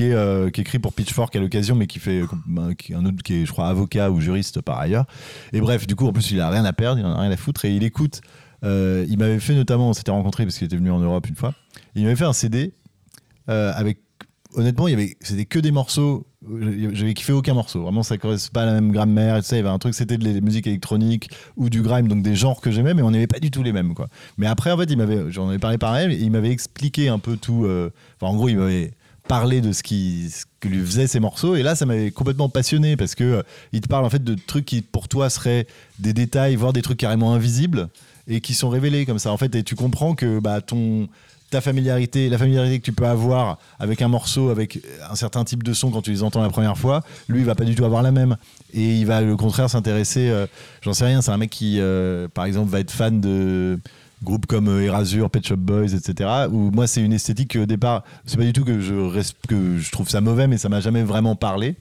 euh, 0.00 0.50
qui 0.50 0.60
écrit 0.60 0.78
pour 0.78 0.92
Pitchfork 0.92 1.34
à 1.36 1.40
l'occasion, 1.40 1.74
mais 1.74 1.86
qui 1.86 1.98
fait 1.98 2.22
euh, 2.22 2.74
qui 2.74 2.92
est 2.92 2.94
un 2.94 3.04
autre 3.06 3.22
qui 3.22 3.42
est, 3.42 3.46
je 3.46 3.52
crois, 3.52 3.68
avocat 3.68 4.10
ou 4.10 4.20
juriste 4.20 4.60
par 4.60 4.78
ailleurs. 4.78 5.06
Et 5.52 5.60
bref, 5.60 5.86
du 5.86 5.96
coup, 5.96 6.06
en 6.06 6.12
plus, 6.12 6.30
il 6.30 6.40
a 6.40 6.50
rien 6.50 6.64
à 6.64 6.72
perdre, 6.72 6.98
il 7.00 7.06
en 7.06 7.12
a 7.12 7.20
rien 7.20 7.30
à 7.30 7.36
foutre 7.36 7.64
et 7.64 7.74
il 7.74 7.82
écoute. 7.82 8.20
euh, 8.62 9.06
il 9.08 9.18
m'avait 9.18 9.40
fait 9.40 9.54
notamment, 9.54 9.90
on 9.90 9.92
s'était 9.94 10.10
rencontrés 10.10 10.44
parce 10.44 10.58
qu'il 10.58 10.66
était 10.66 10.76
venu 10.76 10.90
en 10.90 11.00
Europe 11.00 11.28
une 11.28 11.36
fois. 11.36 11.54
Il 11.94 12.04
m'avait 12.04 12.16
fait 12.16 12.24
un 12.24 12.32
CD 12.32 12.72
avec. 13.46 13.98
Honnêtement, 14.56 14.86
c'était 15.20 15.44
que 15.44 15.58
des 15.58 15.70
morceaux. 15.70 16.26
euh, 16.50 16.90
J'avais 16.94 17.12
kiffé 17.12 17.32
aucun 17.32 17.52
morceau. 17.52 17.82
Vraiment, 17.82 18.02
ça 18.02 18.16
correspond 18.16 18.52
pas 18.54 18.62
à 18.62 18.66
la 18.66 18.72
même 18.72 18.90
grammaire. 18.90 19.36
Et. 19.36 19.40
Il 19.52 19.56
y 19.56 19.58
avait 19.60 19.68
un 19.68 19.78
truc, 19.78 19.94
c'était 19.94 20.16
de 20.16 20.24
la 20.24 20.40
musique 20.40 20.66
électronique 20.66 21.30
ou 21.56 21.68
du 21.68 21.82
grime, 21.82 22.08
donc 22.08 22.22
des 22.22 22.34
genres 22.34 22.62
que 22.62 22.70
j'aimais, 22.70 22.94
mais 22.94 23.02
on 23.02 23.10
n'aimait 23.10 23.26
pas 23.26 23.38
du 23.38 23.50
tout 23.50 23.62
les 23.62 23.72
mêmes, 23.72 23.92
quoi. 23.94 24.08
Mais 24.38 24.46
après, 24.46 24.70
en 24.72 24.78
fait, 24.78 24.90
m'avait, 24.96 25.30
j'en 25.30 25.48
avais 25.50 25.58
parlé 25.58 25.76
pareil, 25.76 26.14
et 26.14 26.22
il 26.22 26.30
m'avait 26.30 26.50
expliqué 26.50 27.08
un 27.08 27.18
peu 27.18 27.36
tout. 27.36 27.66
euh, 27.66 27.90
en 28.22 28.34
gros, 28.34 28.48
il 28.48 28.56
m'avait 28.56 28.92
parlé 29.28 29.60
de 29.60 29.72
ce 29.72 29.82
qui 29.82 30.32
que 30.60 30.68
lui 30.68 30.78
faisait 30.84 31.08
ces 31.08 31.18
morceaux 31.18 31.56
et 31.56 31.64
là 31.64 31.74
ça 31.74 31.84
m'avait 31.84 32.12
complètement 32.12 32.48
passionné 32.48 32.96
parce 32.96 33.16
que 33.16 33.24
euh, 33.24 33.42
il 33.72 33.80
te 33.80 33.88
parle 33.88 34.04
en 34.04 34.08
fait 34.10 34.22
de 34.22 34.34
trucs 34.36 34.64
qui 34.64 34.82
pour 34.82 35.08
toi 35.08 35.30
seraient 35.30 35.66
des 35.98 36.12
détails 36.12 36.54
voire 36.54 36.72
des 36.72 36.80
trucs 36.80 36.98
carrément 36.98 37.34
invisibles 37.34 37.88
et 38.28 38.40
qui 38.40 38.54
sont 38.54 38.68
révélés 38.68 39.04
comme 39.04 39.18
ça 39.18 39.32
en 39.32 39.36
fait 39.36 39.52
et 39.56 39.64
tu 39.64 39.74
comprends 39.74 40.14
que 40.14 40.38
bah 40.38 40.60
ton 40.60 41.08
ta 41.50 41.60
familiarité, 41.60 42.28
la 42.28 42.38
familiarité 42.38 42.80
que 42.80 42.84
tu 42.84 42.92
peux 42.92 43.06
avoir 43.06 43.58
avec 43.78 44.02
un 44.02 44.08
morceau, 44.08 44.50
avec 44.50 44.80
un 45.08 45.14
certain 45.14 45.44
type 45.44 45.62
de 45.62 45.72
son 45.72 45.90
quand 45.90 46.02
tu 46.02 46.10
les 46.10 46.22
entends 46.22 46.42
la 46.42 46.48
première 46.48 46.76
fois, 46.76 47.02
lui, 47.28 47.40
il 47.40 47.44
va 47.46 47.54
pas 47.54 47.64
du 47.64 47.74
tout 47.74 47.84
avoir 47.84 48.02
la 48.02 48.10
même. 48.12 48.36
Et 48.74 48.96
il 48.96 49.06
va, 49.06 49.22
au 49.22 49.36
contraire, 49.36 49.70
s'intéresser. 49.70 50.28
euh, 50.28 50.46
J'en 50.82 50.92
sais 50.92 51.06
rien, 51.06 51.22
c'est 51.22 51.30
un 51.30 51.36
mec 51.36 51.50
qui, 51.50 51.78
euh, 51.80 52.28
par 52.32 52.44
exemple, 52.44 52.70
va 52.70 52.80
être 52.80 52.90
fan 52.90 53.20
de 53.20 53.78
groupes 54.24 54.46
comme 54.46 54.68
euh, 54.68 54.82
Erasure, 54.82 55.30
Pet 55.30 55.46
Shop 55.46 55.56
Boys, 55.56 55.94
etc. 55.94 56.28
Où 56.50 56.70
moi, 56.72 56.86
c'est 56.86 57.00
une 57.02 57.12
esthétique 57.12 57.52
que, 57.52 57.60
au 57.60 57.66
départ, 57.66 58.02
c'est 58.24 58.36
pas 58.36 58.44
du 58.44 58.52
tout 58.52 58.64
que 58.64 58.80
je, 58.80 59.22
que 59.46 59.78
je 59.78 59.90
trouve 59.92 60.08
ça 60.08 60.20
mauvais, 60.20 60.48
mais 60.48 60.58
ça 60.58 60.68
m'a 60.68 60.80
jamais 60.80 61.02
vraiment 61.02 61.36
parlé. 61.36 61.76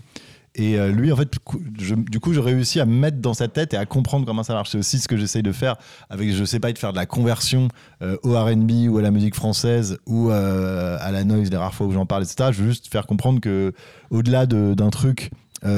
Et 0.58 0.80
euh, 0.80 0.90
lui, 0.92 1.12
en 1.12 1.16
fait, 1.18 1.34
je- 1.80 1.96
du 1.96 2.20
coup, 2.20 2.34
j'ai 2.34 2.40
réussi 2.40 2.80
à 2.80 2.86
me 2.86 2.94
mettre 2.94 3.18
dans 3.20 3.34
sa 3.34 3.48
tête 3.50 3.74
et 3.74 3.78
à 3.78 3.86
comprendre 3.86 4.26
comment 4.26 4.44
ça 4.44 4.54
marche. 4.54 4.70
C'est 4.72 4.78
aussi 4.78 5.00
ce 5.00 5.08
que 5.08 5.18
j'essaye 5.18 5.44
de 5.44 5.52
faire 5.52 5.76
avec, 6.10 6.32
je 6.34 6.44
sais 6.46 6.60
pas, 6.60 6.72
de 6.72 6.78
faire 6.78 6.92
de 6.94 6.98
la 6.98 7.06
conversion 7.06 7.68
euh, 8.02 8.16
au 8.24 8.34
RB 8.40 8.72
ou 8.90 8.98
à 8.98 9.02
la 9.02 9.12
musique 9.12 9.36
française 9.36 9.98
ou 10.06 10.30
euh, 10.32 10.98
à 11.02 11.12
la 11.12 11.24
noise, 11.26 11.50
les 11.52 11.58
rares 11.58 11.74
fois 11.74 11.88
où 11.88 11.92
j'en 11.92 12.06
parle, 12.06 12.24
etc. 12.24 12.52
Je 12.54 12.64
veux 12.64 12.70
juste 12.70 12.88
faire 12.92 13.06
comprendre 13.06 13.42
que, 13.42 13.74
au-delà 14.12 14.46
de- 14.46 14.74
d'un 14.74 14.90
truc 14.90 15.32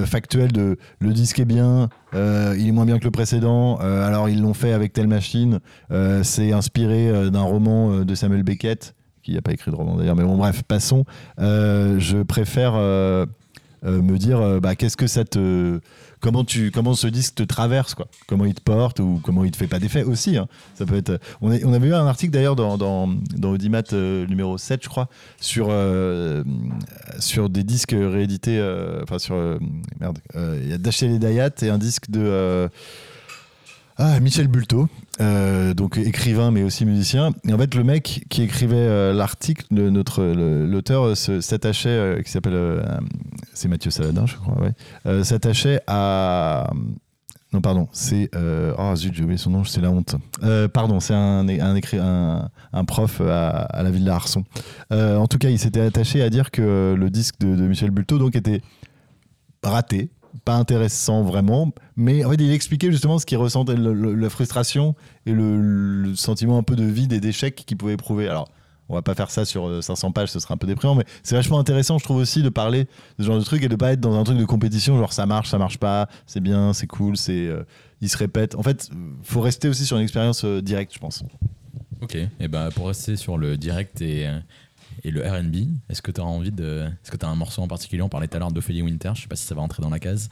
factuel 0.05 0.51
de 0.51 0.75
le 0.99 1.13
disque 1.13 1.39
est 1.39 1.45
bien, 1.45 1.87
il 2.13 2.67
est 2.67 2.71
moins 2.73 2.85
bien 2.85 2.99
que 2.99 3.05
le 3.05 3.11
précédent, 3.11 3.77
alors 3.77 4.27
ils 4.27 4.41
l'ont 4.41 4.53
fait 4.53 4.73
avec 4.73 4.91
telle 4.91 5.07
machine, 5.07 5.59
c'est 6.23 6.51
inspiré 6.51 7.29
d'un 7.31 7.41
roman 7.43 8.03
de 8.03 8.15
Samuel 8.15 8.43
Beckett, 8.43 8.95
qui 9.23 9.33
n'a 9.33 9.41
pas 9.41 9.53
écrit 9.53 9.71
de 9.71 9.77
roman 9.77 9.95
d'ailleurs, 9.95 10.17
mais 10.17 10.23
bon 10.25 10.35
bref, 10.35 10.63
passons. 10.67 11.05
Je 11.37 12.21
préfère 12.23 12.73
euh, 13.83 13.97
euh, 13.97 14.01
me 14.01 14.17
dire 14.17 14.39
euh, 14.39 14.59
bah, 14.59 14.75
qu'est-ce 14.75 14.97
que 14.97 15.07
ça 15.07 15.23
te 15.23 15.79
comment 16.19 16.43
tu 16.43 16.71
comment 16.71 16.93
ce 16.93 17.07
disque 17.07 17.35
te 17.35 17.43
traverse 17.43 17.93
quoi 17.93 18.07
comment 18.27 18.45
il 18.45 18.53
te 18.53 18.61
porte 18.61 18.99
ou 18.99 19.19
comment 19.23 19.43
il 19.43 19.51
te 19.51 19.57
fait 19.57 19.67
pas 19.67 19.79
d'effet 19.79 20.03
aussi 20.03 20.37
hein. 20.37 20.47
ça 20.75 20.85
peut 20.85 20.95
être 20.95 21.19
on, 21.41 21.51
avait 21.51 21.87
eu 21.87 21.93
un 21.93 22.07
article 22.07 22.33
d'ailleurs 22.33 22.55
dans 22.55 22.77
dans, 22.77 23.09
Audimat 23.43 23.83
euh, 23.93 24.25
numéro 24.27 24.57
7 24.57 24.83
je 24.83 24.89
crois 24.89 25.09
sur 25.39 25.67
euh, 25.69 26.43
sur 27.19 27.49
des 27.49 27.63
disques 27.63 27.95
réédités 27.97 28.57
euh, 28.59 29.01
enfin 29.03 29.19
sur 29.19 29.35
euh, 29.35 29.59
merde 29.99 30.19
euh, 30.35 30.59
il 30.61 30.69
y 30.69 30.73
a 30.73 31.17
Dayat 31.19 31.51
et 31.61 31.69
un 31.69 31.77
disque 31.77 32.09
de 32.09 32.21
euh, 32.21 32.67
ah, 33.99 34.19
Michel 34.19 34.47
Bulto, 34.47 34.87
euh, 35.19 35.73
donc 35.73 35.97
écrivain 35.97 36.51
mais 36.51 36.63
aussi 36.63 36.85
musicien. 36.85 37.31
Et 37.47 37.53
en 37.53 37.57
fait, 37.57 37.73
le 37.75 37.83
mec 37.83 38.25
qui 38.29 38.43
écrivait 38.43 38.75
euh, 38.75 39.13
l'article, 39.13 39.65
le- 39.71 39.89
notre 39.89 40.23
l'auteur 40.23 41.03
euh, 41.07 41.15
s'attachait, 41.15 42.21
qui 42.25 42.31
s'appelle, 42.31 42.83
c'est 43.53 43.67
Mathieu 43.67 43.91
Saladin, 43.91 44.25
je 44.25 44.35
crois, 44.35 44.55
ouais, 44.61 45.23
s'attachait 45.23 45.81
à 45.87 46.69
non, 47.53 47.61
pardon, 47.61 47.87
c'est. 47.93 48.29
oh 48.77 48.95
zut, 48.97 49.13
j'ai 49.15 49.23
oublié 49.23 49.37
son 49.37 49.51
nom, 49.51 49.63
c'est 49.63 49.79
la 49.79 49.89
honte. 49.89 50.15
Pardon, 50.73 50.99
c'est 50.99 51.13
un, 51.13 51.47
un, 51.47 51.79
un, 51.93 52.49
un 52.73 52.85
prof 52.85 53.21
à, 53.21 53.49
à 53.49 53.83
la 53.83 53.89
ville 53.89 54.03
d'Arson. 54.03 54.43
Euh, 54.91 55.15
en 55.15 55.27
tout 55.27 55.37
cas, 55.37 55.49
il 55.49 55.57
s'était 55.57 55.79
attaché 55.79 56.21
à 56.21 56.29
dire 56.29 56.51
que 56.51 56.93
le 56.99 57.09
disque 57.09 57.39
de, 57.39 57.55
de 57.55 57.61
Michel 57.67 57.89
Bulto 57.91 58.17
donc, 58.17 58.35
était 58.35 58.61
raté, 59.63 60.09
pas 60.45 60.55
intéressant 60.55 61.23
vraiment, 61.23 61.71
mais 61.95 62.23
en 62.23 62.29
fait, 62.29 62.35
il 62.39 62.51
expliquait 62.51 62.91
justement 62.91 63.19
ce 63.19 63.25
qu'il 63.25 63.37
ressentait, 63.37 63.75
la 63.77 64.29
frustration 64.29 64.95
et 65.25 65.31
le, 65.31 66.13
sentiment 66.15 66.57
un 66.57 66.63
peu 66.63 66.75
de 66.75 66.83
vide 66.83 67.13
et 67.13 67.19
d'échec 67.19 67.55
qu'il 67.55 67.77
pouvait 67.77 67.93
éprouver. 67.93 68.27
Alors, 68.27 68.49
on 68.89 68.95
va 68.95 69.01
pas 69.01 69.15
faire 69.15 69.29
ça 69.29 69.43
sur 69.43 69.67
euh, 69.67 69.81
500 69.81 70.11
pages, 70.11 70.29
ce 70.29 70.39
serait 70.39 70.53
un 70.53 70.57
peu 70.57 70.67
déprimant, 70.67 70.95
mais 70.95 71.03
c'est 71.21 71.35
vachement 71.35 71.59
intéressant, 71.59 71.97
je 71.97 72.05
trouve 72.05 72.17
aussi, 72.17 72.41
de 72.41 72.49
parler 72.49 72.85
de 72.85 73.23
ce 73.23 73.23
genre 73.23 73.37
de 73.37 73.43
truc 73.43 73.61
et 73.63 73.67
de 73.67 73.75
pas 73.75 73.91
être 73.91 73.99
dans 73.99 74.17
un 74.17 74.23
truc 74.23 74.37
de 74.37 74.45
compétition, 74.45 74.97
genre 74.97 75.11
ça 75.11 75.25
marche, 75.25 75.49
ça 75.49 75.57
marche 75.57 75.77
pas, 75.77 76.07
c'est 76.25 76.39
bien, 76.39 76.71
c'est 76.71 76.87
cool, 76.87 77.17
c'est, 77.17 77.47
euh, 77.47 77.63
il 77.99 78.09
se 78.09 78.17
répète. 78.17 78.55
En 78.55 78.63
fait, 78.63 78.89
faut 79.23 79.41
rester 79.41 79.67
aussi 79.67 79.85
sur 79.85 79.97
une 79.97 80.03
expérience 80.03 80.45
euh, 80.45 80.61
directe, 80.61 80.93
je 80.93 80.99
pense. 80.99 81.23
Ok, 82.01 82.15
et 82.15 82.47
ben 82.47 82.69
pour 82.71 82.87
rester 82.87 83.15
sur 83.15 83.37
le 83.37 83.57
direct 83.57 84.01
et, 84.01 84.27
euh, 84.27 84.39
et 85.03 85.11
le 85.11 85.21
RB, 85.21 85.55
est-ce 85.89 86.01
que 86.01 86.11
tu 86.11 86.21
as 86.21 86.23
envie 86.23 86.51
de. 86.51 86.85
Est-ce 87.03 87.11
que 87.11 87.17
tu 87.17 87.25
as 87.25 87.29
un 87.29 87.35
morceau 87.35 87.61
en 87.61 87.67
particulier? 87.67 88.01
On 88.01 88.09
parlait 88.09 88.27
tout 88.27 88.37
à 88.37 88.39
l'heure 88.39 88.51
d'Ophélie 88.51 88.81
Winter, 88.81 89.11
je 89.15 89.21
sais 89.21 89.27
pas 89.27 89.35
si 89.35 89.45
ça 89.45 89.55
va 89.55 89.61
rentrer 89.61 89.81
dans 89.83 89.89
la 89.89 89.99
case. 89.99 90.29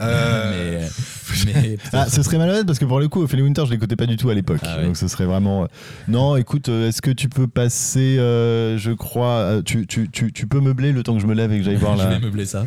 Euh, 0.00 0.86
Mais. 1.44 1.52
mais 1.52 1.78
Ah, 1.92 2.08
ce 2.08 2.22
serait 2.22 2.38
malhonnête 2.38 2.66
parce 2.66 2.78
que 2.78 2.84
pour 2.84 3.00
le 3.00 3.08
coup, 3.08 3.22
Ophélie 3.22 3.42
Winter, 3.42 3.64
je 3.66 3.70
l'écoutais 3.72 3.96
pas 3.96 4.06
du 4.06 4.16
tout 4.16 4.30
à 4.30 4.34
l'époque. 4.34 4.60
Ah. 4.62 4.82
Donc 4.82 4.96
ce 4.96 5.08
serait 5.08 5.26
vraiment. 5.26 5.64
euh, 5.64 5.66
Non, 6.08 6.36
écoute, 6.36 6.68
euh, 6.68 6.88
est-ce 6.88 7.02
que 7.02 7.10
tu 7.10 7.28
peux 7.28 7.48
passer, 7.48 8.18
euh, 8.18 8.78
je 8.78 8.92
crois, 8.92 9.60
tu, 9.64 9.86
tu, 9.86 10.08
tu, 10.10 10.32
tu 10.32 10.46
peux 10.46 10.60
meubler 10.60 10.92
le 10.92 11.02
temps 11.02 11.14
que 11.14 11.20
je 11.20 11.26
me 11.26 11.34
lève 11.34 11.52
et 11.52 11.58
que 11.58 11.64
j'aille 11.64 11.76
voir 11.76 11.96
je 11.96 12.02
la. 12.04 12.10
vais 12.10 12.20
meubler 12.20 12.46
ça. 12.46 12.66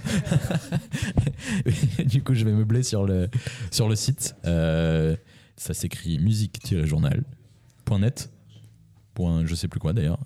du 2.05 2.23
coup, 2.23 2.33
je 2.33 2.45
vais 2.45 2.51
meubler 2.51 2.83
sur 2.83 3.05
le, 3.05 3.29
sur 3.71 3.89
le 3.89 3.95
site. 3.95 4.35
Euh, 4.45 5.15
ça 5.55 5.73
s'écrit 5.73 6.19
musique-journal.net. 6.19 8.29
Point, 9.13 9.45
je 9.45 9.55
sais 9.55 9.67
plus 9.67 9.79
quoi 9.79 9.93
d'ailleurs. 9.93 10.19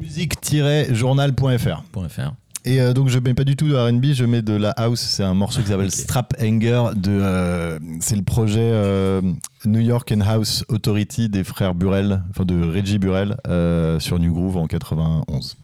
Musique-journal.fr. 0.00 1.82
.fr. 2.08 2.32
Et 2.64 2.80
euh, 2.80 2.92
donc 2.92 3.08
je 3.08 3.18
mets 3.18 3.34
pas 3.34 3.44
du 3.44 3.56
tout 3.56 3.68
de 3.68 3.74
R&B, 3.74 4.12
je 4.12 4.24
mets 4.24 4.42
de 4.42 4.54
la 4.54 4.70
house. 4.70 5.00
C'est 5.00 5.24
un 5.24 5.34
morceau 5.34 5.62
qui 5.62 5.68
s'appelle. 5.68 5.90
Strap 5.90 6.34
Hanger. 6.40 6.90
De, 6.94 7.10
euh, 7.10 7.78
c'est 8.00 8.16
le 8.16 8.22
projet 8.22 8.60
euh, 8.60 9.20
New 9.64 9.80
York 9.80 10.12
and 10.12 10.20
House 10.20 10.64
Authority 10.68 11.28
des 11.28 11.42
frères 11.42 11.74
Burrell, 11.74 12.22
enfin 12.30 12.44
de 12.44 12.62
Reggie 12.62 12.98
Burrell 12.98 13.36
euh, 13.48 13.98
sur 13.98 14.18
New 14.18 14.32
Groove 14.32 14.56
en 14.56 14.66
91. 14.66 15.56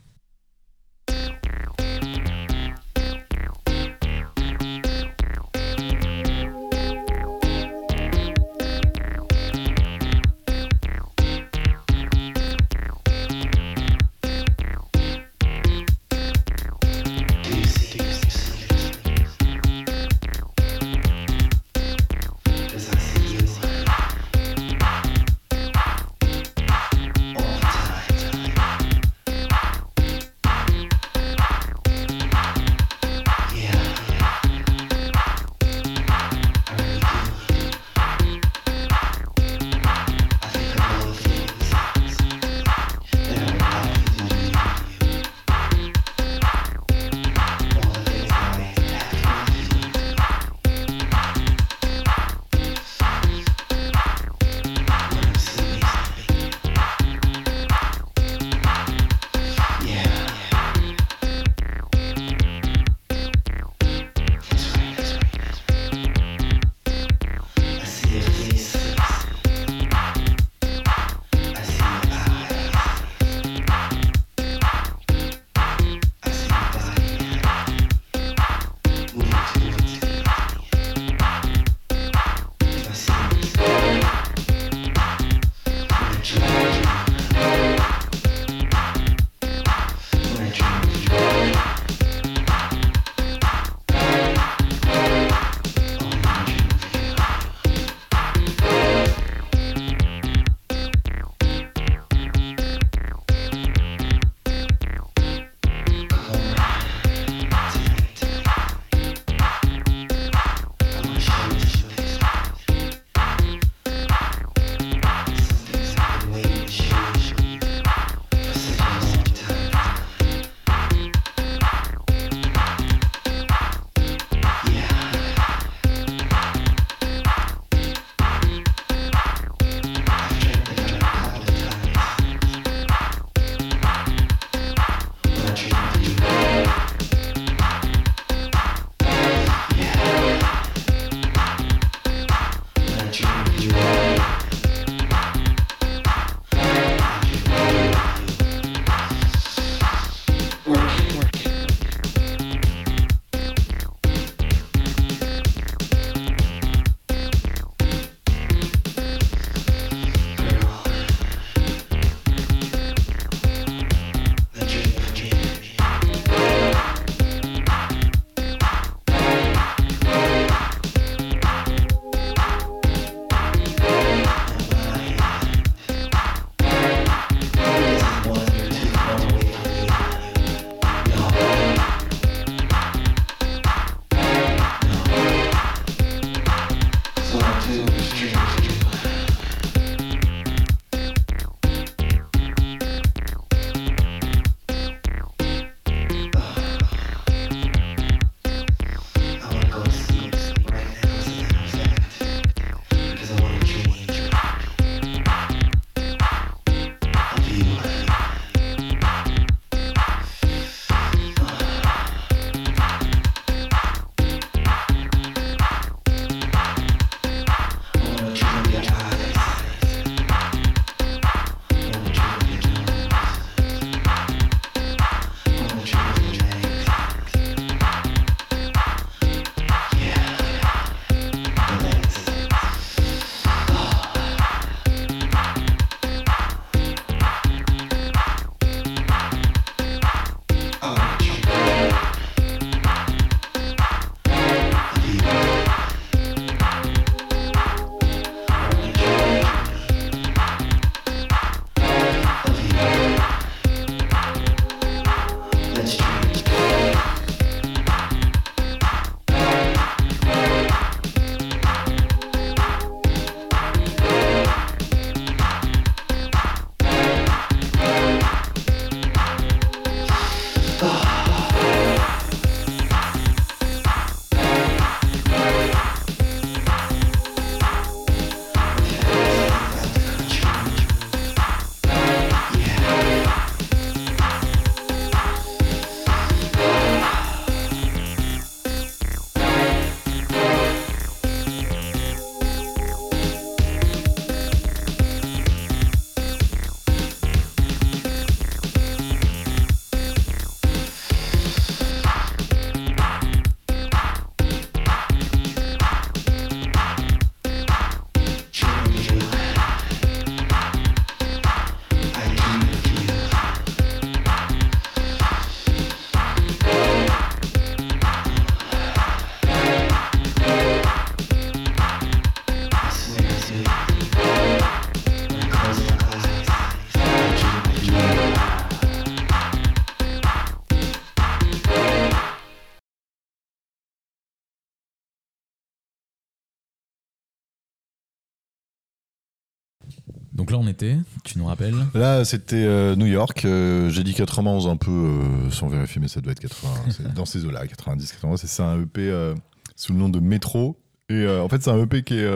On 340.58 340.66
était, 340.68 340.96
tu 341.24 341.38
nous 341.38 341.46
rappelles 341.46 341.74
Là, 341.94 342.24
c'était 342.24 342.56
euh, 342.64 342.94
New 342.96 343.06
York. 343.06 343.44
euh, 343.44 343.88
J'ai 343.90 344.02
dit 344.04 344.14
91 344.14 344.66
un 344.68 344.76
peu 344.76 344.90
euh, 344.90 345.50
sans 345.50 345.68
vérifier, 345.68 346.00
mais 346.00 346.08
ça 346.08 346.20
doit 346.20 346.32
être 346.32 346.40
80. 346.40 346.70
c'est 346.90 347.14
dans 347.14 347.24
ces 347.24 347.44
eaux-là, 347.44 347.66
90, 347.66 348.12
80. 348.12 348.36
C'est 348.36 348.62
un 348.62 348.82
EP 348.82 349.00
euh, 349.08 349.34
sous 349.76 349.92
le 349.92 349.98
nom 349.98 350.08
de 350.08 350.20
Métro. 350.20 350.76
Et 351.08 351.26
en 351.26 351.48
fait, 351.48 351.62
c'est 351.62 351.70
un 351.70 351.82
EP 351.82 352.02
qui 352.02 352.18
est 352.18 352.28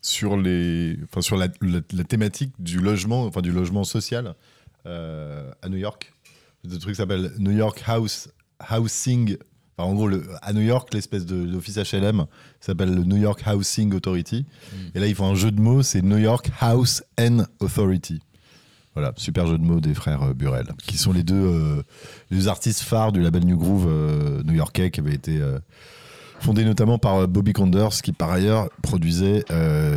sur, 0.00 0.36
les, 0.38 0.98
sur 1.20 1.36
la, 1.36 1.48
la- 1.60 1.80
la 1.92 2.04
thématique 2.04 2.52
du 2.58 2.78
logement, 2.78 3.24
enfin 3.24 3.42
du 3.42 3.52
logement 3.52 3.84
social 3.84 4.34
à 4.86 5.68
New 5.68 5.76
York. 5.76 6.12
C'est 6.64 6.74
un 6.74 6.78
truc 6.78 6.94
qui 6.94 6.96
s'appelle 6.96 7.32
New 7.38 7.50
York 7.52 7.82
House 7.86 8.30
Housing. 8.70 9.36
Enfin, 9.78 9.88
en 9.88 9.94
gros, 9.94 10.08
le- 10.08 10.26
à 10.42 10.52
New 10.52 10.60
York, 10.62 10.92
l'espèce 10.92 11.24
d'office 11.24 11.76
HLM 11.78 12.26
s'appelle 12.60 12.92
le 12.94 13.04
New 13.04 13.16
York 13.16 13.44
Housing 13.46 13.94
Authority. 13.94 14.44
Et 14.94 14.98
là, 14.98 15.06
ils 15.06 15.14
font 15.14 15.30
un 15.30 15.36
jeu 15.36 15.52
de 15.52 15.60
mots, 15.60 15.82
c'est 15.84 16.02
New 16.02 16.18
York 16.18 16.50
House 16.60 17.02
and 17.20 17.44
Authority. 17.60 18.20
Voilà, 18.94 19.12
super 19.16 19.46
jeu 19.46 19.56
de 19.58 19.62
mots 19.62 19.80
des 19.80 19.94
frères 19.94 20.22
euh, 20.24 20.34
Burrell, 20.34 20.66
qui 20.84 20.98
sont 20.98 21.12
les 21.12 21.22
deux, 21.22 21.36
euh, 21.36 21.82
les 22.32 22.38
deux 22.38 22.48
artistes 22.48 22.80
phares 22.80 23.12
du 23.12 23.20
label 23.22 23.44
New 23.44 23.56
Groove 23.56 23.86
euh, 23.88 24.42
new-yorkais, 24.42 24.90
qui 24.90 24.98
avait 24.98 25.14
été 25.14 25.40
euh, 25.40 25.60
fondé 26.40 26.64
notamment 26.64 26.98
par 26.98 27.28
Bobby 27.28 27.52
Condors, 27.52 27.92
qui 28.02 28.10
par 28.12 28.32
ailleurs 28.32 28.68
produisait 28.82 29.44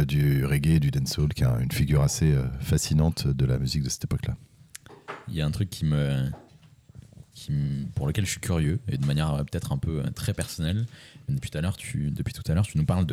du 0.07 0.45
reggae 0.45 0.75
et 0.75 0.79
du 0.79 0.91
dancehall, 0.91 1.34
qui 1.34 1.41
est 1.41 1.47
un- 1.47 1.59
une 1.59 1.71
figure 1.71 2.03
assez 2.03 2.32
fascinante 2.59 3.27
de 3.27 3.45
la 3.45 3.57
musique 3.57 3.82
de 3.84 3.89
cette 3.89 4.03
époque-là. 4.03 4.36
Il 5.27 5.34
y 5.36 5.41
a 5.41 5.45
un 5.47 5.51
truc 5.51 5.69
qui 5.71 5.86
me, 5.86 6.29
pour 7.95 8.07
lequel 8.07 8.25
je 8.25 8.31
suis 8.31 8.39
curieux 8.39 8.79
et 8.87 8.97
de 8.97 9.05
manière 9.05 9.33
euh, 9.33 9.43
peut-être 9.43 9.71
un 9.71 9.77
peu 9.77 9.99
euh, 9.99 10.09
très 10.11 10.33
personnelle. 10.33 10.85
Depuis 11.29 11.49
tout 11.49 11.57
à 11.57 11.61
l'heure, 11.61 11.77
tu, 11.77 12.11
depuis 12.11 12.33
tout 12.33 12.43
à 12.47 12.53
l'heure, 12.53 12.65
tu 12.65 12.77
nous 12.77 12.85
parles 12.85 13.05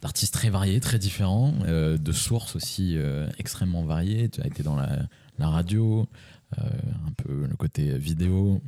d'artistes 0.00 0.34
très 0.34 0.50
variés, 0.50 0.80
très 0.80 0.98
différents, 0.98 1.54
euh, 1.66 1.98
de 1.98 2.12
sources 2.12 2.56
aussi 2.56 2.96
extrêmement 3.38 3.84
variées. 3.84 4.28
Tu 4.28 4.40
as 4.40 4.46
été 4.46 4.62
dans 4.62 4.76
la, 4.76 5.08
radio, 5.38 6.08
un 6.56 7.12
peu 7.16 7.46
le 7.46 7.56
côté 7.56 7.98
vidéo. 7.98 8.62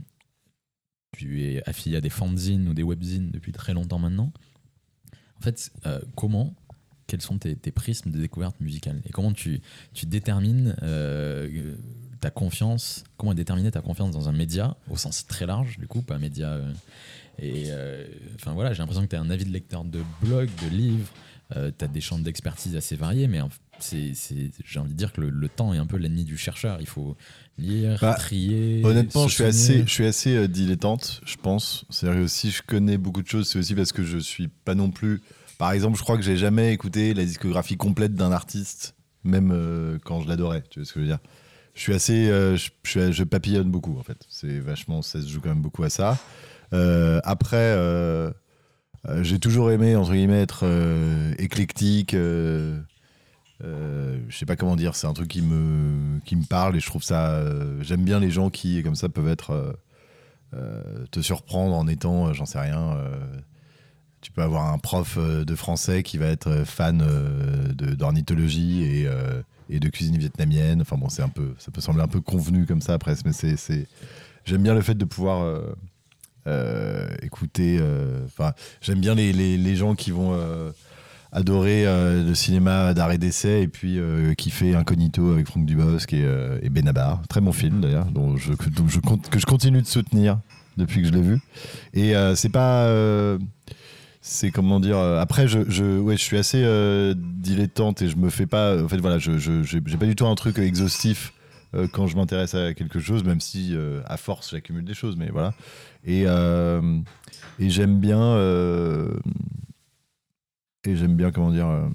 Tu 1.17 1.43
es 1.45 1.67
affilié 1.67 1.97
à 1.97 2.01
des 2.01 2.11
fanzines 2.11 2.69
ou 2.69 2.75
des 2.75 2.83
webzines 2.83 3.31
depuis 3.31 3.53
très 3.53 3.73
longtemps 3.73 3.99
maintenant. 3.99 4.33
En 5.39 5.41
fait, 5.41 5.73
comment 6.15 6.55
quels 7.07 7.23
sont 7.23 7.39
tes, 7.39 7.57
prismes 7.71 8.11
de 8.11 8.19
découverte 8.19 8.61
musicale? 8.61 9.01
Et 9.07 9.11
comment 9.11 9.33
tu, 9.33 9.63
tu 9.95 10.05
détermines 10.05 10.77
ta 12.21 12.31
confiance, 12.31 13.05
comment 13.17 13.35
déterminer 13.35 13.71
ta 13.71 13.81
confiance 13.81 14.11
dans 14.13 14.29
un 14.29 14.33
média 14.33 14.77
au 14.91 14.97
sens 14.97 15.27
très 15.27 15.47
large, 15.47 15.79
du 15.79 15.87
coup, 15.87 16.03
pas 16.03 16.17
un 16.17 16.19
média. 16.19 16.49
euh, 16.49 16.73
et 17.41 17.67
euh, 17.69 18.05
enfin 18.35 18.53
voilà, 18.53 18.73
j'ai 18.73 18.79
l'impression 18.79 19.03
que 19.03 19.09
tu 19.09 19.17
es 19.17 19.19
un 19.19 19.31
avis 19.31 19.45
de 19.45 19.53
lecteur 19.53 19.85
de 19.85 20.01
blogs, 20.23 20.51
de 20.65 20.69
livres, 20.75 21.09
tu 21.53 21.85
as 21.85 21.89
des 21.89 22.01
champs 22.01 22.19
d'expertise 22.19 22.75
assez 22.77 22.97
variés, 22.97 23.27
mais 23.29 23.41
c'est, 23.79 24.13
j'ai 24.65 24.81
envie 24.81 24.93
de 24.93 24.97
dire 24.99 25.13
que 25.13 25.21
le, 25.21 25.31
le 25.31 25.49
temps 25.49 25.73
est 25.73 25.79
un 25.79 25.87
peu 25.87 25.97
l'ennemi 25.97 26.25
du 26.25 26.37
chercheur. 26.37 26.79
Il 26.81 26.89
faut 26.89 27.17
lire, 27.57 27.97
Bah, 28.01 28.15
trier. 28.15 28.83
Honnêtement, 28.85 29.29
je 29.29 29.35
suis 29.35 29.45
assez, 29.45 29.79
je 29.87 29.91
suis 29.91 30.05
assez 30.05 30.35
euh, 30.37 30.49
dilettante, 30.49 31.21
je 31.25 31.37
pense. 31.37 31.85
C'est-à-dire 31.91 32.23
que 32.23 32.27
si 32.27 32.51
je 32.51 32.63
connais 32.63 32.99
beaucoup 32.99 33.23
de 33.23 33.29
choses, 33.29 33.49
c'est 33.49 33.59
aussi 33.59 33.75
parce 33.75 33.93
que 33.93 34.03
je 34.05 34.19
suis 34.19 34.49
pas 34.49 34.75
non 34.75 34.91
plus. 34.91 35.23
Par 35.59 35.73
exemple, 35.73 35.97
je 35.97 36.03
crois 36.03 36.17
que 36.17 36.23
j'ai 36.23 36.37
jamais 36.37 36.73
écouté 36.73 37.15
la 37.15 37.25
discographie 37.25 37.77
complète 37.77 38.15
d'un 38.15 38.33
artiste, 38.33 38.95
même 39.25 39.51
euh, 39.53 39.99
quand 40.05 40.21
je 40.23 40.29
l'adorais. 40.29 40.65
Tu 40.71 40.81
vois 40.81 40.87
ce 40.87 40.93
que 40.93 41.01
je 41.01 41.05
veux 41.05 41.11
dire 41.11 41.21
Je 41.79 41.85
suis 41.85 41.95
assez, 41.95 42.29
euh, 42.29 42.57
je, 42.57 43.13
je 43.13 43.23
papillonne 43.23 43.71
beaucoup 43.71 43.97
en 44.01 44.03
fait. 44.03 44.19
C'est 44.29 44.59
vachement, 44.59 45.01
ça 45.01 45.23
se 45.23 45.29
joue 45.29 45.41
quand 45.41 45.51
même 45.51 45.63
beaucoup 45.63 45.85
à 45.85 45.91
ça. 45.91 46.19
Euh, 46.73 47.21
après, 47.23 47.57
euh, 47.57 48.33
j'ai 49.21 49.39
toujours 49.39 49.71
aimé 49.71 49.95
entre 49.95 50.11
guillemets 50.11 50.43
être 50.43 50.67
éclectique. 51.39 52.17
je 52.17 52.81
sais 54.29 54.45
pas 54.45 54.57
comment 54.57 54.75
dire, 54.75 54.97
c'est 54.97 55.07
un 55.07 55.13
truc 55.13 55.29
qui 55.29 55.41
me, 55.41 56.19
qui 56.25 56.35
me 56.35 56.45
parle 56.45 56.77
et 56.77 56.81
je 56.81 56.87
trouve 56.87 57.05
ça. 57.05 57.45
J'aime 57.81 58.03
bien 58.03 58.19
les 58.19 58.33
gens 58.33 58.51
qui, 58.51 58.83
comme 58.83 58.97
ça, 58.97 59.09
peuvent 59.09 59.29
être. 59.29 59.79
te 61.13 61.21
surprendre 61.21 61.77
en 61.77 61.87
étant, 61.87 62.33
j'en 62.33 62.45
sais 62.45 62.59
rien. 62.59 62.99
tu 64.21 64.33
peux 64.33 64.43
avoir 64.43 64.73
un 64.73 64.79
prof 64.79 65.17
de 65.17 65.55
français 65.55 66.03
qui 66.03 66.19
va 66.19 66.27
être 66.27 66.65
fan 66.65 67.05
d'ornithologie 67.77 68.83
et, 68.83 69.09
et 69.69 69.81
de 69.81 69.89
cuisine 69.89 70.17
vietnamienne. 70.19 70.81
Enfin 70.81 70.97
bon, 70.97 71.09
c'est 71.09 71.23
un 71.23 71.29
peu, 71.29 71.55
ça 71.59 71.71
peut 71.71 71.81
sembler 71.81 72.03
un 72.03 72.09
peu 72.09 72.21
convenu 72.21 72.67
comme 72.67 72.81
ça 72.81 72.99
presque, 72.99 73.25
mais 73.27 73.33
c'est, 73.33 73.87
j'aime 74.45 74.63
bien 74.63 74.75
le 74.75 74.81
fait 74.83 74.95
de 74.95 75.05
pouvoir 75.05 75.43
euh, 75.43 75.75
euh, 76.47 77.09
écouter. 77.23 77.79
euh, 77.81 78.25
Enfin, 78.27 78.53
j'aime 78.81 79.01
bien 79.01 79.15
les, 79.15 79.33
gens 79.77 79.95
qui 79.95 80.11
vont 80.11 80.33
adorer 81.33 81.85
le 81.85 82.35
cinéma 82.35 82.95
d'arrêt 82.95 83.19
d'essai 83.19 83.63
et 83.63 83.69
puis 83.69 83.99
euh, 83.99 84.33
fait 84.51 84.75
Incognito 84.75 85.33
avec 85.33 85.47
Franck 85.47 85.67
Dubosc 85.67 86.13
et, 86.15 86.25
euh, 86.25 86.59
et 86.63 86.71
Benabar. 86.71 87.21
Très 87.29 87.41
bon 87.43 87.53
film 87.53 87.81
d'ailleurs, 87.83 88.07
dont 88.07 88.37
je, 88.39 88.53
je 88.89 89.01
compte- 89.01 89.29
que 89.29 89.39
je 89.39 89.47
continue 89.47 89.83
de 89.83 89.87
soutenir 89.87 90.39
depuis 90.79 91.03
que 91.03 91.09
je 91.09 91.13
l'ai 91.13 91.23
vu. 91.23 91.39
Et 91.93 92.15
c'est 92.35 92.49
pas. 92.49 92.89
Euh, 94.19 94.23
c'est 94.23 94.51
comment 94.51 94.81
dire. 94.81 94.99
euh, 94.99 95.21
après, 95.21 95.49
je, 95.49 95.61
je, 95.69 95.99
ouais, 95.99 96.17
je 96.17 96.23
suis 96.23 96.37
assez 96.39 96.63
euh, 96.65 97.15
dilettante 97.17 98.03
et 98.03 98.09
je 98.09 98.17
me 98.17 98.31
fais 98.31 98.47
pas. 98.47 98.83
En 98.83 98.89
fait, 98.89 98.99
voilà, 98.99 99.19
je 99.19 99.39
j'ai 99.39 99.81
pas 99.81 100.07
du 100.07 100.17
tout 100.17 100.27
un 100.27 100.35
truc 100.35 100.59
exhaustif 100.59 101.33
euh, 101.75 101.87
quand 101.93 102.07
je 102.07 102.17
m'intéresse 102.17 102.55
à 102.55 102.75
quelque 102.75 103.01
chose, 103.01 103.25
même 103.25 103.41
si 103.41 103.75
euh, 103.75 104.01
à 104.07 104.17
force 104.17 104.51
j'accumule 104.51 104.85
des 104.85 104.95
choses, 104.95 105.17
mais 105.17 105.29
voilà. 105.31 105.55
Et, 106.05 106.25
euh, 106.27 106.99
et 107.59 107.71
j'aime 107.71 107.99
bien. 107.99 108.21
euh, 108.23 109.11
et 110.85 110.97
j'aime 110.97 111.17
bien, 111.17 111.31
comment 111.31 111.51
dire. 111.51 111.69
euh, 111.69 111.89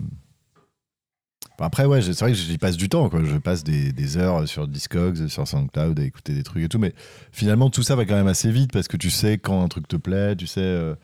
Bon, 1.59 1.65
après, 1.65 1.85
ouais, 1.85 2.01
c'est 2.01 2.19
vrai 2.19 2.31
que 2.31 2.37
j'y 2.37 2.57
passe 2.57 2.77
du 2.77 2.89
temps, 2.89 3.09
quoi. 3.09 3.23
Je 3.23 3.37
passe 3.37 3.63
des, 3.63 3.91
des 3.91 4.17
heures 4.17 4.47
sur 4.47 4.67
Discogs, 4.67 5.27
sur 5.27 5.47
SoundCloud 5.47 5.99
à 5.99 6.03
écouter 6.03 6.33
des 6.33 6.41
trucs 6.43 6.63
et 6.63 6.69
tout, 6.69 6.79
mais 6.79 6.93
finalement, 7.31 7.69
tout 7.69 7.83
ça 7.83 7.95
va 7.95 8.05
quand 8.05 8.15
même 8.15 8.27
assez 8.27 8.49
vite 8.51 8.71
parce 8.71 8.87
que 8.87 8.97
tu 8.97 9.11
sais 9.11 9.37
quand 9.37 9.63
un 9.63 9.67
truc 9.67 9.87
te 9.87 9.95
plaît, 9.95 10.35
tu 10.35 10.47
sais. 10.47 10.61
euh, 10.61 10.95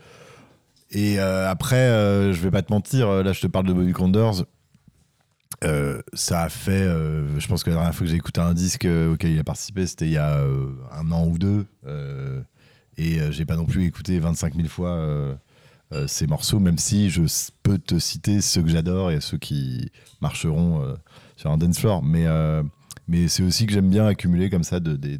et 0.91 1.19
euh, 1.19 1.49
après, 1.49 1.75
euh, 1.75 2.33
je 2.33 2.41
vais 2.41 2.51
pas 2.51 2.61
te 2.61 2.73
mentir, 2.73 3.07
euh, 3.09 3.23
là, 3.23 3.33
je 3.33 3.41
te 3.41 3.47
parle 3.47 3.67
de 3.67 3.73
Bobby 3.73 3.91
Condors. 3.91 4.45
Euh, 5.63 6.01
ça 6.13 6.43
a 6.43 6.49
fait, 6.49 6.83
je 6.83 7.47
pense 7.47 7.63
que 7.63 7.69
la 7.69 7.75
dernière 7.75 7.93
fois 7.93 8.05
que 8.05 8.11
j'ai 8.11 8.17
écouté 8.17 8.39
un 8.39 8.53
disque 8.53 8.85
auquel 8.85 9.31
il 9.31 9.39
a 9.39 9.43
participé, 9.43 9.85
c'était 9.87 10.05
il 10.05 10.13
y 10.13 10.17
a 10.17 10.41
un 10.91 11.11
an 11.11 11.27
ou 11.27 11.37
deux. 11.37 11.65
et 12.97 13.19
j'ai 13.31 13.45
pas 13.45 13.57
non 13.57 13.65
plus 13.65 13.85
écouté 13.85 14.19
25 14.19 14.55
000 14.55 14.67
fois 14.69 15.37
ces 16.07 16.27
morceaux, 16.27 16.59
même 16.59 16.77
si 16.77 17.09
je 17.09 17.23
peux 17.61 17.77
te 17.77 17.99
citer 17.99 18.39
ceux 18.39 18.61
que 18.61 18.69
j'adore 18.69 19.11
et 19.11 19.19
ceux 19.19 19.37
qui 19.37 19.91
marcheront 20.21 20.95
sur 21.35 21.51
un 21.51 21.57
dance 21.57 21.79
floor. 21.79 22.03
Mais, 22.03 22.25
mais 23.09 23.27
c'est 23.27 23.43
aussi 23.43 23.65
que 23.65 23.73
j'aime 23.73 23.89
bien 23.89 24.05
accumuler 24.05 24.49
comme 24.49 24.63
ça 24.63 24.79
de, 24.79 24.95
des, 24.95 25.17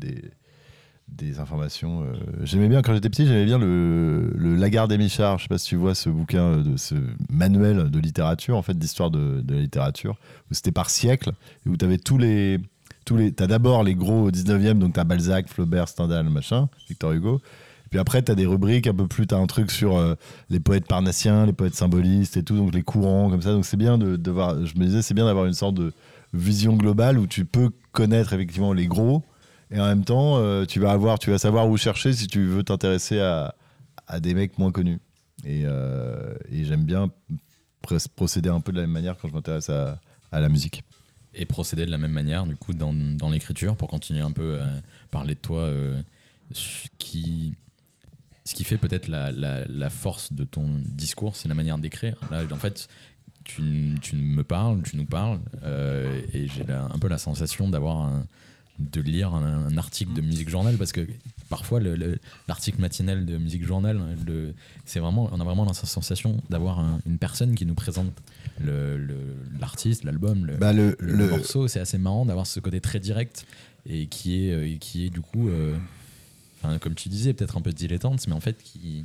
des 1.17 1.39
informations. 1.39 2.03
euh. 2.03 2.13
J'aimais 2.43 2.69
bien, 2.69 2.81
quand 2.81 2.93
j'étais 2.93 3.09
petit, 3.09 3.25
j'aimais 3.25 3.45
bien 3.45 3.57
le, 3.57 4.31
Lagarde 4.55 4.91
et 4.91 4.97
Michard. 4.97 5.37
Je 5.37 5.43
sais 5.43 5.49
pas 5.49 5.57
si 5.57 5.69
tu 5.69 5.75
vois 5.75 5.95
ce 5.95 6.09
bouquin, 6.09 6.43
euh, 6.43 6.77
ce 6.77 6.95
manuel 7.29 7.89
de 7.89 7.99
littérature, 7.99 8.57
en 8.57 8.61
fait, 8.61 8.77
d'histoire 8.77 9.11
de, 9.11 9.43
la 9.47 9.59
littérature, 9.59 10.17
où 10.49 10.53
c'était 10.53 10.71
par 10.71 10.89
siècle, 10.89 11.31
et 11.65 11.69
où 11.69 11.77
tu 11.77 11.85
avais 11.85 11.97
tous 11.97 12.17
les. 12.17 12.59
Tous 13.05 13.15
les, 13.17 13.31
t'as 13.31 13.47
d'abord 13.47 13.83
les 13.83 13.95
gros 13.95 14.27
au 14.27 14.31
19e, 14.31 14.77
donc 14.77 14.93
t'as 14.93 15.03
Balzac, 15.03 15.47
Flaubert, 15.47 15.87
Stendhal, 15.87 16.29
machin, 16.29 16.69
Victor 16.89 17.13
Hugo. 17.13 17.41
Puis 17.89 17.97
après, 17.97 18.21
tu 18.21 18.31
as 18.31 18.35
des 18.35 18.45
rubriques 18.45 18.85
un 18.85 18.93
peu 18.93 19.07
plus, 19.07 19.25
tu 19.25 19.33
as 19.33 19.39
un 19.39 19.47
truc 19.47 19.71
sur 19.71 19.97
euh, 19.97 20.13
les 20.49 20.59
poètes 20.59 20.85
parnassiens, 20.85 21.47
les 21.47 21.53
poètes 21.53 21.73
symbolistes 21.73 22.37
et 22.37 22.43
tout, 22.43 22.55
donc 22.55 22.71
les 22.71 22.83
courants 22.83 23.31
comme 23.31 23.41
ça. 23.41 23.51
Donc 23.51 23.65
c'est 23.65 23.77
bien 23.77 23.97
de, 23.97 24.15
de 24.15 24.31
voir, 24.31 24.63
je 24.63 24.77
me 24.77 24.85
disais, 24.85 25.01
c'est 25.01 25.15
bien 25.15 25.25
d'avoir 25.25 25.47
une 25.47 25.53
sorte 25.53 25.73
de 25.73 25.91
vision 26.33 26.75
globale 26.75 27.17
où 27.17 27.25
tu 27.25 27.45
peux 27.45 27.71
connaître 27.91 28.33
effectivement 28.33 28.73
les 28.73 28.85
gros 28.85 29.23
et 29.71 29.79
en 29.79 29.85
même 29.85 30.03
temps, 30.05 30.37
euh, 30.37 30.65
tu 30.65 30.79
vas 30.79 30.91
avoir, 30.91 31.19
tu 31.19 31.29
vas 31.31 31.37
savoir 31.37 31.67
où 31.69 31.77
chercher 31.77 32.13
si 32.13 32.27
tu 32.27 32.45
veux 32.45 32.63
t'intéresser 32.63 33.19
à, 33.19 33.53
à 34.07 34.19
des 34.19 34.33
mecs 34.33 34.57
moins 34.57 34.71
connus. 34.71 34.99
Et, 35.45 35.63
euh, 35.65 36.33
j'aime 36.51 36.83
bien 36.83 37.09
pr- 37.87 38.07
procéder 38.15 38.49
un 38.49 38.59
peu 38.61 38.71
de 38.71 38.77
la 38.77 38.83
même 38.83 38.91
manière 38.91 39.17
quand 39.17 39.27
je 39.29 39.33
m'intéresse 39.33 39.69
à, 39.69 39.99
à 40.31 40.39
la 40.39 40.49
musique. 40.49 40.83
et 41.33 41.45
procéder 41.45 41.85
de 41.85 41.91
la 41.91 41.97
même 41.97 42.11
manière 42.11 42.45
du 42.45 42.55
coup 42.55 42.73
dans, 42.73 42.93
dans 42.93 43.29
l'écriture 43.29 43.75
pour 43.75 43.87
continuer 43.87 44.21
un 44.21 44.31
peu 44.31 44.59
à 44.59 44.67
parler 45.11 45.35
de 45.35 45.39
toi 45.39 45.61
euh, 45.61 46.01
ce 46.51 46.87
qui 46.97 47.53
ce 48.45 48.55
qui 48.55 48.63
fait 48.63 48.77
peut-être 48.79 49.07
la, 49.07 49.31
la, 49.31 49.63
la 49.67 49.89
force 49.91 50.33
de 50.33 50.43
ton 50.43 50.67
discours 50.85 51.35
c'est 51.35 51.47
la 51.47 51.53
manière 51.55 51.77
d'écrire 51.77 52.15
là 52.31 52.41
en 52.51 52.55
fait 52.57 52.87
tu, 53.43 53.95
tu 54.01 54.15
me 54.15 54.43
parles 54.43 54.81
tu 54.81 54.97
nous 54.97 55.05
parles 55.05 55.39
et 56.33 56.47
j'ai 56.47 56.65
un 56.71 56.97
peu 56.99 57.07
la 57.07 57.19
sensation 57.19 57.69
d'avoir 57.69 57.97
un- 58.01 58.25
de 58.79 59.01
lire 59.01 59.33
un, 59.35 59.67
un 59.69 59.77
article 59.77 60.13
de 60.13 60.21
musique 60.21 60.49
journal 60.49 60.75
parce 60.77 60.91
que 60.93 61.01
parfois 61.49 61.79
le- 61.79 61.95
le- 61.95 62.17
l'article 62.47 62.79
matinal 62.79 63.25
de 63.25 63.37
musique 63.37 63.65
journal 63.65 63.99
le- 64.25 64.53
c'est 64.85 64.99
vraiment 64.99 65.29
on 65.33 65.39
a 65.39 65.43
vraiment 65.43 65.65
la 65.65 65.73
sensation 65.73 66.37
d'avoir 66.49 66.79
un- 66.79 66.99
une 67.05 67.17
personne 67.17 67.55
qui 67.55 67.65
nous 67.65 67.73
présente 67.73 68.13
le- 68.63 68.97
le- 68.97 69.35
l'artiste 69.59 70.03
l'album 70.05 70.45
le, 70.45 70.55
Bah, 70.55 70.71
le, 70.73 70.95
le, 70.99 71.13
le- 71.13 71.29
morceau, 71.29 71.67
c'est 71.67 71.79
assez 71.81 71.97
marrant 71.97 72.25
d'avoir 72.25 72.47
ce 72.47 72.59
côté 72.61 72.79
très 72.79 72.99
direct 72.99 73.45
et 73.87 74.05
qui 74.07 74.45
est, 74.47 74.53
euh, 74.53 74.67
et 74.67 74.77
qui 74.77 75.05
est 75.05 75.09
du 75.09 75.21
coup, 75.21 75.49
euh, 75.49 75.75
enfin, 76.63 76.77
comme 76.77 76.93
tu 76.95 77.09
disais, 77.09 77.33
peut-être 77.33 77.57
un 77.57 77.61
peu 77.61 77.71
dilettante, 77.71 78.25
mais 78.27 78.33
en 78.33 78.39
fait 78.39 78.57
qui, 78.63 79.03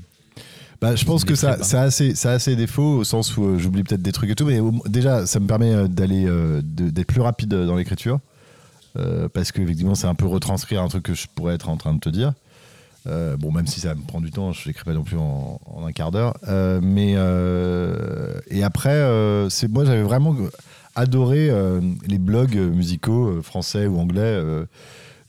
Bah, 0.81 0.95
je 0.97 1.05
pense 1.05 1.25
que 1.25 1.35
ça, 1.35 1.63
ça, 1.63 1.83
a 1.83 1.91
ses, 1.91 2.15
ça 2.15 2.33
a 2.33 2.39
ses 2.39 2.57
défauts 2.57 2.99
au 2.99 3.05
sens 3.05 3.37
où 3.37 3.45
euh, 3.45 3.59
j'oublie 3.59 3.83
peut-être 3.85 4.03
des 4.03 4.13
trucs 4.13 4.31
et 4.31 4.35
tout, 4.35 4.45
mais 4.47 4.61
au- 4.61 4.83
déjà, 4.87 5.27
ça 5.27 5.41
me 5.41 5.47
permet 5.47 5.89
d'aller, 5.89 6.27
euh, 6.27 6.61
d'être 6.63 7.07
plus 7.07 7.21
rapide 7.21 7.49
dans 7.51 7.77
l'écriture. 7.77 8.21
Euh, 8.97 9.29
parce 9.29 9.53
que 9.53 9.61
effectivement, 9.61 9.95
c'est 9.95 10.07
un 10.07 10.15
peu 10.15 10.27
retranscrire 10.27 10.83
un 10.83 10.89
truc 10.89 11.05
que 11.05 11.15
je 11.15 11.27
pourrais 11.35 11.55
être 11.55 11.69
en 11.69 11.77
train 11.77 11.95
de 11.95 12.01
te 12.01 12.09
dire. 12.09 12.33
Euh, 13.07 13.37
bon, 13.37 13.53
même 13.53 13.67
si 13.67 13.81
ça 13.81 13.95
me 13.95 14.03
prend 14.03 14.21
du 14.21 14.31
temps, 14.31 14.53
je 14.53 14.67
l'écris 14.67 14.85
pas 14.85 14.95
non 14.95 15.03
plus 15.03 15.19
en, 15.19 15.61
un 15.85 15.93
quart 15.93 16.11
d'heure. 16.11 16.37
Euh, 16.49 16.81
mais 16.83 17.13
et 18.51 18.63
après, 18.63 19.01
moi 19.69 19.85
j'avais 19.85 20.03
vraiment 20.03 20.35
adoré 20.95 21.51
les 22.07 22.19
blogs 22.19 22.57
musicaux 22.57 23.43
français 23.43 23.87
ou 23.87 23.99
anglais 23.99 24.41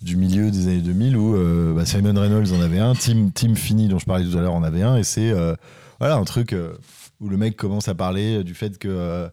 du 0.01 0.16
milieu 0.16 0.51
des 0.51 0.68
années 0.68 0.82
2000 0.82 1.18
où 1.18 1.76
bah, 1.76 1.86
Simon 1.86 2.20
Reynolds 2.20 2.53
en 2.53 2.61
avait 2.61 2.80
un, 2.80 2.93
Tim, 2.93 3.30
Tim 3.34 3.55
Finney 3.55 3.88
dont 3.88 3.99
je 3.99 4.05
parlais 4.05 4.26
tout 4.26 4.38
à 4.38 4.41
l'heure 4.41 4.53
en 4.53 4.63
avait 4.63 4.84
un, 4.84 4.95
et 4.97 5.03
c'est 5.03 5.34
voilà 5.99 6.16
un 6.16 6.24
truc 6.24 6.55
où 7.20 7.30
le 7.30 7.38
mec 7.38 7.57
commence 7.57 7.89
à 7.89 7.95
parler 7.95 8.43
du 8.43 8.53
fait 8.53 8.78
que 8.78 9.28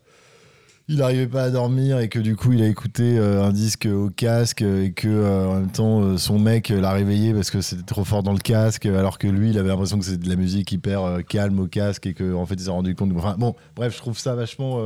il 0.89 0.97
n'arrivait 0.97 1.27
pas 1.27 1.45
à 1.45 1.51
dormir 1.51 1.99
et 2.01 2.09
que 2.09 2.19
du 2.19 2.37
coup 2.37 2.53
il 2.53 2.63
a 2.63 2.67
écouté 2.67 3.17
euh, 3.19 3.45
un 3.45 3.53
disque 3.53 3.87
au 3.87 4.11
casque 4.11 4.63
et 4.63 4.93
que 4.93 5.09
euh, 5.09 5.47
en 5.47 5.55
même 5.55 5.71
temps 5.71 6.03
euh, 6.03 6.17
son 6.19 6.39
mec 6.39 6.71
l'a 6.71 6.93
réveillé 6.93 7.33
parce 7.33 7.51
que 7.51 7.61
c'était 7.61 7.85
trop 7.85 8.05
fort 8.05 8.23
dans 8.23 8.33
le 8.33 8.39
casque 8.39 8.87
alors 8.87 9.19
que 9.19 9.29
lui 9.29 9.51
il 9.51 9.59
avait 9.59 9.69
l'impression 9.69 9.99
que 9.99 10.05
c'était 10.05 10.25
de 10.25 10.29
la 10.29 10.37
musique 10.37 10.73
hyper 10.73 11.21
calme 11.29 11.61
au 11.61 11.67
casque 11.67 12.07
et 12.07 12.15
que 12.15 12.35
en 12.35 12.47
fait 12.47 12.55
il 12.55 12.63
s'est 12.65 12.71
rendu 12.71 12.95
compte. 12.95 13.13
Enfin 13.17 13.37
bon 13.39 13.55
bref 13.77 13.95
je 13.95 13.99
trouve 13.99 14.19
ça 14.19 14.35
vachement 14.35 14.81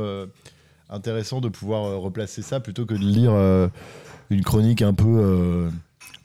intéressant 0.89 1.41
de 1.41 1.49
pouvoir 1.49 1.99
replacer 1.99 2.41
ça 2.41 2.59
plutôt 2.59 2.85
que 2.85 2.93
de 2.93 2.99
lire 2.99 3.31
une 4.29 4.43
chronique 4.43 4.81
un 4.81 4.93
peu 4.93 5.69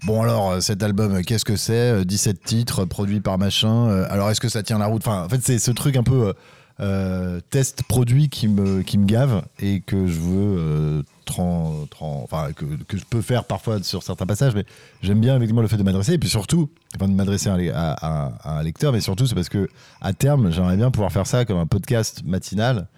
Bon 0.05 0.21
alors 0.21 0.61
cet 0.61 0.83
album 0.83 1.23
qu'est-ce 1.23 1.45
que 1.45 1.55
c'est 1.55 1.93
Euh, 1.93 2.05
17 2.05 2.43
titres 2.43 2.85
produits 2.85 3.21
par 3.21 3.39
machin 3.39 3.89
alors 4.11 4.31
est-ce 4.31 4.41
que 4.41 4.49
ça 4.49 4.63
tient 4.63 4.79
la 4.79 4.87
route? 4.87 5.03
Enfin 5.07 5.25
en 5.25 5.29
fait 5.29 5.41
c'est 5.43 5.59
ce 5.59 5.71
truc 5.71 5.97
un 5.97 6.03
peu 6.03 6.35
euh, 6.83 7.41
test 7.51 7.85
produit 7.85 8.29
qui 8.29 8.49
me, 8.49 8.83
qui 8.83 8.99
me 8.99 9.07
gave 9.07 9.45
et 9.61 9.81
que 9.81 10.07
je 10.09 10.19
veux 10.19 10.57
euh, 10.59 11.03
tran- 11.25 11.87
enfin, 12.25 12.53
que, 12.53 12.65
que 12.65 12.97
je 12.97 13.05
peux 13.05 13.23
faire 13.23 13.45
parfois 13.45 13.83
sur 13.83 14.03
certains 14.03 14.27
passages, 14.27 14.55
mais 14.55 14.65
j'aime 15.01 15.21
bien 15.21 15.37
effectivement 15.37 15.63
le 15.63 15.69
fait 15.69 15.77
de 15.77 15.85
m'adresser 15.85 16.15
et 16.15 16.19
puis 16.19 16.29
surtout, 16.29 16.71
enfin 16.97 17.09
de 17.09 17.15
m'adresser 17.15 17.51
à, 17.73 18.33
un 18.45 18.63
lecteur, 18.65 18.93
mais 18.93 19.01
surtout 19.01 19.27
c'est 19.27 19.37
parce 19.37 19.49
que 19.49 19.69
à 20.01 20.13
terme, 20.13 20.51
j'aimerais 20.51 20.77
bien 20.77 20.91
pouvoir 20.91 21.13
faire 21.13 21.27
ça 21.27 21.45
comme 21.45 21.59
un 21.59 21.67
podcast 21.67 22.23
matinal, 22.25 22.89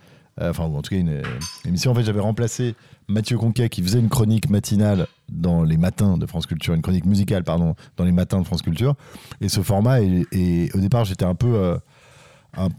euh, 0.41 0.51
enfin 0.51 0.67
ou 0.67 0.77
en 0.77 0.83
tout 0.83 0.91
cas 0.91 0.97
une, 0.97 1.23
une 1.65 1.69
émission. 1.69 1.91
En 1.91 1.95
fait, 1.95 2.05
j'avais 2.05 2.21
remplacé 2.21 2.75
Mathieu 3.07 3.37
Conquet 3.37 3.69
qui 3.69 3.83
faisait 3.83 4.01
une 4.01 4.09
chronique 4.09 4.49
matinale 4.49 5.07
dans 5.29 5.63
les 5.63 5.77
matins 5.77 6.17
de 6.17 6.25
France 6.27 6.47
Culture, 6.47 6.73
une 6.73 6.83
chronique 6.83 7.05
musicale 7.05 7.45
pardon, 7.45 7.75
dans 7.99 8.05
les 8.05 8.13
matins 8.13 8.41
de 8.41 8.47
France 8.47 8.63
Culture, 8.63 8.95
et 9.43 9.51
ce 9.51 9.61
format, 9.61 10.01
et, 10.01 10.71
au 10.75 10.79
départ 10.79 11.05
j'étais 11.05 11.25
un 11.27 11.35
peu 11.35 11.55
euh, 11.55 11.77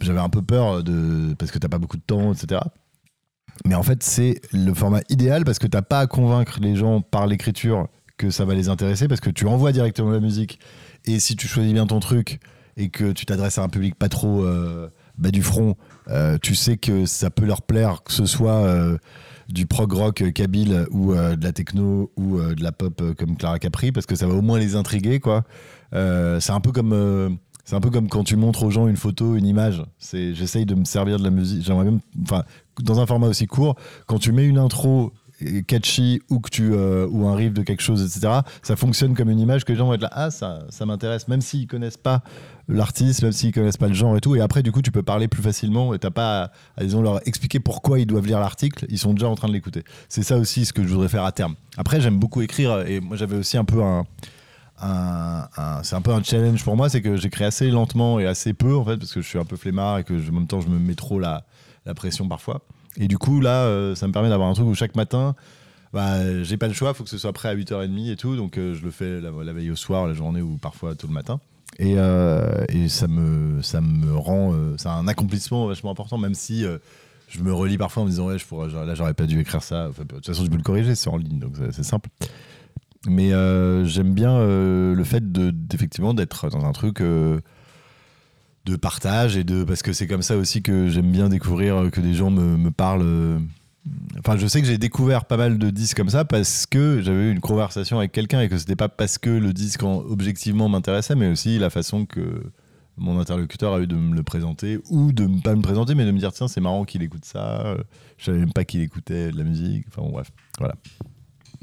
j'avais 0.02 0.20
un 0.20 0.30
peu 0.30 0.42
peur 0.42 0.84
de 0.84 1.34
parce 1.38 1.52
que 1.52 1.60
t'as 1.60 1.70
pas 1.70 1.78
beaucoup 1.78 1.98
de 1.98 2.04
temps, 2.06 2.34
etc. 2.34 2.62
Mais 3.64 3.76
en 3.76 3.84
fait, 3.84 4.04
c'est 4.04 4.42
le 4.52 4.74
format 4.74 5.02
idéal 5.10 5.46
parce 5.46 5.60
que 5.60 5.68
t'as 5.68 5.82
pas 5.82 6.00
à 6.00 6.08
convaincre 6.08 6.60
les 6.62 6.76
gens 6.76 7.02
par 7.02 7.28
l'écriture 7.28 7.88
que 8.18 8.30
ça 8.30 8.46
va 8.46 8.54
les 8.54 8.70
intéresser 8.70 9.08
parce 9.08 9.22
que 9.22 9.30
tu 9.30 9.46
envoies 9.48 9.72
directement 9.72 10.12
la 10.12 10.20
musique 10.20 10.60
et 11.06 11.20
si 11.20 11.36
tu 11.36 11.48
choisis 11.48 11.74
bien 11.74 11.88
ton 11.88 12.00
truc 12.00 12.40
et 12.78 12.90
que 12.90 13.12
tu 13.12 13.26
t'adresses 13.26 13.58
à 13.58 13.64
un 13.64 13.70
public 13.70 13.96
pas 13.96 14.10
trop 14.10 14.44
euh, 14.44 14.90
bas 15.18 15.32
du 15.32 15.42
front, 15.42 15.76
euh, 16.10 16.38
tu 16.42 16.56
sais 16.56 16.78
que 16.78 17.06
ça 17.06 17.30
peut 17.30 17.46
leur 17.46 17.62
plaire 17.62 18.04
que 18.04 18.12
ce 18.12 18.26
soit 18.26 18.66
euh, 18.66 18.98
du 19.48 19.66
prog 19.66 19.92
rock 19.94 20.32
kabyle 20.34 20.86
ou 20.92 21.14
de 21.14 21.44
la 21.44 21.52
techno 21.52 22.12
ou 22.18 22.40
de 22.40 22.64
la 22.64 22.72
pop 22.72 23.02
comme 23.18 23.38
Clara 23.38 23.60
Capri 23.60 23.92
parce 23.92 24.06
que 24.06 24.16
ça 24.16 24.28
va 24.28 24.34
au 24.34 24.42
moins 24.42 24.60
les 24.60 24.76
intriguer 24.76 25.20
quoi. 25.20 25.44
C'est 25.92 26.52
un 26.52 26.60
peu 26.62 26.72
comme 26.72 27.38
c'est 27.66 27.76
un 27.76 27.82
peu 27.82 27.90
comme 27.90 28.08
quand 28.08 28.24
tu 28.24 28.36
montres 28.36 28.64
aux 28.64 28.70
gens 28.70 28.88
une 28.88 28.96
photo, 28.96 29.36
une 29.36 29.48
image. 29.48 29.84
C'est, 29.98 30.34
j'essaye 30.34 30.66
de 30.66 30.76
me 30.76 30.86
servir 30.86 31.18
de 31.18 31.24
la 31.24 31.32
musique. 31.32 31.64
J'aimerais 31.64 31.86
même, 31.86 32.00
enfin, 32.24 32.44
dans 32.80 33.00
un 33.00 33.08
format 33.08 33.28
aussi 33.28 33.48
court, 33.48 33.76
quand 34.06 34.20
tu 34.20 34.32
mets 34.32 34.46
une 34.46 34.60
intro 34.60 35.12
catchy 35.68 36.22
ou 36.30 36.40
que 36.40 36.50
tu 36.50 36.74
euh, 36.74 37.08
ou 37.10 37.28
un 37.28 37.36
riff 37.36 37.54
de 37.54 37.62
quelque 37.62 37.82
chose, 37.82 38.02
etc. 38.02 38.42
Ça 38.62 38.76
fonctionne 38.76 39.16
comme 39.16 39.30
une 39.30 39.40
image 39.40 39.66
que 39.66 39.72
les 39.72 39.78
gens 39.78 39.88
vont 39.88 39.94
être 39.94 40.02
là. 40.02 40.10
Ah, 40.14 40.32
ça, 40.32 40.60
ça 40.70 40.86
m'intéresse, 40.86 41.28
même 41.28 41.42
s'ils 41.42 41.68
connaissent 41.68 41.98
pas 41.98 42.22
l'artiste, 42.68 43.22
même 43.24 43.32
s'ils 43.32 43.52
connaissent 43.52 43.78
pas 43.78 43.88
le 43.88 43.94
genre 43.94 44.16
et 44.16 44.22
tout. 44.22 44.36
Et 44.36 44.42
après, 44.42 44.64
du 44.64 44.72
coup, 44.72 44.82
tu 44.82 44.92
peux 44.92 45.04
parler 45.04 45.28
plus 45.28 45.44
facilement 45.44 45.94
et 45.94 46.00
t'as 46.00 46.12
pas 46.12 46.44
à, 46.44 46.52
à, 46.78 46.84
disons, 46.84 47.02
leur 47.02 47.28
expliquer 47.28 47.60
pourquoi 47.60 48.00
ils 48.00 48.06
doivent 48.06 48.28
lire 48.28 48.40
l'article. 48.40 48.86
Ils 48.90 49.00
sont 49.00 49.14
déjà 49.14 49.28
en 49.28 49.36
train 49.36 49.48
de 49.48 49.54
l'écouter. 49.54 49.84
C'est 50.08 50.24
ça 50.24 50.38
aussi 50.38 50.66
ce 50.66 50.74
que 50.74 50.84
je 50.84 50.88
voudrais 50.88 51.10
faire 51.10 51.26
à 51.26 51.32
terme. 51.32 51.56
Après, 51.78 52.00
j'aime 52.00 52.18
beaucoup 52.18 52.42
écrire 52.42 52.88
et 52.88 53.00
moi, 53.00 53.18
j'avais 53.18 53.36
aussi 53.36 53.58
un 53.58 53.66
peu 53.66 53.84
un 53.84 54.06
c'est 54.80 55.96
un 55.96 56.02
peu 56.02 56.12
un 56.12 56.24
challenge 56.24 56.64
pour 56.64 56.76
moi, 56.76 56.90
c'est 56.90 57.02
que 57.02 57.16
j'écris 57.16 57.46
assez 57.46 57.70
lentement 57.70 58.20
et 58.20 58.26
assez 58.26 58.54
peu 58.54 58.76
en 58.76 58.84
fait, 58.84 58.98
parce 58.98 59.14
que 59.14 59.22
je 59.22 59.28
suis 59.28 59.40
un 59.40 59.46
peu 59.46 59.56
flemmard 59.56 60.00
et 60.00 60.04
que 60.04 60.14
en 60.14 60.34
même 60.34 60.48
temps 60.48 60.62
je 60.62 60.70
me 60.70 60.80
mets 60.80 60.96
trop 60.96 61.20
la, 61.20 61.44
pression 61.96 62.28
parfois. 62.28 62.62
Et 62.98 63.08
du 63.08 63.18
coup 63.18 63.42
là, 63.42 63.64
euh, 63.64 63.96
ça 63.96 64.08
me 64.08 64.14
permet 64.14 64.30
d'avoir 64.30 64.50
un 64.50 64.54
truc 64.54 64.68
où 64.68 64.76
chaque 64.76 64.96
matin, 64.96 65.36
bah, 65.94 66.44
j'ai 66.44 66.58
pas 66.58 66.68
le 66.68 66.74
choix, 66.74 66.94
faut 66.94 67.04
que 67.04 67.10
ce 67.10 67.18
soit 67.18 67.34
prêt 67.34 67.50
à 67.50 67.56
8h30 67.56 68.12
et 68.12 68.16
tout, 68.16 68.36
donc 68.36 68.58
euh, 68.58 68.74
je 68.74 68.84
le 68.84 68.92
fais 68.92 69.22
la, 69.22 69.54
veille 69.54 69.72
au 69.72 69.76
soir, 69.76 70.08
la 70.08 70.14
journée 70.14 70.42
ou 70.42 70.58
parfois 70.58 70.96
tôt 70.96 71.08
le 71.08 71.14
matin. 71.14 71.40
Et, 71.78 71.98
euh, 71.98 72.66
ça, 72.88 73.08
me, 73.08 74.16
rend, 74.16 74.54
c'est 74.78 74.88
un 74.88 75.08
accomplissement 75.08 75.68
vachement 75.68 75.92
important, 75.92 76.18
même 76.18 76.36
si 76.36 76.66
je 77.28 77.40
me 77.42 77.54
relis 77.54 77.78
parfois 77.78 78.04
en 78.04 78.06
me 78.06 78.12
disant 78.12 78.28
ouais, 78.28 78.38
là 78.86 78.96
j'aurais 78.96 79.14
pas 79.14 79.26
dû 79.26 79.40
écrire 79.40 79.64
ça. 79.64 79.90
De 79.90 80.04
toute 80.04 80.26
façon, 80.26 80.44
je 80.46 80.50
peux 80.50 80.58
le 80.58 80.64
corriger, 80.64 80.96
c'est 80.96 81.10
en 81.10 81.18
ligne, 81.18 81.40
donc 81.40 81.54
c'est 81.72 81.84
simple. 81.84 82.10
Mais 83.08 83.34
euh, 83.34 83.86
j'aime 83.86 84.14
bien 84.14 84.32
euh, 84.32 84.96
le 84.96 85.04
fait 85.04 85.32
de, 85.32 85.52
d'effectivement 85.52 86.14
d'être 86.14 86.50
dans 86.50 86.66
un 86.66 86.72
truc 86.72 87.02
euh, 87.02 87.40
de 88.66 88.76
partage 88.76 89.38
et 89.38 89.44
de 89.44 89.64
parce 89.64 89.84
que 89.84 89.94
c'est 89.94 90.08
comme 90.08 90.22
ça 90.24 90.38
aussi 90.38 90.62
que 90.62 90.90
j'aime 90.90 91.12
bien 91.12 91.30
découvrir 91.30 91.90
que 91.92 92.02
des 92.02 92.14
gens 92.14 92.32
me, 92.32 92.72
parlent. 92.72 93.40
Enfin, 94.20 94.38
je 94.38 94.48
sais 94.48 94.62
que 94.62 94.68
j'ai 94.68 94.80
découvert 94.80 95.26
pas 95.26 95.38
mal 95.38 95.60
de 95.60 95.70
disques 95.70 95.98
comme 95.98 96.10
ça 96.10 96.26
parce 96.26 96.66
que 96.66 97.02
j'avais 97.02 97.26
eu 97.30 97.32
une 97.32 97.42
conversation 97.42 98.00
avec 98.00 98.12
quelqu'un 98.12 98.42
et 98.42 98.50
que 98.50 98.58
c'était 98.58 98.76
pas 98.76 98.90
parce 98.90 99.20
que 99.20 99.30
le 99.30 99.54
disque 99.54 99.84
en- 99.84 99.98
objectivement 100.00 100.68
m'intéressait, 100.68 101.16
mais 101.16 101.28
aussi 101.28 101.60
la 101.60 101.70
façon 101.70 102.08
que 102.08 102.42
mon 102.98 103.20
interlocuteur 103.20 103.74
a 103.74 103.82
eu 103.82 103.88
de 103.88 103.96
me 103.96 104.16
le 104.16 104.24
présenter 104.24 104.80
ou 104.90 105.12
de 105.12 105.26
ne 105.26 105.42
pas 105.42 105.54
me 105.54 105.62
présenter, 105.62 105.94
mais 105.94 106.06
de 106.06 106.12
me 106.12 106.18
dire 106.18 106.32
tiens, 106.34 106.48
c'est 106.48 106.62
marrant 106.62 106.86
qu'il 106.86 107.04
écoute 107.04 107.26
ça. 107.26 107.78
Je 108.18 108.26
savais 108.26 108.40
même 108.40 108.54
pas 108.54 108.64
qu'il 108.66 108.82
écoutait 108.82 109.32
de 109.32 109.38
la 109.38 109.44
musique. 109.44 109.86
Enfin, 109.90 110.02
bon, 110.02 110.12
bref, 110.12 110.32
voilà. 110.58 110.76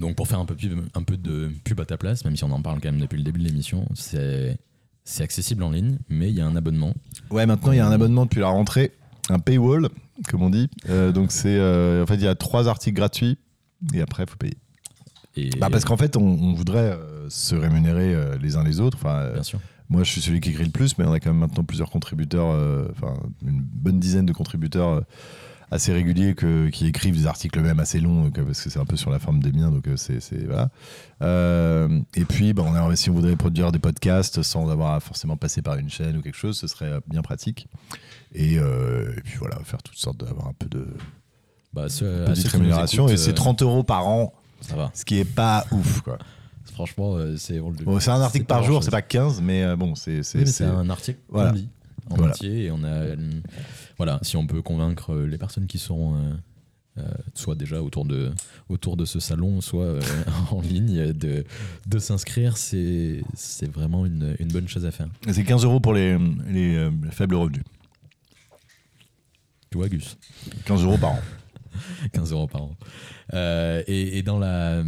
Donc 0.02 0.16
pour 0.16 0.26
faire 0.28 0.40
un 0.40 0.44
peu, 0.44 0.54
pub, 0.56 0.78
un 0.94 1.02
peu 1.02 1.16
de 1.16 1.50
pub 1.64 1.80
à 1.80 1.84
ta 1.86 1.96
place, 1.96 2.24
même 2.24 2.36
si 2.36 2.44
on 2.44 2.50
en 2.50 2.60
parle 2.60 2.80
quand 2.80 2.90
même 2.90 3.00
depuis 3.00 3.16
le 3.16 3.22
début 3.24 3.38
de 3.40 3.44
l'émission, 3.44 3.86
c'est 3.94 4.58
c'est 5.04 5.22
accessible 5.24 5.62
en 5.62 5.70
ligne, 5.70 5.98
mais 6.08 6.28
il 6.28 6.36
y 6.36 6.40
a 6.40 6.46
un 6.46 6.54
abonnement. 6.56 6.92
Ouais, 7.30 7.46
maintenant 7.46 7.72
il 7.72 7.78
y 7.78 7.80
a 7.80 7.86
un 7.86 7.92
abonnement 7.92 8.24
depuis 8.24 8.40
la 8.40 8.48
rentrée, 8.48 8.92
un 9.30 9.38
paywall, 9.38 9.88
comme 10.28 10.42
on 10.42 10.50
dit. 10.50 10.68
Euh, 10.90 11.10
donc 11.12 11.32
c'est, 11.32 11.56
euh, 11.56 12.02
en 12.02 12.06
fait, 12.06 12.14
il 12.16 12.22
y 12.22 12.28
a 12.28 12.34
trois 12.34 12.68
articles 12.68 12.96
gratuits 12.96 13.38
et 13.94 14.00
après 14.00 14.24
il 14.24 14.30
faut 14.30 14.36
payer. 14.36 14.56
Et 15.36 15.50
Bah, 15.58 15.68
parce 15.70 15.84
qu'en 15.84 15.96
fait, 15.96 16.16
on, 16.16 16.22
on 16.22 16.52
voudrait 16.54 16.92
euh, 16.92 17.28
se 17.30 17.54
rémunérer 17.54 18.14
euh, 18.14 18.36
les 18.38 18.56
uns 18.56 18.64
les 18.64 18.80
autres. 18.80 18.98
Enfin, 19.00 19.16
euh, 19.18 19.32
bien 19.34 19.42
sûr. 19.42 19.60
moi, 19.88 20.02
je 20.04 20.10
suis 20.10 20.20
celui 20.20 20.40
qui 20.40 20.50
écrit 20.50 20.64
le 20.64 20.70
plus, 20.70 20.98
mais 20.98 21.04
on 21.04 21.12
a 21.12 21.20
quand 21.20 21.30
même 21.30 21.40
maintenant 21.40 21.64
plusieurs 21.64 21.90
contributeurs, 21.90 22.50
euh, 22.50 22.86
enfin 22.92 23.14
une 23.46 23.60
bonne 23.60 23.98
dizaine 23.98 24.26
de 24.26 24.32
contributeurs 24.32 24.88
euh, 24.88 25.00
assez 25.72 25.92
réguliers 25.92 26.34
que, 26.34 26.68
qui 26.68 26.86
écrivent 26.86 27.16
des 27.16 27.26
articles 27.26 27.58
même 27.60 27.80
assez 27.80 27.98
longs, 27.98 28.30
parce 28.30 28.62
que 28.62 28.68
c'est 28.70 28.78
un 28.78 28.84
peu 28.84 28.96
sur 28.96 29.10
la 29.10 29.18
forme 29.18 29.40
des 29.42 29.52
miens, 29.52 29.70
donc 29.70 29.88
euh, 29.88 29.96
c'est 29.96 30.20
voilà. 30.46 30.68
Euh, 31.22 32.00
et 32.14 32.24
puis, 32.24 32.52
bah, 32.52 32.62
on 32.66 32.74
a, 32.74 32.94
si 32.96 33.08
on 33.10 33.14
voudrait 33.14 33.36
produire 33.36 33.72
des 33.72 33.78
podcasts 33.78 34.42
sans 34.42 34.68
avoir 34.70 34.92
à 34.94 35.00
forcément 35.00 35.36
passer 35.36 35.62
par 35.62 35.76
une 35.76 35.88
chaîne 35.88 36.16
ou 36.18 36.22
quelque 36.22 36.36
chose, 36.36 36.58
ce 36.58 36.66
serait 36.66 36.86
euh, 36.92 37.00
bien 37.06 37.22
pratique. 37.22 37.68
Et, 38.34 38.58
euh, 38.58 39.14
et 39.16 39.20
puis 39.22 39.36
voilà, 39.38 39.56
faire 39.64 39.82
toutes 39.82 39.96
sortes 39.98 40.18
d'avoir 40.18 40.46
un 40.48 40.52
peu 40.58 40.66
de 40.68 40.86
Bah, 41.72 41.86
petite 41.86 42.48
rémunération. 42.48 43.08
Et 43.08 43.16
c'est 43.16 43.30
euh, 43.30 43.34
30 43.34 43.62
euros 43.62 43.82
par 43.82 44.06
an, 44.06 44.34
Ça 44.60 44.76
va. 44.76 44.90
ce 44.94 45.04
qui 45.04 45.18
est 45.18 45.24
pas 45.24 45.64
ouf, 45.70 46.02
quoi. 46.02 46.18
Franchement, 46.74 47.16
c'est 47.36 47.58
Bon, 47.60 47.98
c'est 48.00 48.10
un 48.10 48.20
article 48.20 48.44
par 48.46 48.62
jour, 48.62 48.82
c'est 48.84 48.90
pas 48.90 49.02
15, 49.02 49.40
mais 49.42 49.74
bon, 49.76 49.94
c'est. 49.94 50.22
c'est- 50.22 50.38
Oui, 50.64 50.66
un 50.70 50.88
article 50.90 51.18
Voilà. 51.28 51.54
en 52.10 52.14
Voilà. 52.16 52.32
entier 52.32 52.64
et 52.64 52.70
on 52.70 52.82
a 52.84 53.14
voilà 53.98 54.18
si 54.22 54.36
on 54.36 54.46
peut 54.46 54.62
convaincre 54.62 55.12
euh, 55.14 55.26
les 55.26 55.38
personnes 55.38 55.66
qui 55.66 55.78
sont 55.78 56.14
euh, 56.14 56.32
euh, 56.98 57.02
soit 57.34 57.54
déjà 57.54 57.80
autour 57.82 58.04
de 58.04 58.32
autour 58.68 58.98
de 58.98 59.04
ce 59.06 59.18
salon 59.18 59.60
soit 59.62 59.84
euh, 59.86 60.00
en 60.50 60.60
ligne 60.60 61.12
de, 61.12 61.44
de 61.86 61.98
s'inscrire 61.98 62.58
c'est 62.58 63.22
c'est 63.34 63.70
vraiment 63.70 64.04
une, 64.04 64.36
une 64.38 64.48
bonne 64.48 64.68
chose 64.68 64.84
à 64.84 64.90
faire 64.90 65.08
C'est 65.30 65.44
15 65.44 65.64
euros 65.64 65.80
pour 65.80 65.94
les, 65.94 66.18
les, 66.48 66.76
euh, 66.76 66.90
faibles 67.10 67.34
revenus. 67.36 67.64
tu 69.70 69.78
vois 69.78 69.88
Gus? 69.88 70.18
15 70.66 70.82
euros 70.84 70.98
par 70.98 71.12
an. 71.12 71.20
15 72.12 72.32
euros 72.32 72.46
par 72.46 72.62
an 72.62 72.76
et, 73.32 74.18
et 74.18 74.22
dans 74.22 74.38
la 74.38 74.84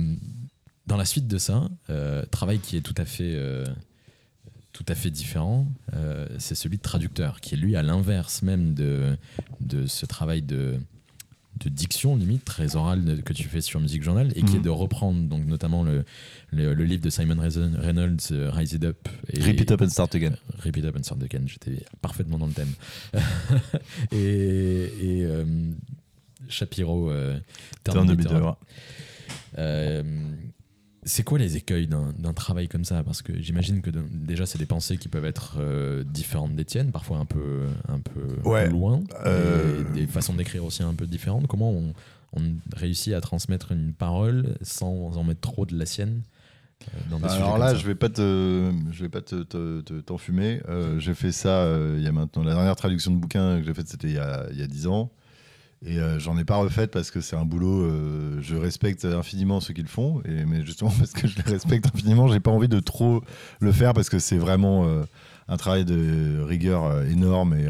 dans 0.86 0.98
la 0.98 1.07
suite 1.07 1.26
de 1.26 1.38
ça 1.38 1.70
travail 2.30 2.59
qui 2.59 2.76
est 2.76 2.82
tout 2.82 2.94
à 2.98 3.07
fait 3.07 3.34
tout 4.75 4.85
à 4.89 4.95
fait 4.95 5.11
différent, 5.11 5.66
euh, 5.95 6.27
c'est 6.39 6.55
celui 6.57 6.77
de 6.77 6.83
traducteur, 6.83 7.41
qui 7.41 7.55
est 7.55 7.57
lui 7.57 7.77
à 7.77 7.83
l'inverse 7.83 8.43
même 8.43 8.75
de, 8.75 9.16
de 9.61 9.87
ce 9.87 10.05
travail 10.05 10.43
de, 10.43 10.81
de 11.64 11.68
diction 11.68 12.16
limite 12.16 12.45
très 12.45 12.75
orale 12.75 13.22
que 13.25 13.33
tu 13.33 13.45
fais 13.45 13.61
sur 13.61 13.79
Music 13.81 14.03
Journal 14.03 14.33
et 14.35 14.43
qui 14.43 14.55
Mhm. 14.55 14.59
est 14.61 14.62
de 14.64 14.70
reprendre 14.70 15.22
donc 15.29 15.47
notamment 15.47 15.85
le, 15.85 16.05
le, 16.51 16.75
le 16.75 16.85
livre 16.85 17.03
de 17.03 17.09
Simon 17.11 17.37
Reynolds 17.41 18.16
euh, 18.33 18.51
Rise 18.51 18.72
It 18.72 18.83
Up 18.85 19.09
et 19.33 19.41
Repeat 19.41 19.70
up 19.70 19.81
and 19.81 19.89
start 19.91 20.12
again. 20.16 20.35
Repeat 20.59 20.85
Up 20.87 20.97
and 20.99 21.05
Start 21.05 21.22
Again 21.22 21.45
j'étais 21.47 21.85
parfaitement 22.03 22.39
dans 22.39 22.49
le 22.49 22.53
thème 22.53 22.72
et, 24.11 24.91
et 25.01 25.25
euh, 25.25 25.45
Shapiro 26.49 27.11
euh, 27.12 27.39
Turn 27.85 28.16
the. 28.16 28.27
Euh, 29.57 30.03
c'est 31.05 31.22
quoi 31.22 31.38
les 31.38 31.57
écueils 31.57 31.86
d'un 31.86 32.32
travail 32.32 32.68
comme 32.68 32.84
ça? 32.84 33.02
Parce 33.02 33.22
que 33.22 33.32
j'imagine 33.40 33.82
que 33.82 33.90
de- 33.90 34.05
déjà, 34.11 34.46
c'est 34.46 34.59
des 34.59 34.66
pensées 34.66 34.96
qui 34.96 35.09
peuvent 35.09 35.24
être 35.24 35.57
euh, 35.59 36.02
différentes 36.05 36.55
des 36.57 36.64
tiennes, 36.64 36.90
parfois 36.92 37.18
un 37.18 37.24
peu, 37.26 37.66
un 37.88 38.00
peu 38.00 38.48
Ouais. 38.48 38.68
loin, 38.68 39.02
Euh, 39.26 39.80
et 39.80 39.94
des 40.00 40.07
façons 40.07 40.34
d'écrire 40.34 40.64
aussi 40.64 40.82
un 40.82 40.94
peu 40.94 41.07
différentes. 41.07 41.46
Comment 41.46 41.70
on, 41.70 41.92
on 42.36 42.42
réussit 42.76 43.12
à 43.14 43.20
transmettre 43.20 43.72
une 43.72 43.92
parole 43.94 44.57
sans 44.62 45.16
en 45.16 45.24
mettre 45.24 45.40
trop 45.40 45.66
de 45.66 45.76
la 45.78 45.86
sienne 45.86 46.22
euh, 46.82 46.98
dans 47.11 47.20
des 47.20 47.28
sujets 47.28 47.42
Alors 47.42 47.59
là, 47.59 47.74
je 47.74 47.86
vais 47.86 47.94
pas 47.94 48.09
te, 48.09 48.72
je 48.90 49.02
vais 49.02 49.09
pas 49.09 49.20
te, 49.20 49.42
te- 49.42 49.80
te- 49.82 50.00
t'enfumer. 50.00 50.61
Euh, 50.68 50.98
j'ai 50.98 51.14
fait 51.14 51.32
ça 51.32 51.68
il 51.96 52.02
y 52.02 52.07
a 52.09 52.12
maintenant. 52.12 52.42
La 52.44 52.55
dernière 52.55 52.76
traduction 52.76 53.11
de 53.12 53.16
bouquin 53.18 53.59
que 53.61 53.64
j'ai 53.66 53.74
faite, 53.74 53.88
c'était 53.88 54.09
il 54.09 54.14
y 54.14 54.18
a, 54.18 54.46
il 54.50 54.59
y 54.59 54.62
a 54.62 54.66
10 54.66 54.86
ans. 54.86 55.11
Et 55.83 55.99
euh, 55.99 56.18
j'en 56.18 56.39
ai 56.39 56.45
pas 56.45 56.57
refait 56.57 56.87
parce 56.87 57.11
que 57.11 57.20
c'est 57.20 57.37
un 57.37 57.45
boulot. 57.45 57.83
euh, 57.83 58.39
je 58.41 58.57
respecte 58.57 59.05
infiniment 59.05 59.61
ceux 59.61 59.75
qui 59.75 59.83
le 59.83 59.89
font. 59.89 60.22
Mais 60.27 60.64
justement, 60.64 60.91
parce 60.99 61.12
que 61.12 61.27
je 61.29 61.37
les 61.37 61.43
respecte 61.43 61.87
infiniment, 61.95 62.29
j'ai 62.29 62.41
pas 62.41 62.51
envie 62.51 62.68
de 62.68 62.81
trop 62.81 63.22
le 63.61 63.72
faire 63.72 63.93
parce 63.93 64.09
que 64.09 64.18
c'est 64.18 64.39
vraiment 64.39 64.87
euh, 64.87 65.05
un 65.49 65.57
travail 65.57 65.85
de 65.85 66.41
rigueur 66.43 66.85
euh, 66.85 67.05
énorme. 67.07 67.55
Et, 67.55 67.66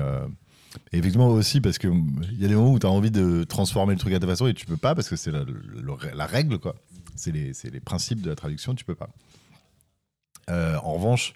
et 0.93 0.99
effectivement 0.99 1.29
aussi 1.29 1.61
parce 1.61 1.79
qu'il 1.79 1.91
y 2.39 2.45
a 2.45 2.49
des 2.49 2.55
moments 2.55 2.73
où 2.73 2.79
tu 2.79 2.87
as 2.87 2.91
envie 2.91 3.11
de 3.11 3.45
transformer 3.45 3.95
le 3.95 4.01
truc 4.01 4.13
à 4.15 4.21
ta 4.21 4.27
façon 4.27 4.47
et 4.47 4.55
tu 4.55 4.67
peux 4.67 4.77
pas 4.77 4.95
parce 4.95 5.09
que 5.09 5.17
c'est 5.17 5.31
la, 5.33 5.43
le- 5.45 5.63
la 6.15 6.27
règle, 6.27 6.59
quoi. 6.59 6.75
C'est 7.17 7.33
les, 7.33 7.53
les 7.71 7.81
principes 7.81 8.21
de 8.23 8.29
la 8.31 8.37
traduction, 8.37 8.75
tu 8.75 8.85
peux 8.85 8.95
pas. 8.97 9.09
En 10.49 10.93
revanche, 10.95 11.35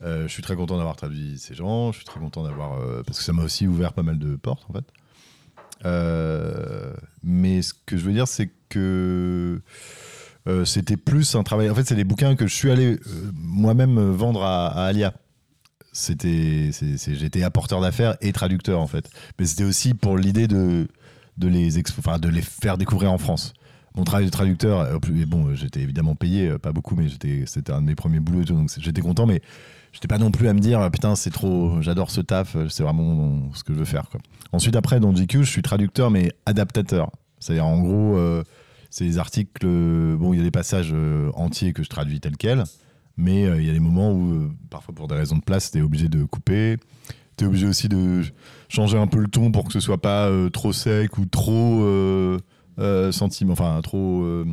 je 0.00 0.26
suis 0.28 0.42
très 0.42 0.54
content 0.54 0.76
d'avoir 0.76 0.96
traduit 0.96 1.38
ces 1.38 1.54
gens. 1.54 1.90
Je 1.92 1.96
suis 1.98 2.04
très 2.06 2.20
content 2.20 2.44
d'avoir 2.44 2.78
parce 3.04 3.18
que 3.18 3.24
ça 3.24 3.32
m'a 3.32 3.42
aussi 3.42 3.66
ouvert 3.66 3.92
pas 3.94 4.02
mal 4.04 4.18
de 4.18 4.36
portes 4.36 4.64
en 4.68 4.72
fait. 4.74 4.84
Euh, 5.84 6.92
mais 7.22 7.62
ce 7.62 7.74
que 7.86 7.96
je 7.96 8.04
veux 8.04 8.12
dire, 8.12 8.28
c'est 8.28 8.50
que 8.68 9.60
euh, 10.46 10.64
c'était 10.64 10.96
plus 10.96 11.34
un 11.34 11.42
travail. 11.42 11.70
En 11.70 11.74
fait, 11.74 11.84
c'est 11.84 11.94
des 11.94 12.04
bouquins 12.04 12.36
que 12.36 12.46
je 12.46 12.54
suis 12.54 12.70
allé 12.70 12.94
euh, 12.94 12.98
moi-même 13.34 13.98
vendre 14.12 14.42
à, 14.42 14.68
Alia. 14.86 15.14
J'étais 15.94 17.42
apporteur 17.42 17.80
d'affaires 17.80 18.16
et 18.20 18.32
traducteur 18.32 18.80
en 18.80 18.86
fait. 18.86 19.10
Mais 19.38 19.46
c'était 19.46 19.64
aussi 19.64 19.94
pour 19.94 20.16
l'idée 20.16 20.46
de 20.46 20.86
de 21.36 21.48
les 21.48 22.42
faire 22.42 22.78
découvrir 22.78 23.12
en 23.12 23.18
France. 23.18 23.52
Mon 23.94 24.04
travail 24.04 24.26
de 24.26 24.30
traducteur, 24.30 24.98
bon, 25.26 25.54
j'étais 25.54 25.80
évidemment 25.80 26.14
payé, 26.16 26.58
pas 26.58 26.72
beaucoup, 26.72 26.96
mais 26.96 27.06
c'était 27.46 27.72
un 27.72 27.80
de 27.80 27.86
mes 27.86 27.94
premiers 27.94 28.18
boulots 28.20 28.42
et 28.42 28.44
tout, 28.44 28.54
donc 28.54 28.70
j'étais 28.78 29.00
content, 29.00 29.26
mais 29.26 29.40
j'étais 29.92 30.08
pas 30.08 30.18
non 30.18 30.30
plus 30.30 30.48
à 30.48 30.54
me 30.54 30.60
dire, 30.60 30.90
putain, 30.90 31.16
c'est 31.16 31.30
trop, 31.30 31.80
j'adore 31.80 32.10
ce 32.10 32.20
taf, 32.20 32.56
c'est 32.68 32.82
vraiment 32.82 33.50
ce 33.54 33.64
que 33.64 33.72
je 33.72 33.78
veux 33.78 33.84
faire. 33.84 34.08
Quoi. 34.10 34.20
Ensuite, 34.52 34.76
après, 34.76 35.00
dans 35.00 35.12
GQ, 35.12 35.44
je 35.44 35.50
suis 35.50 35.62
traducteur, 35.62 36.10
mais 36.10 36.32
adaptateur. 36.46 37.10
C'est-à-dire, 37.38 37.66
en 37.66 37.80
gros, 37.80 38.16
euh, 38.16 38.42
c'est 38.90 39.04
des 39.04 39.18
articles, 39.18 39.64
euh, 39.64 40.16
bon, 40.16 40.32
il 40.32 40.38
y 40.38 40.40
a 40.40 40.44
des 40.44 40.50
passages 40.50 40.90
euh, 40.92 41.30
entiers 41.34 41.72
que 41.72 41.82
je 41.82 41.88
traduis 41.88 42.20
tels 42.20 42.36
quels, 42.36 42.64
mais 43.16 43.42
il 43.42 43.64
y 43.64 43.70
a 43.70 43.72
des 43.72 43.80
moments 43.80 44.12
où, 44.12 44.48
parfois 44.70 44.94
pour 44.94 45.08
des 45.08 45.16
raisons 45.16 45.36
de 45.36 45.42
place, 45.42 45.70
t'es 45.70 45.80
obligé 45.80 46.08
de 46.08 46.24
couper. 46.24 46.76
T'es 47.36 47.46
obligé 47.46 47.66
aussi 47.66 47.88
de 47.88 48.22
changer 48.68 48.98
un 48.98 49.06
peu 49.06 49.18
le 49.18 49.28
ton 49.28 49.52
pour 49.52 49.64
que 49.64 49.72
ce 49.72 49.80
soit 49.80 50.00
pas 50.00 50.30
trop 50.52 50.72
sec 50.72 51.18
ou 51.18 51.26
trop 51.26 51.84
euh, 52.78 53.10
sentiment, 53.12 53.52
enfin 53.52 53.80
trop, 53.82 54.22
euh, 54.22 54.46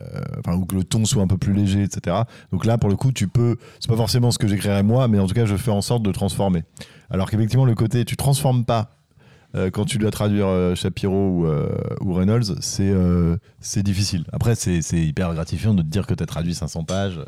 euh, 0.00 0.20
enfin 0.38 0.56
ou 0.56 0.64
que 0.64 0.74
le 0.74 0.84
ton 0.84 1.04
soit 1.04 1.22
un 1.22 1.26
peu 1.26 1.36
plus 1.36 1.52
léger, 1.52 1.82
etc. 1.82 2.16
Donc 2.50 2.64
là, 2.64 2.78
pour 2.78 2.88
le 2.88 2.96
coup, 2.96 3.12
tu 3.12 3.28
peux, 3.28 3.56
c'est 3.80 3.88
pas 3.88 3.96
forcément 3.96 4.30
ce 4.30 4.38
que 4.38 4.48
j'écrirais 4.48 4.82
moi, 4.82 5.08
mais 5.08 5.18
en 5.18 5.26
tout 5.26 5.34
cas, 5.34 5.44
je 5.44 5.56
fais 5.56 5.70
en 5.70 5.82
sorte 5.82 6.02
de 6.02 6.12
transformer. 6.12 6.64
Alors 7.10 7.30
qu'effectivement, 7.30 7.64
le 7.64 7.74
côté, 7.74 8.04
tu 8.04 8.16
transformes 8.16 8.64
pas. 8.64 8.90
quand 9.72 9.84
tu 9.84 9.98
dois 9.98 10.10
traduire 10.10 10.46
euh, 10.46 10.74
Shapiro 10.74 11.14
ou, 11.14 11.46
ou 12.00 12.14
Reynolds, 12.14 12.54
c'est 12.60 13.82
difficile. 13.82 14.24
Après, 14.32 14.54
c'est 14.54 14.80
hyper 14.92 15.34
gratifiant 15.34 15.74
de 15.74 15.82
te 15.82 15.88
dire 15.88 16.06
que 16.06 16.14
tu 16.14 16.22
as 16.22 16.26
traduit 16.26 16.54
500 16.54 16.84
pages 16.84 17.20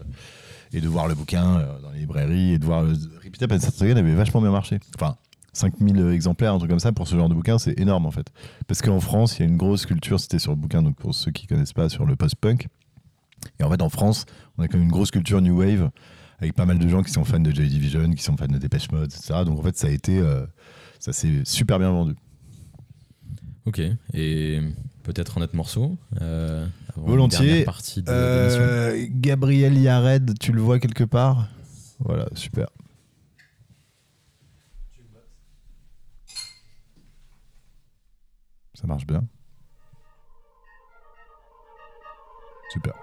et 0.73 0.81
de 0.81 0.89
voir 0.89 1.09
le 1.09 1.15
bouquin 1.15 1.67
dans 1.83 1.91
les 1.91 2.01
librairies 2.01 2.53
et 2.53 2.59
de 2.59 2.65
voir. 2.65 2.85
Repeat 3.25 3.43
Up 3.43 3.53
avait 3.53 4.15
vachement 4.15 4.41
bien 4.41 4.53
marché. 4.53 4.79
Enfin, 4.97 5.17
5000 5.53 6.11
exemplaires, 6.13 6.55
un 6.55 6.59
truc 6.59 6.71
comme 6.71 6.81
ça, 6.81 6.93
pour 6.93 7.09
ce 7.09 7.17
genre 7.17 7.29
de 7.29 7.35
bouquin, 7.35 7.59
c'est 7.59 7.79
énorme 7.79 8.07
en 8.07 8.11
fait. 8.11 8.27
Parce 8.67 8.83
qu'en 8.83 9.01
France, 9.01 9.39
il 9.39 9.41
y 9.41 9.45
a 9.45 9.49
une 9.49 9.57
grosse 9.57 9.87
culture, 9.87 10.21
c'était 10.21 10.39
sur 10.39 10.53
le 10.53 10.57
bouquin, 10.57 10.83
donc 10.83 10.97
pour 10.97 11.15
ceux 11.15 11.31
qui 11.31 11.47
connaissent 11.47 11.73
pas, 11.73 11.89
sur 11.89 12.07
le 12.07 12.17
post-punk. 12.17 12.69
Et 13.59 13.65
en 13.65 13.71
fait, 13.71 13.83
en 13.83 13.89
France, 13.89 14.27
on 14.59 14.63
a 14.63 14.69
quand 14.69 14.77
même 14.77 14.85
une 14.87 14.93
grosse 14.93 15.11
culture 15.11 15.41
New 15.41 15.59
Wave, 15.59 15.91
avec 16.39 16.55
pas 16.55 16.67
mal 16.67 16.79
de 16.79 16.89
gens 16.89 17.03
qui 17.03 17.13
sont 17.13 17.25
fans 17.25 17.41
de 17.41 17.51
Joy 17.51 17.69
Division, 17.69 18.11
qui 18.13 18.23
sont 18.23 18.37
fans 18.37 18.47
de 18.47 18.59
Dépêche 18.59 18.91
Mode, 18.93 19.13
etc. 19.13 19.45
Donc 19.45 19.59
en 19.59 19.63
fait, 19.63 19.77
ça 19.77 19.89
a 19.89 19.91
été. 19.91 20.19
euh, 20.19 20.47
ça 20.99 21.13
s'est 21.13 21.43
super 21.45 21.79
bien 21.79 21.91
vendu. 21.91 22.15
Ok, 23.67 23.81
et 24.15 24.61
peut-être 25.03 25.39
un 25.39 25.43
autre 25.43 25.57
morceau 25.57 25.97
euh, 26.21 26.67
Volontiers. 26.97 27.65
Partie 27.65 28.03
de. 28.03 28.11
Euh, 28.11 29.07
Gabriel 29.11 29.79
Yared, 29.79 30.39
tu 30.39 30.53
le 30.53 30.61
vois 30.61 30.79
quelque 30.79 31.05
part? 31.05 31.49
Voilà, 32.01 32.27
super. 32.35 32.69
Ça 38.81 38.87
marche 38.87 39.07
bien. 39.07 39.23
Super. 42.71 42.95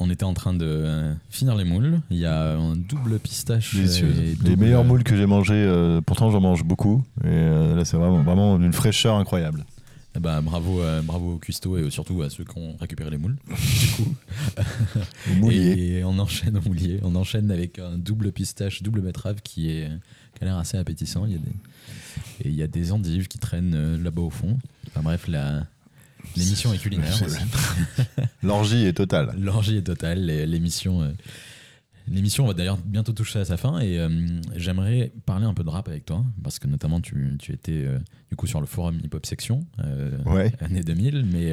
On 0.00 0.08
était 0.08 0.24
en 0.24 0.34
train 0.34 0.54
de 0.54 0.66
euh, 0.66 1.14
finir 1.28 1.54
les 1.54 1.64
moules. 1.64 2.00
Il 2.10 2.16
y 2.16 2.26
a 2.26 2.54
un 2.54 2.74
double 2.74 3.18
pistache. 3.18 3.74
Les 3.74 4.56
meilleurs 4.56 4.84
moules 4.84 5.04
que 5.04 5.14
j'ai 5.14 5.26
mangés, 5.26 5.52
euh, 5.54 6.00
pourtant 6.00 6.30
j'en 6.30 6.40
mange 6.40 6.64
beaucoup. 6.64 7.04
Et 7.22 7.28
euh, 7.28 7.76
là, 7.76 7.84
c'est 7.84 7.98
vraiment, 7.98 8.22
vraiment 8.22 8.58
d'une 8.58 8.72
fraîcheur 8.72 9.16
incroyable. 9.16 9.64
Eh 10.16 10.18
ben, 10.18 10.40
bravo, 10.40 10.80
euh, 10.80 11.02
bravo 11.02 11.34
aux 11.34 11.38
cuistots 11.38 11.76
et 11.76 11.88
surtout 11.90 12.22
à 12.22 12.30
ceux 12.30 12.44
qui 12.44 12.58
ont 12.58 12.76
récupéré 12.80 13.10
les 13.10 13.18
moules. 13.18 13.36
du 13.46 14.02
coup. 14.02 15.50
Et 15.50 16.02
on 16.02 16.18
enchaîne 16.18 16.56
au 16.56 16.62
moulier. 16.62 16.98
On 17.02 17.14
enchaîne 17.14 17.50
avec 17.50 17.78
un 17.78 17.98
double 17.98 18.32
pistache, 18.32 18.82
double 18.82 19.02
betterave 19.02 19.42
qui, 19.44 19.70
est, 19.70 19.88
qui 20.34 20.42
a 20.42 20.46
l'air 20.46 20.56
assez 20.56 20.78
appétissant. 20.78 21.26
Il 21.26 21.32
y 21.32 21.36
a 21.36 21.38
des, 21.38 21.52
et 22.42 22.48
il 22.48 22.54
y 22.54 22.62
a 22.62 22.66
des 22.66 22.90
endives 22.90 23.28
qui 23.28 23.38
traînent 23.38 24.02
là-bas 24.02 24.22
au 24.22 24.30
fond. 24.30 24.58
Enfin 24.88 25.02
bref, 25.02 25.28
la, 25.28 25.66
l'émission 26.36 26.72
est 26.72 26.78
culinaire. 26.78 27.14
L'orgie 28.42 28.84
est 28.86 28.92
totale. 28.94 29.34
L'orgie 29.38 29.76
est 29.76 29.82
totale. 29.82 30.24
L'émission, 30.24 31.02
euh, 31.02 31.12
l'émission 32.08 32.46
va 32.46 32.54
d'ailleurs 32.54 32.78
bientôt 32.78 33.12
toucher 33.12 33.38
à 33.40 33.44
sa 33.44 33.56
fin 33.56 33.78
et 33.80 33.98
euh, 33.98 34.08
j'aimerais 34.56 35.12
parler 35.26 35.46
un 35.46 35.54
peu 35.54 35.62
de 35.64 35.68
rap 35.70 35.88
avec 35.88 36.04
toi 36.04 36.24
parce 36.42 36.58
que 36.58 36.66
notamment 36.66 37.00
tu, 37.00 37.36
tu 37.38 37.52
étais 37.52 37.84
euh, 37.84 37.98
du 38.30 38.36
coup 38.36 38.46
sur 38.46 38.60
le 38.60 38.66
forum 38.66 38.98
hip 39.02 39.10
hop 39.14 39.26
section 39.26 39.60
euh, 39.84 40.10
Ouais. 40.24 40.52
année 40.60 40.82
2000, 40.82 41.24
mais 41.30 41.52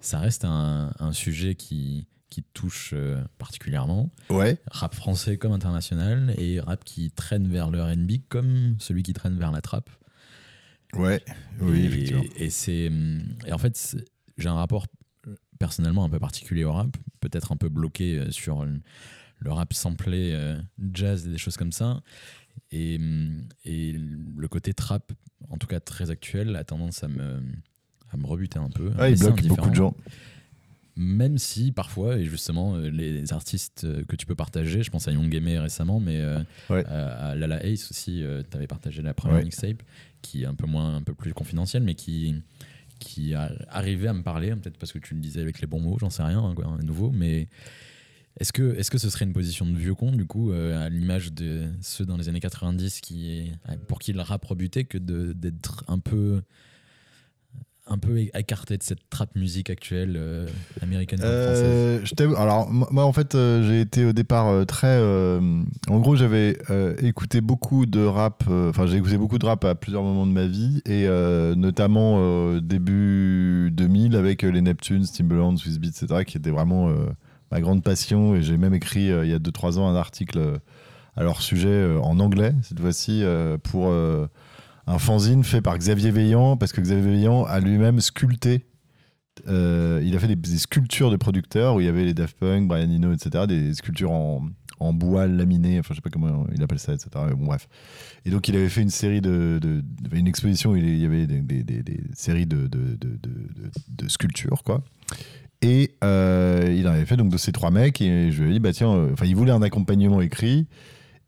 ça 0.00 0.18
reste 0.18 0.44
un, 0.44 0.92
un 0.98 1.12
sujet 1.12 1.54
qui 1.54 2.06
qui 2.30 2.42
touche 2.54 2.94
particulièrement. 3.36 4.10
Ouais. 4.30 4.56
Rap 4.70 4.94
français 4.94 5.36
comme 5.36 5.52
international 5.52 6.32
et 6.38 6.60
rap 6.60 6.82
qui 6.82 7.10
traîne 7.10 7.46
vers 7.46 7.68
le 7.68 7.82
R&B 7.82 8.12
comme 8.30 8.74
celui 8.78 9.02
qui 9.02 9.12
traîne 9.12 9.38
vers 9.38 9.52
la 9.52 9.60
trappe. 9.60 9.90
Ouais. 10.96 11.22
Oui, 11.60 11.80
et, 11.80 11.84
effectivement. 11.84 12.22
et 12.36 12.50
c'est 12.50 12.88
hum, 12.88 13.22
et 13.46 13.52
en 13.52 13.58
fait 13.58 13.96
j'ai 14.38 14.48
un 14.48 14.54
rapport 14.54 14.86
euh, 15.26 15.34
personnellement 15.58 16.04
un 16.04 16.10
peu 16.10 16.18
particulier 16.18 16.64
au 16.64 16.72
rap, 16.72 16.96
peut-être 17.20 17.52
un 17.52 17.56
peu 17.56 17.68
bloqué 17.68 18.18
euh, 18.18 18.30
sur 18.30 18.64
le, 18.64 18.80
le 19.38 19.52
rap 19.52 19.72
samplé 19.72 20.32
euh, 20.32 20.60
jazz 20.92 21.26
et 21.26 21.30
des 21.30 21.38
choses 21.38 21.56
comme 21.56 21.72
ça. 21.72 22.02
Et, 22.70 22.96
hum, 22.96 23.44
et 23.64 23.92
le 23.92 24.48
côté 24.48 24.74
trap, 24.74 25.12
en 25.50 25.56
tout 25.56 25.66
cas 25.66 25.80
très 25.80 26.10
actuel, 26.10 26.56
a 26.56 26.64
tendance 26.64 27.02
à 27.04 27.08
me, 27.08 27.42
à 28.10 28.16
me 28.16 28.26
rebuter 28.26 28.58
un 28.58 28.70
peu. 28.70 28.88
Ouais, 28.90 29.12
il 29.12 29.18
bloque 29.18 29.42
beaucoup 29.44 29.70
de 29.70 29.74
gens. 29.74 29.96
Même 30.96 31.38
si 31.38 31.72
parfois, 31.72 32.18
et 32.18 32.24
justement, 32.24 32.76
euh, 32.76 32.90
les 32.90 33.32
artistes 33.32 33.84
euh, 33.84 34.04
que 34.04 34.14
tu 34.14 34.26
peux 34.26 34.34
partager, 34.34 34.82
je 34.82 34.90
pense 34.90 35.08
à 35.08 35.12
Young 35.12 35.34
Aimé 35.34 35.58
récemment, 35.58 36.00
mais 36.00 36.20
euh, 36.20 36.38
Ouais. 36.68 36.84
à, 36.86 37.30
à 37.30 37.34
Lala 37.34 37.64
Ace 37.64 37.90
aussi, 37.90 38.22
tu 38.50 38.56
avais 38.56 38.66
partagé 38.66 39.00
la 39.02 39.14
première 39.14 39.38
Ouais. 39.38 39.44
mixtape, 39.44 39.82
qui 40.20 40.42
est 40.42 40.46
un 40.46 40.54
peu 40.54 40.66
moins, 40.66 40.96
un 40.96 41.02
peu 41.02 41.14
plus 41.14 41.32
confidentielle, 41.32 41.82
mais 41.82 41.94
qui, 41.94 42.34
qui 42.98 43.32
a 43.34 43.50
arrivé 43.70 44.06
à 44.08 44.12
me 44.12 44.22
parler, 44.22 44.50
peut-être 44.50 44.76
parce 44.76 44.92
que 44.92 44.98
tu 44.98 45.14
le 45.14 45.20
disais 45.20 45.40
avec 45.40 45.60
les 45.62 45.66
bons 45.66 45.80
mots, 45.80 45.96
j'en 45.98 46.10
sais 46.10 46.22
rien, 46.22 46.40
hein, 46.44 46.54
quoi, 46.54 46.66
à 46.78 46.82
nouveau, 46.84 47.10
mais 47.10 47.48
est-ce 48.38 48.52
que, 48.52 48.74
est 48.76 48.82
-ce 48.82 48.90
que 48.90 48.98
ce 48.98 49.08
serait 49.10 49.24
une 49.24 49.32
position 49.32 49.66
de 49.66 49.76
vieux 49.76 49.94
con, 49.94 50.12
du 50.12 50.26
coup, 50.26 50.52
euh, 50.52 50.86
à 50.86 50.88
l'image 50.90 51.32
de 51.32 51.68
ceux 51.80 52.04
dans 52.04 52.16
les 52.18 52.28
années 52.28 52.40
90 52.40 53.00
qui, 53.00 53.50
pour 53.88 53.98
qui 53.98 54.12
le 54.12 54.20
rap 54.20 54.44
rebutait, 54.44 54.84
que 54.84 54.98
d'être 54.98 55.84
un 55.88 55.98
peu 55.98 56.42
un 57.88 57.98
peu 57.98 58.16
écarté 58.34 58.78
de 58.78 58.82
cette 58.82 59.00
trap 59.10 59.34
musique 59.34 59.68
actuelle 59.68 60.14
euh, 60.16 60.46
américaine 60.82 61.18
française 61.18 61.62
Euh, 61.64 62.00
je 62.04 62.14
t'avoue- 62.14 62.36
alors 62.36 62.70
moi 62.70 63.04
en 63.04 63.12
fait 63.12 63.34
euh, 63.34 63.66
j'ai 63.68 63.80
été 63.80 64.04
au 64.04 64.12
départ 64.12 64.48
euh, 64.48 64.64
très 64.64 64.98
en 65.88 65.98
gros 66.00 66.14
j'avais 66.14 66.56
écouté 67.00 67.40
beaucoup 67.40 67.84
de 67.86 68.04
rap 68.04 68.44
enfin 68.48 68.86
j'ai 68.86 68.96
écouté 68.98 69.18
beaucoup 69.18 69.38
de 69.38 69.46
rap 69.46 69.64
à 69.64 69.74
plusieurs 69.74 70.02
moments 70.04 70.26
de 70.26 70.32
ma 70.32 70.46
vie 70.46 70.80
et 70.86 71.06
notamment 71.56 72.56
début 72.60 73.70
2000 73.72 74.16
avec 74.16 74.42
les 74.42 74.60
Neptunes, 74.62 75.04
Timbaland, 75.04 75.56
Swiss 75.56 75.78
Beats 75.78 75.88
etc 75.88 76.24
qui 76.24 76.38
étaient 76.38 76.50
vraiment 76.50 76.88
ma 77.50 77.60
grande 77.60 77.82
passion 77.82 78.34
et 78.36 78.42
j'ai 78.42 78.56
même 78.56 78.74
écrit 78.74 79.06
il 79.06 79.28
y 79.28 79.34
a 79.34 79.38
2-3 79.38 79.78
ans 79.78 79.88
un 79.88 79.96
article 79.96 80.60
à 81.16 81.22
leur 81.24 81.42
sujet 81.42 81.96
en 82.00 82.18
anglais 82.20 82.54
cette 82.62 82.80
fois-ci 82.80 83.22
pour 83.64 83.92
un 84.86 84.98
fanzine 84.98 85.44
fait 85.44 85.60
par 85.62 85.78
Xavier 85.78 86.10
Veillant 86.10 86.56
parce 86.56 86.72
que 86.72 86.80
Xavier 86.80 87.12
Veillant 87.12 87.44
a 87.44 87.60
lui-même 87.60 88.00
sculpté 88.00 88.66
euh, 89.48 90.02
il 90.04 90.14
a 90.14 90.18
fait 90.18 90.34
des, 90.34 90.58
sculptures 90.58 91.10
de 91.10 91.16
producteurs 91.16 91.76
où 91.76 91.80
il 91.80 91.86
y 91.86 91.88
avait 91.88 92.04
les 92.04 92.12
Daft 92.12 92.36
Punk, 92.38 92.68
Brian 92.68 92.90
Eno, 92.90 93.12
etc. 93.14 93.46
Des 93.48 93.72
sculptures 93.72 94.10
en, 94.10 94.46
en 94.78 94.92
bois 94.92 95.26
laminé, 95.26 95.78
enfin 95.78 95.94
je 95.94 95.96
sais 95.96 96.02
pas 96.02 96.10
comment 96.10 96.46
il 96.54 96.62
appelle 96.62 96.78
ça, 96.78 96.92
etc. 96.92 97.08
Bon, 97.36 97.46
bref. 97.46 97.66
Et 98.26 98.30
donc 98.30 98.46
il 98.48 98.56
avait 98.56 98.68
fait 98.68 98.82
une 98.82 98.90
série 98.90 99.22
de, 99.22 99.58
de- 99.60 99.82
une 100.12 100.26
exposition 100.26 100.72
où 100.72 100.76
il 100.76 100.98
y 100.98 101.06
avait 101.06 101.26
des, 101.26 101.40
des- 101.40 101.62
des- 101.62 102.00
séries 102.12 102.44
de- 102.46 102.68
de 102.68 104.08
sculptures, 104.08 104.62
quoi. 104.64 104.82
Et 105.62 105.94
euh, 106.04 106.74
il 106.76 106.86
en 106.86 106.90
avait 106.92 107.06
fait 107.06 107.16
donc 107.16 107.30
de 107.30 107.36
ces 107.38 107.52
trois 107.52 107.70
mecs 107.70 108.00
et 108.02 108.32
je 108.32 108.42
lui 108.42 108.50
ai 108.50 108.52
dit 108.54 108.60
bah 108.60 108.72
tiens, 108.72 108.92
euh, 108.92 109.12
enfin 109.12 109.26
il 109.26 109.34
voulait 109.36 109.52
un 109.52 109.62
accompagnement 109.62 110.20
écrit. 110.20 110.66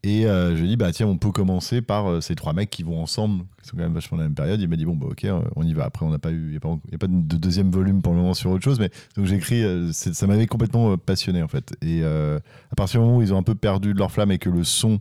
Et 0.07 0.27
euh, 0.27 0.55
je 0.55 0.61
lui 0.61 0.67
ai 0.67 0.69
dit, 0.69 0.77
bah 0.77 0.93
tiens, 0.93 1.07
on 1.07 1.17
peut 1.17 1.33
commencer 1.33 1.81
par 1.81 2.07
euh, 2.11 2.21
ces 2.21 2.35
trois 2.35 2.53
mecs 2.53 2.69
qui 2.69 2.83
vont 2.83 3.03
ensemble, 3.03 3.45
qui 3.63 3.71
sont 3.71 3.77
quand 3.79 3.85
même 3.85 3.95
vachement 3.95 4.19
dans 4.19 4.23
la 4.25 4.29
même 4.29 4.35
période. 4.35 4.61
Il 4.61 4.69
m'a 4.69 4.77
dit, 4.77 4.85
bon, 4.85 4.95
bah 4.95 5.07
ok, 5.11 5.25
euh, 5.25 5.41
on 5.57 5.63
y 5.67 5.73
va. 5.73 5.85
Après, 5.87 6.05
il 6.05 6.11
n'y 6.11 6.57
a, 6.57 6.61
pas- 6.61 7.07
de 7.09 7.37
deuxième 7.39 7.71
volume 7.71 8.03
pour 8.03 8.13
le 8.13 8.19
moment 8.19 8.35
sur 8.35 8.51
autre 8.51 8.63
chose, 8.63 8.79
mais 8.79 8.91
donc 9.17 9.25
j'ai 9.25 9.37
écrit, 9.37 9.65
euh, 9.65 9.93
ça 9.93 10.27
m'avait 10.27 10.47
complètement 10.47 10.99
passionné 10.99 11.43
en 11.43 11.49
fait. 11.49 11.75
Et 11.81 12.05
à 12.05 12.75
partir 12.77 13.01
du 13.01 13.07
moment 13.07 13.19
où 13.19 13.23
ils 13.23 13.33
ont 13.33 13.39
un 13.39 13.43
peu 13.43 13.55
perdu 13.55 13.95
de 13.95 13.99
leur 13.99 14.13
flamme 14.13 14.31
et 14.31 14.39
que 14.39 14.51
le 14.51 14.63
son 14.63 15.01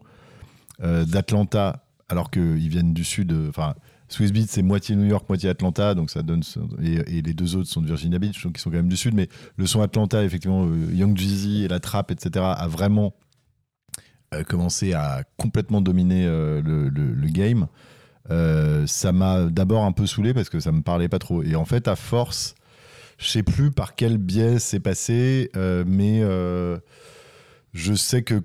d'Atlanta, 0.80 1.84
alors 2.08 2.32
qu'ils 2.32 2.70
viennent 2.70 2.94
du 2.94 3.04
sud, 3.04 3.34
enfin, 3.50 3.76
Swiss 4.08 4.32
Beats, 4.32 4.46
c'est 4.48 4.62
moitié 4.62 4.96
New 4.96 5.06
York, 5.06 5.28
moitié 5.28 5.50
Atlanta, 5.50 5.96
donc 5.96 6.10
ça 6.10 6.22
donne. 6.24 6.44
Et, 6.82 7.18
et 7.18 7.22
les 7.22 7.34
deux 7.34 7.56
autres 7.58 7.70
sont 7.70 7.82
de 7.82 7.88
Virginia 7.88 8.20
Beach, 8.20 8.42
donc 8.44 8.58
ils 8.58 8.62
sont 8.62 8.70
quand 8.70 8.78
même 8.78 8.90
du 8.90 8.98
sud, 8.98 9.14
mais 9.14 9.28
le 9.58 9.66
son 9.66 9.82
Atlanta, 9.82 10.24
effectivement, 10.24 10.66
Young 10.94 11.18
Jeezy 11.18 11.64
et 11.64 11.68
la 11.68 11.80
trap, 11.80 12.12
etc., 12.12 12.46
a 12.58 12.68
vraiment 12.68 13.14
commencé 14.44 14.94
à 14.94 15.24
complètement 15.38 15.82
dominer 15.82 16.26
euh, 16.26 16.62
le, 16.64 17.28
game. 17.30 17.68
Euh, 18.32 18.88
ça 18.88 19.12
m'a 19.12 19.44
d'abord 19.46 19.84
un 19.84 19.92
peu 19.92 20.08
saoulé 20.08 20.34
parce 20.34 20.50
que 20.50 20.60
ça 20.60 20.72
me 20.72 20.82
parlait 20.82 21.10
pas 21.10 21.20
trop. 21.20 21.44
Et 21.44 21.56
en 21.56 21.66
fait, 21.66 21.88
à 21.88 21.96
force, 21.96 22.56
je 23.18 23.28
sais 23.28 23.44
plus 23.44 23.72
par 23.72 23.96
quel 23.96 24.18
biais 24.18 24.60
c'est 24.60 24.80
passé, 24.80 25.52
euh, 25.56 25.84
mais 25.86 26.22
je 27.74 27.94
sais 27.94 28.24
que 28.24 28.42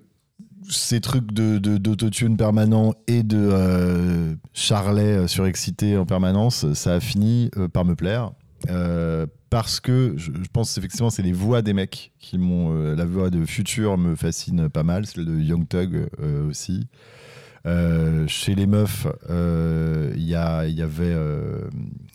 ces 0.71 1.01
trucs 1.01 1.33
de, 1.33 1.59
d'autotune 1.79 2.37
permanent 2.37 2.95
et 3.07 3.23
de 3.23 3.39
euh, 3.39 4.35
charlet 4.53 5.27
surexcité 5.27 5.97
en 5.97 6.05
permanence, 6.05 6.73
ça 6.75 6.95
a 6.95 7.01
fini 7.01 7.51
par 7.73 7.85
me 7.85 7.95
plaire. 7.95 8.33
Euh, 8.69 9.27
parce 9.51 9.81
que 9.81 10.15
je, 10.17 10.31
pense 10.53 10.77
effectivement 10.77 11.11
c'est 11.11 11.23
les 11.23 11.33
voix 11.33 11.63
des 11.63 11.73
mecs 11.73 12.13
qui 12.19 12.39
m'ont 12.39 12.73
euh, 12.73 12.97
la 12.97 13.05
voix 13.05 13.31
de 13.31 13.45
Future 13.45 13.97
me 13.97 14.17
fascine 14.17 14.69
pas 14.69 14.83
mal 14.83 15.07
celle 15.07 15.25
de 15.25 15.39
Young 15.39 15.67
Thug 15.67 16.09
euh, 16.21 16.49
aussi. 16.49 16.89
Chez 18.29 18.55
les 18.55 18.67
meufs 18.67 19.07
il 19.29 20.23
y, 20.23 20.31
y 20.31 20.35
avait 20.35 21.17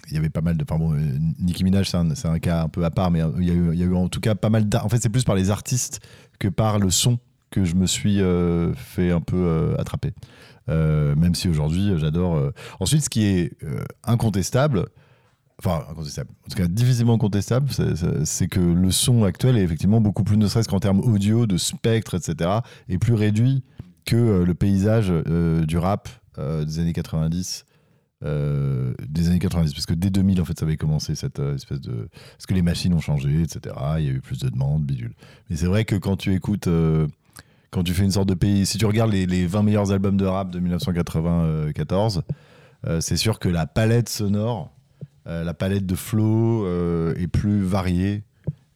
il 0.07 0.13
y 0.13 0.17
avait 0.17 0.29
pas 0.29 0.41
mal 0.41 0.57
de 0.57 0.63
enfin 0.63 0.79
bon 0.79 0.95
Nicki 1.39 1.63
Minaj 1.63 1.87
c'est 1.87 1.97
un, 1.97 2.33
un 2.33 2.39
cas 2.39 2.63
un 2.63 2.69
peu 2.69 2.83
à 2.83 2.89
part 2.89 3.11
mais 3.11 3.21
il 3.37 3.43
y 3.43 3.77
y 3.77 3.83
a 3.83 3.85
eu 3.85 3.93
en 3.93 4.09
tout 4.09 4.19
cas 4.19 4.33
pas 4.33 4.49
mal 4.49 4.67
en 4.81 4.89
fait 4.89 4.97
c'est 4.99 5.09
plus 5.09 5.23
par 5.23 5.35
les 5.35 5.51
artistes 5.51 5.99
que 6.39 6.47
par 6.47 6.79
le 6.79 6.89
son 6.89 7.19
que 7.51 7.65
je 7.65 7.75
me 7.75 7.85
suis 7.85 8.19
fait 8.75 9.11
un 9.11 9.21
peu 9.21 9.75
attraper. 9.77 10.13
Même 10.67 11.35
si 11.35 11.47
aujourd'hui 11.49 11.91
j'adore 11.97 12.51
ensuite 12.79 13.03
ce 13.03 13.09
qui 13.09 13.23
est 13.25 13.55
incontestable 14.03 14.87
enfin 15.65 15.85
incontestable, 15.89 16.29
en 16.45 16.49
tout 16.49 16.57
cas 16.57 16.67
difficilement 16.67 17.17
contestable, 17.17 17.69
c'est- 18.25 18.47
que 18.47 18.59
le 18.59 18.91
son 18.91 19.23
actuel 19.23 19.57
est 19.57 19.61
effectivement 19.63 20.01
beaucoup 20.01 20.23
plus, 20.23 20.37
ne 20.37 20.47
serait-ce 20.47 20.67
qu'en 20.67 20.79
termes 20.79 20.99
audio, 20.99 21.47
de 21.47 21.57
spectre, 21.57 22.15
etc., 22.15 22.49
est 22.89 22.97
plus 22.97 23.13
réduit 23.13 23.63
que 24.05 24.15
euh, 24.17 24.45
le 24.45 24.53
paysage 24.53 25.07
euh, 25.09 25.65
du 25.65 25.77
rap 25.77 26.09
euh, 26.37 26.65
des 26.65 26.79
années 26.79 26.93
90. 26.93 27.65
euh, 28.25 28.93
des 29.09 29.27
années 29.29 29.39
90 29.39 29.73
parce 29.73 29.85
que 29.85 29.93
dès 29.93 30.09
2000 30.09 30.39
en 30.41 30.45
fait 30.45 30.57
ça 30.57 30.65
avait 30.65 30.77
commencé 30.77 31.13
cette 31.13 31.39
euh, 31.39 31.55
espèce 31.55 31.81
de 31.81 32.07
parce 32.37 32.45
que 32.45 32.53
les 32.53 32.61
machines 32.61 32.93
ont 32.93 33.01
changé 33.01 33.41
etc 33.41 33.75
il 33.99 34.05
y 34.05 34.07
a 34.07 34.11
eu 34.11 34.21
plus 34.21 34.39
de 34.39 34.47
demandes 34.47 34.85
bidule 34.85 35.13
mais 35.49 35.57
c'est 35.57 35.65
vrai 35.65 35.83
que 35.83 35.95
quand 35.97 36.15
tu 36.15 36.33
écoutes 36.33 36.67
euh, 36.67 37.05
quand 37.69 37.83
tu 37.83 37.93
fais 37.93 38.03
une 38.05 38.11
sorte 38.11 38.29
de 38.29 38.33
pays 38.33 38.65
si 38.65 38.77
tu 38.77 38.85
regardes 38.85 39.11
les, 39.11 39.25
les 39.25 39.45
20 39.45 39.63
meilleurs 39.63 39.91
albums 39.91 40.15
de 40.15 40.25
rap 40.25 40.51
de 40.51 40.59
1994 40.59 42.23
euh, 42.87 43.01
c'est 43.01 43.17
sûr 43.17 43.39
que 43.39 43.49
la 43.49 43.65
palette 43.67 44.09
sonore 44.09 44.71
euh, 44.71 44.72
la 45.25 45.53
palette 45.53 45.85
de 45.85 45.95
flow 45.95 46.65
euh, 46.65 47.15
est 47.15 47.27
plus 47.27 47.61
variée 47.61 48.23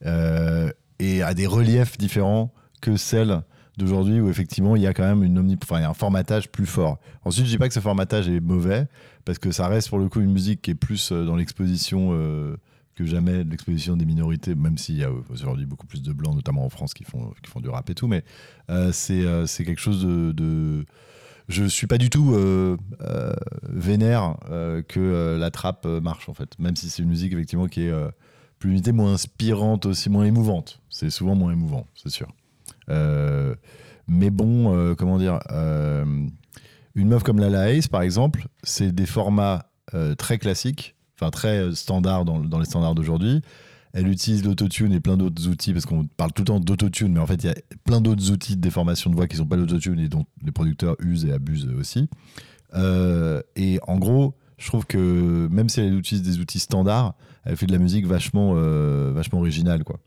euh, 0.06 0.70
et 1.00 1.22
a 1.22 1.34
des 1.34 1.48
reliefs 1.48 1.98
différents 1.98 2.54
que 2.82 2.96
celle 2.96 3.42
d'aujourd'hui 3.78 4.20
où 4.20 4.30
effectivement 4.30 4.76
il 4.76 4.82
y 4.82 4.88
a 4.88 4.94
quand 4.94 5.04
même 5.04 5.24
une 5.24 5.58
un 5.72 5.94
formatage 5.94 6.50
plus 6.50 6.66
fort. 6.66 6.98
Ensuite, 7.26 7.46
je 7.46 7.52
dis 7.52 7.58
pas 7.58 7.68
que 7.68 7.74
ce 7.74 7.80
formatage 7.80 8.28
est 8.28 8.40
mauvais 8.40 8.88
parce 9.26 9.40
que 9.40 9.52
ça 9.52 9.68
reste 9.68 9.90
pour 9.90 10.00
le 10.00 10.10
coup 10.10 10.22
une 10.22 10.32
musique 10.32 10.62
qui 10.62 10.72
est 10.72 10.76
plus 10.76 11.12
euh, 11.12 11.26
dans 11.26 11.36
l'exposition 11.36 12.10
euh, 12.14 12.56
que 12.96 13.06
jamais, 13.06 13.44
l'exposition 13.44 13.96
des 13.96 14.06
minorités, 14.06 14.56
même 14.56 14.78
s'il 14.78 14.96
y 14.98 15.04
a 15.04 15.10
euh, 15.10 15.22
aujourd'hui 15.30 15.66
beaucoup 15.66 15.86
plus 15.86 16.02
de 16.02 16.12
blancs, 16.14 16.34
notamment 16.34 16.66
en 16.66 16.70
France, 16.70 16.94
qui 16.96 17.04
font, 17.04 17.32
du 17.62 17.70
rap 17.70 17.90
et 17.90 17.94
tout, 17.94 18.08
mais 18.08 18.24
euh, 18.72 18.92
c'est 18.92 19.24
euh, 19.24 19.46
quelque 19.66 19.80
chose 19.82 20.02
de- 20.04 20.86
Je 21.48 21.64
suis 21.64 21.88
pas 21.88 21.98
du 21.98 22.10
tout 22.10 22.34
euh, 22.34 22.76
euh, 23.02 23.32
vénère 23.64 24.36
euh, 24.50 24.82
que 24.82 25.38
la 25.40 25.50
trappe 25.50 25.86
marche 25.86 26.28
en 26.28 26.34
fait, 26.34 26.60
même 26.60 26.76
si 26.76 26.90
c'est 26.90 27.02
une 27.02 27.10
musique 27.10 27.32
effectivement 27.32 27.68
qui 27.68 27.84
est 27.84 27.94
plus 28.60 28.72
limitée, 28.72 28.92
moins 28.92 29.14
inspirante, 29.14 29.86
aussi 29.86 30.10
moins 30.10 30.26
émouvante. 30.26 30.82
C'est 30.90 31.10
souvent 31.10 31.36
moins 31.36 31.54
émouvant, 31.54 31.88
c'est 31.96 32.10
sûr. 32.10 32.28
Mais 32.90 34.30
bon, 34.30 34.96
comment 34.96 35.18
dire, 35.18 35.40
une 36.96 37.08
meuf 37.08 37.24
comme 37.24 37.40
Lala 37.40 37.72
Ace, 37.72 37.88
par 37.88 38.02
exemple, 38.02 38.48
c'est 38.64 38.92
des 38.92 39.06
formats 39.06 39.70
très 40.18 40.38
classiques, 40.40 40.96
enfin 41.16 41.30
très 41.30 41.74
standards 41.76 42.26
dans 42.26 42.60
les 42.60 42.66
standards 42.66 42.96
d'aujourd'hui. 42.96 43.42
Elle 43.94 44.08
utilise 44.08 44.44
l'autotune 44.44 44.92
et 44.92 45.00
plein 45.00 45.18
d'autres 45.18 45.48
outils, 45.48 45.74
parce 45.74 45.86
qu'on 45.86 46.06
parle 46.06 46.34
tout 46.34 46.42
le 46.42 46.48
temps 46.48 46.60
d'autotune, 46.60 47.14
mais 47.14 47.20
en 47.20 47.26
fait, 47.26 47.44
il 47.44 47.48
y 47.48 47.50
a 47.50 47.56
plein 47.84 48.02
d'autres 48.02 48.32
outils 48.32 48.56
de 48.56 48.62
déformation 48.62 49.10
de 49.10 49.16
voix 49.16 49.28
qui 49.28 49.36
ne 49.36 49.40
sont 49.40 49.48
pas 49.48 49.56
l'autotune 49.56 50.00
et 50.00 50.10
dont 50.10 50.26
les 50.44 50.52
producteurs 50.52 50.96
usent 51.00 51.26
et 51.26 51.32
abusent 51.32 51.70
aussi. 51.80 52.10
Euh, 52.74 53.42
et 53.56 53.80
en 53.88 53.98
gros, 53.98 54.36
je 54.58 54.68
trouve 54.68 54.86
que 54.86 55.48
même 55.50 55.70
si 55.70 55.80
elle 55.80 55.98
utilise 55.98 56.24
des 56.24 56.40
outils 56.40 56.60
standards, 56.60 57.16
elle 57.46 57.56
fait 57.56 57.66
de 57.66 57.72
la 57.72 57.78
musique 57.78 58.06
vachement, 58.06 58.54
euh, 58.56 59.12
vachement 59.14 59.40
originale, 59.40 59.84
quoi. 59.84 60.00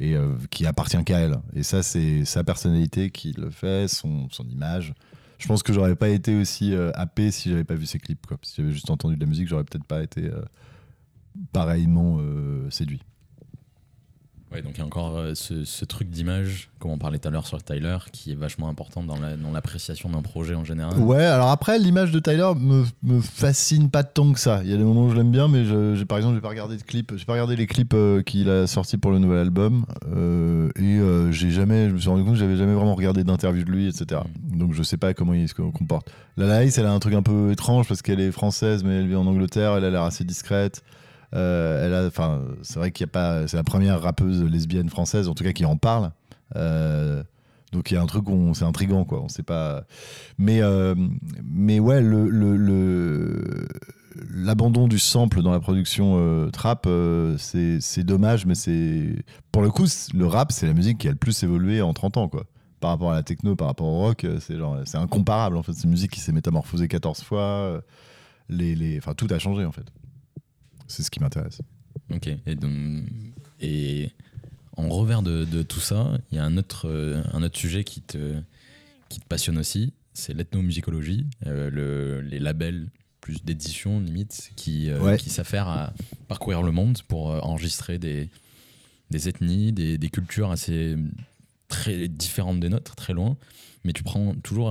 Et 0.00 0.14
euh, 0.14 0.34
qui 0.50 0.64
appartient 0.64 1.02
qu'à 1.04 1.18
elle. 1.20 1.36
Et 1.54 1.62
ça, 1.62 1.82
c'est 1.82 2.24
sa 2.24 2.44
personnalité 2.44 3.10
qui 3.10 3.32
le 3.32 3.50
fait, 3.50 3.88
son, 3.88 4.28
son 4.30 4.44
image. 4.48 4.94
Je 5.38 5.46
pense 5.46 5.62
que 5.62 5.72
j'aurais 5.72 5.96
pas 5.96 6.08
été 6.08 6.36
aussi 6.36 6.74
happé 6.94 7.30
si 7.30 7.50
j'avais 7.50 7.64
pas 7.64 7.74
vu 7.74 7.86
ses 7.86 7.98
clips, 7.98 8.26
quoi. 8.26 8.38
Si 8.42 8.54
j'avais 8.56 8.72
juste 8.72 8.90
entendu 8.90 9.14
de 9.16 9.20
la 9.20 9.26
musique, 9.26 9.48
j'aurais 9.48 9.64
peut-être 9.64 9.84
pas 9.84 10.02
été 10.02 10.28
pareillement 11.52 12.20
séduit. 12.70 13.02
Ouais, 14.50 14.62
donc 14.62 14.72
il 14.76 14.78
y 14.78 14.82
a 14.82 14.86
encore 14.86 15.18
euh, 15.18 15.34
ce, 15.34 15.64
ce 15.66 15.84
truc 15.84 16.08
d'image, 16.08 16.70
comme 16.78 16.90
on 16.92 16.96
parlait 16.96 17.18
tout 17.18 17.28
à 17.28 17.30
l'heure 17.30 17.46
sur 17.46 17.62
Tyler, 17.62 17.98
qui 18.12 18.32
est 18.32 18.34
vachement 18.34 18.70
important 18.70 19.02
dans 19.02 19.18
la- 19.20 19.36
dans 19.36 19.50
l'appréciation 19.52 20.08
d'un 20.08 20.22
projet 20.22 20.54
en 20.54 20.64
général. 20.64 20.98
Ouais, 20.98 21.22
alors 21.26 21.50
après, 21.50 21.78
l'image 21.78 22.12
de 22.12 22.18
Tyler 22.18 22.50
me, 22.58 22.84
me 23.02 23.20
fascine 23.20 23.90
pas 23.90 24.04
tant 24.04 24.32
que 24.32 24.40
ça. 24.40 24.60
Il 24.64 24.70
y 24.70 24.72
a 24.72 24.78
des 24.78 24.84
moments 24.84 25.04
où 25.04 25.10
je 25.10 25.16
l'aime 25.16 25.30
bien, 25.30 25.48
mais 25.48 25.66
je, 25.66 26.02
par 26.04 26.16
exemple, 26.16 26.36
j'ai 26.36 26.40
pas 26.40 26.48
regardé 26.48 26.78
de 26.78 26.82
clips. 26.82 27.12
J'ai 27.16 27.26
pas 27.26 27.34
regardé 27.34 27.56
les 27.56 27.66
clips 27.66 27.92
euh, 27.92 28.22
qu'il 28.22 28.48
a 28.48 28.66
sortis 28.66 28.96
pour 28.96 29.10
le 29.10 29.18
nouvel 29.18 29.38
album. 29.40 29.84
euh, 30.16 30.70
et 30.76 30.98
j'ai 31.32 31.50
jamais, 31.50 31.88
je 31.90 31.94
me 31.94 31.98
suis 31.98 32.08
rendu 32.08 32.22
compte 32.24 32.32
que 32.32 32.38
j'avais 32.40 32.56
jamais 32.56 32.72
vraiment 32.74 32.94
regardé 32.94 33.24
d'interview 33.24 33.64
de 33.64 33.70
lui, 33.70 33.86
etc. 33.86 34.22
Donc 34.42 34.72
je 34.72 34.82
sais 34.82 34.96
pas 34.96 35.12
comment 35.12 35.34
il 35.34 35.46
se 35.48 35.54
comporte. 35.54 36.10
La 36.38 36.46
Laïs, 36.46 36.78
elle 36.78 36.86
a 36.86 36.92
un 36.92 36.98
truc 37.00 37.12
un 37.12 37.22
peu 37.22 37.50
étrange 37.52 37.86
parce 37.86 38.00
qu'elle 38.00 38.20
est 38.20 38.32
française, 38.32 38.82
mais 38.82 38.96
elle 39.00 39.08
vit 39.08 39.16
en 39.16 39.26
Angleterre. 39.26 39.74
Elle 39.76 39.84
a 39.84 39.90
l'air 39.90 40.02
assez 40.04 40.24
discrète. 40.24 40.82
Euh, 41.34 42.08
enfin, 42.08 42.42
c'est 42.62 42.78
vrai 42.78 42.90
qu'il 42.90 43.04
y 43.04 43.08
a 43.08 43.12
pas, 43.12 43.46
c'est 43.46 43.56
la 43.56 43.64
première 43.64 44.00
rappeuse 44.00 44.42
lesbienne 44.42 44.88
française, 44.88 45.28
en 45.28 45.34
tout 45.34 45.44
cas, 45.44 45.52
qui 45.52 45.64
en 45.64 45.76
parle. 45.76 46.10
Euh, 46.56 47.22
donc 47.72 47.90
il 47.90 47.94
y 47.94 47.96
a 47.96 48.02
un 48.02 48.06
truc 48.06 48.24
c'est 48.54 48.64
intrigant, 48.64 49.04
quoi. 49.04 49.20
On 49.20 49.28
sait 49.28 49.42
pas. 49.42 49.84
Mais, 50.38 50.62
euh, 50.62 50.94
mais 51.44 51.80
ouais, 51.80 52.00
l'abandon 54.30 54.88
du 54.88 54.98
sample 54.98 55.42
dans 55.42 55.52
la 55.52 55.60
production 55.60 56.16
euh, 56.18 56.50
trap, 56.50 56.88
c'est, 57.38 58.04
dommage, 58.04 58.46
mais 58.46 58.54
c'est. 58.54 59.16
Pour 59.52 59.62
le 59.62 59.70
coup, 59.70 59.86
le 60.14 60.26
rap, 60.26 60.52
c'est 60.52 60.66
la 60.66 60.74
musique 60.74 60.98
qui 60.98 61.08
a 61.08 61.10
le 61.10 61.16
plus 61.16 61.42
évolué 61.42 61.82
en 61.82 61.92
30 61.92 62.16
ans, 62.16 62.28
quoi. 62.28 62.44
Par 62.80 62.90
rapport 62.90 63.10
à 63.10 63.16
la 63.16 63.24
techno, 63.24 63.56
par 63.56 63.66
rapport 63.66 63.88
au 63.88 63.98
rock, 63.98 64.24
c'est, 64.40 64.56
genre, 64.56 64.78
c'est 64.84 64.98
incomparable, 64.98 65.56
en 65.56 65.62
fait. 65.62 65.72
C'est 65.72 65.84
une 65.84 65.90
musique 65.90 66.12
qui 66.12 66.20
s'est 66.20 66.32
métamorphosée 66.32 66.88
14 66.88 67.22
fois. 67.22 67.82
tout 68.48 69.26
a 69.30 69.38
changé, 69.38 69.64
en 69.64 69.72
fait. 69.72 69.84
C'est 70.88 71.02
ce 71.04 71.10
qui 71.10 71.20
m'intéresse. 71.20 71.60
Ok. 72.10 72.28
Et, 72.46 72.54
donc, 72.56 73.04
et 73.60 74.10
en 74.76 74.88
revers 74.88 75.22
de, 75.22 75.44
de 75.44 75.62
tout 75.62 75.80
ça, 75.80 76.18
il 76.32 76.36
y 76.36 76.38
a 76.38 76.44
un 76.44 76.56
autre, 76.56 76.88
euh, 76.88 77.22
un 77.32 77.42
autre 77.42 77.56
sujet 77.58 77.84
qui 77.84 78.00
te, 78.00 78.34
qui 79.08 79.20
te 79.20 79.26
passionne 79.26 79.58
aussi, 79.58 79.92
c'est 80.14 80.34
l'ethnomusicologie, 80.34 81.26
euh, 81.46 81.70
le, 81.70 82.20
les 82.22 82.38
labels 82.40 82.88
plus 83.20 83.44
d'édition 83.44 84.00
limite 84.00 84.50
qui, 84.56 84.88
euh, 84.90 84.98
Ouais. 85.00 85.18
qui 85.18 85.28
s'affairent 85.30 85.68
à 85.68 85.92
parcourir 86.28 86.62
le 86.62 86.72
monde 86.72 86.98
pour 87.08 87.30
euh, 87.30 87.40
enregistrer 87.40 87.98
des, 87.98 88.28
des 89.10 89.28
ethnies, 89.28 89.72
des, 89.72 89.98
des 89.98 90.08
cultures 90.10 90.50
assez 90.50 90.96
très 91.68 92.08
différentes 92.08 92.60
des 92.60 92.68
nôtres, 92.70 92.96
très 92.96 93.12
loin. 93.12 93.36
Mais 93.84 93.92
tu 93.92 94.02
prends 94.02 94.34
toujours, 94.36 94.68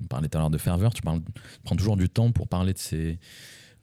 on 0.00 0.04
parlait 0.08 0.28
tout 0.28 0.36
à 0.36 0.40
l'heure 0.40 0.50
de 0.50 0.58
ferveur, 0.58 0.92
tu, 0.92 1.00
parles, 1.02 1.20
tu 1.22 1.32
prends 1.64 1.76
toujours 1.76 1.96
du 1.96 2.08
temps 2.08 2.32
pour 2.32 2.48
parler 2.48 2.72
de 2.72 2.78
ces, 2.78 3.18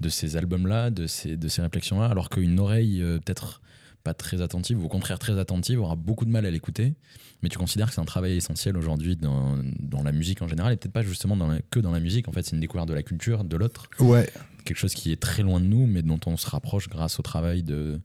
de 0.04 0.10
ces 0.10 0.36
albums-là, 0.38 0.90
de 0.92 1.08
ces, 1.08 1.38
de 1.38 1.48
ces 1.48 1.62
réflexions-là, 1.62 2.06
alors 2.08 2.30
qu'une 2.30 2.60
oreille 2.60 3.02
euh, 3.02 3.20
peut-être 3.20 3.62
pas 4.04 4.14
très 4.14 4.42
attentive, 4.42 4.82
ou 4.82 4.86
au 4.86 4.90
contraire 4.90 5.18
très 5.18 5.40
attentive, 5.40 5.80
aura 5.80 5.96
beaucoup 5.96 6.26
de 6.26 6.30
mal 6.30 6.46
à 6.46 6.52
l'écouter. 6.52 6.94
Mais 7.42 7.50
tu 7.50 7.58
considères 7.58 7.88
que 7.88 7.94
c'est 7.96 8.02
un 8.02 8.06
travail 8.06 8.34
essentiel 8.36 8.76
aujourd'hui 8.78 9.16
dans, 9.16 9.58
dans 9.80 10.04
la 10.04 10.12
musique 10.12 10.42
en 10.42 10.48
général, 10.48 10.74
et 10.74 10.78
peut-être 10.78 10.92
pas 10.94 11.04
justement 11.04 11.38
dans 11.38 11.48
la- 11.48 11.62
que 11.72 11.80
dans 11.80 11.92
la 11.92 12.00
musique, 12.02 12.28
en 12.28 12.34
fait, 12.34 12.44
c'est 12.44 12.52
une 12.56 12.60
découverte 12.62 12.90
de 12.90 12.94
la 12.94 13.04
culture, 13.04 13.44
de 13.46 13.56
l'autre, 13.58 13.90
Ouais. 14.00 14.30
quelque 14.66 14.78
chose 14.78 14.94
qui 14.94 15.12
est 15.14 15.20
très 15.22 15.42
loin 15.42 15.60
de 15.62 15.66
nous, 15.66 15.86
mais 15.88 16.02
dont 16.02 16.20
on 16.26 16.36
se 16.38 16.50
rapproche 16.50 16.90
grâce 16.90 17.18
au 17.20 17.24
travail 17.24 17.64
de, 17.64 18.02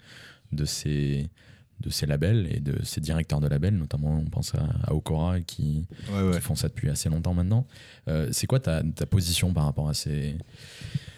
de, 0.53 0.65
ces, 0.65 1.31
de 1.81 1.91
ces 1.91 2.07
labels 2.07 2.49
et 2.53 2.61
de 2.61 2.77
ces 2.85 3.01
directeurs 3.01 3.41
de 3.41 3.49
labels, 3.49 3.77
notamment 3.77 4.15
on 4.25 4.29
pense 4.31 4.55
à, 4.55 4.67
à 4.85 4.95
Okora 4.95 5.41
qui, 5.41 5.85
Ouais, 6.13 6.23
ouais. 6.23 6.35
qui 6.37 6.41
font 6.41 6.55
ça 6.57 6.69
depuis 6.69 6.91
assez 6.91 7.09
longtemps 7.09 7.35
maintenant. 7.35 7.67
Euh, 8.09 8.29
c'est 8.33 8.47
quoi 8.47 8.61
ta, 8.61 8.83
ta 8.85 9.07
position 9.07 9.53
par 9.53 9.65
rapport 9.65 9.89
à 9.89 9.95
ces... 9.95 10.37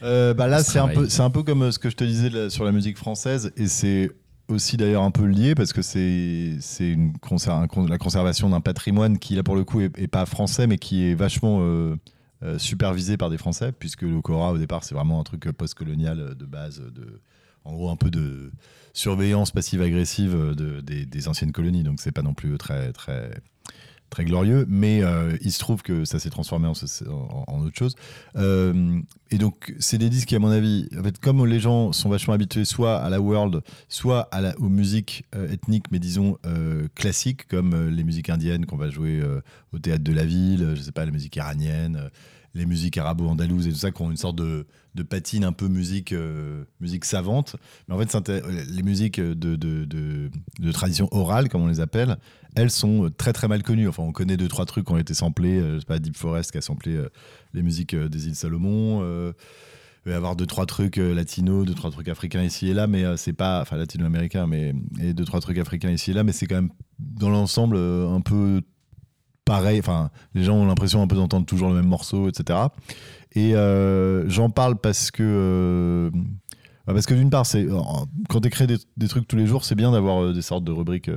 Euh, 0.03 0.35
bah 0.35 0.47
là, 0.47 0.63
Ce 0.63 0.73
c'est 0.73 0.79
un, 0.79 0.89
peu, 0.89 1.09
c'est 1.09 1.23
un 1.23 1.31
peu 1.31 1.43
comme 1.43 1.63
euh, 1.63 1.71
ce 1.73 1.79
que 1.79 1.91
je 1.91 1.97
te 1.97 2.05
disais 2.05 2.31
là, 2.31 2.51
sur 2.51 2.65
la 2.65 2.73
musique 2.73 2.97
française, 2.97 3.53
et 3.57 3.67
c'est 3.67 4.11
aussi 4.49 4.77
d'ailleurs 4.77 5.03
un 5.05 5.11
peu 5.13 5.25
lié 5.27 5.55
parce 5.55 5.73
que 5.73 5.81
c'est 5.83 6.57
c'est 6.61 6.89
une 6.91 7.13
conser- 7.19 7.51
un 7.51 7.69
con- 7.69 7.87
la 7.87 7.99
conservation 7.99 8.49
d'un 8.51 8.61
patrimoine 8.61 9.19
qui 9.21 9.37
là 9.37 9.45
pour 9.45 9.55
le 9.55 9.63
coup 9.63 9.81
est, 9.81 9.97
est 9.97 10.09
pas 10.09 10.27
français 10.27 10.67
mais 10.67 10.77
qui 10.77 11.05
est 11.05 11.15
vachement 11.15 11.59
euh, 11.61 11.95
euh, 12.43 12.59
supervisé 12.59 13.17
par 13.17 13.31
des 13.31 13.39
Français 13.39 13.71
puisque 13.71 14.03
le 14.03 14.21
Cora 14.21 14.51
au 14.53 14.59
départ 14.59 14.83
c'est 14.83 14.95
vraiment 14.97 15.21
un 15.21 15.23
truc 15.23 15.49
post-colonial 15.53 16.35
de 16.35 16.45
base 16.47 16.81
de 16.81 17.21
en 17.65 17.75
gros 17.75 17.91
un 17.91 17.97
peu 17.97 18.11
de 18.11 18.51
surveillance 18.93 19.53
passive-agressive 19.53 20.37
de, 20.57 20.81
des, 20.81 21.07
des 21.07 21.29
anciennes 21.29 21.53
colonies. 21.53 21.85
Donc 21.85 22.01
c'est 22.01 22.11
pas 22.11 22.23
non 22.23 22.35
plus 22.35 22.59
très 22.59 22.93
très 22.93 23.31
très 24.11 24.25
glorieux 24.25 24.67
mais 24.69 25.03
euh, 25.03 25.37
il 25.41 25.53
se 25.53 25.59
trouve 25.59 25.83
que 25.83 26.05
ça 26.05 26.19
s'est 26.19 26.31
transformé 26.31 26.69
en, 26.69 26.73
autre 27.61 27.77
chose. 27.77 27.95
Euh, 28.37 29.01
et 29.31 29.39
donc, 29.39 29.75
c'est 29.79 29.99
des 29.99 30.09
disques 30.09 30.29
qui, 30.29 30.37
à 30.37 30.39
mon 30.39 30.51
avis, 30.51 30.89
en 30.99 31.03
fait, 31.03 31.19
comme 31.19 31.45
les 31.47 31.61
gens 31.61 31.93
sont 31.93 32.09
vachement 32.09 32.35
habitués 32.35 32.65
soit 32.65 32.97
à 32.97 33.09
la 33.11 33.21
world, 33.21 33.63
soit 33.89 34.29
la, 34.33 34.59
aux 34.59 34.69
musiques 34.69 35.25
euh, 35.35 35.53
ethniques, 35.53 35.91
mais 35.91 35.99
disons 35.99 36.39
classiques, 36.95 37.47
comme 37.49 37.89
les 37.89 38.05
musiques 38.05 38.31
indiennes 38.31 38.67
qu'on 38.67 38.77
va 38.77 38.91
jouer 38.91 39.23
au 39.73 39.79
théâtre 39.79 40.05
de 40.05 40.13
la 40.13 40.25
ville, 40.25 40.73
je 40.75 40.83
sais 40.83 40.93
pas, 40.93 41.05
les 41.05 41.13
musiques 41.13 41.37
iraniennes, 41.37 41.97
euh, 41.97 42.09
les 42.55 42.67
musiques 42.67 42.99
arabo-andalouses 42.99 43.67
et 43.67 43.71
tout 43.71 43.79
ça, 43.79 43.91
qui 43.91 44.03
ont 44.03 44.11
une 44.11 44.17
sorte 44.17 44.37
de, 44.37 44.67
patine 45.09 45.45
un 45.45 45.53
peu 45.53 45.69
musique, 45.69 46.13
euh, 46.13 46.65
musique 46.81 47.05
savante. 47.05 47.57
Mais 47.89 47.95
en 47.95 47.99
fait, 47.99 48.33
les 48.69 48.83
musiques 48.83 49.21
de, 49.21 50.31
tradition 50.73 51.09
orale, 51.13 51.49
comme 51.49 51.63
on 51.63 51.69
les 51.69 51.81
appelle, 51.81 52.17
elles 52.57 52.71
sont 52.71 53.11
très 53.17 53.33
très 53.33 53.49
mal 53.49 53.63
connues. 53.63 53.89
Enfin, 53.89 54.03
on 54.03 54.13
connaît 54.13 54.37
deux, 54.37 54.49
trois 54.49 54.67
trucs 54.67 54.87
qui 54.87 54.93
ont 54.93 54.99
été 54.99 55.15
samplés. 55.15 55.59
euh, 55.59 55.75
je 55.75 55.81
sais 55.81 55.87
pas, 55.87 55.99
Deep 55.99 56.17
Forest 56.17 56.53
qui 56.53 56.59
a 56.59 56.61
samplé 56.61 56.97
euh, 56.97 57.09
les 57.55 57.63
musiques 57.63 57.95
euh, 57.95 58.09
des 58.09 58.27
îles 58.27 58.35
Salomon. 58.35 59.03
il 59.05 60.09
va 60.09 60.13
y 60.13 60.15
avoir 60.15 60.35
deux 60.37 60.47
trois 60.47 60.67
trucs 60.67 60.97
latinos, 60.97 61.67
deux 61.67 61.75
trois 61.75 61.91
trucs 61.91 62.09
africains 62.09 62.43
ici 62.43 62.71
et 62.71 62.75
là, 62.75 62.87
mais 62.87 63.05
c'est 63.17 63.33
pas, 63.33 63.61
enfin 63.61 63.77
latino-américains, 63.77 64.47
mais 64.47 64.75
et 65.01 65.13
deux 65.13 65.25
trois 65.25 65.41
trucs 65.41 65.59
africains 65.59 65.91
ici 65.91 66.13
et 66.13 66.15
là, 66.15 66.25
mais 66.25 66.33
c'est 66.33 66.47
quand 66.47 66.55
même 66.57 66.71
dans 66.99 67.29
l'ensemble 67.29 67.77
un 67.77 68.21
peu 68.23 68.63
pareil. 69.51 69.81
Enfin, 69.81 70.11
les 70.35 70.45
gens 70.45 70.55
ont 70.55 70.67
l'impression 70.67 71.03
un 71.03 71.09
peu 71.09 71.17
d'entendre 71.17 71.45
toujours 71.45 71.71
le 71.71 71.75
même 71.75 71.89
morceau, 71.89 72.29
etc. 72.29 72.57
Et 73.33 73.57
euh, 73.57 74.29
j'en 74.29 74.49
parle 74.49 74.77
parce 74.77 75.11
que 75.11 75.25
euh, 75.25 76.11
bah, 76.87 76.95
parce 76.95 77.07
que 77.07 77.15
d'une 77.15 77.31
part, 77.31 77.47
c'est 77.47 77.65
euh, 77.65 77.81
quand 78.29 78.41
tu 78.41 78.49
crées 78.49 78.69
des, 78.69 78.77
des 78.97 79.09
trucs 79.09 79.27
tous 79.27 79.35
les 79.35 79.49
jours, 79.49 79.65
c'est 79.65 79.75
bien 79.75 79.91
d'avoir 79.91 80.33
des 80.33 80.43
sortes 80.43 80.63
de 80.63 80.71
rubriques 80.71 81.11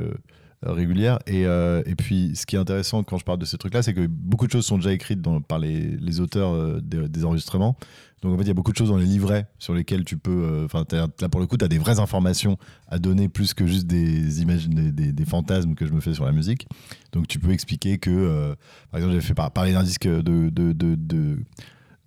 régulières. 0.63 1.19
Et, 1.27 1.41
et 1.43 1.95
puis, 1.95 2.31
ce 2.35 2.47
qui 2.47 2.55
est 2.55 2.59
intéressant 2.59 3.03
quand 3.03 3.19
je 3.19 3.25
parle 3.25 3.37
de 3.37 3.45
ces 3.45 3.59
trucs-là, 3.59 3.83
c'est 3.83 3.93
que 3.93 4.07
beaucoup 4.07 4.47
de 4.47 4.51
choses 4.51 4.65
sont 4.65 4.77
déjà 4.77 4.93
écrites 4.93 5.21
par 5.47 5.59
les, 5.59 6.19
auteurs 6.19 6.81
des 6.81 7.25
enregistrements. 7.25 7.75
Donc, 8.23 8.33
en 8.33 8.37
fait, 8.37 8.43
il 8.43 8.47
y 8.47 8.51
a 8.51 8.53
beaucoup 8.55 8.71
de 8.71 8.77
choses 8.77 8.89
dans 8.89 8.97
les 8.97 9.05
livrets 9.05 9.47
sur 9.59 9.73
lesquels 9.75 10.03
tu 10.05 10.17
peux. 10.17 10.31
euh, 10.31 10.65
Enfin, 10.65 10.85
là, 10.91 11.29
pour 11.29 11.39
le 11.41 11.45
coup, 11.47 11.57
tu 11.57 11.65
as 11.65 11.67
des 11.67 11.77
vraies 11.77 11.99
informations 11.99 12.57
à 12.87 12.97
donner 12.97 13.29
plus 13.29 13.53
que 13.53 13.67
juste 13.67 13.85
des 13.85 14.41
images, 14.41 14.67
des, 14.67 15.11
des- 15.11 15.25
fantasmes 15.25 15.75
que 15.75 15.85
je 15.85 15.93
me 15.93 15.99
fais 15.99 16.13
sur 16.13 16.25
la 16.25 16.31
musique. 16.31 16.67
Donc, 17.11 17.27
tu 17.27 17.37
peux 17.39 17.51
expliquer 17.51 17.97
que, 17.97 18.09
euh, 18.09 18.55
par 18.91 18.99
exemple, 18.99 19.13
j'avais 19.13 19.25
fait 19.25 19.33
par- 19.33 19.51
parler 19.51 19.73
d'un 19.73 19.83
disque 19.83 20.07
de, 20.07 20.21
de, 20.21 20.71
de, 20.71 20.95
de 20.95 21.37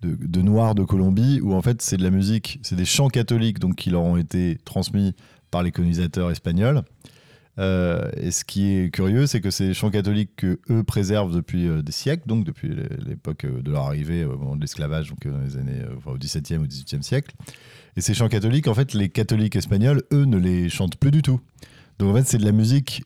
de, 0.03 0.41
Noirs 0.41 0.75
de 0.75 0.83
Colombie, 0.83 1.39
où 1.41 1.53
en 1.55 1.61
fait 1.63 1.81
c'est 1.81 1.97
de 1.97 2.03
la 2.03 2.11
musique, 2.11 2.59
c'est 2.61 2.75
des 2.75 2.85
chants 2.85 3.07
catholiques 3.09 3.57
donc 3.59 3.75
qui 3.75 3.89
leur 3.89 4.03
ont 4.03 4.15
été 4.15 4.57
transmis 4.63 5.15
par 5.49 5.63
les 5.63 5.71
colonisateurs 5.71 6.29
espagnols. 6.29 6.83
Euh, 7.59 8.09
et 8.15 8.31
ce 8.31 8.45
qui 8.45 8.71
est 8.75 8.91
curieux, 8.93 9.25
c'est 9.25 9.41
que 9.41 9.49
ces 9.49 9.73
chants 9.73 9.89
catholiques 9.89 10.35
que 10.35 10.59
eux 10.69 10.83
préservent 10.83 11.33
depuis 11.33 11.67
euh, 11.67 11.81
des 11.81 11.91
siècles, 11.91 12.27
donc 12.27 12.45
depuis 12.45 12.69
l'é- 12.69 12.87
l'époque 13.05 13.45
euh, 13.45 13.61
de 13.61 13.71
leur 13.71 13.83
arrivée 13.83 14.25
au 14.25 14.37
moment 14.37 14.55
de 14.55 14.61
l'esclavage, 14.61 15.09
donc 15.09 15.27
dans 15.27 15.39
les 15.41 15.57
années, 15.57 15.81
enfin, 15.97 16.11
au 16.11 16.17
XVIIe, 16.17 16.57
au 16.57 16.67
XVIIIe 16.67 17.03
siècle. 17.03 17.35
Et 17.95 18.01
ces 18.01 18.13
chants 18.13 18.29
catholiques, 18.29 18.67
en 18.67 18.75
fait, 18.75 18.93
les 18.93 19.09
catholiques 19.09 19.55
espagnols, 19.55 20.03
eux, 20.13 20.25
ne 20.25 20.37
les 20.37 20.69
chantent 20.69 20.97
plus 20.97 21.09
du 21.11 21.23
tout. 21.23 21.39
Donc 21.97 22.11
en 22.13 22.15
fait, 22.17 22.27
c'est 22.27 22.37
de 22.37 22.45
la 22.45 22.51
musique 22.51 23.03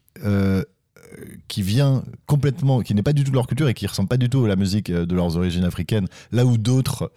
qui 1.48 1.62
vient 1.62 2.04
complètement, 2.26 2.82
qui 2.82 2.94
n'est 2.94 3.04
pas 3.04 3.14
du 3.14 3.24
tout 3.24 3.32
de 3.32 3.36
leur 3.36 3.48
culture 3.48 3.68
et 3.70 3.74
qui 3.74 3.88
ressemble 3.88 4.10
pas 4.10 4.18
du 4.18 4.30
tout 4.30 4.44
à 4.46 4.48
la 4.48 4.56
musique 4.58 4.92
de 4.92 5.16
leurs 5.16 5.38
origines 5.38 5.64
africaines, 5.64 6.08
là 6.32 6.46
où 6.46 6.58
d'autres 6.58 7.12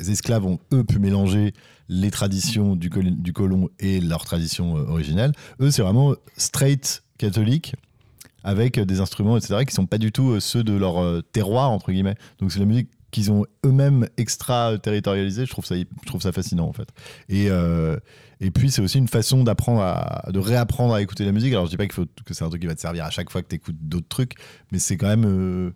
esclaves 0.00 0.44
ont 0.44 0.58
eux 0.72 0.82
pu 0.84 0.98
mélanger 0.98 1.52
les 1.92 2.10
traditions 2.10 2.74
du, 2.74 2.88
col- 2.88 3.16
du 3.16 3.32
colon 3.32 3.68
et 3.78 4.00
leur 4.00 4.24
tradition 4.24 4.76
euh, 4.78 4.86
originelle. 4.86 5.32
Eux, 5.60 5.70
c'est 5.70 5.82
vraiment 5.82 6.14
straight 6.36 7.02
catholique 7.18 7.74
avec 8.44 8.78
euh, 8.78 8.84
des 8.86 9.00
instruments, 9.00 9.36
etc., 9.36 9.64
qui 9.66 9.74
sont 9.74 9.86
pas 9.86 9.98
du 9.98 10.10
tout 10.10 10.30
euh, 10.30 10.40
ceux 10.40 10.64
de 10.64 10.72
leur 10.72 11.22
terroir, 11.32 11.70
entre 11.70 11.92
guillemets. 11.92 12.16
Donc 12.38 12.50
c'est 12.50 12.60
la 12.60 12.64
musique 12.64 12.88
qu'ils 13.10 13.30
ont 13.30 13.44
eux-mêmes 13.66 14.08
extra-territorialisée. 14.16 15.44
Je 15.44 15.50
trouve 15.50 15.66
ça, 15.66 15.74
je 15.76 16.06
trouve 16.06 16.22
ça 16.22 16.32
fascinant, 16.32 16.66
en 16.66 16.72
fait. 16.72 16.88
Et, 17.28 17.48
et 18.40 18.50
puis, 18.50 18.70
c'est 18.70 18.80
aussi 18.80 18.96
une 18.96 19.06
façon 19.06 19.44
d'apprendre 19.44 19.82
à, 19.82 20.30
de 20.32 20.38
réapprendre 20.38 20.94
à 20.94 21.02
écouter 21.02 21.26
la 21.26 21.32
musique. 21.32 21.52
Alors, 21.52 21.66
je 21.66 21.70
dis 21.72 21.76
pas 21.76 21.86
faut 21.92 22.06
que 22.24 22.32
c'est 22.32 22.42
un 22.42 22.48
truc 22.48 22.62
qui 22.62 22.66
va 22.66 22.74
te 22.74 22.80
servir 22.80 23.04
à 23.04 23.10
chaque 23.10 23.30
fois 23.30 23.42
que 23.42 23.48
tu 23.48 23.56
écoutes 23.56 23.76
d'autres 23.82 24.08
trucs, 24.08 24.36
mais 24.70 24.78
c'est 24.78 24.96
quand 24.96 25.08
même 25.14 25.74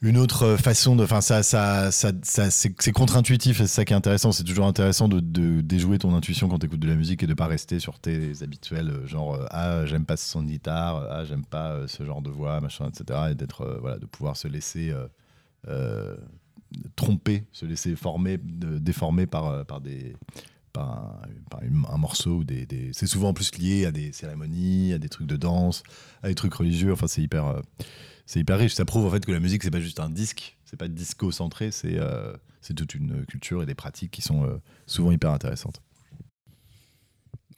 une 0.00 0.16
autre 0.16 0.56
façon 0.56 0.94
de. 0.94 1.04
Enfin, 1.04 1.20
ça, 1.20 1.42
ça, 1.42 1.90
ça, 1.90 2.50
c'est 2.50 2.92
contre-intuitif 2.92 3.60
et 3.60 3.66
c'est 3.66 3.74
ça 3.74 3.84
qui 3.84 3.92
est 3.92 3.96
intéressant. 3.96 4.32
C'est 4.32 4.44
toujours 4.44 4.66
intéressant 4.66 5.08
de, 5.08 5.20
déjouer 5.60 5.98
ton 5.98 6.14
intuition 6.14 6.48
quand 6.48 6.58
tu 6.58 6.66
écoutes 6.66 6.80
de 6.80 6.88
la 6.88 6.94
musique 6.94 7.22
et 7.22 7.26
de 7.26 7.34
pas 7.34 7.46
rester 7.46 7.80
sur 7.80 7.98
tes 7.98 8.42
habituels, 8.42 8.90
euh, 8.90 9.06
genre 9.06 9.34
euh, 9.34 9.46
ah 9.50 9.86
j'aime 9.86 10.04
pas 10.04 10.16
ce 10.16 10.30
son 10.30 10.42
de 10.42 10.48
guitare, 10.48 11.04
ah 11.10 11.24
j'aime 11.24 11.44
pas 11.44 11.72
euh, 11.72 11.88
ce 11.88 12.04
genre 12.04 12.22
de 12.22 12.30
voix, 12.30 12.60
machin, 12.60 12.88
etc. 12.88 13.30
Et 13.32 13.34
d'être 13.34 13.62
euh, 13.62 13.78
voilà, 13.80 13.98
de 13.98 14.06
pouvoir 14.06 14.36
se 14.36 14.46
laisser 14.46 14.90
euh, 14.90 15.06
euh, 15.66 16.16
tromper, 16.96 17.44
se 17.52 17.64
laisser 17.64 17.96
former, 17.96 18.38
déformer 18.38 19.26
par, 19.26 19.46
euh, 19.46 19.64
par 19.64 19.80
des 19.80 20.14
par 20.72 21.20
un, 21.90 21.96
morceau 21.96 22.36
ou 22.36 22.44
des, 22.44 22.66
c'est 22.92 23.06
souvent 23.06 23.30
en 23.30 23.34
plus 23.34 23.56
lié 23.58 23.86
à 23.86 23.90
des 23.90 24.12
cérémonies, 24.12 24.92
à 24.92 24.98
des 24.98 25.08
trucs 25.08 25.26
de 25.26 25.36
danse, 25.36 25.82
à 26.22 26.28
des 26.28 26.34
trucs 26.34 26.54
religieux. 26.54 26.92
Enfin, 26.92 27.08
c'est 27.08 27.22
hyper, 27.22 27.46
euh, 27.46 27.60
c'est 28.28 28.40
hyper 28.40 28.58
riche. 28.58 28.74
Ça 28.74 28.84
prouve 28.84 29.06
en 29.06 29.10
fait 29.10 29.24
que 29.24 29.32
la 29.32 29.40
musique 29.40 29.64
c'est 29.64 29.70
pas 29.70 29.80
juste 29.80 29.98
un 29.98 30.10
disque, 30.10 30.56
c'est 30.66 30.76
pas 30.76 30.86
disco 30.86 31.32
centré, 31.32 31.70
c'est 31.72 31.98
euh, 31.98 32.34
toute 32.76 32.94
une 32.94 33.24
culture 33.24 33.62
et 33.62 33.66
des 33.66 33.74
pratiques 33.74 34.10
qui 34.10 34.20
sont 34.20 34.44
euh, 34.44 34.58
souvent 34.86 35.10
hyper 35.10 35.30
intéressantes. 35.30 35.80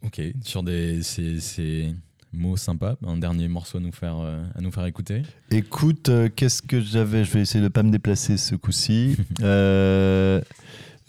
Ok, 0.03 0.23
sur 0.43 0.63
des 0.63 1.03
ces, 1.03 1.41
ces 1.41 1.93
mots 2.33 2.57
sympas, 2.57 2.97
un 3.05 3.17
dernier 3.17 3.49
morceau 3.49 3.79
à 3.79 3.81
nous 3.81 3.91
faire, 3.91 4.19
euh, 4.21 4.43
à 4.55 4.61
nous 4.61 4.71
faire 4.71 4.87
écouter. 4.87 5.23
Écoute, 5.51 6.09
qu'est-ce 6.37 6.63
que 6.63 6.81
j'avais? 6.81 7.25
Je 7.25 7.33
vais 7.33 7.41
essayer 7.41 7.63
de 7.63 7.69
pas 7.69 7.83
me 7.83 7.91
déplacer 7.91 8.37
ce 8.37 8.55
coup-ci. 8.55 9.17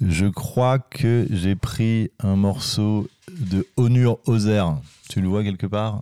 Je 0.03 0.25
crois 0.25 0.79
que 0.79 1.27
j'ai 1.29 1.55
pris 1.55 2.09
un 2.17 2.35
morceau 2.35 3.07
de 3.29 3.67
Onur 3.77 4.17
Ozer. 4.25 4.65
Tu 5.09 5.21
le 5.21 5.27
vois 5.27 5.43
quelque 5.43 5.67
part? 5.67 6.01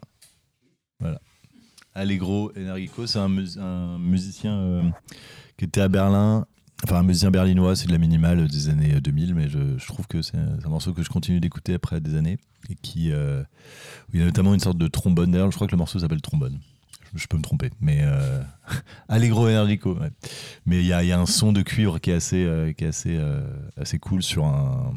Voilà. 1.01 1.19
Allegro 1.95 2.51
Energico, 2.57 3.07
c'est 3.07 3.19
un, 3.19 3.29
mus- 3.29 3.57
un 3.59 3.97
musicien 3.97 4.53
euh, 4.53 4.83
qui 5.57 5.65
était 5.65 5.81
à 5.81 5.87
Berlin. 5.87 6.45
Enfin, 6.83 6.97
un 6.97 7.03
musicien 7.03 7.29
berlinois, 7.29 7.75
c'est 7.75 7.87
de 7.87 7.91
la 7.91 7.97
minimale 7.97 8.47
des 8.47 8.69
années 8.69 9.01
2000, 9.01 9.35
mais 9.35 9.49
je, 9.49 9.85
trouve 9.85 10.07
que 10.07 10.21
c'est 10.21 10.37
un, 10.37 10.69
morceau 10.69 10.93
que 10.93 11.03
je 11.03 11.09
continue 11.09 11.41
d'écouter 11.41 11.73
après 11.73 11.99
des 11.99 12.15
années. 12.15 12.37
Et 12.69 12.75
qui. 12.75 13.11
euh, 13.11 13.43
il 14.13 14.19
y 14.19 14.23
a 14.23 14.25
notamment 14.25 14.53
une 14.53 14.59
sorte 14.59 14.77
de 14.77 14.87
trombone. 14.87 15.31
D'ailleurs, 15.31 15.51
je 15.51 15.55
crois 15.55 15.67
que 15.67 15.71
le 15.71 15.77
morceau 15.77 15.99
s'appelle 15.99 16.21
Trombone. 16.21 16.59
Je, 17.15 17.27
peux 17.27 17.37
me 17.37 17.41
tromper, 17.43 17.71
mais. 17.81 17.99
Euh, 18.03 18.41
Allegro 19.09 19.47
Energico, 19.47 19.95
ouais. 19.95 20.11
Mais 20.65 20.79
il 20.79 20.85
y 20.85 20.93
a, 20.93 21.19
un 21.19 21.25
son 21.25 21.51
de 21.51 21.61
cuivre 21.61 21.99
qui 21.99 22.11
est 22.11 22.15
assez, 22.15 22.45
euh, 22.45 22.71
qui 22.71 22.85
est 22.85 22.87
assez, 22.87 23.17
euh, 23.17 23.41
assez 23.77 23.99
cool 23.99 24.23
sur 24.23 24.45
un. 24.45 24.93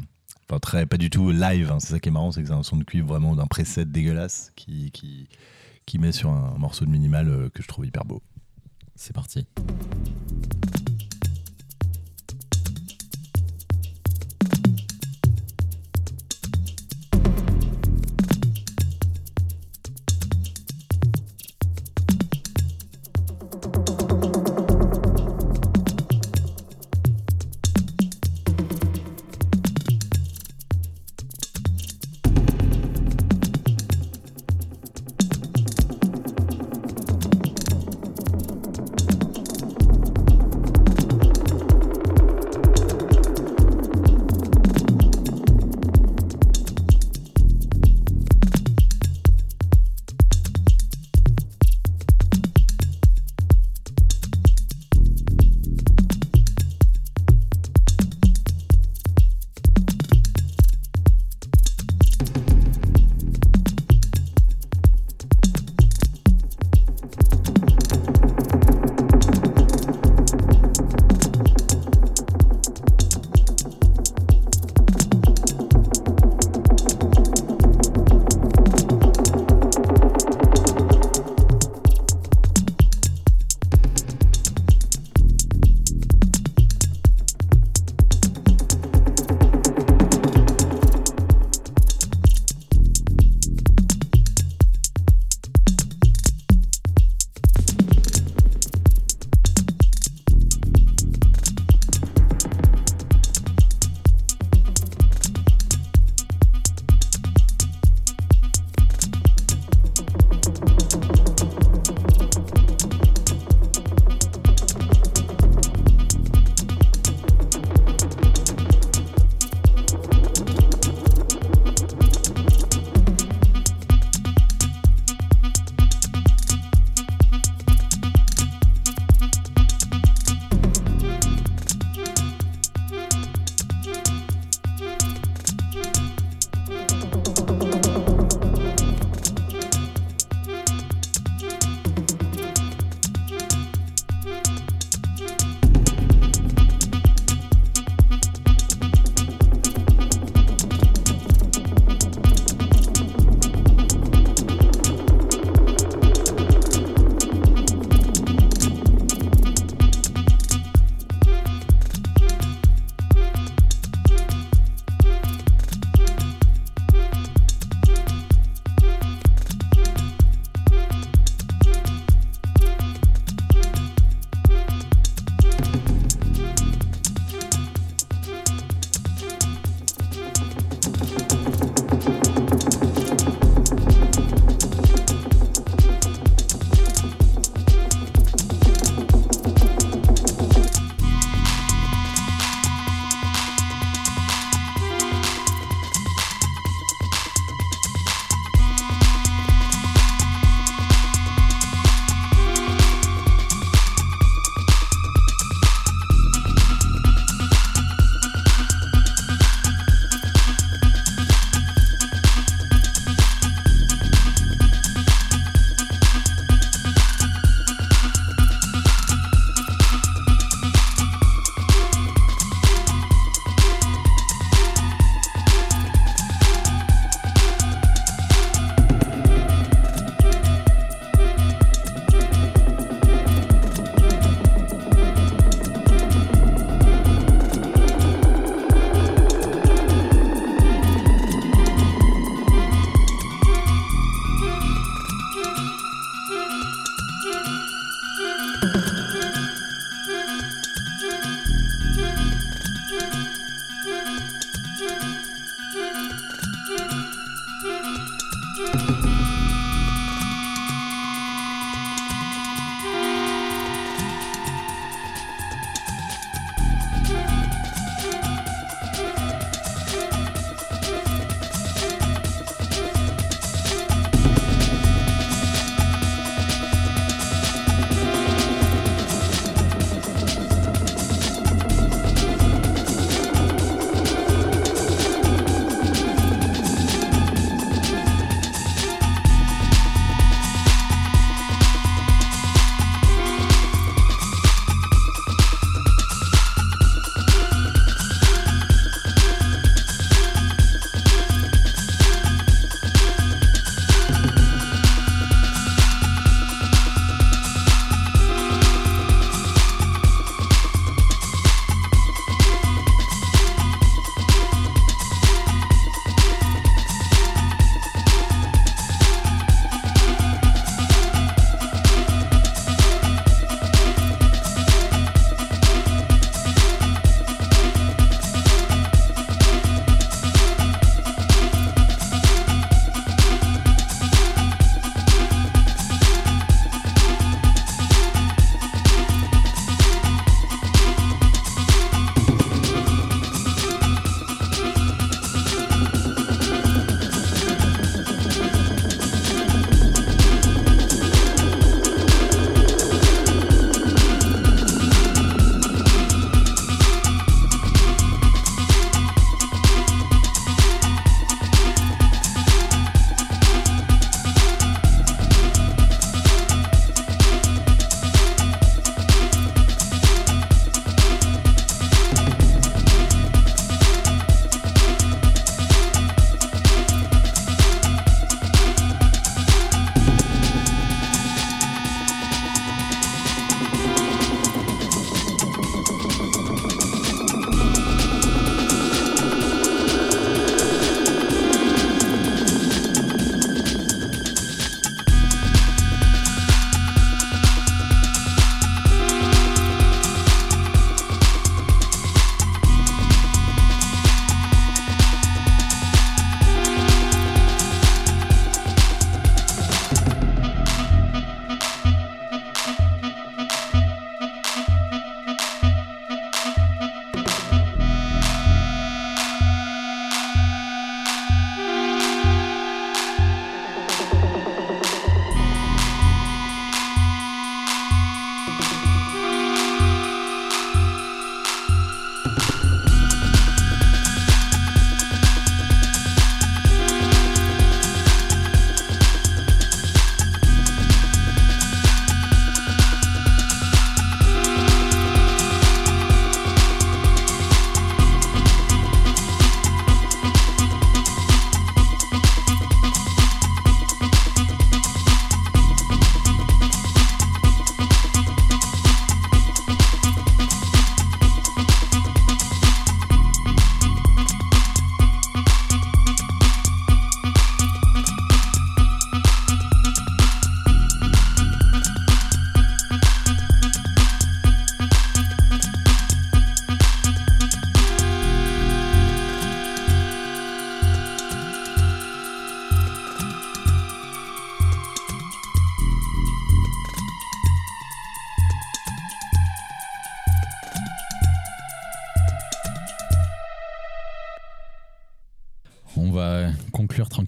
Enfin, 0.49 0.59
très, 0.59 0.85
pas 0.85 0.97
du 0.97 1.09
tout 1.09 1.31
live, 1.31 1.71
hein. 1.71 1.79
c'est 1.79 1.93
ça 1.93 1.99
qui 1.99 2.09
est 2.09 2.11
marrant, 2.11 2.31
c'est 2.31 2.41
que 2.41 2.47
c'est 2.47 2.53
un 2.53 2.63
son 2.63 2.77
de 2.77 2.83
cuivre 2.83 3.07
vraiment 3.07 3.35
d'un 3.35 3.47
preset 3.47 3.85
dégueulasse 3.85 4.51
qui, 4.55 4.91
qui, 4.91 5.27
qui 5.85 5.99
met 5.99 6.11
sur 6.11 6.29
un 6.29 6.57
morceau 6.57 6.85
de 6.85 6.89
minimal 6.89 7.29
euh, 7.29 7.49
que 7.49 7.61
je 7.61 7.67
trouve 7.67 7.85
hyper 7.85 8.05
beau. 8.05 8.21
C'est 8.95 9.13
parti. 9.13 9.47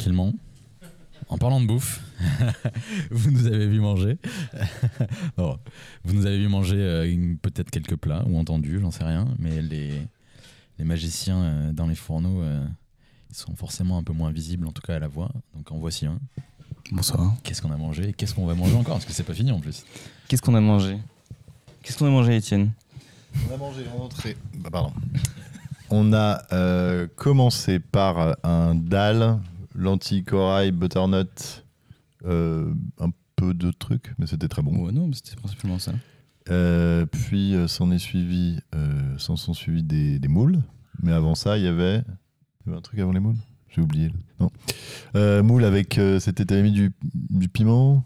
Tranquillement, 0.06 0.34
en 1.30 1.38
parlant 1.40 1.60
de 1.60 1.66
bouffe, 1.66 2.04
vous 3.12 3.32
nous 3.32 3.48
avez 3.48 3.68
vu 3.68 3.80
manger. 3.80 4.18
Non, 5.38 5.58
vous 6.04 6.14
nous 6.14 6.28
avez 6.28 6.38
vu 6.38 6.48
manger 6.48 6.78
euh, 6.78 7.36
peut-être 7.42 7.72
quelques 7.72 7.96
plats 7.96 8.24
ou 8.28 8.38
entendus, 8.38 8.80
j'en 8.80 8.92
sais 8.92 9.04
rien, 9.04 9.28
mais 9.40 9.64
les, 9.64 9.94
les 10.78 10.86
magiciens 10.86 11.42
euh, 11.42 11.74
dans 11.74 11.88
les 11.88 11.96
fourneaux, 11.96 12.44
euh, 12.44 12.64
ils 13.32 13.36
sont 13.36 13.56
forcément 13.56 13.98
un 13.98 14.04
peu 14.04 14.14
moins 14.14 14.32
visibles, 14.32 14.68
en 14.68 14.72
tout 14.72 14.84
cas 14.84 14.96
à 14.96 15.00
la 15.00 15.08
voix. 15.08 15.32
Donc 15.56 15.72
en 15.72 15.78
voici 15.78 16.06
un. 16.06 16.20
Bonsoir. 16.92 17.34
Qu'est-ce 17.42 17.64
qu'on 17.64 17.72
a 17.72 17.78
mangé 17.78 18.10
et 18.10 18.14
qu'est-ce 18.14 18.36
qu'on 18.36 18.46
va 18.46 18.54
manger 18.54 18.76
encore? 18.76 18.96
Parce 18.96 19.06
que 19.06 19.14
c'est 19.14 19.24
pas 19.24 19.34
fini 19.34 19.52
en 19.52 19.60
plus. 19.60 19.86
Qu'est-ce 20.28 20.44
qu'on 20.44 20.54
a 20.54 20.62
mangé? 20.62 21.00
Qu'est-ce 21.82 21.98
qu'on 21.98 22.06
a 22.06 22.12
mangé, 22.12 22.36
Étienne? 22.36 22.72
On 23.50 23.56
a 23.56 23.58
mangé 23.58 23.86
en 23.98 24.04
entrée. 24.04 24.38
Bah, 24.60 24.70
pardon. 24.72 24.94
On 25.90 26.14
a 26.14 26.44
euh, 26.52 27.08
commencé 27.16 27.80
par 27.80 28.38
un 28.44 28.76
dalle, 28.76 29.40
lentilles, 29.76 30.24
corail, 30.24 30.72
butternut, 30.72 31.66
euh, 32.26 32.74
un 33.00 33.12
peu 33.36 33.54
de 33.54 33.72
trucs, 33.72 34.14
mais 34.18 34.28
c'était 34.28 34.48
très 34.48 34.62
bon. 34.62 34.86
Ouais, 34.86 34.92
non, 34.92 35.08
mais 35.08 35.16
c'était 35.16 35.36
principalement 35.36 35.80
ça. 35.80 35.94
Euh, 36.50 37.06
puis 37.06 37.56
euh, 37.56 37.68
s'en 37.68 37.92
est 37.92 38.00
suivi, 38.00 38.60
s'en 39.18 39.36
sont 39.36 39.54
suivis 39.54 39.84
des, 39.84 40.20
des 40.20 40.28
moules. 40.28 40.62
Mais 41.04 41.12
avant 41.12 41.36
ça, 41.36 41.58
il 41.58 41.64
y 41.64 41.68
avait, 41.68 41.98
il 41.98 42.68
y 42.68 42.70
avait 42.70 42.78
un 42.78 42.82
truc 42.82 43.00
avant 43.00 43.12
les 43.12 43.20
moules? 43.20 43.38
J'ai 43.70 43.82
oublié. 43.82 44.10
Non. 44.40 44.50
Moules 45.44 45.66
avec, 45.66 46.00
c'était 46.20 46.46
t'avais 46.46 46.64
mis 46.64 46.72
du, 46.72 46.94
du 47.14 47.50
piment. 47.50 48.04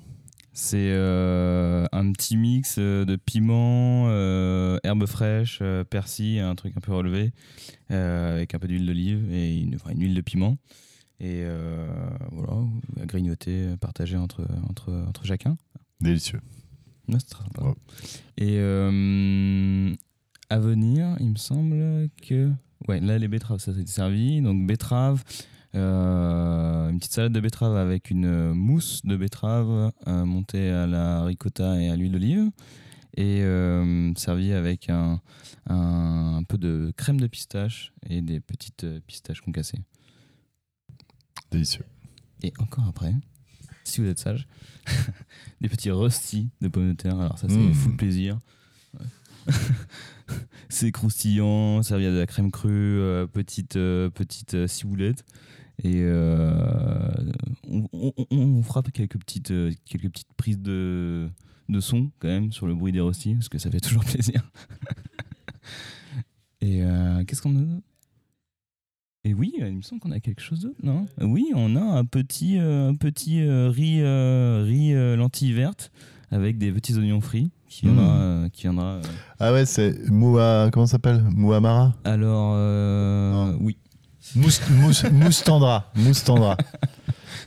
C'est 0.51 0.91
un 0.91 2.11
petit 2.11 2.35
mix 2.35 2.79
de 2.79 3.15
piment, 3.15 4.09
herbes 4.83 5.05
fraîches, 5.05 5.59
euh, 5.61 5.83
persil, 5.83 6.39
un 6.39 6.55
truc 6.55 6.73
un 6.75 6.81
peu 6.81 6.91
relevé, 6.91 7.31
avec 7.89 8.55
un 8.55 8.59
peu 8.59 8.67
d'huile 8.67 8.85
d'olive 8.85 9.31
et 9.31 9.59
une, 9.59 9.75
enfin, 9.75 9.91
une 9.91 10.01
huile 10.01 10.15
de 10.15 10.21
piment. 10.21 10.57
Et 11.21 11.41
euh, 11.43 11.87
voilà, 12.31 12.63
à 13.01 13.05
grignoter, 13.05 13.75
partager 13.81 14.15
entre, 14.15 14.47
entre, 14.69 14.93
entre 15.07 15.25
chacun. 15.25 15.57
Délicieux. 15.99 16.39
Ouais, 17.09 17.17
c'est 17.19 17.29
très 17.29 17.43
sympa. 17.43 17.63
Ouais. 17.63 17.73
Et 18.37 18.57
euh, 18.59 19.93
à 20.49 20.59
venir, 20.59 21.17
il 21.19 21.31
me 21.31 21.35
semble 21.35 22.09
que. 22.21 22.51
Ouais, 22.87 23.01
là, 23.01 23.17
les 23.17 23.27
betteraves, 23.27 23.59
ça 23.59 23.73
s'est 23.73 23.85
servi. 23.85 24.41
Donc, 24.41 24.65
betterave, 24.65 25.23
euh, 25.75 26.89
une 26.89 26.97
petite 26.99 27.11
salade 27.11 27.33
de 27.33 27.39
betterave 27.41 27.75
avec 27.75 28.09
une 28.09 28.53
mousse 28.53 29.05
de 29.05 29.17
betterave 29.17 29.91
euh, 30.07 30.25
montée 30.25 30.69
à 30.69 30.87
la 30.87 31.23
ricotta 31.25 31.81
et 31.81 31.89
à 31.89 31.95
l'huile 31.97 32.13
d'olive. 32.13 32.49
Et 33.17 33.41
euh, 33.41 34.13
servi 34.15 34.53
avec 34.53 34.89
un, 34.89 35.19
un, 35.67 36.37
un 36.37 36.43
peu 36.43 36.57
de 36.57 36.93
crème 36.95 37.19
de 37.19 37.27
pistache 37.27 37.91
et 38.09 38.21
des 38.21 38.39
petites 38.39 38.85
pistaches 39.05 39.41
concassées. 39.41 39.79
Délicieux. 41.51 41.85
Et 42.43 42.53
encore 42.59 42.87
après, 42.87 43.13
si 43.83 44.01
vous 44.01 44.07
êtes 44.07 44.19
sage, 44.19 44.47
des 45.61 45.69
petits 45.69 45.91
rustis 45.91 46.49
de 46.61 46.67
pommes 46.67 46.89
de 46.89 46.93
terre. 46.95 47.19
Alors 47.19 47.37
ça, 47.37 47.47
c'est 47.49 47.55
Mmh. 47.57 47.73
full 47.73 47.95
plaisir. 47.95 48.39
Ouais. 48.99 49.05
c'est 50.69 50.91
croustillant, 50.91 51.81
servi 51.83 52.05
à 52.05 52.11
de 52.11 52.17
la 52.17 52.27
crème 52.27 52.51
crue, 52.51 52.69
euh, 52.71 53.25
petite, 53.27 53.75
euh, 53.77 54.09
petite 54.09 54.53
euh, 54.53 54.67
ciboulette. 54.67 55.25
Et 55.83 56.01
euh, 56.03 57.13
on, 57.67 57.87
on- 57.93 58.13
on- 58.17 58.25
on 58.37 58.63
frappe 58.63 58.91
quelques 58.91 59.17
petites, 59.17 59.53
quelques 59.85 60.09
petites 60.09 60.33
prises 60.35 60.59
de, 60.59 61.29
de 61.69 61.79
son 61.79 62.11
quand 62.19 62.27
même 62.27 62.51
sur 62.51 62.67
le 62.67 62.75
bruit 62.75 62.91
des 62.91 62.99
rostis, 62.99 63.33
parce 63.35 63.47
que 63.49 63.57
ça 63.57 63.71
fait 63.71 63.79
toujours 63.79 64.03
plaisir. 64.05 64.51
Et 66.61 66.81
qu'est-ce 67.25 67.41
qu'on 67.41 67.55
a 67.57 67.79
Et 69.25 69.33
oui, 69.33 69.53
il 69.57 69.75
me 69.75 69.81
semble 69.81 69.99
qu'on 70.01 70.11
a 70.11 70.19
quelque 70.21 70.41
chose 70.41 70.61
d'autre, 70.61 70.79
non? 70.81 71.05
Oui, 71.19 71.51
on 71.53 71.75
a 71.75 71.81
un 71.81 72.05
petit, 72.05 72.57
euh, 72.57 72.89
un 72.89 72.95
petit 72.95 73.41
euh, 73.41 73.69
riz, 73.69 73.99
euh, 74.01 74.63
riz 74.65 74.93
lentilles 75.17 75.51
vertes 75.53 75.91
avec 76.31 76.57
des 76.57 76.71
petits 76.71 76.95
oignons 76.97 77.19
frits 77.21 77.51
qui 77.67 77.85
Mmh. 77.85 77.89
viendra. 77.91 78.49
qui 78.53 78.61
viendra 78.63 78.85
euh. 78.85 79.01
Ah 79.39 79.51
ouais, 79.51 79.65
c'est 79.65 80.09
Moua, 80.09 80.69
comment 80.71 80.85
ça 80.85 80.93
s'appelle? 80.93 81.21
Mouamara? 81.31 81.95
Alors, 82.05 82.53
euh, 82.55 83.53
oui. 83.59 83.77
Mousse, 84.35 84.61
mousse, 84.69 85.03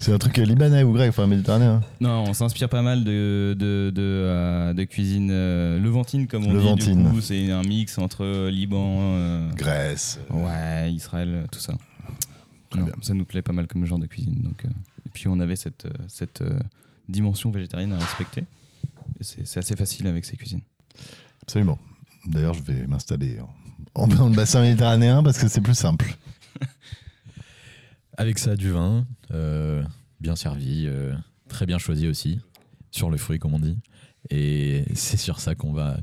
C'est 0.02 0.12
un 0.12 0.18
truc 0.18 0.36
libanais 0.36 0.82
ou 0.82 0.92
grec, 0.92 1.08
enfin 1.10 1.26
méditerranéen. 1.28 1.80
Non, 2.00 2.24
on 2.26 2.34
s'inspire 2.34 2.68
pas 2.68 2.82
mal 2.82 3.04
de, 3.04 3.54
de, 3.56 3.92
de, 3.94 4.02
euh, 4.02 4.74
de 4.74 4.82
cuisine 4.82 5.30
euh, 5.30 5.78
levantine, 5.78 6.26
comme 6.26 6.44
on 6.46 6.52
Levantine. 6.52 6.98
dit. 6.98 7.04
Du 7.04 7.10
coup, 7.10 7.20
c'est 7.20 7.50
un 7.52 7.62
mix 7.62 7.98
entre 7.98 8.48
Liban, 8.48 8.98
euh, 9.00 9.50
Grèce. 9.52 10.18
ouais, 10.30 10.92
Israël, 10.92 11.46
tout 11.52 11.60
ça. 11.60 11.74
Non. 12.74 12.86
Ça 13.00 13.14
nous 13.14 13.24
plaît 13.24 13.42
pas 13.42 13.52
mal 13.52 13.68
comme 13.68 13.84
genre 13.86 14.00
de 14.00 14.06
cuisine. 14.06 14.40
Donc, 14.42 14.64
euh, 14.64 14.68
et 15.06 15.10
puis, 15.14 15.28
on 15.28 15.38
avait 15.38 15.54
cette, 15.56 15.86
cette 16.08 16.40
euh, 16.42 16.58
dimension 17.08 17.50
végétarienne 17.52 17.92
à 17.92 17.98
respecter. 17.98 18.44
C'est 19.20 19.46
c'est 19.46 19.60
assez 19.60 19.76
facile 19.76 20.08
avec 20.08 20.24
ces 20.24 20.36
cuisines. 20.36 20.62
Absolument. 21.42 21.78
D'ailleurs, 22.26 22.54
je 22.54 22.62
vais 22.62 22.86
m'installer 22.88 23.38
en, 23.94 24.02
en- 24.02 24.08
dans 24.08 24.28
le 24.28 24.34
bassin 24.34 24.62
méditerranéen 24.62 25.22
parce 25.22 25.38
que 25.38 25.46
c'est 25.46 25.60
plus 25.60 25.74
simple. 25.76 26.16
Avec 28.16 28.38
ça, 28.38 28.56
du 28.56 28.70
vin, 28.70 29.06
euh, 29.32 29.82
bien 30.20 30.36
servi, 30.36 30.84
euh, 30.86 31.14
très 31.48 31.66
bien 31.66 31.78
choisi 31.78 32.06
aussi, 32.08 32.40
sur 32.90 33.10
le 33.10 33.16
fruit 33.16 33.38
comme 33.38 33.54
on 33.54 33.58
dit. 33.58 33.78
Et 34.30 34.84
c'est 34.94 35.16
sur 35.16 35.40
ça 35.40 35.54
qu'on 35.54 35.72
va 35.72 35.96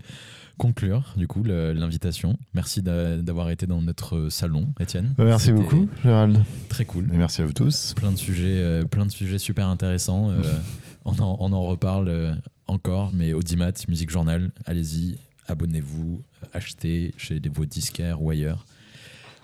conclure 0.57 1.13
du 1.15 1.25
coup 1.27 1.43
l'invitation. 1.43 2.37
Merci 2.53 2.81
d'a- 2.81 3.17
d'avoir 3.17 3.49
été 3.49 3.65
dans 3.65 3.81
notre 3.81 4.27
salon, 4.29 4.73
Étienne. 4.79 5.13
Bah, 5.17 5.23
Merci 5.23 5.53
beaucoup, 5.53 5.87
Gérald. 6.03 6.43
Très 6.67 6.83
cool. 6.83 7.05
Et 7.13 7.17
merci 7.17 7.41
à 7.41 7.45
vous 7.45 7.53
tous. 7.53 7.93
Plein 7.95 8.11
de 8.11 8.17
sujets, 8.17 8.57
euh, 8.57 8.83
plein 8.83 9.05
de 9.05 9.11
sujets 9.11 9.37
super 9.39 9.67
intéressants. 9.67 10.31
euh, 10.31 10.41
on, 11.05 11.11
en, 11.19 11.37
on 11.39 11.53
en 11.53 11.63
reparle 11.63 12.09
euh, 12.09 12.33
encore, 12.67 13.11
mais 13.13 13.31
Audimat, 13.33 13.71
Musique 13.87 14.09
Journal, 14.09 14.51
allez-y, 14.65 15.17
abonnez-vous, 15.47 16.21
achetez 16.53 17.13
chez 17.17 17.39
vos 17.53 17.65
disquaires 17.65 18.21
ou 18.21 18.29
ailleurs. 18.29 18.65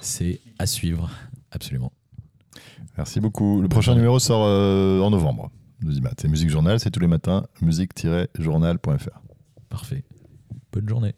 C'est 0.01 0.41
à 0.59 0.65
suivre, 0.65 1.09
absolument. 1.51 1.93
Merci 2.97 3.19
beaucoup. 3.19 3.61
Le 3.61 3.67
prochain 3.67 3.95
numéro 3.95 4.19
sort 4.19 4.45
euh, 4.45 5.01
en 5.01 5.09
novembre. 5.09 5.51
L'Audimat. 5.81 6.11
C'est 6.19 6.27
Musique 6.27 6.49
Journal, 6.49 6.79
c'est 6.79 6.89
tous 6.89 7.01
les 7.01 7.07
matins, 7.07 7.45
musique-journal.fr. 7.61 9.21
Parfait. 9.69 10.03
Bonne 10.71 10.87
journée. 10.87 11.15